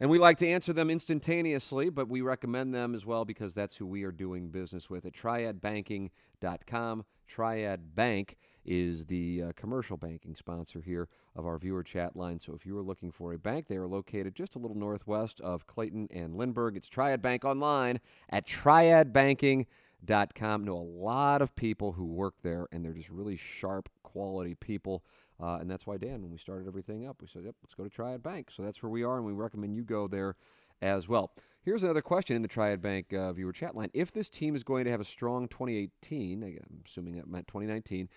And 0.01 0.09
we 0.11 0.19
like 0.19 0.39
to 0.39 0.49
answer 0.49 0.73
them 0.73 0.91
instantaneously, 0.91 1.91
but 1.91 2.09
we 2.09 2.23
recommend 2.23 2.75
them 2.75 2.95
as 2.95 3.05
well 3.05 3.25
because 3.25 3.55
that's 3.55 3.77
who 3.77 3.87
we 3.87 4.05
are 4.05 4.13
doing 4.13 4.49
business 4.49 4.89
with 4.89 5.07
at 5.07 5.13
triadbanking.com. 5.13 7.05
Triad 7.29 7.95
Bank 7.95 8.37
is 8.69 9.07
the 9.07 9.45
uh, 9.45 9.53
commercial 9.57 9.97
banking 9.97 10.35
sponsor 10.35 10.81
here 10.81 11.09
of 11.35 11.47
our 11.47 11.59
viewer 11.59 11.83
chat 11.83 12.15
line. 12.15 12.39
So 12.39 12.53
if 12.53 12.67
you 12.67 12.77
are 12.77 12.83
looking 12.83 13.11
for 13.11 13.33
a 13.33 13.39
bank, 13.39 13.67
they 13.67 13.77
are 13.77 13.87
located 13.87 14.35
just 14.35 14.57
a 14.57 14.59
little 14.59 14.77
northwest 14.77 15.41
of 15.41 15.67
Clayton 15.67 16.09
and 16.13 16.37
Lindbergh. 16.37 16.77
It's 16.77 16.89
Triad 16.89 17.23
Bank 17.23 17.45
online 17.45 17.99
at 18.29 18.47
triadbanking.com. 18.47 20.29
com. 20.35 20.65
Know 20.65 20.77
a 20.77 21.03
lot 21.03 21.41
of 21.41 21.57
people 21.57 21.93
who 21.93 22.05
work 22.05 22.35
there, 22.43 22.67
and 22.71 22.85
they're 22.85 22.93
just 22.93 23.11
really 23.11 23.37
sharp, 23.37 23.89
quality 24.03 24.55
people. 24.55 25.03
Uh, 25.41 25.57
and 25.61 25.71
that's 25.71 25.87
why, 25.87 25.97
Dan, 25.97 26.23
when 26.23 26.31
we 26.31 26.39
started 26.39 26.67
everything 26.67 27.07
up, 27.07 27.23
we 27.23 27.29
said, 27.29 27.45
yep, 27.45 27.55
let's 27.63 27.75
go 27.75 27.85
to 27.85 27.91
Triad 27.91 28.23
Bank. 28.23 28.51
So 28.51 28.63
that's 28.63 28.83
where 28.83 28.91
we 28.91 29.03
are, 29.03 29.17
and 29.17 29.25
we 29.25 29.33
recommend 29.33 29.75
you 29.75 29.83
go 29.83 30.09
there 30.09 30.37
as 30.83 31.09
well. 31.09 31.33
Here's 31.63 31.83
another 31.83 32.03
question 32.03 32.37
in 32.37 32.43
the 32.43 32.49
Triad 32.49 32.81
Bank 32.81 33.13
uh, 33.13 33.33
viewer 33.33 33.53
chat 33.53 33.77
line. 33.77 33.91
If 33.93 34.13
this 34.13 34.29
team 34.31 34.57
is 34.57 34.63
going 34.63 34.85
to 34.85 34.91
have 34.91 35.01
a 35.01 35.05
strong 35.05 35.49
2018, 35.49 36.43
I'm 36.43 36.83
assuming 36.87 37.17
that 37.17 37.29
meant 37.29 37.47
2019, 37.47 38.09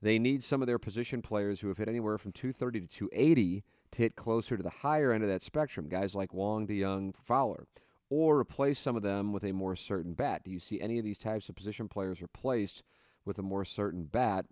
they 0.00 0.18
need 0.18 0.44
some 0.44 0.62
of 0.62 0.66
their 0.66 0.78
position 0.78 1.22
players 1.22 1.60
who 1.60 1.68
have 1.68 1.78
hit 1.78 1.88
anywhere 1.88 2.18
from 2.18 2.32
230 2.32 2.80
to 2.80 2.86
280 2.86 3.64
to 3.92 3.98
hit 3.98 4.16
closer 4.16 4.56
to 4.56 4.62
the 4.62 4.70
higher 4.70 5.12
end 5.12 5.24
of 5.24 5.30
that 5.30 5.42
spectrum, 5.42 5.88
guys 5.88 6.14
like 6.14 6.32
Wong, 6.32 6.66
DeYoung, 6.66 7.14
Fowler, 7.16 7.66
or 8.10 8.38
replace 8.38 8.78
some 8.78 8.96
of 8.96 9.02
them 9.02 9.32
with 9.32 9.44
a 9.44 9.52
more 9.52 9.76
certain 9.76 10.14
bat. 10.14 10.42
Do 10.44 10.50
you 10.50 10.60
see 10.60 10.80
any 10.80 10.98
of 10.98 11.04
these 11.04 11.18
types 11.18 11.48
of 11.48 11.56
position 11.56 11.88
players 11.88 12.22
replaced 12.22 12.82
with 13.24 13.38
a 13.38 13.42
more 13.42 13.64
certain 13.64 14.04
bat 14.04 14.46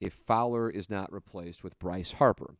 if 0.00 0.14
Fowler 0.14 0.70
is 0.70 0.88
not 0.88 1.12
replaced 1.12 1.64
with 1.64 1.78
Bryce 1.78 2.12
Harper? 2.12 2.54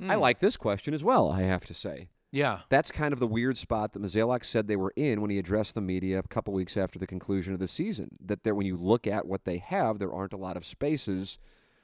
I 0.00 0.14
hmm. 0.14 0.20
like 0.20 0.40
this 0.40 0.56
question 0.56 0.94
as 0.94 1.04
well, 1.04 1.30
I 1.30 1.42
have 1.42 1.66
to 1.66 1.74
say. 1.74 2.08
Yeah. 2.32 2.60
That's 2.70 2.90
kind 2.90 3.12
of 3.12 3.20
the 3.20 3.26
weird 3.26 3.58
spot 3.58 3.92
that 3.92 4.02
Mozeliak 4.02 4.42
said 4.44 4.66
they 4.66 4.74
were 4.76 4.92
in 4.96 5.20
when 5.20 5.30
he 5.30 5.38
addressed 5.38 5.74
the 5.74 5.80
media 5.82 6.18
a 6.18 6.22
couple 6.22 6.54
weeks 6.54 6.76
after 6.76 6.98
the 6.98 7.06
conclusion 7.06 7.52
of 7.52 7.60
the 7.60 7.68
season. 7.68 8.16
That 8.24 8.42
there, 8.42 8.54
when 8.54 8.66
you 8.66 8.76
look 8.76 9.06
at 9.06 9.26
what 9.26 9.44
they 9.44 9.58
have, 9.58 9.98
there 9.98 10.12
aren't 10.12 10.32
a 10.32 10.38
lot 10.38 10.56
of 10.56 10.64
spaces 10.64 11.38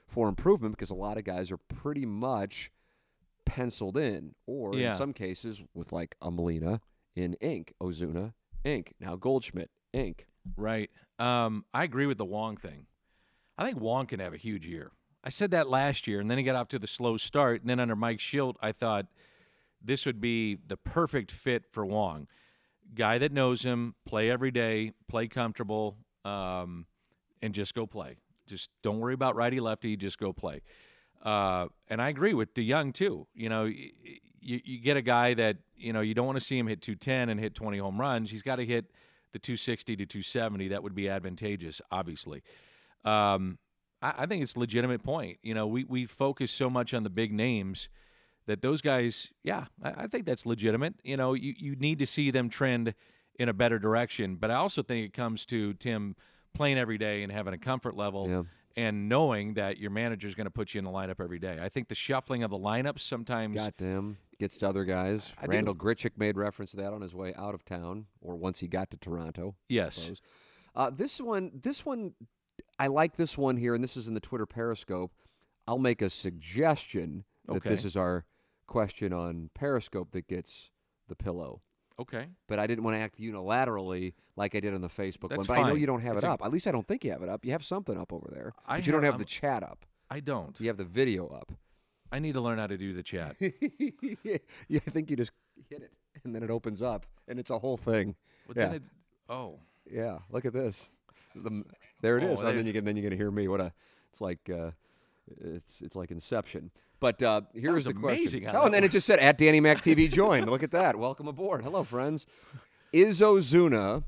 for 0.07 0.27
improvement 0.27 0.75
because 0.75 0.91
a 0.91 0.95
lot 0.95 1.19
of 1.19 1.25
guys 1.25 1.53
are 1.53 1.59
pretty 1.59 2.07
much 2.07 2.71
penciled 3.45 3.97
in, 3.97 4.35
or 4.47 4.75
Yeah. 4.75 4.93
in 4.93 4.99
some 4.99 5.13
cases 5.13 5.63
with 5.75 5.93
like 5.93 6.17
a 6.23 6.31
Molina 6.31 6.81
in 7.15 7.35
ink, 7.43 7.75
Ozuna 7.81 8.33
ink, 8.65 8.95
now 9.01 9.17
Goldschmidt 9.17 9.71
ink. 9.93 10.27
Right. 10.57 10.91
Um, 11.19 11.65
I 11.75 11.85
agree 11.85 12.07
with 12.07 12.17
the 12.19 12.25
Wong 12.25 12.57
thing. 12.57 12.87
I 13.59 13.65
think 13.65 13.81
Wong 13.81 14.07
can 14.07 14.21
have 14.21 14.33
a 14.33 14.39
huge 14.39 14.65
year. 14.65 14.93
I 15.25 15.31
said 15.31 15.51
that 15.51 15.69
last 15.69 16.07
year, 16.07 16.21
and 16.21 16.31
then 16.31 16.39
he 16.39 16.45
got 16.45 16.55
off 16.57 16.69
to 16.69 16.79
the 16.79 16.87
slow 16.87 17.17
start. 17.17 17.61
And 17.61 17.69
then 17.69 17.81
under 17.81 17.97
Mike 17.97 18.19
Shildt, 18.19 18.55
I 18.63 18.73
thought 18.73 19.07
this 19.83 20.07
would 20.07 20.21
be 20.21 20.59
the 20.67 20.77
perfect 20.77 21.31
fit 21.31 21.65
for 21.71 21.85
Wong. 21.85 22.27
Guy 22.95 23.19
that 23.19 23.33
knows 23.33 23.63
him, 23.63 23.95
play 24.07 24.31
every 24.31 24.51
day, 24.51 24.93
play 25.09 25.29
comfortable, 25.29 25.97
um, 26.25 26.87
and 27.43 27.55
just 27.55 27.75
go 27.75 27.87
play. 27.87 28.17
Just 28.47 28.71
don't 28.83 28.99
worry 28.99 29.15
about 29.15 29.37
righty 29.37 29.61
lefty, 29.61 29.97
just 29.97 30.19
go 30.19 30.33
play. 30.33 30.63
Uh, 31.23 31.67
and 31.89 32.01
I 32.01 32.09
agree 32.09 32.35
with 32.35 32.55
DeYoung 32.55 32.95
too. 32.95 33.27
You 33.35 33.49
know, 33.49 33.65
you, 33.65 33.91
you 34.41 34.79
get 34.79 34.97
a 34.97 35.03
guy 35.03 35.35
that 35.35 35.59
you 35.77 35.93
know 35.93 36.01
you 36.01 36.15
don't 36.15 36.27
want 36.27 36.39
to 36.39 36.45
see 36.45 36.59
him 36.59 36.67
hit 36.67 36.81
210 36.81 37.29
and 37.29 37.39
hit 37.39 37.55
20 37.55 37.79
home 37.79 38.01
runs. 38.01 38.31
He's 38.31 38.43
got 38.43 38.57
to 38.57 38.65
hit 38.65 38.87
the 39.33 39.39
260 39.39 39.97
to 39.97 40.07
270. 40.07 40.69
That 40.69 40.83
would 40.83 40.95
be 40.95 41.09
advantageous, 41.09 41.81
obviously. 41.91 42.43
Um, 43.05 43.59
I, 44.01 44.15
I 44.19 44.27
think 44.27 44.43
it's 44.43 44.55
a 44.55 44.59
legitimate 44.59 45.03
point. 45.03 45.39
You 45.43 45.55
know, 45.55 45.67
we 45.67 45.85
we 45.85 46.07
focus 46.07 46.51
so 46.53 46.71
much 46.71 46.95
on 46.95 47.03
the 47.03 47.11
big 47.11 47.33
names 47.33 47.89
that 48.49 48.61
those 48.61 48.83
guys, 48.83 49.29
yeah, 49.45 49.67
I, 49.83 49.91
I 50.05 50.07
think 50.09 50.27
that's 50.27 50.45
legitimate. 50.45 50.95
You 51.05 51.17
know, 51.17 51.35
you, 51.35 51.55
you 51.57 51.77
need 51.77 51.99
to 52.01 52.07
see 52.07 52.31
them 52.33 52.49
trend 52.49 52.95
in 53.39 53.49
a 53.49 53.53
better 53.53 53.79
direction. 53.79 54.35
But 54.37 54.51
I 54.51 54.55
also 54.57 54.83
think 54.83 55.07
it 55.07 55.13
comes 55.13 55.47
to 55.47 55.75
Tim 55.75 56.17
playing 56.55 56.77
every 56.79 56.99
day 56.99 57.23
and 57.23 57.31
having 57.31 57.55
a 57.55 57.59
comfort 57.59 57.95
level 57.97 58.29
Yeah. 58.29 58.43
and 58.77 59.09
knowing 59.09 59.55
that 59.55 59.79
your 59.79 59.91
manager 59.91 60.27
is 60.27 60.35
going 60.35 60.47
to 60.47 60.51
put 60.51 60.75
you 60.75 60.79
in 60.81 60.85
the 60.85 60.91
lineup 60.91 61.21
every 61.21 61.39
day. 61.39 61.59
I 61.63 61.69
think 61.69 61.87
the 61.89 61.95
shuffling 61.95 62.43
of 62.43 62.51
the 62.51 62.59
lineups 62.59 63.01
sometimes. 63.01 63.55
Got 63.57 63.79
to 63.79 63.85
him. 63.85 64.19
Gets 64.41 64.57
to 64.59 64.69
other 64.69 64.85
guys. 64.85 65.33
I 65.41 65.47
do. 65.47 65.53
Randal 65.53 65.75
Grichuk 65.75 66.13
made 66.17 66.37
reference 66.37 66.71
to 66.73 66.77
that 66.79 66.93
on 66.93 67.01
his 67.01 67.15
way 67.15 67.35
out 67.37 67.55
of 67.55 67.65
town, 67.65 68.07
or 68.21 68.35
once 68.37 68.61
he 68.61 68.67
got 68.69 68.91
to 68.93 68.97
Toronto. 68.97 69.55
Yes. 69.69 70.13
Uh, 70.75 70.91
this 70.91 71.21
one, 71.21 71.51
this 71.63 71.85
one, 71.85 72.15
I 72.79 72.87
like 72.87 73.17
this 73.17 73.37
one 73.37 73.57
here, 73.57 73.75
and 73.75 73.83
this 73.85 73.97
is 73.97 74.07
in 74.09 74.15
the 74.15 74.21
Twitter 74.21 74.47
Periscope. 74.47 75.13
I'll 75.67 75.79
make 75.79 76.01
a 76.03 76.09
suggestion 76.09 77.25
that 77.47 77.57
Okay. 77.57 77.69
this 77.71 77.85
is 77.85 77.97
our 77.97 78.25
question 78.69 79.13
on 79.13 79.51
Periscope 79.55 80.13
that 80.13 80.29
gets 80.29 80.71
the 81.09 81.17
pillow. 81.17 81.63
Okay. 81.99 82.27
But 82.47 82.61
I 82.61 82.69
didn't 82.69 82.85
want 82.85 82.95
to 82.97 83.01
act 83.01 83.19
unilaterally 83.19 84.15
like 84.37 84.55
I 84.55 84.61
did 84.61 84.73
on 84.73 84.81
the 84.83 84.89
Facebook 84.89 85.31
That's 85.31 85.49
one. 85.49 85.59
But 85.59 85.59
I 85.59 85.69
know 85.69 85.75
you 85.75 85.87
don't 85.89 86.01
have 86.03 86.15
It's 86.15 86.23
it 86.23 86.29
a- 86.29 86.31
up. 86.31 86.45
At 86.45 86.53
least 86.53 86.69
I 86.69 86.71
don't 86.71 86.87
think 86.87 87.05
you 87.05 87.11
have 87.11 87.23
it 87.25 87.29
up. 87.29 87.45
You 87.45 87.51
have 87.51 87.65
something 87.65 87.99
up 87.99 88.13
over 88.13 88.29
there, 88.33 88.53
I 88.65 88.77
but 88.77 88.87
you 88.87 88.93
don't 88.93 89.03
have- 89.03 89.15
have 89.15 89.19
the 89.19 89.25
I'm- 89.25 89.27
chat 89.27 89.63
up. 89.65 89.85
I 90.11 90.21
don't. 90.21 90.59
You 90.61 90.69
have 90.69 90.77
the 90.77 90.85
video 90.85 91.27
up. 91.27 91.53
I 92.13 92.21
need 92.21 92.33
to 92.33 92.41
learn 92.41 92.59
how 92.59 92.67
to 92.69 92.79
do 92.79 92.95
the 92.95 93.03
chat. 93.03 93.37
yeah, 93.41 94.39
I 94.87 94.91
think 94.91 95.11
you 95.11 95.17
just 95.17 95.33
hit 95.69 95.83
it, 95.83 95.93
and 96.25 96.35
then 96.35 96.43
it 96.43 96.51
opens 96.51 96.81
up, 96.81 97.05
and 97.27 97.39
it's 97.39 97.51
a 97.51 97.59
whole 97.59 97.77
thing. 97.77 98.15
But 98.47 98.57
yeah. 98.57 98.67
then 98.67 98.75
it, 98.77 98.83
oh, 99.29 99.59
Yeah, 99.91 100.19
look 100.31 100.45
at 100.47 100.53
this. 100.55 100.89
The, 101.35 101.65
there 102.01 102.17
it 102.19 102.25
Oh, 102.25 102.29
is. 102.33 102.41
there- 102.41 102.49
and 102.51 102.59
then 102.59 102.67
you 102.67 102.73
can 102.73 102.85
then 102.85 102.97
you're 102.97 103.03
gonna 103.05 103.17
hear 103.17 103.31
me. 103.31 103.49
What 103.49 103.61
a 103.61 103.73
it's 104.11 104.21
like. 104.21 104.49
Uh, 104.49 104.71
it's 105.41 105.81
it's 105.81 105.97
like 105.97 106.11
Inception. 106.11 106.71
But 107.01 107.23
uh, 107.23 107.43
here's 107.55 107.85
the 107.85 107.91
amazing 107.91 108.43
question. 108.43 108.61
Oh, 108.61 108.65
and 108.65 108.75
then 108.75 108.83
it 108.83 108.91
just 108.91 109.07
said 109.07 109.21
at 109.21 109.39
Danny 109.39 109.61
Mac 109.61 109.83
TV 109.83 110.13
join. 110.13 110.47
Look 110.47 110.63
at 110.63 110.73
that. 110.73 110.97
Welcome 110.99 111.29
aboard. 111.29 111.63
Hello, 111.63 111.85
friends. 111.85 112.27
Is 112.93 113.21
Ozuna 113.21 114.03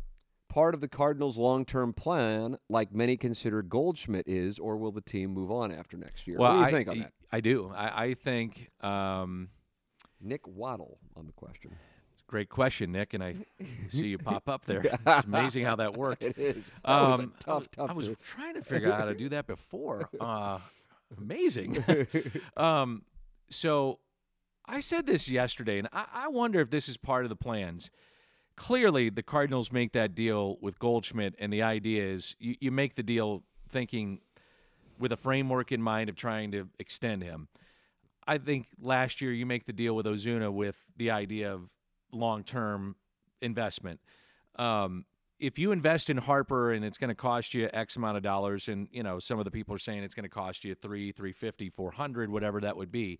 part 0.48 0.74
of 0.74 0.80
the 0.80 0.88
Cardinals' 0.88 1.38
long-term 1.38 1.92
plan, 1.92 2.58
like 2.68 2.92
many 2.92 3.16
consider 3.16 3.62
Goldschmidt 3.62 4.26
is, 4.26 4.58
or 4.58 4.76
will 4.76 4.90
the 4.92 5.00
team 5.00 5.30
move 5.30 5.50
on 5.50 5.72
after 5.72 5.96
next 5.96 6.26
year? 6.26 6.38
well, 6.38 6.56
what 6.56 6.56
do 6.56 6.60
you 6.60 6.66
I, 6.66 6.70
think 6.72 6.88
on 6.88 6.98
that? 7.00 7.12
I 7.30 7.40
do. 7.40 7.72
I, 7.74 8.04
I 8.04 8.14
think 8.14 8.70
um, 8.80 9.50
Nick 10.20 10.46
Waddle 10.46 10.98
on 11.16 11.26
the 11.26 11.32
question. 11.32 11.70
it's 12.12 12.22
a 12.22 12.30
great 12.30 12.48
question, 12.48 12.90
Nick, 12.90 13.14
and 13.14 13.22
I 13.22 13.36
see 13.88 14.08
you 14.08 14.18
pop 14.18 14.48
up 14.48 14.64
there. 14.66 14.82
It's 15.06 15.26
amazing 15.26 15.64
how 15.64 15.76
that 15.76 15.96
worked. 15.96 16.24
It 16.24 16.36
is. 16.38 16.72
That 16.84 17.00
was 17.02 17.20
a 17.20 17.22
Um, 17.22 17.32
I 17.46 17.52
was. 17.54 17.68
I 17.78 17.92
was 17.92 18.10
trying 18.22 18.54
to 18.54 18.62
figure 18.62 18.92
out 18.92 18.98
how 18.98 19.06
to 19.06 19.14
do 19.14 19.28
that 19.30 19.46
before. 19.46 20.08
Uh, 20.20 20.58
amazing. 21.18 21.84
um, 22.56 23.02
so 23.50 23.98
I 24.66 24.80
said 24.80 25.06
this 25.06 25.28
yesterday, 25.28 25.78
and 25.78 25.88
I, 25.92 26.06
I 26.12 26.28
wonder 26.28 26.60
if 26.60 26.70
this 26.70 26.88
is 26.88 26.96
part 26.96 27.24
of 27.24 27.28
the 27.28 27.36
plans. 27.36 27.90
Clearly, 28.56 29.10
the 29.10 29.22
Cardinals 29.22 29.72
make 29.72 29.92
that 29.92 30.14
deal 30.14 30.58
with 30.60 30.78
Goldschmidt, 30.78 31.34
and 31.38 31.52
the 31.52 31.62
idea 31.62 32.04
is 32.04 32.36
you, 32.38 32.56
you 32.60 32.70
make 32.70 32.94
the 32.94 33.02
deal 33.02 33.42
thinking 33.68 34.20
with 34.98 35.12
a 35.12 35.16
framework 35.16 35.72
in 35.72 35.80
mind 35.80 36.10
of 36.10 36.16
trying 36.16 36.52
to 36.52 36.68
extend 36.78 37.22
him. 37.22 37.48
I 38.26 38.38
think 38.38 38.68
last 38.80 39.20
year 39.20 39.32
you 39.32 39.46
make 39.46 39.64
the 39.64 39.72
deal 39.72 39.96
with 39.96 40.06
Ozuna 40.06 40.52
with 40.52 40.76
the 40.96 41.10
idea 41.10 41.52
of 41.52 41.62
long 42.12 42.44
term 42.44 42.96
investment. 43.40 44.00
Um, 44.56 45.06
if 45.40 45.58
you 45.58 45.72
invest 45.72 46.10
in 46.10 46.18
Harper 46.18 46.70
and 46.72 46.84
it's 46.84 46.98
going 46.98 47.08
to 47.08 47.14
cost 47.14 47.54
you 47.54 47.68
X 47.72 47.96
amount 47.96 48.16
of 48.16 48.22
dollars, 48.22 48.68
and 48.68 48.88
you 48.92 49.02
know 49.02 49.18
some 49.18 49.38
of 49.38 49.44
the 49.44 49.50
people 49.50 49.74
are 49.74 49.78
saying 49.78 50.02
it's 50.04 50.14
going 50.14 50.24
to 50.24 50.28
cost 50.28 50.64
you 50.64 50.74
three, 50.74 51.12
three 51.12 51.32
fifty, 51.32 51.68
four 51.68 51.90
hundred, 51.92 52.30
whatever 52.30 52.60
that 52.60 52.76
would 52.76 52.92
be. 52.92 53.18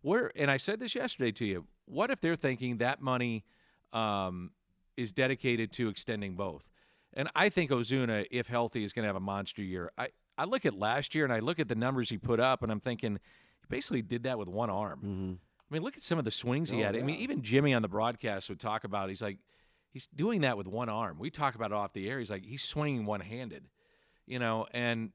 Where 0.00 0.30
and 0.36 0.50
I 0.50 0.56
said 0.56 0.80
this 0.80 0.94
yesterday 0.94 1.32
to 1.32 1.44
you. 1.44 1.66
What 1.86 2.10
if 2.10 2.20
they're 2.20 2.36
thinking 2.36 2.78
that 2.78 3.00
money 3.02 3.44
um, 3.92 4.52
is 4.96 5.12
dedicated 5.12 5.72
to 5.72 5.88
extending 5.88 6.34
both? 6.36 6.62
And 7.14 7.28
I 7.34 7.48
think 7.48 7.70
Ozuna, 7.70 8.26
if 8.30 8.46
healthy, 8.46 8.84
is 8.84 8.92
going 8.92 9.02
to 9.04 9.08
have 9.08 9.16
a 9.16 9.20
monster 9.20 9.62
year. 9.62 9.90
I, 9.98 10.08
I 10.36 10.44
look 10.44 10.64
at 10.66 10.74
last 10.74 11.14
year 11.14 11.24
and 11.24 11.32
I 11.32 11.40
look 11.40 11.58
at 11.58 11.66
the 11.68 11.74
numbers 11.74 12.10
he 12.10 12.18
put 12.18 12.38
up, 12.38 12.62
and 12.62 12.70
I'm 12.70 12.80
thinking 12.80 13.14
he 13.14 13.66
basically 13.68 14.02
did 14.02 14.22
that 14.24 14.38
with 14.38 14.46
one 14.46 14.70
arm. 14.70 15.38
I 15.70 15.74
mean, 15.74 15.82
look 15.82 15.96
at 15.96 16.02
some 16.02 16.18
of 16.18 16.24
the 16.24 16.30
swings 16.30 16.70
he 16.70 16.76
Mm-hmm. 16.76 16.82
Oh, 16.82 16.86
had. 16.92 16.96
I 16.96 17.02
mean, 17.02 17.16
even 17.16 17.42
Jimmy 17.42 17.74
on 17.74 17.82
the 17.82 17.88
broadcast 17.88 18.48
would 18.48 18.60
talk 18.60 18.84
about. 18.84 19.08
He's 19.08 19.22
like, 19.22 19.38
he's 19.90 20.06
doing 20.06 20.42
that 20.42 20.56
with 20.56 20.66
one 20.66 20.88
arm. 20.88 21.18
We 21.18 21.30
talk 21.30 21.54
about 21.54 21.70
it 21.70 21.74
off 21.74 21.92
the 21.92 22.08
air. 22.08 22.18
He's 22.18 22.30
like, 22.30 22.44
he's 22.44 22.62
swinging 22.62 23.04
one 23.06 23.20
handed, 23.20 23.64
you 24.26 24.38
know, 24.38 24.66
and 24.72 25.12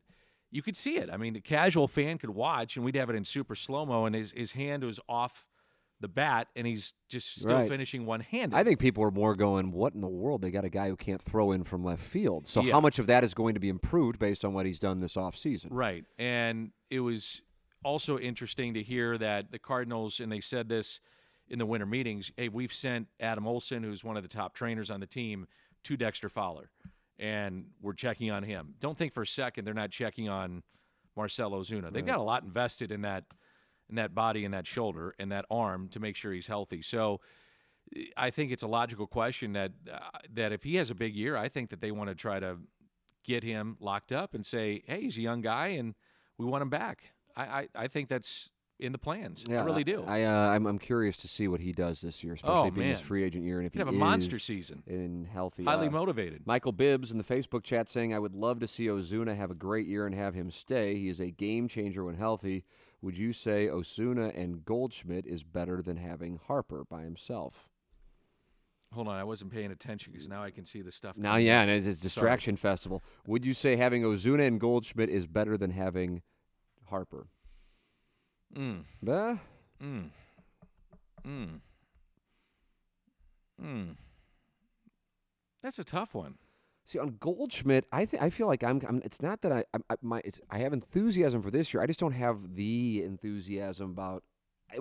you 0.51 0.61
could 0.61 0.78
see 0.78 0.97
it. 0.97 1.09
I 1.11 1.17
mean, 1.17 1.34
the 1.34 1.41
casual 1.41 1.88
fan 1.88 2.17
could 2.17 2.30
watch, 2.32 2.76
and 2.76 2.86
we'd 2.86 2.95
have 2.95 3.09
it 3.09 3.15
in 3.15 3.26
super 3.26 3.55
slow 3.55 3.86
mo, 3.86 4.05
and 4.05 4.15
his 4.15 4.32
his 4.32 4.51
hand 4.51 4.84
was 4.84 4.99
off 5.09 5.47
the 5.99 6.07
bat, 6.09 6.49
and 6.55 6.67
he's 6.67 6.93
just 7.07 7.39
still 7.39 7.55
Right. 7.59 7.67
finishing 7.67 8.05
one 8.05 8.19
handed. 8.19 8.57
I 8.57 8.63
think 8.65 8.78
people 8.80 9.03
are 9.05 9.11
more 9.11 9.36
going, 9.36 9.71
"What 9.71 9.93
in 9.93 10.01
the 10.01 10.07
world? 10.07 10.41
They 10.41 10.51
got 10.51 10.65
a 10.65 10.69
guy 10.69 10.89
who 10.89 10.97
can't 10.97 11.21
throw 11.21 11.51
in 11.53 11.63
from 11.63 11.84
left 11.84 12.03
field." 12.03 12.45
So 12.45 12.61
Yeah. 12.61 12.74
how 12.74 12.82
much 12.82 12.99
of 12.99 13.07
that 13.07 13.24
is 13.24 13.34
going 13.34 13.53
to 13.53 13.59
be 13.61 13.69
improved 13.69 14.19
based 14.19 14.43
on 14.43 14.53
what 14.53 14.65
he's 14.65 14.80
done 14.80 14.99
this 14.99 15.15
offseason? 15.15 15.67
Right. 15.69 16.03
And 16.17 16.71
it 16.89 16.99
was 16.99 17.41
also 17.86 18.19
interesting 18.19 18.74
to 18.74 18.84
hear 18.84 19.17
that 19.17 19.51
the 19.51 19.59
Cardinals, 19.59 20.19
and 20.19 20.30
they 20.32 20.41
said 20.41 20.67
this 20.67 20.99
in 21.50 21.60
the 21.60 21.66
winter 21.66 21.86
meetings 21.86 22.32
hey, 22.38 22.50
we've 22.50 22.74
sent 22.74 23.08
Adam 23.20 23.48
Olson, 23.48 23.84
who's 23.84 24.04
one 24.04 24.18
of 24.18 24.24
the 24.24 24.30
top 24.30 24.54
trainers 24.54 24.89
on 24.89 25.00
the 25.00 25.08
team, 25.08 25.48
to 25.84 25.98
Dexter 25.98 26.30
Fowler, 26.30 26.70
and 27.20 27.66
we're 27.82 27.94
checking 27.94 28.32
on 28.32 28.44
him. 28.44 28.76
Don't 28.80 28.98
think 28.98 29.14
for 29.14 29.24
a 29.24 29.28
second 29.28 29.66
they're 29.66 29.74
not 29.74 29.91
checking 29.91 30.30
on 30.30 30.64
Marcelo 31.16 31.62
Ozuna. 31.62 31.91
They've 31.91 32.06
got 32.06 32.20
a 32.20 32.24
lot 32.24 32.44
invested 32.44 32.91
in 32.91 33.02
that. 33.02 33.26
In 33.89 33.98
that 33.98 34.16
body 34.16 34.46
and 34.46 34.54
that 34.54 34.66
shoulder 34.66 35.14
and 35.20 35.32
that 35.34 35.46
arm 35.52 35.89
to 35.89 36.00
make 36.00 36.16
sure 36.16 36.32
he's 36.32 36.48
healthy. 36.48 36.82
So, 36.82 37.20
I 38.18 38.30
think 38.30 38.52
it's 38.52 38.64
a 38.64 38.68
logical 38.68 39.08
question 39.08 39.54
that 39.54 39.72
uh, 39.91 40.00
that 40.34 40.52
if 40.52 40.64
he 40.64 40.76
has 40.78 40.89
a 40.89 40.96
big 40.96 41.16
year, 41.16 41.38
I 41.38 41.50
think 41.50 41.70
that 41.70 41.82
they 41.82 41.91
want 41.91 42.10
to 42.10 42.16
try 42.16 42.39
to 42.39 42.58
get 43.24 43.44
him 43.44 43.78
locked 43.80 44.12
up 44.12 44.34
and 44.34 44.46
say, 44.46 44.84
"Hey, 44.88 45.02
he's 45.02 45.18
a 45.18 45.22
young 45.22 45.41
guy, 45.41 45.68
and 45.68 45.96
we 46.38 46.46
want 46.46 46.62
him 46.62 46.70
back." 46.70 47.12
I 47.36 47.44
I, 47.44 47.68
I 47.76 47.88
think 47.88 48.10
that's 48.10 48.52
in 48.84 48.92
the 48.92 48.98
plans. 48.98 49.44
I 49.50 49.54
really 49.54 49.84
do. 49.84 50.04
I, 50.06 50.24
uh, 50.24 50.50
I'm, 50.50 50.66
I'm 50.66 50.78
curious 50.78 51.18
to 51.18 51.28
see 51.28 51.48
what 51.48 51.62
he 51.62 51.72
does 51.72 52.02
this 52.02 52.24
year, 52.24 52.34
especially 52.34 52.68
Oh, 52.68 52.72
being 52.72 52.90
his 52.90 53.00
free 53.00 53.24
agent 53.24 53.46
year, 53.46 53.60
and 53.60 53.66
if 53.66 53.74
He'd 53.74 53.80
he 53.80 53.86
have 53.86 53.88
a 53.88 53.98
monster 53.98 54.38
season. 54.40 54.84
and 54.88 55.26
healthy. 55.28 55.64
Highly 55.64 55.88
uh, 55.88 55.92
motivated. 55.92 56.46
Michael 56.46 56.74
Bibbs 56.74 57.10
in 57.12 57.18
the 57.18 57.24
Facebook 57.24 57.64
chat 57.64 57.88
saying, 57.90 58.14
I 58.14 58.20
would 58.20 58.36
love 58.36 58.60
to 58.60 58.68
see 58.68 58.88
Ozuna 58.88 59.36
have 59.36 59.52
a 59.52 59.56
great 59.56 59.88
year 59.88 60.06
and 60.06 60.14
have 60.14 60.34
him 60.36 60.52
stay. 60.52 60.96
He 60.96 61.08
is 61.08 61.20
a 61.20 61.32
game 61.32 61.68
changer 61.68 62.04
when 62.04 62.16
healthy. 62.16 62.66
Would 63.02 63.18
you 63.18 63.34
say 63.34 63.68
Ozuna 63.68 64.38
and 64.38 64.64
Goldschmidt 64.66 65.26
is 65.26 65.44
better 65.44 65.82
than 65.82 65.98
having 65.98 66.40
Harper 66.48 66.84
by 66.90 67.02
himself? 67.04 67.70
Hold 68.94 69.08
on, 69.08 69.16
I 69.16 69.24
wasn't 69.24 69.52
paying 69.52 69.72
attention 69.72 70.12
because 70.14 70.30
now 70.30 70.44
I 70.44 70.52
can 70.52 70.66
see 70.66 70.82
the 70.82 70.92
stuff. 70.92 71.18
Now, 71.18 71.38
yeah, 71.38 71.62
and 71.64 71.72
it's, 71.72 71.88
it's 71.88 72.00
Distraction 72.00 72.56
Festival. 72.58 73.04
Would 73.26 73.44
you 73.44 73.54
say 73.56 73.76
having 73.76 74.04
Ozuna 74.04 74.46
and 74.48 74.60
Goldschmidt 74.60 75.10
is 75.10 75.26
better 75.26 75.58
than 75.58 75.72
having 75.72 76.22
Harper? 76.86 77.28
Mm, 78.56 78.84
Bah, 79.01 79.38
mm, 79.82 80.10
mm, 81.26 81.60
mm. 83.62 83.95
That's 85.62 85.80
a 85.80 85.84
tough 85.84 86.14
one. 86.14 86.36
See, 86.86 86.99
on 86.99 87.16
Goldschmidt, 87.20 87.86
I 87.91 88.06
th- 88.06 88.22
I 88.22 88.30
feel 88.30 88.47
like 88.47 88.64
I'm, 88.64 88.82
I'm. 88.88 89.01
It's 89.06 89.22
not 89.22 89.41
that 89.41 89.51
I 89.51 89.64
I, 89.74 89.80
I- 89.89 89.95
my 90.01 90.22
it's, 90.26 90.39
I 90.49 90.60
have 90.60 90.74
enthusiasm 90.74 91.41
for 91.41 91.49
this 91.49 91.74
year. 91.74 91.82
I 91.82 91.88
just 91.88 91.99
don't 91.99 92.12
have 92.12 92.56
the 92.56 93.01
enthusiasm 93.04 93.89
about. 93.91 94.24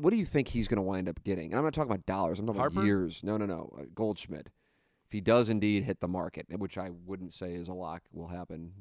What 0.01 0.11
do 0.11 0.17
you 0.17 0.25
think 0.25 0.49
he's 0.49 0.69
going 0.69 0.77
to 0.79 0.83
wind 0.83 1.09
up 1.09 1.23
getting? 1.23 1.51
And 1.53 1.59
I'm 1.59 1.65
not 1.65 1.75
talking 1.75 1.91
about 1.91 2.07
dollars. 2.07 2.39
I'm 2.39 2.47
talking 2.47 2.61
Harper? 2.61 2.73
about 2.81 2.85
years. 2.87 3.21
No, 3.23 3.37
no, 3.37 3.45
no. 3.47 3.73
Uh, 3.79 3.83
Goldschmidt, 3.95 4.49
if 5.07 5.13
he 5.13 5.21
does 5.21 5.49
indeed 5.49 5.85
hit 5.85 6.01
the 6.01 6.09
market, 6.09 6.47
which 6.59 6.77
I 6.79 6.91
wouldn't 6.91 7.33
say 7.35 7.55
is 7.55 7.69
a 7.69 7.75
lock, 7.75 8.03
will 8.13 8.29
happen. 8.29 8.73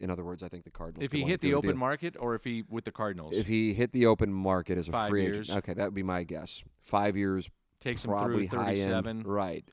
In 0.00 0.10
other 0.10 0.24
words, 0.24 0.42
I 0.42 0.48
think 0.48 0.64
the 0.64 0.70
Cardinals. 0.70 1.04
If 1.04 1.12
he 1.12 1.22
hit 1.22 1.40
the 1.40 1.54
open 1.54 1.76
market, 1.76 2.16
or 2.18 2.34
if 2.34 2.42
he 2.44 2.64
with 2.68 2.84
the 2.84 2.90
Cardinals, 2.92 3.34
if 3.34 3.46
he 3.46 3.72
hit 3.72 3.92
the 3.92 4.06
open 4.06 4.32
market 4.32 4.76
as 4.76 4.88
a 4.88 4.92
Five 4.92 5.10
free 5.10 5.22
years. 5.22 5.48
agent, 5.48 5.58
okay, 5.58 5.74
that 5.74 5.84
would 5.84 5.94
be 5.94 6.02
my 6.02 6.24
guess. 6.24 6.64
Five 6.80 7.16
years, 7.16 7.48
takes 7.80 8.04
him 8.04 8.10
probably 8.10 8.48
through 8.48 8.58
high 8.58 8.70
end, 8.70 8.78
thirty-seven. 8.78 9.22
right? 9.24 9.64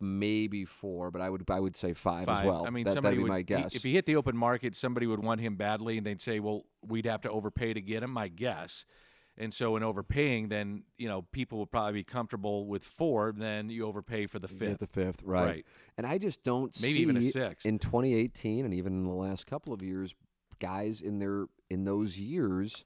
Maybe 0.00 0.64
four, 0.64 1.10
but 1.10 1.20
I 1.20 1.28
would 1.28 1.44
I 1.50 1.60
would 1.60 1.76
say 1.76 1.92
five, 1.92 2.28
as 2.28 2.42
well. 2.44 2.66
I 2.66 2.70
mean, 2.70 2.84
that, 2.86 2.92
somebody 2.94 3.16
that'd 3.16 3.18
be 3.18 3.22
would, 3.24 3.28
my 3.28 3.38
he- 3.38 3.44
guess. 3.44 3.74
if 3.74 3.82
he 3.82 3.92
hit 3.94 4.06
the 4.06 4.16
open 4.16 4.36
market, 4.36 4.74
somebody 4.76 5.06
would 5.06 5.22
want 5.22 5.40
him 5.40 5.56
badly, 5.56 5.98
and 5.98 6.06
they'd 6.06 6.20
say, 6.20 6.40
"Well, 6.40 6.64
we'd 6.86 7.06
have 7.06 7.20
to 7.22 7.30
overpay 7.30 7.74
to 7.74 7.80
get 7.80 8.02
him." 8.02 8.10
My 8.10 8.28
guess. 8.28 8.84
And 9.40 9.54
so, 9.54 9.76
in 9.76 9.82
overpaying, 9.84 10.48
then 10.48 10.82
you 10.98 11.08
know 11.08 11.22
people 11.32 11.58
would 11.60 11.70
probably 11.70 11.92
be 11.92 12.04
comfortable 12.04 12.66
with 12.66 12.84
four. 12.84 13.32
Then 13.36 13.70
you 13.70 13.86
overpay 13.86 14.26
for 14.26 14.38
the 14.38 14.48
fifth. 14.48 14.80
the 14.80 14.86
fifth, 14.88 15.22
right. 15.22 15.44
Right. 15.44 15.66
And 15.96 16.06
I 16.06 16.18
just 16.18 16.42
don't 16.42 16.74
Maybe 16.82 16.94
see 16.94 17.00
even 17.02 17.16
a 17.16 17.22
sixth. 17.22 17.64
in 17.66 17.78
2018 17.78 18.64
and 18.64 18.74
even 18.74 18.92
in 18.94 19.04
the 19.04 19.12
last 19.14 19.46
couple 19.46 19.72
of 19.72 19.80
years, 19.82 20.14
guys 20.58 21.00
in 21.00 21.18
their 21.20 21.46
in 21.70 21.84
those 21.84 22.18
years, 22.18 22.84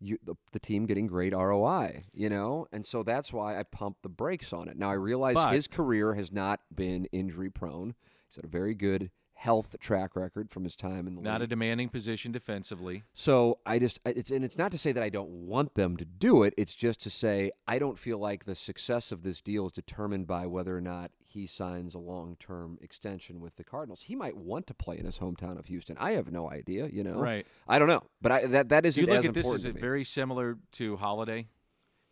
you, 0.00 0.18
the, 0.24 0.34
the 0.52 0.58
team 0.58 0.86
getting 0.86 1.06
great 1.06 1.34
ROI, 1.34 2.04
you 2.12 2.28
know, 2.30 2.66
and 2.72 2.86
so 2.86 3.02
that's 3.02 3.32
why 3.32 3.58
I 3.58 3.62
pump 3.62 3.98
the 4.02 4.08
brakes 4.08 4.52
on 4.52 4.68
it. 4.68 4.78
Now 4.78 4.90
I 4.90 4.94
realize 4.94 5.34
But- 5.34 5.52
his 5.52 5.68
career 5.68 6.14
has 6.14 6.32
not 6.32 6.60
been 6.74 7.04
injury 7.12 7.50
prone. 7.50 7.94
He's 8.28 8.36
had 8.36 8.44
a 8.44 8.48
very 8.48 8.74
good 8.74 9.10
health 9.42 9.74
track 9.80 10.14
record 10.14 10.48
from 10.48 10.62
his 10.62 10.76
time 10.76 11.08
in 11.08 11.16
the 11.16 11.20
Not 11.20 11.42
a 11.42 11.48
demanding 11.48 11.88
position 11.88 12.30
defensively. 12.30 13.02
So 13.12 13.58
I 13.66 13.80
just 13.80 13.98
it's 14.04 14.30
and 14.30 14.44
it's 14.44 14.56
not 14.56 14.70
to 14.70 14.78
say 14.78 14.92
that 14.92 15.02
I 15.02 15.08
don't 15.08 15.30
want 15.30 15.74
them 15.74 15.96
to 15.96 16.04
do 16.04 16.44
it. 16.44 16.54
It's 16.56 16.74
just 16.74 17.00
to 17.02 17.10
say 17.10 17.50
I 17.66 17.80
don't 17.80 17.98
feel 17.98 18.18
like 18.18 18.44
the 18.44 18.54
success 18.54 19.10
of 19.10 19.24
this 19.24 19.40
deal 19.40 19.66
is 19.66 19.72
determined 19.72 20.28
by 20.28 20.46
whether 20.46 20.76
or 20.76 20.80
not 20.80 21.10
he 21.18 21.48
signs 21.48 21.96
a 21.96 21.98
long-term 21.98 22.78
extension 22.80 23.40
with 23.40 23.56
the 23.56 23.64
Cardinals. 23.64 24.02
He 24.02 24.14
might 24.14 24.36
want 24.36 24.68
to 24.68 24.74
play 24.74 24.96
in 24.96 25.06
his 25.06 25.18
hometown 25.18 25.58
of 25.58 25.66
Houston. 25.66 25.96
I 25.98 26.12
have 26.12 26.30
no 26.30 26.48
idea, 26.48 26.86
you 26.86 27.02
know. 27.02 27.18
Right. 27.18 27.44
I 27.66 27.80
don't 27.80 27.88
know, 27.88 28.04
but 28.20 28.30
I 28.30 28.46
that 28.46 28.68
that 28.68 28.96
you 28.96 29.06
look 29.06 29.24
at 29.24 29.34
this 29.34 29.50
as 29.50 29.64
it 29.64 29.74
very 29.76 30.04
similar 30.04 30.58
to 30.72 30.96
Holliday? 30.98 31.48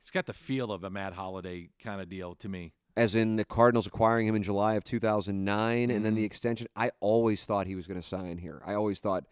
It's 0.01 0.11
got 0.11 0.27
the 0.27 0.33
feel 0.33 0.73
of 0.73 0.83
a 0.83 0.91
Matt 0.91 1.13
Holliday 1.13 1.69
kind 1.81 2.01
of 2.01 2.09
deal 2.09 2.35
to 2.37 2.49
me. 2.49 2.73
As 2.97 3.15
in 3.15 3.37
the 3.37 3.45
Cardinals 3.45 3.87
acquiring 3.87 4.27
him 4.27 4.35
in 4.35 4.43
July 4.43 4.75
of 4.75 4.85
2009 4.85 5.91
and 5.91 6.05
then 6.05 6.13
Mm-hmm. 6.13 6.17
the 6.17 6.25
extension. 6.25 6.67
I 6.77 6.91
always 7.01 7.45
thought 7.45 7.67
he 7.67 7.75
was 7.77 7.87
going 7.87 8.01
to 8.01 8.07
sign 8.07 8.39
here. 8.39 8.61
I 8.67 8.75
always 8.75 9.01
thought 9.01 9.25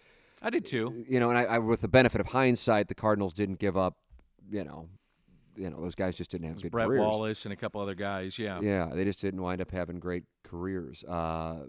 I 0.42 0.50
did 0.50 0.64
too. 0.64 1.04
you 1.08 1.18
know, 1.20 1.30
and 1.30 1.38
I, 1.38 1.44
I 1.44 1.58
with 1.58 1.80
the 1.80 1.88
benefit 1.88 2.20
of 2.20 2.28
hindsight, 2.28 2.88
the 2.88 2.94
Cardinals 2.94 3.32
didn't 3.32 3.58
give 3.58 3.76
up, 3.76 3.96
you 4.50 4.64
know, 4.64 4.88
you 5.56 5.68
know, 5.70 5.80
those 5.80 5.96
guys 5.96 6.14
just 6.14 6.30
didn't 6.30 6.46
have 6.48 6.62
good 6.62 6.70
Brett 6.70 6.86
careers. 6.86 7.00
Brett 7.00 7.10
Wallace 7.10 7.44
and 7.44 7.52
a 7.52 7.56
couple 7.56 7.80
other 7.80 7.96
guys. 7.96 8.38
Yeah. 8.38 8.60
Yeah, 8.60 8.90
they 8.94 9.04
just 9.04 9.20
didn't 9.20 9.42
wind 9.42 9.60
up 9.60 9.72
having 9.72 9.98
great 9.98 10.22
careers. 10.44 11.02
Uh, 11.02 11.64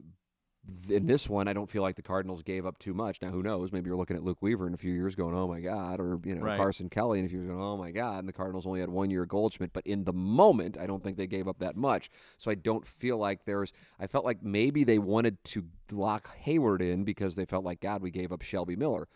in 0.89 1.05
this 1.07 1.29
one, 1.29 1.47
I 1.47 1.53
don't 1.53 1.69
feel 1.69 1.81
like 1.81 1.95
the 1.95 2.01
Cardinals 2.01 2.43
gave 2.43 2.65
up 2.65 2.77
too 2.79 2.93
much. 2.93 3.21
Now, 3.21 3.29
who 3.29 3.43
knows? 3.43 3.71
Maybe 3.71 3.87
you're 3.87 3.97
looking 3.97 4.15
at 4.17 4.23
Luke 4.23 4.37
Weaver 4.41 4.67
in 4.67 4.73
a 4.73 4.77
few 4.77 4.93
years 4.93 5.15
going, 5.15 5.35
oh 5.35 5.47
my 5.47 5.59
God, 5.59 5.99
or, 5.99 6.19
you 6.23 6.35
know, 6.35 6.41
Right. 6.41 6.57
Carson 6.57 6.89
Kelly 6.89 7.19
in 7.19 7.25
a 7.25 7.29
few 7.29 7.39
years 7.39 7.49
going, 7.49 7.61
oh 7.61 7.77
my 7.77 7.91
God. 7.91 8.19
And 8.19 8.27
the 8.27 8.33
Cardinals 8.33 8.65
only 8.65 8.79
had 8.79 8.89
one 8.89 9.09
year 9.09 9.25
Goldschmidt. 9.25 9.73
But 9.73 9.85
in 9.87 10.03
the 10.03 10.13
moment, 10.13 10.77
I 10.77 10.87
don't 10.87 11.03
think 11.03 11.17
they 11.17 11.27
gave 11.27 11.47
up 11.47 11.59
that 11.59 11.75
much. 11.75 12.09
So 12.37 12.49
I 12.51 12.55
don't 12.55 12.85
feel 12.87 13.17
like 13.17 13.45
there's, 13.45 13.71
I 13.99 14.07
felt 14.07 14.25
like 14.25 14.43
maybe 14.43 14.83
they 14.83 14.99
wanted 14.99 15.43
to 15.45 15.65
lock 15.91 16.29
Heyward 16.45 16.81
in 16.81 17.03
because 17.03 17.35
they 17.35 17.45
felt 17.45 17.63
like, 17.65 17.79
God, 17.81 18.01
we 18.01 18.11
gave 18.11 18.31
up 18.31 18.41
Shelby 18.41 18.75
Miller, 18.75 19.07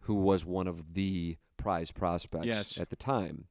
who 0.00 0.14
was 0.14 0.44
one 0.44 0.66
of 0.66 0.94
the 0.94 1.36
prize 1.56 1.92
prospects 1.92 2.46
Yes. 2.46 2.78
at 2.78 2.90
the 2.90 2.96
time. 2.96 3.44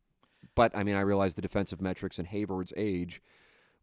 But 0.55 0.75
I 0.75 0.83
mean, 0.83 0.95
I 0.95 1.01
realize 1.01 1.35
the 1.35 1.41
defensive 1.41 1.81
metrics 1.81 2.19
and 2.19 2.27
Heyward's 2.27 2.73
age 2.75 3.21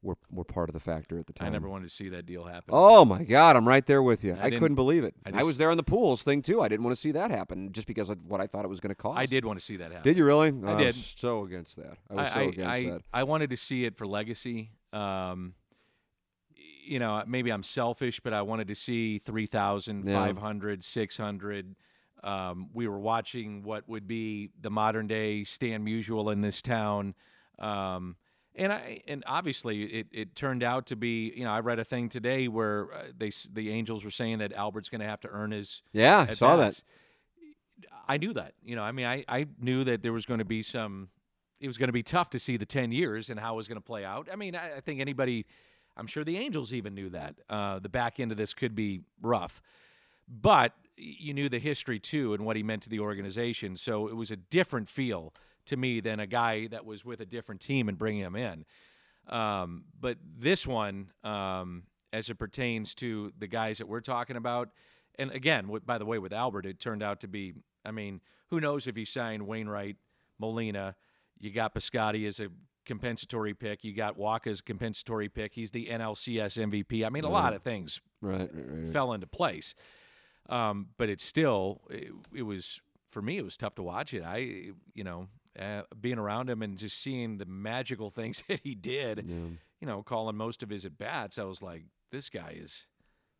were 0.03 0.17
were 0.31 0.45
part 0.45 0.69
of 0.69 0.75
the 0.75 0.81
factor 0.81 1.19
at 1.19 1.27
the 1.27 1.33
time. 1.33 1.49
I 1.49 1.51
never 1.51 1.69
wanted 1.69 1.89
to 1.89 1.95
see 1.95 2.09
that 2.11 2.27
deal 2.27 2.45
happen. 2.45 2.71
Oh 2.73 3.05
my 3.05 3.25
God, 3.25 3.57
I'm 3.57 3.67
right 3.67 3.85
there 3.85 4.03
with 4.03 4.25
you. 4.25 4.37
I 4.41 4.47
I, 4.47 4.51
couldn't 4.51 4.77
believe 4.77 5.05
it. 5.05 5.15
I 5.27 5.41
I, 5.41 5.43
was 5.43 5.57
there 5.57 5.71
on 5.71 5.77
the 5.77 5.85
Pujols 5.85 6.23
thing 6.23 6.43
too. 6.43 6.61
I 6.61 6.69
didn't 6.69 6.85
want 6.85 6.97
to 6.97 7.01
see 7.01 7.13
that 7.13 7.31
happen 7.31 7.73
just 7.73 7.87
because 7.87 8.09
of 8.11 8.19
what 8.27 8.41
I 8.41 8.47
thought 8.47 8.65
it 8.65 8.69
was 8.69 8.81
going 8.81 8.91
to 8.91 8.95
cost. 8.95 9.19
I 9.19 9.27
did 9.27 9.45
want 9.45 9.59
to 9.59 9.65
see 9.65 9.77
that 9.77 9.91
happen. 9.91 10.03
Did 10.05 10.17
you 10.17 10.25
really? 10.25 10.53
I 10.65 10.75
I 10.75 10.79
did. 10.79 10.87
was 10.87 11.15
so 11.17 11.45
against 11.45 11.77
that. 11.77 11.99
I 12.11 12.15
was 12.15 12.33
so 12.33 12.41
against 12.41 12.87
that. 12.87 13.03
I 13.13 13.25
wanted 13.25 13.51
to 13.51 13.57
see 13.57 13.85
it 13.85 13.97
for 13.97 14.07
legacy. 14.07 14.71
Um, 14.93 15.55
you 16.85 16.99
know, 16.99 17.23
maybe 17.27 17.51
I'm 17.51 17.63
selfish, 17.63 18.21
but 18.21 18.33
I 18.33 18.43
wanted 18.43 18.69
to 18.69 18.75
see 18.75 19.19
3,000, 19.19 20.07
Yeah. 20.07 20.15
500, 20.15 20.83
600. 20.83 21.77
Um, 22.25 22.71
we 22.73 22.89
were 22.89 22.99
watching 22.99 23.63
what 23.63 23.87
would 23.89 24.09
be 24.09 24.51
the 24.61 24.71
modern 24.71 25.07
day 25.07 25.45
Stan 25.45 25.85
Musial 25.85 26.33
in 26.33 26.41
this 26.41 26.63
town. 26.63 27.15
Um, 27.59 28.17
and 28.59 28.73
I 28.73 29.03
and 29.07 29.25
obviously 29.27 29.85
it, 29.85 30.07
it 30.13 30.35
turned 30.35 30.63
out 30.63 30.87
to 30.87 30.97
be 30.97 31.33
you 31.35 31.45
know 31.45 31.51
I 31.51 31.61
read 31.61 31.79
a 31.79 31.85
thing 31.85 32.09
today 32.09 32.49
where 32.49 32.93
uh, 32.93 33.03
they 33.17 33.31
the 33.53 33.71
Angels 33.71 34.05
were 34.05 34.11
saying 34.11 34.39
that 34.39 34.53
Albert's 34.53 34.89
going 34.89 35.01
to 35.01 35.07
have 35.07 35.21
to 35.21 35.29
earn 35.29 35.53
his 35.53 35.83
Yeah, 35.93 36.27
I 36.29 36.35
saw 36.35 36.57
that. 36.57 36.81
I 38.09 38.17
knew 38.17 38.33
that. 38.33 38.55
You 38.65 38.75
know, 38.75 38.83
I 38.83 38.93
mean, 38.93 39.07
I, 39.07 39.25
I 39.29 39.47
knew 39.61 39.85
that 39.85 40.03
there 40.03 40.13
was 40.13 40.27
going 40.27 40.39
to 40.39 40.45
be 40.45 40.63
some. 40.63 41.09
It 41.61 41.67
was 41.67 41.77
going 41.77 41.89
to 41.89 41.93
be 41.93 42.03
tough 42.03 42.31
to 42.31 42.39
see 42.39 42.57
the 42.57 42.67
ten 42.67 42.93
years 42.93 43.31
and 43.31 43.39
how 43.39 43.55
it 43.55 43.57
was 43.57 43.69
going 43.69 43.81
to 43.81 43.85
play 43.85 44.05
out. 44.05 44.29
I 44.33 44.37
mean, 44.37 44.55
I, 44.55 44.77
I 44.77 44.81
think 44.81 45.01
anybody, 45.01 45.47
I'm 45.97 46.07
sure 46.07 46.25
the 46.25 46.39
Angels 46.39 46.73
even 46.73 46.95
knew 46.95 47.11
that 47.11 47.35
uh, 47.51 47.79
the 47.79 47.89
back 47.89 48.19
end 48.21 48.33
of 48.33 48.39
this 48.39 48.55
could 48.55 48.75
be 48.75 49.03
rough, 49.21 49.61
but 50.29 50.73
you 50.97 51.33
knew 51.33 51.49
the 51.49 51.59
history 51.59 51.99
too 51.99 52.35
and 52.35 52.45
what 52.45 52.57
he 52.57 52.63
meant 52.63 52.83
to 52.83 52.89
the 52.89 53.01
organization. 53.01 53.77
So 53.77 54.09
it 54.09 54.17
was 54.17 54.31
a 54.31 54.37
different 54.37 54.89
feel 54.89 55.33
to 55.69 55.77
me 55.77 56.01
than 56.01 56.21
a 56.21 56.27
guy 56.27 56.66
that 56.69 56.85
was 56.85 57.05
with 57.05 57.21
a 57.21 57.27
different 57.27 57.61
team 57.61 57.89
and 57.89 57.97
bringing 57.97 58.23
him 58.23 58.37
in. 58.37 58.64
Um, 59.29 59.85
but 60.01 60.19
this 60.39 60.66
one, 60.66 61.11
um, 61.23 61.85
as 62.12 62.31
it 62.31 62.37
pertains 62.37 62.95
to 62.97 63.33
the 63.39 63.47
guys 63.47 63.79
that 63.79 63.87
we're 63.89 64.01
talking 64.01 64.37
about, 64.37 64.71
and 65.19 65.31
again, 65.33 65.64
w- 65.64 65.83
by 65.85 65.99
the 65.99 66.07
way, 66.07 66.19
with 66.19 66.33
Albert, 66.33 66.64
it 66.66 66.79
turned 66.81 67.03
out 67.03 67.21
to 67.21 67.29
be. 67.29 67.55
I 67.85 67.91
mean, 67.91 68.21
who 68.51 68.61
knows 68.61 68.87
if 68.87 68.97
he 68.97 69.05
signed 69.05 69.47
Wainwright, 69.47 69.97
Molina? 70.39 70.95
You 71.39 71.51
got 71.51 71.75
Piscotti 71.75 72.27
as 72.27 72.41
a 72.41 72.49
compensatory 72.87 73.55
pick. 73.55 73.85
You 73.85 73.93
got 73.95 74.16
Walker 74.16 74.51
as 74.51 74.61
a 74.61 74.62
compensatory 74.62 75.29
pick. 75.29 75.53
He's 75.55 75.71
the 75.71 75.87
NLCS 75.87 76.57
MVP. 76.71 77.05
I 77.07 77.11
mean, 77.11 77.25
a 77.25 77.29
lot 77.31 77.53
of 77.55 77.62
things 77.62 78.01
Right, 78.21 78.41
right, 78.41 78.51
right. 78.55 78.85
right. 78.85 78.93
fell 78.93 79.12
into 79.12 79.27
place. 79.27 79.75
Um, 80.49 80.89
but 80.97 81.09
it's 81.11 81.25
still, 81.25 81.83
it, 81.91 82.11
it 82.35 82.43
was 82.43 82.81
for 83.11 83.21
me. 83.21 83.37
It 83.37 83.45
was 83.45 83.57
tough 83.57 83.75
to 83.77 83.83
watch 83.83 84.14
it. 84.14 84.23
I, 84.25 84.71
you 84.95 85.05
know, 85.05 85.29
uh, 85.59 85.83
being 86.01 86.19
around 86.19 86.49
him 86.51 86.63
and 86.63 86.79
just 86.79 87.01
seeing 87.01 87.39
the 87.39 87.47
magical 87.47 88.11
things 88.19 88.43
that 88.49 88.61
he 88.63 88.75
did. 88.75 89.27
You 89.81 89.87
know, 89.87 90.03
calling 90.03 90.37
most 90.37 90.63
of 90.63 90.71
his 90.71 90.85
at 90.85 90.99
bats, 90.99 91.39
I 91.39 91.45
was 91.45 91.63
like, 91.63 91.85
this 92.11 92.29
guy 92.31 92.57
is, 92.61 92.85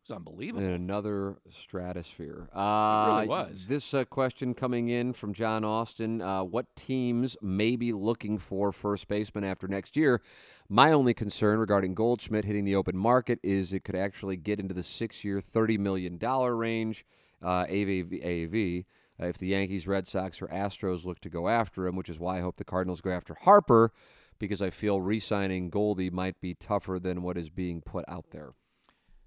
it's 0.01 0.11
unbelievable. 0.11 0.63
in 0.65 0.71
another 0.71 1.37
stratosphere. 1.49 2.47
Uh, 2.55 3.15
really 3.15 3.27
was. 3.27 3.65
This 3.67 3.93
uh, 3.93 4.05
question 4.05 4.53
coming 4.53 4.87
in 4.87 5.11
from 5.11 5.33
John 5.33 5.65
Austin: 5.65 6.21
uh, 6.21 6.43
What 6.43 6.73
teams 6.75 7.35
may 7.41 7.75
be 7.75 7.91
looking 7.91 8.37
for 8.37 8.71
first 8.71 9.07
baseman 9.09 9.43
after 9.43 9.67
next 9.67 9.97
year? 9.97 10.21
My 10.69 10.91
only 10.93 11.13
concern 11.13 11.59
regarding 11.59 11.93
Goldschmidt 11.95 12.45
hitting 12.45 12.63
the 12.63 12.75
open 12.75 12.95
market 12.95 13.39
is 13.43 13.73
it 13.73 13.83
could 13.83 13.95
actually 13.95 14.37
get 14.37 14.59
into 14.59 14.73
the 14.73 14.83
six-year, 14.83 15.41
thirty 15.41 15.77
million 15.77 16.17
dollar 16.17 16.55
range. 16.55 17.05
Uh, 17.41 17.65
AV, 17.69 18.07
AAV. 18.11 18.85
Uh, 19.21 19.27
if 19.27 19.37
the 19.37 19.47
Yankees, 19.47 19.87
Red 19.87 20.07
Sox, 20.07 20.41
or 20.41 20.47
Astros 20.47 21.03
look 21.05 21.19
to 21.19 21.29
go 21.29 21.49
after 21.49 21.85
him, 21.87 21.95
which 21.95 22.09
is 22.09 22.19
why 22.19 22.37
I 22.37 22.41
hope 22.41 22.57
the 22.57 22.63
Cardinals 22.63 23.01
go 23.01 23.11
after 23.11 23.33
Harper, 23.33 23.91
because 24.37 24.61
I 24.61 24.69
feel 24.69 25.01
re-signing 25.01 25.69
Goldie 25.69 26.09
might 26.09 26.39
be 26.39 26.53
tougher 26.53 26.99
than 26.99 27.21
what 27.21 27.37
is 27.37 27.49
being 27.49 27.81
put 27.81 28.05
out 28.07 28.27
there. 28.31 28.53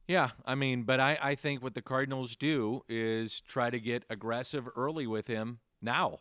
Yeah, 0.09 0.30
I 0.47 0.55
mean, 0.55 0.84
but 0.84 0.99
I, 1.01 1.18
I 1.22 1.34
think 1.34 1.62
what 1.62 1.74
the 1.74 1.82
Cardinals 1.82 2.36
do 2.36 2.82
is 2.88 3.40
try 3.40 3.70
to 3.70 3.78
get 3.78 4.05
aggressive 4.09 4.66
early 4.74 5.07
with 5.07 5.26
him 5.26 5.59
now. 5.80 6.20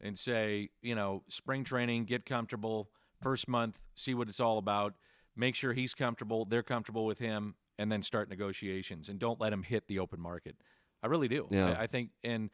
and 0.00 0.18
say, 0.18 0.70
you 0.82 0.94
know, 0.94 1.22
spring 1.28 1.64
training, 1.64 2.04
get 2.04 2.24
comfortable, 2.26 2.90
first 3.20 3.48
month, 3.48 3.80
see 3.94 4.14
what 4.14 4.28
it's 4.28 4.40
all 4.40 4.58
about, 4.58 4.94
make 5.36 5.54
sure 5.54 5.72
he's 5.72 5.94
comfortable, 5.94 6.44
they're 6.44 6.62
comfortable 6.62 7.06
with 7.06 7.18
him, 7.18 7.54
and 7.78 7.90
then 7.90 8.02
start 8.02 8.28
negotiations. 8.28 9.08
And 9.08 9.18
don't 9.18 9.40
let 9.40 9.52
him 9.52 9.62
hit 9.62 9.86
the 9.88 9.98
open 9.98 10.20
market. 10.20 10.56
I 11.02 11.06
really 11.06 11.28
do. 11.28 11.46
Yeah. 11.50 11.70
I, 11.70 11.82
I 11.82 11.86
think, 11.86 12.10
and 12.24 12.50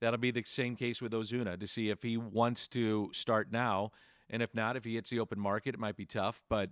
that'll 0.00 0.18
be 0.18 0.30
the 0.30 0.42
same 0.44 0.76
case 0.76 1.00
with 1.00 1.12
Ozuna 1.12 1.58
to 1.58 1.66
see 1.66 1.90
if 1.90 2.02
he 2.02 2.16
wants 2.16 2.68
to 2.68 3.10
start 3.12 3.50
now. 3.50 3.92
And 4.28 4.42
if 4.42 4.54
not, 4.54 4.76
if 4.76 4.84
he 4.84 4.94
hits 4.94 5.10
the 5.10 5.20
open 5.20 5.38
market, 5.38 5.74
it 5.74 5.80
might 5.80 5.96
be 5.96 6.06
tough, 6.06 6.42
but 6.48 6.70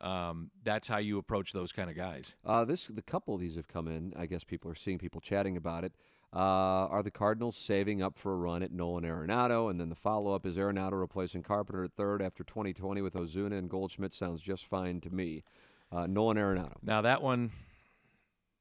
um, 0.00 0.50
that's 0.62 0.88
how 0.88 0.98
you 0.98 1.18
approach 1.18 1.52
those 1.52 1.72
kind 1.72 1.90
of 1.90 1.96
guys. 1.96 2.34
Uh, 2.44 2.64
this 2.64 2.86
the 2.86 3.02
couple 3.02 3.34
of 3.34 3.40
these 3.40 3.56
have 3.56 3.68
come 3.68 3.88
in. 3.88 4.12
I 4.16 4.26
guess 4.26 4.44
people 4.44 4.70
are 4.70 4.74
seeing 4.74 4.98
people 4.98 5.20
chatting 5.20 5.56
about 5.56 5.84
it. 5.84 5.92
Uh, 6.34 6.88
are 6.90 7.02
the 7.02 7.12
Cardinals 7.12 7.56
saving 7.56 8.02
up 8.02 8.18
for 8.18 8.32
a 8.32 8.36
run 8.36 8.64
at 8.64 8.72
Nolan 8.72 9.04
Arenado? 9.04 9.70
And 9.70 9.80
then 9.80 9.88
the 9.88 9.94
follow 9.94 10.34
up 10.34 10.44
is 10.44 10.56
Arenado 10.56 10.98
replacing 10.98 11.44
Carpenter 11.44 11.84
at 11.84 11.92
third 11.92 12.20
after 12.20 12.42
2020 12.42 13.02
with 13.02 13.14
Ozuna 13.14 13.56
and 13.56 13.70
Goldschmidt 13.70 14.12
sounds 14.12 14.42
just 14.42 14.66
fine 14.66 15.00
to 15.02 15.10
me. 15.10 15.44
Uh, 15.92 16.08
Nolan 16.08 16.36
Arenado. 16.36 16.74
Now 16.82 17.02
that 17.02 17.22
one, 17.22 17.52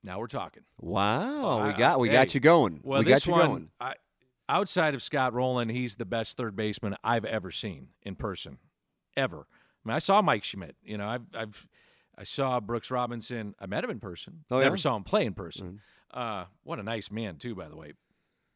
now 0.04 0.20
we're 0.20 0.28
talking. 0.28 0.64
Wow, 0.80 1.66
we 1.66 1.74
got 1.74 2.00
we 2.00 2.10
hey, 2.10 2.14
got 2.14 2.36
you 2.36 2.42
going. 2.42 2.80
Well, 2.84 3.00
we 3.00 3.06
got 3.06 3.26
you 3.26 3.32
one, 3.32 3.48
going. 3.48 3.70
I, 3.80 3.94
outside 4.50 4.94
of 4.94 5.02
Scott 5.04 5.34
Rolen, 5.34 5.70
he's 5.70 5.96
the 5.96 6.06
best 6.06 6.38
third 6.38 6.56
baseman 6.56 6.96
I've 7.04 7.26
ever 7.26 7.52
seen 7.52 7.90
in 8.02 8.16
person, 8.16 8.58
ever. 9.18 9.48
I 9.86 9.90
mean, 9.90 9.96
I 9.96 10.00
saw 10.00 10.22
Mike 10.22 10.44
Schmidt. 10.44 10.76
You 10.84 10.98
know, 10.98 11.08
I've, 11.08 11.24
I've 11.36 11.68
I 12.18 12.24
saw 12.24 12.60
Brooks 12.60 12.92
Robinson. 12.92 13.56
I 13.60 13.66
met 13.66 13.84
him 13.84 13.90
in 13.90 14.00
person. 14.00 14.46
Oh, 14.52 14.60
Never 14.60 14.76
yeah? 14.76 14.82
saw 14.82 14.96
him 14.96 15.04
play 15.04 15.26
in 15.26 15.34
person. 15.34 15.80
Uh, 16.14 16.46
what 16.64 16.80
a 16.80 16.84
nice 16.84 17.10
man, 17.10 17.38
too. 17.38 17.56
By 17.56 17.68
the 17.70 17.76
way, 17.76 17.94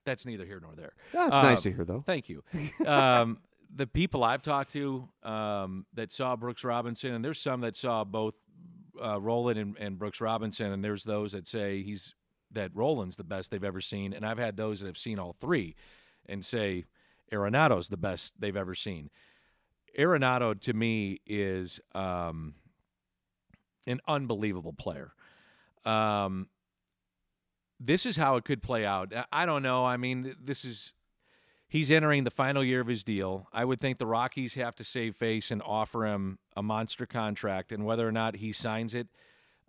that's 0.05 0.25
neither 0.25 0.45
here 0.45 0.59
nor 0.61 0.75
there. 0.75 0.93
Yeah, 1.13 1.27
it's 1.27 1.38
nice 1.38 1.57
Um, 1.57 1.63
to 1.63 1.73
hear 1.73 1.83
though. 1.85 2.03
Thank 2.05 2.29
you. 2.29 2.43
Um, 2.85 3.39
the 3.75 3.85
people 3.88 4.23
I've 4.23 4.41
talked 4.43 4.71
to 4.73 5.09
um, 5.23 5.85
that 5.93 6.11
saw 6.13 6.35
Brooks 6.38 6.63
Robinson, 6.63 7.13
and 7.13 7.25
there's 7.25 7.41
some 7.41 7.59
that 7.61 7.75
saw 7.75 8.03
both 8.05 8.35
uh, 9.03 9.19
Rolen 9.19 9.57
and, 9.57 9.75
and 9.77 9.97
Brooks 9.99 10.21
Robinson, 10.21 10.71
and 10.71 10.81
there's 10.83 11.03
those 11.03 11.33
that 11.33 11.45
say 11.47 11.83
he's 11.83 12.15
that 12.58 12.76
Rolen's 12.76 13.16
the 13.16 13.24
best 13.24 13.51
they've 13.51 13.64
ever 13.64 13.82
seen, 13.82 14.14
and 14.14 14.26
I've 14.26 14.38
had 14.38 14.58
those 14.58 14.80
that 14.82 14.88
have 14.88 14.97
seen 14.97 15.20
all 15.20 15.34
three, 15.39 15.76
and 16.28 16.43
say 16.43 16.86
Arenado's 17.32 17.89
the 17.89 17.97
best 17.97 18.34
they've 18.39 18.58
ever 18.58 18.76
seen. 18.76 19.10
Arenado 19.97 20.60
to 20.62 20.74
me 20.74 21.22
is 21.26 21.80
um, 21.95 22.55
an 23.86 23.99
unbelievable 24.08 24.74
player. 24.74 25.14
Um, 25.86 26.47
this 27.80 28.05
is 28.05 28.18
how 28.18 28.36
it 28.38 28.43
could 28.43 28.62
play 28.62 28.86
out. 28.86 29.14
I- 29.32 29.45
don't 29.45 29.64
know. 29.64 29.86
I 29.86 29.97
mean, 29.97 30.36
this 30.43 30.66
is 30.66 30.93
he's 31.68 31.91
entering 31.91 32.24
the 32.24 32.32
final 32.32 32.64
year 32.64 32.82
of 32.82 32.88
his 32.88 33.03
deal. 33.03 33.47
I 33.53 33.66
would 33.66 33.80
think 33.80 33.97
the 33.97 34.08
Rockies 34.08 34.55
have 34.55 34.76
to 34.76 34.84
save 34.84 35.16
face 35.16 35.51
and 35.51 35.62
offer 35.64 36.05
him 36.05 36.39
a 36.55 36.64
monster 36.64 37.05
contract, 37.05 37.72
and 37.72 37.86
whether 37.86 38.08
or 38.08 38.12
not 38.12 38.38
he 38.38 38.51
signs 38.51 38.93
it, 38.93 39.08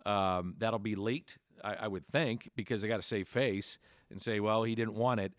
um, 0.05 0.55
that'll 0.57 0.79
be 0.79 0.95
leaked. 0.95 1.37
I, 1.63 1.73
I 1.81 1.87
would 1.87 2.05
think 2.07 2.49
because 2.55 2.81
they 2.81 2.87
got 2.87 2.97
to 2.97 3.01
save 3.07 3.27
face 3.27 3.77
and 4.09 4.19
say, 4.19 4.39
well, 4.39 4.63
he 4.63 4.75
didn't 4.75 4.95
want 4.95 5.19
it, 5.19 5.33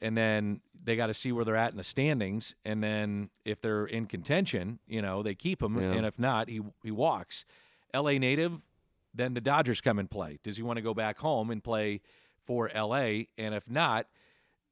and 0.00 0.16
then 0.16 0.60
they 0.84 0.96
got 0.96 1.06
to 1.06 1.14
see 1.14 1.32
where 1.32 1.44
they're 1.44 1.56
at 1.56 1.70
in 1.72 1.76
the 1.78 1.84
standings, 1.84 2.54
and 2.64 2.82
then 2.82 3.30
if 3.44 3.60
they're 3.60 3.86
in 3.86 4.06
contention, 4.06 4.78
you 4.86 5.00
know, 5.02 5.22
they 5.22 5.34
keep 5.34 5.62
him, 5.62 5.80
Yeah. 5.80 5.92
and 5.92 6.04
if 6.06 6.18
not, 6.18 6.48
he 6.48 6.60
he 6.82 6.90
walks. 6.90 7.44
L.A. 7.94 8.18
native, 8.18 8.60
then 9.14 9.34
the 9.34 9.40
Dodgers 9.40 9.80
come 9.80 9.98
and 9.98 10.10
play. 10.10 10.38
Does 10.42 10.56
he 10.56 10.62
want 10.62 10.78
to 10.78 10.82
go 10.82 10.94
back 10.94 11.18
home 11.18 11.50
and 11.50 11.62
play 11.62 12.00
for 12.42 12.70
L.A. 12.72 13.28
And 13.36 13.54
if 13.54 13.68
not, 13.68 14.06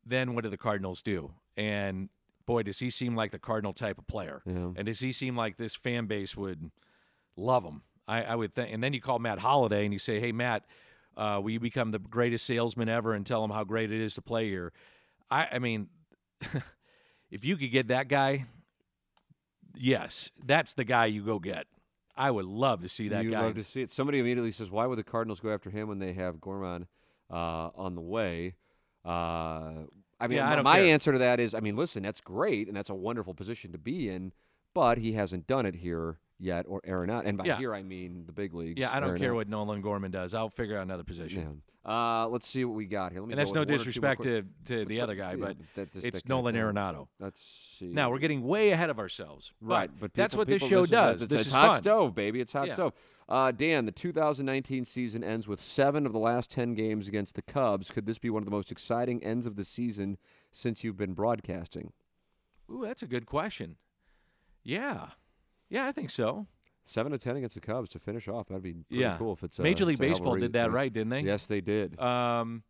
then 0.07 0.35
what 0.35 0.45
do 0.45 0.51
the 0.51 0.57
Cardinals 0.57 1.03
do? 1.03 1.33
And 1.57 2.09
boy, 2.47 2.63
does 2.63 2.79
he 2.79 2.89
seem 2.91 3.15
like 3.15 3.31
the 3.31 3.39
Cardinal 3.39 3.73
type 3.75 3.99
of 3.99 4.07
player. 4.07 4.43
Yeah. 4.47 4.71
And 4.75 4.87
does 4.87 5.01
he 5.01 5.13
seem 5.13 5.37
like 5.37 5.57
this 5.59 5.75
fan 5.77 6.07
base 6.07 6.37
would 6.37 6.71
love 7.37 7.63
him? 7.65 7.83
I, 8.11 8.23
I 8.23 8.35
would 8.35 8.53
think. 8.53 8.75
And 8.75 8.83
then 8.83 8.93
you 8.93 9.01
call 9.01 9.21
Matt 9.21 9.39
Holliday 9.39 9.85
and 9.85 9.93
you 9.93 10.01
say, 10.01 10.19
"Hey, 10.19 10.33
Matt, 10.33 10.65
uh, 11.17 11.41
will 11.43 11.51
you 11.51 11.61
become 11.61 11.93
the 11.93 12.01
greatest 12.01 12.45
salesman 12.45 12.89
ever 12.89 13.15
and 13.15 13.25
tell 13.25 13.45
him 13.45 13.51
how 13.51 13.63
great 13.63 13.93
it 13.93 14.01
is 14.01 14.17
to 14.17 14.23
play 14.23 14.49
here?" 14.49 14.73
I, 15.31 15.47
I 15.53 15.59
mean, 15.61 15.89
if 17.31 17.45
you 17.45 17.57
could 17.57 17.71
get 17.71 17.89
that 17.89 18.09
guy, 18.09 18.47
yes, 19.77 20.31
that's 20.45 20.75
the 20.75 20.85
guy 20.85 21.07
you 21.07 21.25
go 21.25 21.39
get. 21.39 21.67
I 22.17 22.33
would 22.33 22.47
love 22.47 22.83
to 22.83 22.89
see 22.89 23.09
that 23.09 23.17
guy. 23.17 23.23
you 23.23 23.31
guy. 23.31 23.43
love 23.43 23.55
to 23.55 23.65
see 23.65 23.83
it. 23.83 23.93
Somebody 23.93 24.19
immediately 24.19 24.51
says, 24.51 24.71
"Why 24.71 24.87
would 24.87 24.99
the 24.99 25.05
Cardinals 25.05 25.39
go 25.39 25.55
after 25.55 25.71
him 25.71 25.87
when 25.87 26.01
they 26.01 26.13
have 26.15 26.41
Gorman 26.41 26.89
uh, 27.31 27.71
on 27.77 27.95
the 27.95 28.03
way?" 28.03 28.57
Uh, 29.05 29.85
I 30.23 30.27
mean, 30.27 30.39
Yeah, 30.39 30.51
I 30.51 30.57
my, 30.57 30.63
my 30.63 30.79
care. 30.79 30.93
answer 30.93 31.13
to 31.13 31.19
that 31.19 31.41
is, 31.41 31.55
I 31.55 31.61
mean, 31.61 31.77
listen, 31.77 32.03
that's 32.03 32.21
great 32.21 32.69
and 32.69 32.77
that's 32.77 32.91
a 32.91 32.95
wonderful 32.95 33.33
position 33.33 33.73
to 33.73 33.79
be 33.79 34.11
in, 34.11 34.33
but 34.75 34.99
he 34.99 35.13
hasn't 35.13 35.47
done 35.47 35.65
it 35.65 35.77
here 35.77 36.19
yet, 36.41 36.67
or 36.69 36.81
Arenado. 36.83 37.23
And 37.27 37.39
by 37.39 37.45
Yeah. 37.45 37.59
here, 37.59 37.75
I 37.75 37.83
mean 37.83 38.25
the 38.27 38.33
big 38.33 38.55
leagues. 38.55 38.81
yeah, 38.81 38.95
I 38.95 38.99
don't 38.99 39.19
care 39.19 39.35
what 39.35 39.49
Nolan 39.49 39.81
Gorman 39.83 40.11
does. 40.11 40.35
I'll 40.35 40.49
figure 40.49 40.77
out 40.77 40.83
another 40.83 41.05
position. 41.05 41.41
Yeah. 41.41 41.57
Uh, 41.83 42.29
let's 42.29 42.47
see 42.47 42.63
what 42.65 42.75
we 42.77 42.85
got 42.85 43.11
here. 43.13 43.21
Let 43.23 43.29
me 43.29 43.33
And 43.33 43.39
that's 43.39 43.53
no 43.53 43.61
one 43.61 43.63
or 43.63 43.67
two 43.67 43.71
more 43.73 43.79
disrespect 43.79 44.23
to, 44.25 44.43
to 44.67 44.85
the 44.85 45.01
other 45.01 45.15
guy, 45.15 45.37
but 45.37 45.57
it's 45.77 46.27
Nolan. 46.27 46.55
Arenado. 46.55 47.09
Let's 47.19 47.41
see. 47.79 47.87
Now 47.87 48.11
we're 48.11 48.19
getting 48.19 48.43
way 48.43 48.71
ahead 48.71 48.91
of 48.91 48.99
ourselves. 48.99 49.53
Right, 49.63 49.91
but 49.99 50.13
that's 50.13 50.35
people- 50.35 50.41
what 50.43 50.49
this 50.49 50.63
show 50.69 50.85
does. 50.85 51.23
It's, 51.23 51.33
this 51.33 51.41
it's 51.43 51.49
is 51.49 51.55
hot 51.55 51.69
fun. 51.69 51.83
stove, 51.83 52.15
baby. 52.15 52.41
It's 52.41 52.53
hot 52.53 52.67
Yeah. 52.67 52.75
stove. 52.75 52.93
Uh, 53.31 53.51
Dan, 53.53 53.87
the 53.87 53.93
2019 53.93 54.85
season 54.85 55.23
ends 55.25 55.47
with 55.49 55.63
seven 55.63 56.05
of 56.05 56.13
the 56.13 56.19
last 56.19 56.51
10 56.51 56.75
games 56.75 57.07
against 57.09 57.35
the 57.35 57.43
Cubs. 57.43 57.91
Could 57.91 58.05
this 58.05 58.19
be 58.19 58.29
one 58.29 58.43
of 58.43 58.45
the 58.45 58.51
most 58.51 58.71
exciting 58.73 59.23
ends 59.25 59.47
of 59.47 59.55
the 59.57 59.65
season 59.65 60.19
since 60.53 60.83
you've 60.85 60.97
been 60.99 61.15
broadcasting? 61.15 61.93
Ooh, 62.71 62.83
that's 62.85 63.03
a 63.03 63.07
good 63.07 63.25
question. 63.27 63.77
Yeah, 64.63 65.11
yeah, 65.71 65.87
I 65.87 65.93
think 65.93 66.11
so. 66.11 66.47
Seven 66.85 67.13
to 67.13 67.19
10 67.19 67.37
against 67.37 67.55
the 67.55 67.61
Cubs 67.61 67.89
to 67.91 67.99
finish 67.99 68.27
off. 68.29 68.49
That'd 68.49 68.63
be 68.63 68.73
pretty 68.73 69.03
Yeah. 69.03 69.17
cool 69.17 69.33
if 69.33 69.43
it's 69.45 69.59
a, 69.59 69.63
Major 69.63 69.85
League 69.85 69.95
it's 69.95 70.01
Baseball 70.01 70.37
did 70.37 70.53
that 70.55 70.73
right, 70.73 70.93
didn't 70.93 71.11
they? 71.11 71.21
Yes, 71.21 71.47
they 71.47 71.61
did. 71.61 71.99
Um, 72.01 72.65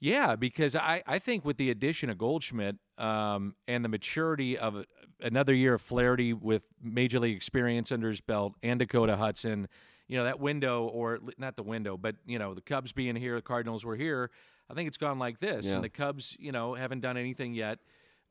yeah, 0.00 0.34
because 0.36 0.74
I, 0.74 1.02
I 1.06 1.18
think 1.18 1.44
with 1.44 1.58
the 1.58 1.70
addition 1.70 2.08
of 2.10 2.18
Goldschmidt 2.18 2.76
um, 2.98 3.54
and 3.68 3.84
the 3.84 3.88
maturity 3.88 4.58
of 4.58 4.84
another 5.20 5.54
year 5.54 5.74
of 5.74 5.82
Flaherty 5.82 6.32
with 6.32 6.62
major 6.82 7.20
league 7.20 7.36
experience 7.36 7.92
under 7.92 8.08
his 8.08 8.20
belt 8.20 8.54
and 8.62 8.78
Dakota 8.80 9.16
Hudson, 9.16 9.68
you 10.08 10.16
know 10.18 10.24
that 10.24 10.40
window 10.40 10.84
or 10.86 11.20
not 11.38 11.56
the 11.56 11.62
window, 11.62 11.96
but 11.96 12.16
you 12.26 12.38
know 12.38 12.52
the 12.54 12.60
Cubs 12.62 12.92
being 12.92 13.14
here, 13.16 13.36
the 13.36 13.42
Cardinals 13.42 13.84
were 13.84 13.96
here. 13.96 14.30
I 14.70 14.74
think 14.74 14.88
it's 14.88 14.96
gone 14.96 15.18
like 15.18 15.38
this, 15.40 15.66
Yeah. 15.66 15.74
and 15.74 15.84
the 15.84 15.88
Cubs, 15.88 16.36
you 16.38 16.52
know, 16.52 16.74
haven't 16.74 17.00
done 17.00 17.16
anything 17.16 17.54
yet. 17.54 17.78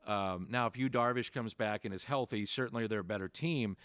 Um, 0.08 0.48
now, 0.50 0.68
if 0.68 0.78
you 0.78 0.90
Darvish 0.90 1.32
comes 1.32 1.54
back 1.54 1.86
and 1.86 1.94
is 1.94 2.06
healthy, 2.06 2.46
certainly 2.46 2.88
they're 2.88 3.00
a 3.00 3.04
better 3.04 3.28
team. 3.28 3.78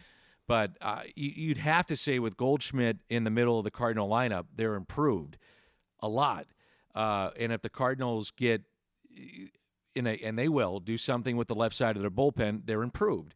But 0.49 0.77
uh, 0.81 1.03
you, 1.15 1.33
you'd 1.35 1.59
have 1.59 1.87
to 1.87 1.97
say 1.97 2.19
with 2.19 2.37
Goldschmidt 2.37 2.99
in 3.11 3.25
the 3.25 3.31
middle 3.31 3.59
of 3.59 3.65
the 3.65 3.71
Cardinal 3.71 4.09
lineup, 4.09 4.47
they're 4.55 4.75
improved 4.75 5.37
a 6.01 6.09
lot. 6.09 6.47
Uh, 6.95 7.31
and 7.39 7.53
if 7.53 7.63
the 7.63 7.69
Cardinals 7.69 8.31
get 8.31 8.63
in 9.95 10.07
a, 10.07 10.13
and 10.23 10.39
they 10.39 10.49
will 10.49 10.79
do 10.81 10.97
something 10.97 11.37
with 11.37 11.49
the 11.49 11.55
left 11.55 11.75
side 11.75 11.97
of 11.97 12.03
their 12.03 12.11
bullpen, 12.11 12.63
they're 12.65 12.83
improved. 12.83 13.35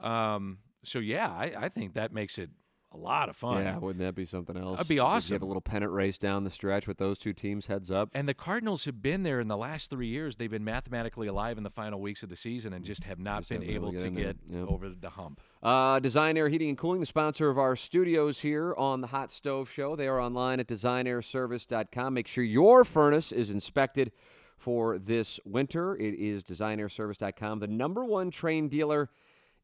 Um, 0.00 0.58
so 0.84 0.98
yeah, 0.98 1.30
I, 1.30 1.52
I 1.56 1.68
think 1.68 1.94
that 1.94 2.12
makes 2.12 2.38
it 2.38 2.50
a 2.94 2.96
lot 2.98 3.28
of 3.28 3.36
fun. 3.36 3.62
yeah, 3.64 3.78
wouldn't 3.78 4.04
that 4.04 4.14
be 4.14 4.24
something 4.24 4.56
else? 4.56 4.76
That'd 4.76 4.88
be 4.88 4.98
awesome. 4.98 5.34
Have 5.34 5.42
a 5.42 5.46
little 5.46 5.60
pennant 5.62 5.92
race 5.92 6.18
down 6.18 6.44
the 6.44 6.50
stretch 6.50 6.86
with 6.86 6.98
those 6.98 7.18
two 7.18 7.32
teams 7.32 7.66
heads 7.66 7.90
up. 7.90 8.10
And 8.12 8.28
the 8.28 8.34
Cardinals 8.34 8.84
have 8.84 9.00
been 9.02 9.22
there 9.22 9.40
in 9.40 9.48
the 9.48 9.56
last 9.56 9.88
three 9.90 10.08
years. 10.08 10.36
They've 10.36 10.50
been 10.50 10.64
mathematically 10.64 11.26
alive 11.26 11.56
in 11.58 11.64
the 11.64 11.70
final 11.70 12.00
weeks 12.00 12.22
of 12.22 12.28
the 12.28 12.36
season 12.36 12.72
and 12.72 12.84
just 12.84 13.04
have 13.04 13.18
not 13.18 13.40
Just 13.40 13.48
been 13.50 13.60
really 13.62 13.74
able 13.74 13.92
get 13.92 14.00
to 14.00 14.10
get 14.10 14.36
Yep. 14.50 14.68
over 14.68 14.88
the 14.90 15.10
hump. 15.10 15.40
Uh, 15.62 15.98
Design 16.00 16.36
Air 16.36 16.48
Heating 16.48 16.68
and 16.70 16.78
Cooling, 16.78 17.00
the 17.00 17.06
sponsor 17.06 17.48
of 17.48 17.58
our 17.58 17.76
studios 17.76 18.40
here 18.40 18.74
on 18.76 19.00
the 19.00 19.06
Hot 19.08 19.30
Stove 19.30 19.70
Show. 19.70 19.94
They 19.96 20.08
are 20.08 20.20
online 20.20 20.60
at 20.60 20.66
designairservice.com. 20.66 22.14
Make 22.14 22.26
sure 22.26 22.44
your 22.44 22.84
furnace 22.84 23.32
is 23.32 23.50
inspected 23.50 24.12
for 24.56 24.98
this 24.98 25.40
winter. 25.44 25.96
It 25.96 26.14
is 26.14 26.42
designairservice.com, 26.42 27.58
the 27.60 27.66
number 27.66 28.04
one 28.04 28.30
Trane 28.30 28.68
dealer 28.68 29.10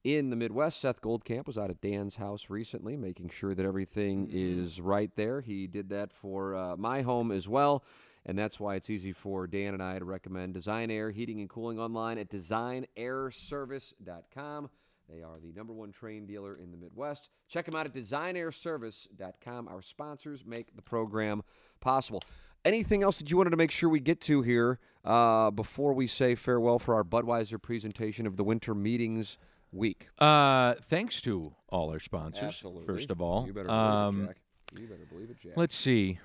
in 0.05 0.31
the 0.31 0.37
Midwest. 0.37 0.81
Seth 0.81 1.01
Goldcamp 1.01 1.47
was 1.47 1.59
out 1.59 1.71
at 1.71 1.81
Dan's 1.81 2.15
house 2.17 2.47
recently, 2.49 2.97
making 2.97 3.31
sure 3.31 3.55
that 3.55 3.65
everything 3.65 4.29
is 4.31 4.81
right 4.81 5.11
there. 5.17 5.41
He 5.41 5.67
did 5.67 5.89
that 5.91 6.13
for 6.13 6.55
uh, 6.55 6.77
my 6.77 7.03
home 7.03 7.33
as 7.33 7.49
well. 7.49 7.83
And 8.27 8.39
that's 8.39 8.61
why 8.61 8.75
it's 8.75 8.91
easy 8.91 9.13
for 9.13 9.47
Dan 9.47 9.73
and 9.75 9.83
I 9.83 9.99
to 9.99 10.05
recommend 10.05 10.53
Design 10.55 10.91
Air 10.91 11.11
Heating 11.11 11.41
and 11.41 11.49
Cooling 11.49 11.79
online 11.79 12.19
at 12.19 12.29
designairservice.com. 12.29 14.69
They 15.09 15.23
are 15.23 15.37
the 15.43 15.53
number 15.53 15.73
one 15.73 15.91
Trane 15.93 16.27
dealer 16.27 16.57
in 16.57 16.71
the 16.71 16.77
Midwest. 16.77 17.31
Check 17.49 17.65
them 17.65 17.75
out 17.75 17.87
at 17.87 17.95
designairservice.com. 17.95 19.69
Our 19.69 19.81
sponsors 19.81 20.45
make 20.45 20.77
the 20.77 20.83
program 20.83 21.43
possible. 21.81 22.23
Anything 22.65 23.03
else 23.03 23.19
that 23.19 23.31
you 23.31 23.39
wanted 23.39 23.51
to 23.51 23.57
make 23.57 23.71
sure 23.71 23.89
we 23.89 24.01
get 24.01 24.21
to 24.23 24.43
here 24.43 24.81
uh, 25.05 25.51
before 25.51 25.93
we 25.95 26.07
say 26.07 26.35
farewell 26.35 26.79
for 26.79 26.95
our 26.95 27.05
Budweiser 27.05 27.63
presentation 27.63 28.27
of 28.27 28.37
the 28.37 28.45
winter 28.45 28.75
meetings 28.75 29.39
week? 29.73 30.09
Uh, 30.19 30.75
thanks 30.89 31.21
to 31.23 31.55
all 31.69 31.91
our 31.91 31.99
sponsors, 32.01 32.63
first 32.87 33.11
of 33.11 33.21
all. 33.21 33.47
You 33.47 33.53
better 33.53 33.71
Um, 33.71 34.15
believe 34.17 34.31
it, 34.31 34.35
Jack. 34.35 34.81
You 34.81 34.87
better 34.87 35.07
believe 35.11 35.31
it, 35.31 35.37
Jack. 35.41 35.53
Let's 35.57 35.75
see. 35.75 36.19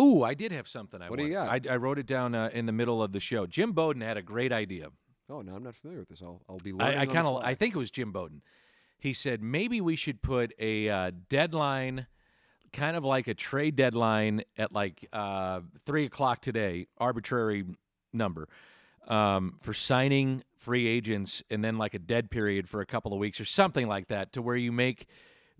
Ooh, 0.00 0.22
I 0.22 0.34
did 0.34 0.52
have 0.52 0.66
something 0.66 1.02
I 1.02 1.10
What 1.10 1.18
do 1.18 1.26
you 1.26 1.34
want- 1.36 1.66
I, 1.68 1.74
I 1.74 1.76
wrote 1.76 1.98
it 1.98 2.06
down 2.06 2.34
uh, 2.34 2.48
in 2.52 2.64
the 2.66 2.72
middle 2.72 3.02
of 3.02 3.12
the 3.12 3.20
show. 3.20 3.46
Jim 3.46 3.72
Bowden 3.72 4.00
had 4.02 4.16
a 4.16 4.22
great 4.22 4.52
idea. 4.52 4.88
Oh 5.28 5.40
no, 5.42 5.54
I'm 5.54 5.62
not 5.62 5.74
familiar 5.76 6.00
with 6.00 6.08
this. 6.08 6.22
I'll 6.22 6.40
I'll 6.48 6.58
be 6.58 6.72
learning. 6.72 6.98
I, 6.98 7.02
I 7.02 7.06
kind 7.06 7.26
of. 7.26 7.42
I 7.42 7.54
think 7.54 7.74
it 7.74 7.78
was 7.78 7.90
Jim 7.90 8.10
Bowden. 8.12 8.42
He 8.98 9.12
said 9.12 9.42
maybe 9.42 9.80
we 9.80 9.96
should 9.96 10.20
put 10.22 10.52
a 10.58 10.88
uh, 10.88 11.10
deadline, 11.28 12.06
kind 12.72 12.96
of 12.96 13.04
like 13.04 13.28
a 13.28 13.34
trade 13.34 13.76
deadline 13.76 14.42
at 14.58 14.72
like 14.72 15.06
uh, 15.12 15.60
three 15.86 16.04
o'clock 16.06 16.40
today, 16.42 16.86
arbitrary 16.98 17.64
number, 18.12 18.48
um, 19.08 19.56
for 19.60 19.72
signing 19.72 20.44
free 20.56 20.86
agents, 20.86 21.42
and 21.50 21.64
then 21.64 21.78
like 21.78 21.94
a 21.94 21.98
dead 21.98 22.30
period 22.30 22.68
for 22.68 22.80
a 22.80 22.86
couple 22.86 23.12
of 23.12 23.18
weeks 23.18 23.40
or 23.40 23.44
something 23.44 23.88
like 23.88 24.08
that, 24.08 24.32
to 24.32 24.42
where 24.42 24.56
you 24.56 24.72
make 24.72 25.06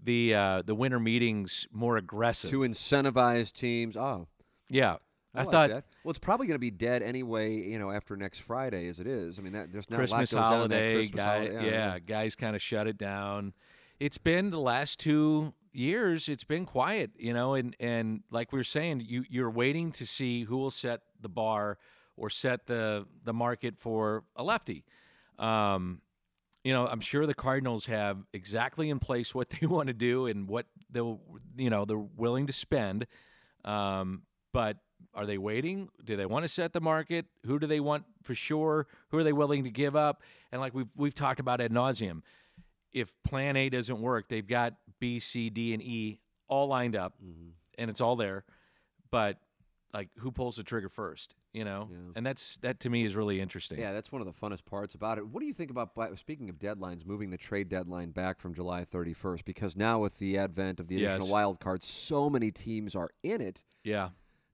the 0.03 0.35
uh, 0.35 0.63
the 0.63 0.75
winter 0.75 1.01
meetings 1.01 1.67
more 1.73 1.97
aggressive. 1.97 2.51
to 2.51 2.61
incentivize 2.61 3.53
teams. 3.53 3.97
Oh, 3.97 4.27
yeah, 4.69 4.97
I, 5.35 5.41
I, 5.41 5.43
like 5.45 5.53
thought 5.53 5.71
that. 5.71 5.85
Well, 6.05 6.11
it's 6.11 6.19
probably 6.19 6.47
going 6.47 6.55
to 6.55 6.61
be 6.61 6.71
dead 6.71 7.03
anyway. 7.03 7.57
You 7.57 7.79
know, 7.79 7.91
after 7.91 8.17
next 8.17 8.41
Friday, 8.41 8.89
as 8.89 9.01
it 9.01 9.07
is. 9.07 9.39
I 9.39 9.43
mean, 9.43 9.53
that 9.53 9.73
there's 9.73 9.89
not 9.91 9.97
a 9.97 9.99
lot 9.99 10.01
Christmas 10.01 10.33
goes 10.33 10.39
that 10.39 10.43
holiday, 10.43 10.95
Christmas 10.95 11.17
guy, 11.17 11.47
holiday. 11.49 11.71
yeah, 11.71 11.99
guys 11.99 12.35
kind 12.37 12.57
of 12.57 12.63
shut 12.63 12.87
it 12.87 12.99
down. 12.99 13.53
It's 14.01 14.19
been 14.19 14.51
the 14.51 14.61
last 14.61 14.99
two 14.99 15.55
years. 15.73 16.29
It's 16.29 16.45
been 16.45 16.67
quiet, 16.67 17.11
you 17.17 17.33
know, 17.33 17.55
and 17.55 17.77
and 17.81 18.23
like 18.31 18.53
we 18.53 18.59
were 18.59 18.65
saying, 18.65 19.05
you 19.07 19.25
you're 19.29 19.51
waiting 19.51 19.93
to 19.93 20.07
see 20.07 20.45
who 20.45 20.57
will 20.57 20.71
set 20.71 21.01
the 21.21 21.29
bar 21.29 21.79
or 22.17 22.31
set 22.31 22.67
the 22.67 23.07
the 23.25 23.33
market 23.33 23.79
for 23.79 24.25
a 24.37 24.43
lefty. 24.43 24.85
Um, 25.39 26.01
you 26.65 26.73
know, 26.73 26.87
I'm 26.87 27.01
sure 27.01 27.27
the 27.27 27.35
Cardinals 27.35 27.87
have 27.87 28.19
exactly 28.33 28.89
in 28.89 28.99
place 28.99 29.35
what 29.35 29.51
they 29.51 29.67
want 29.67 29.89
to 29.89 29.93
do 29.93 30.27
and 30.27 30.49
what 30.49 30.67
they'll, 30.91 31.21
you 31.57 31.71
know, 31.71 31.85
they're 31.85 31.97
willing 31.99 32.47
to 32.47 32.53
spend. 32.53 33.07
Um, 33.65 34.23
but 34.53 34.77
are 35.15 35.27
they 35.27 35.39
waiting? 35.39 35.89
Do 36.05 36.17
they 36.17 36.27
want 36.27 36.45
to 36.45 36.49
set 36.49 36.73
the 36.73 36.81
market? 36.81 37.27
Who 37.47 37.59
do 37.59 37.67
they 37.67 37.81
want 37.81 38.05
for 38.23 38.35
sure? 38.35 38.87
Who 39.09 39.19
are 39.19 39.25
they 39.25 39.33
willing 39.33 39.65
to 39.65 39.71
give 39.71 39.97
up? 39.97 40.23
And 40.53 40.61
like 40.61 40.75
we've 40.75 40.89
we've 40.97 41.15
talked 41.15 41.41
about 41.41 41.61
ad 41.61 41.73
nauseum, 41.73 42.23
if 42.93 43.13
Plan 43.25 43.57
A 43.57 43.69
doesn't 43.69 44.01
work, 44.01 44.29
they've 44.29 44.47
got 44.47 44.75
B, 45.01 45.19
C, 45.19 45.51
D, 45.51 45.73
and 45.75 45.83
E 45.83 46.21
all 46.49 46.69
lined 46.69 46.95
up, 46.95 47.15
and 47.79 47.91
it's 47.91 48.01
all 48.01 48.17
there. 48.17 48.45
But 49.11 49.39
like, 49.95 50.09
who 50.19 50.31
pulls 50.33 50.57
the 50.57 50.63
trigger 50.63 50.89
first? 50.89 51.35
You 51.53 51.65
know, 51.65 51.89
Yeah. 51.93 51.99
and 52.17 52.25
that's 52.25 52.57
that 52.59 52.81
to 52.81 52.91
me 52.91 53.05
is 53.05 53.15
really 53.15 53.41
interesting. 53.41 53.79
Yeah, 53.79 53.93
that's 53.93 54.11
one 54.11 54.23
of 54.23 54.27
the 54.27 54.33
funnest 54.33 54.65
parts 54.65 54.95
about 54.95 55.19
it. 55.19 55.27
What 55.27 55.41
do 55.41 55.47
you 55.47 55.53
think 55.53 55.71
about 55.71 55.91
speaking 56.19 56.49
of 56.49 56.59
deadlines, 56.59 57.05
moving 57.05 57.31
the 57.31 57.37
trade 57.37 57.69
deadline 57.69 58.11
back 58.11 58.41
from 58.41 58.55
July 58.55 58.85
31st? 58.87 59.45
Because 59.45 59.77
now 59.77 59.99
with 60.01 60.17
the 60.19 60.39
advent 60.39 60.81
of 60.81 60.89
the 60.89 60.97
additional 60.97 61.27
Yes. 61.27 61.31
wild 61.33 61.61
cards, 61.61 61.87
so 61.87 62.31
many 62.31 62.51
teams 62.51 62.95
are 62.97 63.11
in 63.23 63.43
it 63.43 63.63
yeah. 63.85 64.11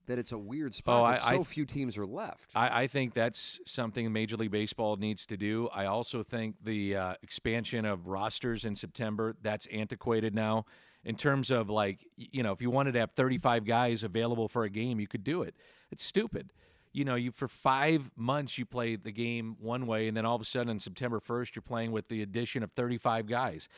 that 0.07 0.19
it's 0.19 0.33
a 0.33 0.37
weird 0.37 0.75
spot. 0.75 0.99
Oh, 1.01 1.03
I- 1.05 1.13
I 1.13 1.31
so 1.31 1.37
th- 1.37 1.47
few 1.47 1.65
teams 1.65 1.97
are 1.97 2.05
left. 2.05 2.49
I, 2.53 2.81
I 2.83 2.87
think 2.87 3.13
that's 3.13 3.61
something 3.65 4.11
Major 4.11 4.35
League 4.35 4.51
Baseball 4.51 4.97
needs 4.97 5.25
to 5.27 5.37
do. 5.37 5.69
I 5.71 5.85
also 5.85 6.21
think 6.21 6.55
the 6.61 6.95
uh, 6.97 7.13
expansion 7.23 7.85
of 7.85 8.07
rosters 8.07 8.65
in 8.65 8.75
September 8.75 9.35
that's 9.41 9.67
antiquated 9.67 10.35
now. 10.35 10.65
In 11.05 11.15
terms 11.15 11.49
of 11.49 11.69
like, 11.69 12.05
you 12.17 12.43
know, 12.43 12.51
if 12.51 12.61
you 12.61 12.69
wanted 12.69 12.91
to 12.93 12.99
have 12.99 13.11
35 13.11 13.63
guys 13.65 14.03
available 14.03 14.47
for 14.49 14.63
a 14.65 14.69
game, 14.69 14.99
you 14.99 15.07
could 15.07 15.23
do 15.23 15.41
it. 15.43 15.55
It's 15.91 16.03
stupid. 16.03 16.51
You 16.91 17.05
know, 17.05 17.15
you 17.15 17.31
for 17.31 17.47
five 17.47 18.11
months 18.17 18.57
you 18.57 18.65
play 18.65 18.95
the 18.97 19.11
game 19.11 19.55
one 19.59 19.87
way, 19.87 20.07
and 20.07 20.17
then 20.17 20.25
all 20.25 20.35
of 20.35 20.41
a 20.41 20.45
sudden 20.45 20.69
on 20.69 20.79
September 20.79 21.19
1st 21.19 21.55
you're 21.55 21.61
playing 21.61 21.91
with 21.93 22.09
the 22.09 22.21
addition 22.21 22.63
of 22.63 22.71
35 22.73 23.27
guys. 23.27 23.69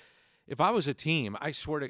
If 0.48 0.60
I 0.60 0.72
was 0.72 0.88
a 0.88 0.94
team, 0.94 1.38
I 1.40 1.52
swear 1.52 1.82
to, 1.82 1.90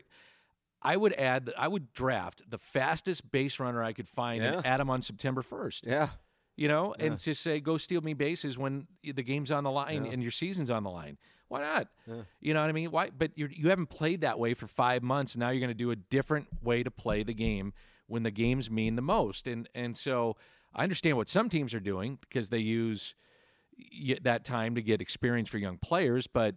I 0.81 0.97
would 0.97 1.13
add, 1.13 1.51
I 1.57 1.67
would 1.67 1.93
draft 1.93 2.41
the 2.49 2.57
fastest 2.57 3.31
base 3.31 3.59
runner 3.59 3.81
I 3.83 3.93
could 3.93 4.07
find 4.09 4.43
Yeah. 4.43 4.55
and 4.57 4.65
add 4.65 4.79
him 4.81 4.89
on 4.89 5.01
September 5.01 5.41
1st 5.43 5.85
yeah. 5.85 6.09
you 6.57 6.67
know, 6.67 6.93
and 6.99 7.17
just 7.19 7.41
say 7.41 7.59
go 7.61 7.77
steal 7.77 8.01
me 8.01 8.13
bases 8.13 8.57
when 8.57 8.87
the 9.03 9.23
game's 9.23 9.49
on 9.51 9.63
the 9.63 9.71
line 9.71 10.05
Yeah. 10.05 10.11
and 10.11 10.21
your 10.21 10.31
season's 10.31 10.69
on 10.69 10.83
the 10.83 10.89
line. 10.91 11.17
Why 11.51 11.59
not? 11.59 11.87
Yeah. 12.07 12.21
You 12.39 12.53
know 12.53 12.61
what 12.61 12.69
I 12.69 12.71
mean? 12.71 12.91
Why? 12.91 13.09
But 13.09 13.31
you 13.35 13.49
you 13.51 13.67
haven't 13.67 13.87
played 13.89 14.21
that 14.21 14.39
way 14.39 14.53
for 14.53 14.67
five 14.67 15.03
months. 15.03 15.33
And 15.35 15.41
now 15.41 15.49
you're 15.49 15.59
going 15.59 15.67
to 15.67 15.73
do 15.73 15.91
a 15.91 15.97
different 15.97 16.47
way 16.63 16.81
to 16.81 16.89
play 16.89 17.23
the 17.23 17.33
game 17.33 17.73
when 18.07 18.23
the 18.23 18.31
games 18.31 18.71
mean 18.71 18.95
the 18.95 19.01
most. 19.01 19.47
And 19.47 19.67
and 19.75 19.97
so 19.97 20.37
I 20.73 20.83
understand 20.83 21.17
what 21.17 21.27
some 21.27 21.49
teams 21.49 21.73
are 21.73 21.81
doing 21.81 22.19
because 22.21 22.51
they 22.51 22.59
use 22.59 23.15
y- 23.77 24.17
that 24.21 24.45
time 24.45 24.75
to 24.75 24.81
get 24.81 25.01
experience 25.01 25.49
for 25.49 25.57
young 25.57 25.77
players. 25.77 26.25
But 26.25 26.55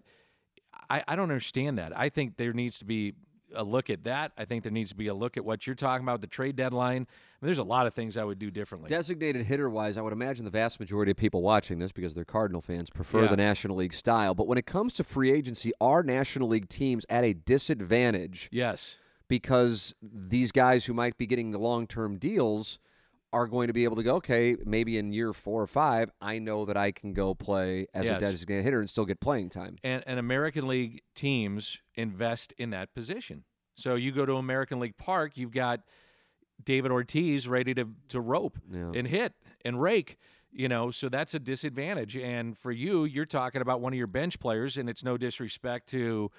I, 0.88 1.02
I 1.08 1.16
don't 1.16 1.30
understand 1.30 1.76
that. 1.78 1.92
I 1.98 2.08
think 2.08 2.36
there 2.36 2.52
needs 2.52 2.78
to 2.78 2.84
be 2.84 3.14
a 3.56 3.62
look 3.64 3.90
at 3.90 4.04
that. 4.04 4.32
I 4.36 4.44
think 4.44 4.62
there 4.62 4.72
needs 4.72 4.90
to 4.90 4.96
be 4.96 5.06
a 5.08 5.14
look 5.14 5.36
at 5.36 5.44
what 5.44 5.66
you're 5.66 5.74
talking 5.76 6.04
about, 6.04 6.20
the 6.20 6.26
trade 6.26 6.56
deadline. 6.56 6.94
I 6.96 6.98
mean, 6.98 7.06
there's 7.48 7.58
a 7.58 7.62
lot 7.62 7.86
of 7.86 7.94
things 7.94 8.16
I 8.16 8.24
would 8.24 8.38
do 8.38 8.50
differently. 8.50 8.88
Designated 8.88 9.46
hitter 9.46 9.68
wise, 9.70 9.96
I 9.96 10.02
would 10.02 10.12
imagine 10.12 10.44
the 10.44 10.50
vast 10.50 10.80
majority 10.80 11.10
of 11.10 11.16
people 11.16 11.42
watching 11.42 11.78
this, 11.78 11.92
because 11.92 12.14
they're 12.14 12.24
Cardinal 12.24 12.60
fans, 12.62 12.90
prefer 12.90 13.22
Yeah. 13.22 13.28
the 13.28 13.36
National 13.36 13.76
League 13.76 13.94
style. 13.94 14.34
But 14.34 14.46
when 14.46 14.58
it 14.58 14.66
comes 14.66 14.92
to 14.94 15.04
free 15.04 15.32
agency, 15.32 15.72
are 15.80 16.02
National 16.02 16.48
League 16.48 16.68
teams 16.68 17.04
at 17.08 17.24
a 17.24 17.32
disadvantage 17.34 18.48
yes. 18.52 18.96
because 19.28 19.94
these 20.02 20.52
guys 20.52 20.84
who 20.86 20.94
might 20.94 21.16
be 21.18 21.26
getting 21.26 21.50
the 21.50 21.58
long 21.58 21.86
term 21.86 22.18
deals 22.18 22.78
are 23.34 23.46
going 23.46 23.66
to 23.66 23.72
be 23.72 23.84
able 23.84 23.96
to 23.96 24.02
go, 24.02 24.14
okay, 24.16 24.56
maybe 24.64 24.96
in 24.96 25.12
year 25.12 25.32
four 25.32 25.60
or 25.60 25.66
five, 25.66 26.10
I 26.20 26.38
know 26.38 26.64
that 26.64 26.76
I 26.76 26.92
can 26.92 27.12
go 27.12 27.34
play 27.34 27.86
as 27.92 28.06
Yes. 28.06 28.16
a 28.16 28.20
designated 28.20 28.64
hitter 28.64 28.80
and 28.80 28.88
still 28.88 29.04
get 29.04 29.20
playing 29.20 29.50
time. 29.50 29.76
and, 29.82 30.02
and 30.06 30.18
American 30.18 30.66
League 30.68 31.02
teams 31.14 31.78
invest 31.96 32.52
in 32.58 32.70
that 32.70 32.94
position. 32.94 33.44
So 33.74 33.96
you 33.96 34.12
go 34.12 34.24
to 34.24 34.34
American 34.36 34.78
League 34.78 34.96
Park, 34.96 35.36
you've 35.36 35.50
got 35.52 35.80
David 36.64 36.92
Ortiz 36.92 37.48
ready 37.48 37.74
to, 37.74 37.88
to 38.08 38.20
rope 38.20 38.56
Yeah. 38.72 38.92
and 38.94 39.06
hit 39.08 39.32
and 39.64 39.80
rake, 39.82 40.16
you 40.52 40.68
know, 40.68 40.90
so 40.92 41.08
that's 41.08 41.34
a 41.34 41.40
disadvantage. 41.40 42.16
And 42.16 42.56
for 42.56 42.70
you, 42.70 43.04
you're 43.04 43.26
talking 43.26 43.60
about 43.60 43.80
one 43.80 43.92
of 43.92 43.96
your 43.98 44.06
bench 44.06 44.38
players, 44.38 44.76
and 44.76 44.88
it's 44.88 45.02
no 45.02 45.16
disrespect 45.16 45.88
to, 45.90 46.30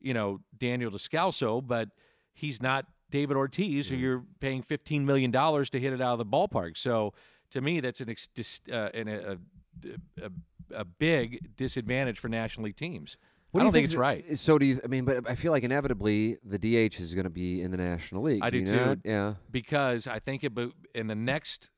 you 0.00 0.12
know, 0.12 0.40
Daniel 0.56 0.90
Descalso, 0.90 1.66
but 1.66 1.88
he's 2.34 2.60
not 2.60 2.84
David 3.14 3.36
Ortiz, 3.36 3.88
who 3.88 3.94
you're 3.94 4.24
paying 4.40 4.64
$15 4.64 5.02
million 5.04 5.30
to 5.30 5.80
hit 5.80 5.92
it 5.92 6.00
out 6.00 6.14
of 6.14 6.18
the 6.18 6.26
ballpark. 6.26 6.76
So 6.76 7.14
to 7.50 7.60
me, 7.60 7.78
that's 7.78 8.00
an, 8.00 8.10
ex- 8.10 8.26
dis, 8.26 8.60
uh, 8.72 8.88
an 8.92 9.06
a, 9.06 9.38
a, 10.20 10.30
a 10.74 10.84
big 10.84 11.54
disadvantage 11.56 12.18
for 12.18 12.28
National 12.28 12.64
League 12.64 12.74
teams. 12.74 13.16
What 13.52 13.60
I 13.60 13.62
do 13.62 13.66
you 13.66 13.66
don't 13.68 13.72
think 13.74 13.84
it's 13.84 13.94
right. 13.94 14.36
So 14.36 14.58
do 14.58 14.66
you? 14.66 14.80
I 14.82 14.88
mean, 14.88 15.04
but 15.04 15.30
I 15.30 15.36
feel 15.36 15.52
like 15.52 15.62
inevitably 15.62 16.38
the 16.44 16.58
DH 16.58 16.98
is 16.98 17.14
going 17.14 17.22
to 17.22 17.30
be 17.30 17.62
in 17.62 17.70
the 17.70 17.76
National 17.76 18.24
League. 18.24 18.42
I 18.42 18.50
do 18.50 18.58
you 18.58 18.66
too. 18.66 18.84
not? 18.84 18.98
Yeah. 19.04 19.34
because 19.48 20.08
I 20.08 20.18
think 20.18 20.42
it, 20.42 20.52
in 20.92 21.06
the 21.06 21.14
next, 21.14 21.70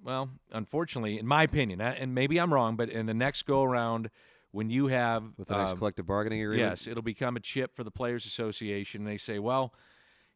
well, 0.00 0.30
unfortunately, 0.52 1.18
in 1.18 1.26
my 1.26 1.42
opinion, 1.42 1.80
and 1.80 2.14
maybe 2.14 2.38
I'm 2.38 2.54
wrong, 2.54 2.76
but 2.76 2.88
in 2.88 3.06
the 3.06 3.14
next 3.14 3.46
go 3.46 3.64
around, 3.64 4.10
when 4.52 4.70
you 4.70 4.86
have 4.86 5.24
With 5.36 5.48
the 5.48 5.58
next 5.58 5.72
um, 5.72 5.78
collective 5.78 6.06
bargaining 6.06 6.40
agreement. 6.40 6.70
yes, 6.70 6.86
it'll 6.86 7.02
become 7.02 7.34
a 7.34 7.40
chip 7.40 7.74
for 7.74 7.82
the 7.82 7.90
Players 7.90 8.26
Association. 8.26 9.00
And 9.00 9.08
they 9.08 9.18
say, 9.18 9.40
well, 9.40 9.74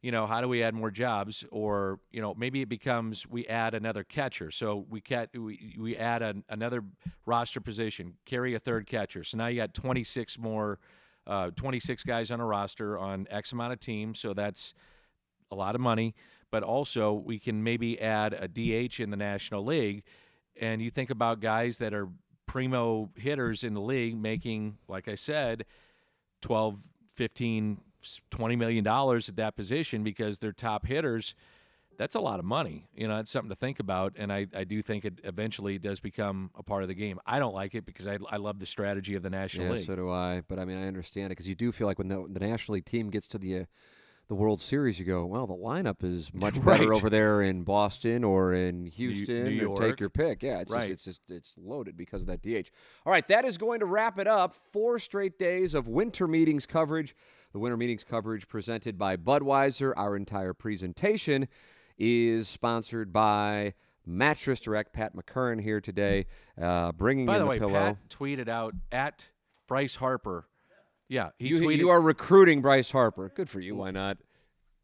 you 0.03 0.11
know, 0.12 0.26
how 0.26 0.40
do 0.40 0.49
we 0.49 0.62
add 0.62 0.74
more 0.74 0.90
jobs? 0.90 1.44
Or 1.51 1.99
you 2.11 2.20
know, 2.20 2.34
maybe 2.34 2.62
it 2.62 2.68
becomes 2.68 3.26
we 3.26 3.47
add 3.47 3.74
another 3.74 4.05
catcher. 4.05 4.51
So 4.51 4.86
we 4.88 5.01
cat 5.01 5.30
we 5.34 5.76
we 5.78 5.97
add 5.97 6.22
an, 6.22 6.44
another 6.49 6.84
roster 7.24 7.61
position, 7.61 8.14
carry 8.24 8.55
a 8.55 8.59
third 8.59 8.86
catcher. 8.86 9.24
So 9.24 9.38
now 9.38 9.47
you 9.47 9.57
got 9.57 9.74
26 9.74 10.38
more, 10.38 10.78
uh, 11.26 11.51
26 11.57 12.05
guys 12.05 12.30
on 12.30 12.40
a 12.40 12.47
roster 12.47 12.99
on 12.99 13.26
X 13.30 13.53
amount 13.53 13.72
of 13.72 13.80
teams. 13.80 14.20
So 14.20 14.34
that's 14.34 14.74
a 15.51 15.55
lot 15.55 15.74
of 15.74 15.80
money. 15.80 16.14
But 16.51 16.62
also, 16.62 17.12
we 17.12 17.38
can 17.38 17.62
maybe 17.62 18.01
add 18.01 18.32
a 18.32 18.47
DH 18.47 19.01
in 19.01 19.11
the 19.11 19.16
National 19.16 19.64
League. 19.64 20.05
And 20.59 20.80
you 20.80 20.90
think 20.90 21.11
about 21.11 21.40
guys 21.40 21.78
that 21.78 21.92
are 21.92 22.09
primo 22.47 23.11
hitters 23.16 23.64
in 23.64 23.74
the 23.74 23.81
league 23.81 24.16
making, 24.16 24.78
like 24.89 25.09
I 25.09 25.16
said, 25.16 25.64
12, 26.43 26.78
15, 27.14 27.81
20 28.31 28.56
million 28.56 28.85
dollars 28.85 29.28
at 29.28 29.36
that 29.36 29.56
position 29.56 30.02
because 30.02 30.39
they're 30.39 30.52
top 30.52 30.86
hitters. 30.86 31.35
That's 31.98 32.14
a 32.14 32.20
lot 32.20 32.39
of 32.39 32.44
money. 32.44 32.89
You 32.94 33.09
know, 33.09 33.18
it's 33.20 33.31
something 33.31 33.48
to 33.48 33.55
think 33.56 33.81
about. 33.81 34.12
And 34.18 34.31
I, 34.31 34.47
I 34.55 34.64
do 34.64 34.82
think 34.82 35.06
it 35.06 35.18
eventually 35.24 35.78
does 35.78 35.98
become 35.98 36.51
a 36.55 36.62
part 36.62 36.82
of 36.82 36.89
the 36.89 36.94
game. 36.94 37.18
I 37.24 37.39
don't 37.39 37.55
like 37.55 37.74
it 37.74 37.86
because 37.86 38.06
I, 38.06 38.18
I 38.31 38.36
love 38.36 38.59
the 38.59 38.66
strategy 38.66 39.14
of 39.14 39.23
the 39.23 39.31
National 39.31 39.68
Yeah, 39.68 39.73
League. 39.73 39.86
so 39.86 39.97
do 39.97 40.10
I. 40.10 40.43
But 40.47 40.59
I 40.59 40.66
mean, 40.66 40.77
I 40.77 40.86
understand 40.86 41.27
it 41.27 41.28
because 41.31 41.48
you 41.48 41.55
do 41.55 41.73
feel 41.73 41.86
like 41.86 41.98
when 41.98 42.09
the, 42.09 42.27
the 42.31 42.40
National 42.40 42.74
League 42.74 42.85
team 42.85 43.09
gets 43.09 43.27
to 43.28 43.39
the 43.39 43.60
uh, 43.60 43.64
the 44.28 44.35
World 44.35 44.60
Series, 44.60 44.98
you 44.98 45.05
go, 45.05 45.24
well, 45.24 45.47
the 45.47 45.55
lineup 45.55 46.02
is 46.02 46.31
much 46.35 46.55
better 46.55 46.82
Right. 46.82 46.97
over 46.97 47.09
there 47.09 47.40
in 47.40 47.62
Boston 47.62 48.24
or 48.24 48.52
in 48.52 48.86
Houston. 48.86 49.56
New 49.56 49.68
or 49.70 49.81
take 49.81 50.01
your 50.01 50.10
pick. 50.10 50.43
Yeah, 50.43 50.59
it's 50.59 50.73
Right. 50.73 50.89
just, 50.90 51.06
it's 51.06 51.18
just 51.18 51.31
it's 51.31 51.55
loaded 51.56 51.97
because 51.97 52.20
of 52.23 52.27
that 52.27 52.43
DH. 52.43 52.68
All 53.06 53.12
right, 53.12 53.27
that 53.28 53.44
is 53.47 53.56
going 53.56 53.81
to 53.81 53.86
wrap 53.86 54.18
it 54.18 54.27
up. 54.27 54.55
Four 54.73 54.98
straight 54.98 55.39
days 55.39 55.73
of 55.74 55.89
winter 55.89 56.27
meetings 56.28 56.66
coverage. 56.66 57.14
The 57.57 57.61
winter 57.61 57.78
meetings 57.78 58.05
coverage 58.05 58.49
presented 58.49 58.99
by 58.99 59.16
Budweiser. 59.16 59.95
Our 59.97 60.15
entire 60.15 60.53
presentation 60.53 61.49
is 61.97 62.49
sponsored 62.51 63.15
by 63.15 63.73
Mattress 64.05 64.61
Direct. 64.61 64.93
Pat 64.93 65.16
McCurran 65.16 65.62
here 65.62 65.81
today, 65.81 66.27
uh, 66.61 66.93
bringing 66.93 67.24
By 67.24 67.37
in 67.37 67.41
the 67.41 67.47
way, 67.47 67.59
pillow. 67.59 67.73
Pat 67.73 68.11
tweeted 68.11 68.51
out 68.51 68.74
at 68.93 69.24
Bryce 69.66 69.95
Harper. 69.95 70.47
Yeah, 71.09 71.31
he 71.39 71.49
you, 71.49 71.57
tweeted 71.57 71.78
you 71.78 71.89
are 71.89 72.03
recruiting 72.03 72.61
Bryce 72.61 72.91
Harper. 72.91 73.33
Good 73.35 73.49
for 73.49 73.61
you. 73.61 73.74
Why 73.77 73.91
not? 73.91 74.19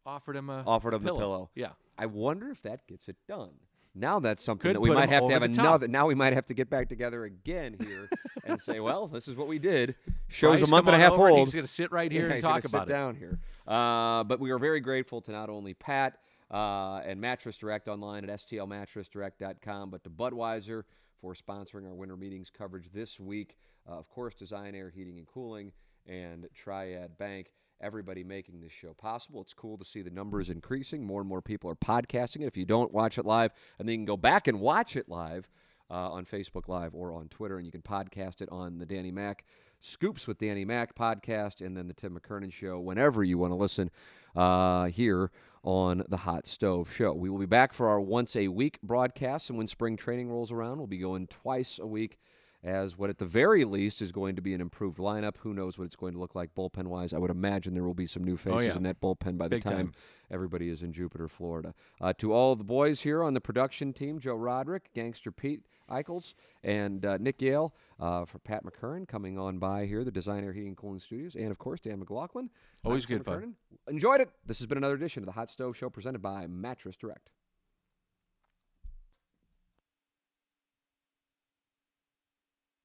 offered 0.03 0.35
him 0.35 0.49
a 0.49 0.63
Offered 0.65 0.95
him 0.95 1.03
pillow. 1.03 1.13
the 1.19 1.21
pillow. 1.21 1.49
Yeah. 1.53 1.69
I 1.99 2.07
wonder 2.07 2.49
if 2.49 2.63
that 2.63 2.87
gets 2.87 3.07
it 3.07 3.17
done. 3.27 3.51
Now 3.93 4.19
that's 4.19 4.43
something 4.43 4.67
Could 4.69 4.77
that 4.77 4.81
we 4.81 4.89
might 4.89 5.09
have 5.09 5.27
to 5.27 5.31
have 5.33 5.43
the 5.43 5.49
top. 5.49 5.59
another. 5.59 5.87
Now 5.87 6.07
we 6.07 6.15
might 6.15 6.33
have 6.33 6.47
to 6.47 6.55
get 6.55 6.71
back 6.71 6.89
together 6.89 7.23
again 7.25 7.75
here 7.79 8.09
and 8.43 8.61
say, 8.61 8.79
well, 8.79 9.07
this 9.07 9.27
is 9.27 9.35
what 9.35 9.47
we 9.47 9.59
did. 9.59 9.95
Show's 10.27 10.59
Bryce, 10.59 10.67
a 10.67 10.71
month 10.71 10.87
and 10.87 10.95
a 10.95 10.99
half 10.99 11.13
old. 11.13 11.39
He's 11.39 11.53
going 11.53 11.65
to 11.65 11.71
sit 11.71 11.91
right 11.91 12.11
here 12.11 12.27
Yeah, 12.27 12.33
and 12.35 12.43
talk 12.43 12.65
about 12.65 12.87
sit 12.87 12.91
it. 12.91 12.97
down 12.97 13.15
here. 13.15 13.39
Uh, 13.67 14.23
but 14.23 14.39
we 14.39 14.51
are 14.51 14.59
very 14.59 14.79
grateful 14.79 15.21
to 15.21 15.31
not 15.31 15.49
only 15.49 15.73
Pat 15.73 16.19
uh, 16.51 17.01
and 17.05 17.19
Mattress 17.19 17.57
Direct 17.57 17.87
online 17.87 18.27
at 18.29 18.39
stlmattressdirect.com, 18.39 19.89
but 19.89 20.03
to 20.03 20.09
Budweiser 20.09 20.83
for 21.21 21.33
sponsoring 21.33 21.87
our 21.87 21.93
winter 21.93 22.17
meetings 22.17 22.49
coverage 22.55 22.89
this 22.93 23.19
week. 23.19 23.55
Uh, 23.89 23.93
of 23.93 24.09
course, 24.09 24.33
Design 24.35 24.75
Air 24.75 24.89
Heating 24.93 25.17
and 25.17 25.27
Cooling 25.27 25.71
and 26.07 26.47
Triad 26.53 27.17
Bank. 27.17 27.51
Everybody 27.81 28.23
making 28.23 28.61
this 28.61 28.71
show 28.71 28.93
possible. 28.93 29.41
It's 29.41 29.53
cool 29.53 29.77
to 29.77 29.83
see 29.83 30.01
the 30.01 30.09
numbers 30.09 30.49
increasing. 30.49 31.05
More 31.05 31.19
and 31.19 31.27
more 31.29 31.41
people 31.41 31.69
are 31.69 31.75
podcasting 31.75 32.41
it. 32.41 32.45
If 32.45 32.55
you 32.55 32.65
don't 32.65 32.93
watch 32.93 33.17
it 33.17 33.25
live, 33.25 33.51
and 33.77 33.87
then 33.87 33.93
you 33.93 33.97
can 33.99 34.05
go 34.05 34.15
back 34.17 34.47
and 34.47 34.59
watch 34.61 34.95
it 34.95 35.09
live 35.09 35.49
uh, 35.93 36.09
on 36.11 36.25
Facebook 36.25 36.67
Live 36.67 36.95
or 36.95 37.13
on 37.13 37.27
Twitter, 37.29 37.57
and 37.57 37.65
you 37.65 37.71
can 37.71 37.81
podcast 37.83 38.41
it 38.41 38.49
on 38.51 38.79
the 38.79 38.85
Danny 38.85 39.11
Mac 39.11 39.45
Scoops 39.79 40.27
with 40.27 40.39
Danny 40.39 40.65
Mac 40.65 40.95
podcast, 40.95 41.59
and 41.65 41.75
then 41.77 41.87
the 41.87 41.93
Tim 41.93 42.17
McKernan 42.19 42.51
Show 42.51 42.79
whenever 42.79 43.23
you 43.23 43.37
want 43.37 43.51
to 43.51 43.55
listen 43.55 43.91
uh, 44.35 44.85
here 44.85 45.29
on 45.63 46.03
the 46.09 46.17
Hot 46.17 46.47
Stove 46.47 46.89
Show. 46.91 47.13
We 47.13 47.29
will 47.29 47.37
be 47.39 47.45
back 47.45 47.73
for 47.73 47.87
our 47.89 47.99
once 48.01 48.35
a 48.35 48.47
week 48.47 48.79
broadcast, 48.81 49.49
and 49.49 49.57
when 49.57 49.67
spring 49.67 49.95
training 49.97 50.29
rolls 50.29 50.51
around, 50.51 50.77
we'll 50.77 50.87
be 50.87 50.97
going 50.97 51.27
twice 51.27 51.79
a 51.79 51.85
week. 51.87 52.17
As 52.65 52.97
what 52.97 53.09
at 53.09 53.17
the 53.17 53.25
very 53.25 53.65
least 53.65 54.01
is 54.01 54.13
going 54.13 54.37
to 54.37 54.41
be 54.41 54.53
an 54.53 54.61
improved 54.61 54.97
lineup. 54.97 55.35
Who 55.39 55.53
knows 55.53 55.77
what 55.77 55.83
it's 55.83 55.97
going 55.97 56.13
to 56.13 56.19
look 56.21 56.33
like 56.33 56.55
bullpen 56.55 56.85
wise? 56.85 57.11
I 57.13 57.17
would 57.17 57.29
imagine 57.29 57.73
there 57.73 57.83
will 57.83 57.93
be 57.93 58.07
some 58.07 58.23
new 58.23 58.37
faces 58.37 58.61
Oh, 58.61 58.61
yeah. 58.69 58.75
in 58.77 58.83
that 58.83 59.01
bullpen 59.01 59.37
by 59.37 59.49
the 59.49 59.59
time 59.59 59.73
time. 59.87 59.93
everybody 60.31 60.69
is 60.69 60.81
in 60.81 60.93
Jupiter, 60.93 61.27
Florida. 61.27 61.73
Uh, 61.99 62.13
to 62.19 62.31
all 62.31 62.55
the 62.55 62.63
boys 62.63 63.01
here 63.01 63.21
on 63.21 63.33
the 63.33 63.41
production 63.41 63.91
team, 63.91 64.17
Joe 64.17 64.35
Roderick, 64.35 64.93
Gangster 64.93 65.29
Pete 65.29 65.63
Eichels, 65.89 66.33
and 66.63 67.05
uh, 67.05 67.17
Nick 67.17 67.41
Yale 67.41 67.73
uh, 67.99 68.25
for 68.25 68.39
Pat 68.39 68.63
McCurran 68.65 69.07
coming 69.07 69.37
on 69.37 69.59
by 69.59 69.85
here, 69.85 70.03
the 70.03 70.11
Design 70.11 70.43
Air 70.43 70.53
Heating 70.53 70.69
and 70.69 70.77
Cooling 70.77 70.99
Studios, 70.99 71.35
and 71.35 71.51
of 71.51 71.57
course 71.57 71.81
Dan 71.81 71.99
McLaughlin. 71.99 72.49
Always 72.83 73.05
I'm 73.05 73.17
good 73.17 73.25
fun. 73.25 73.55
Enjoyed 73.87 74.21
it. 74.21 74.29
This 74.45 74.59
has 74.59 74.67
been 74.67 74.77
another 74.77 74.95
edition 74.95 75.23
of 75.23 75.25
the 75.25 75.31
Hot 75.33 75.49
Stove 75.49 75.77
Show 75.77 75.89
presented 75.89 76.21
by 76.21 76.47
Mattress 76.47 76.95
Direct. 76.95 77.29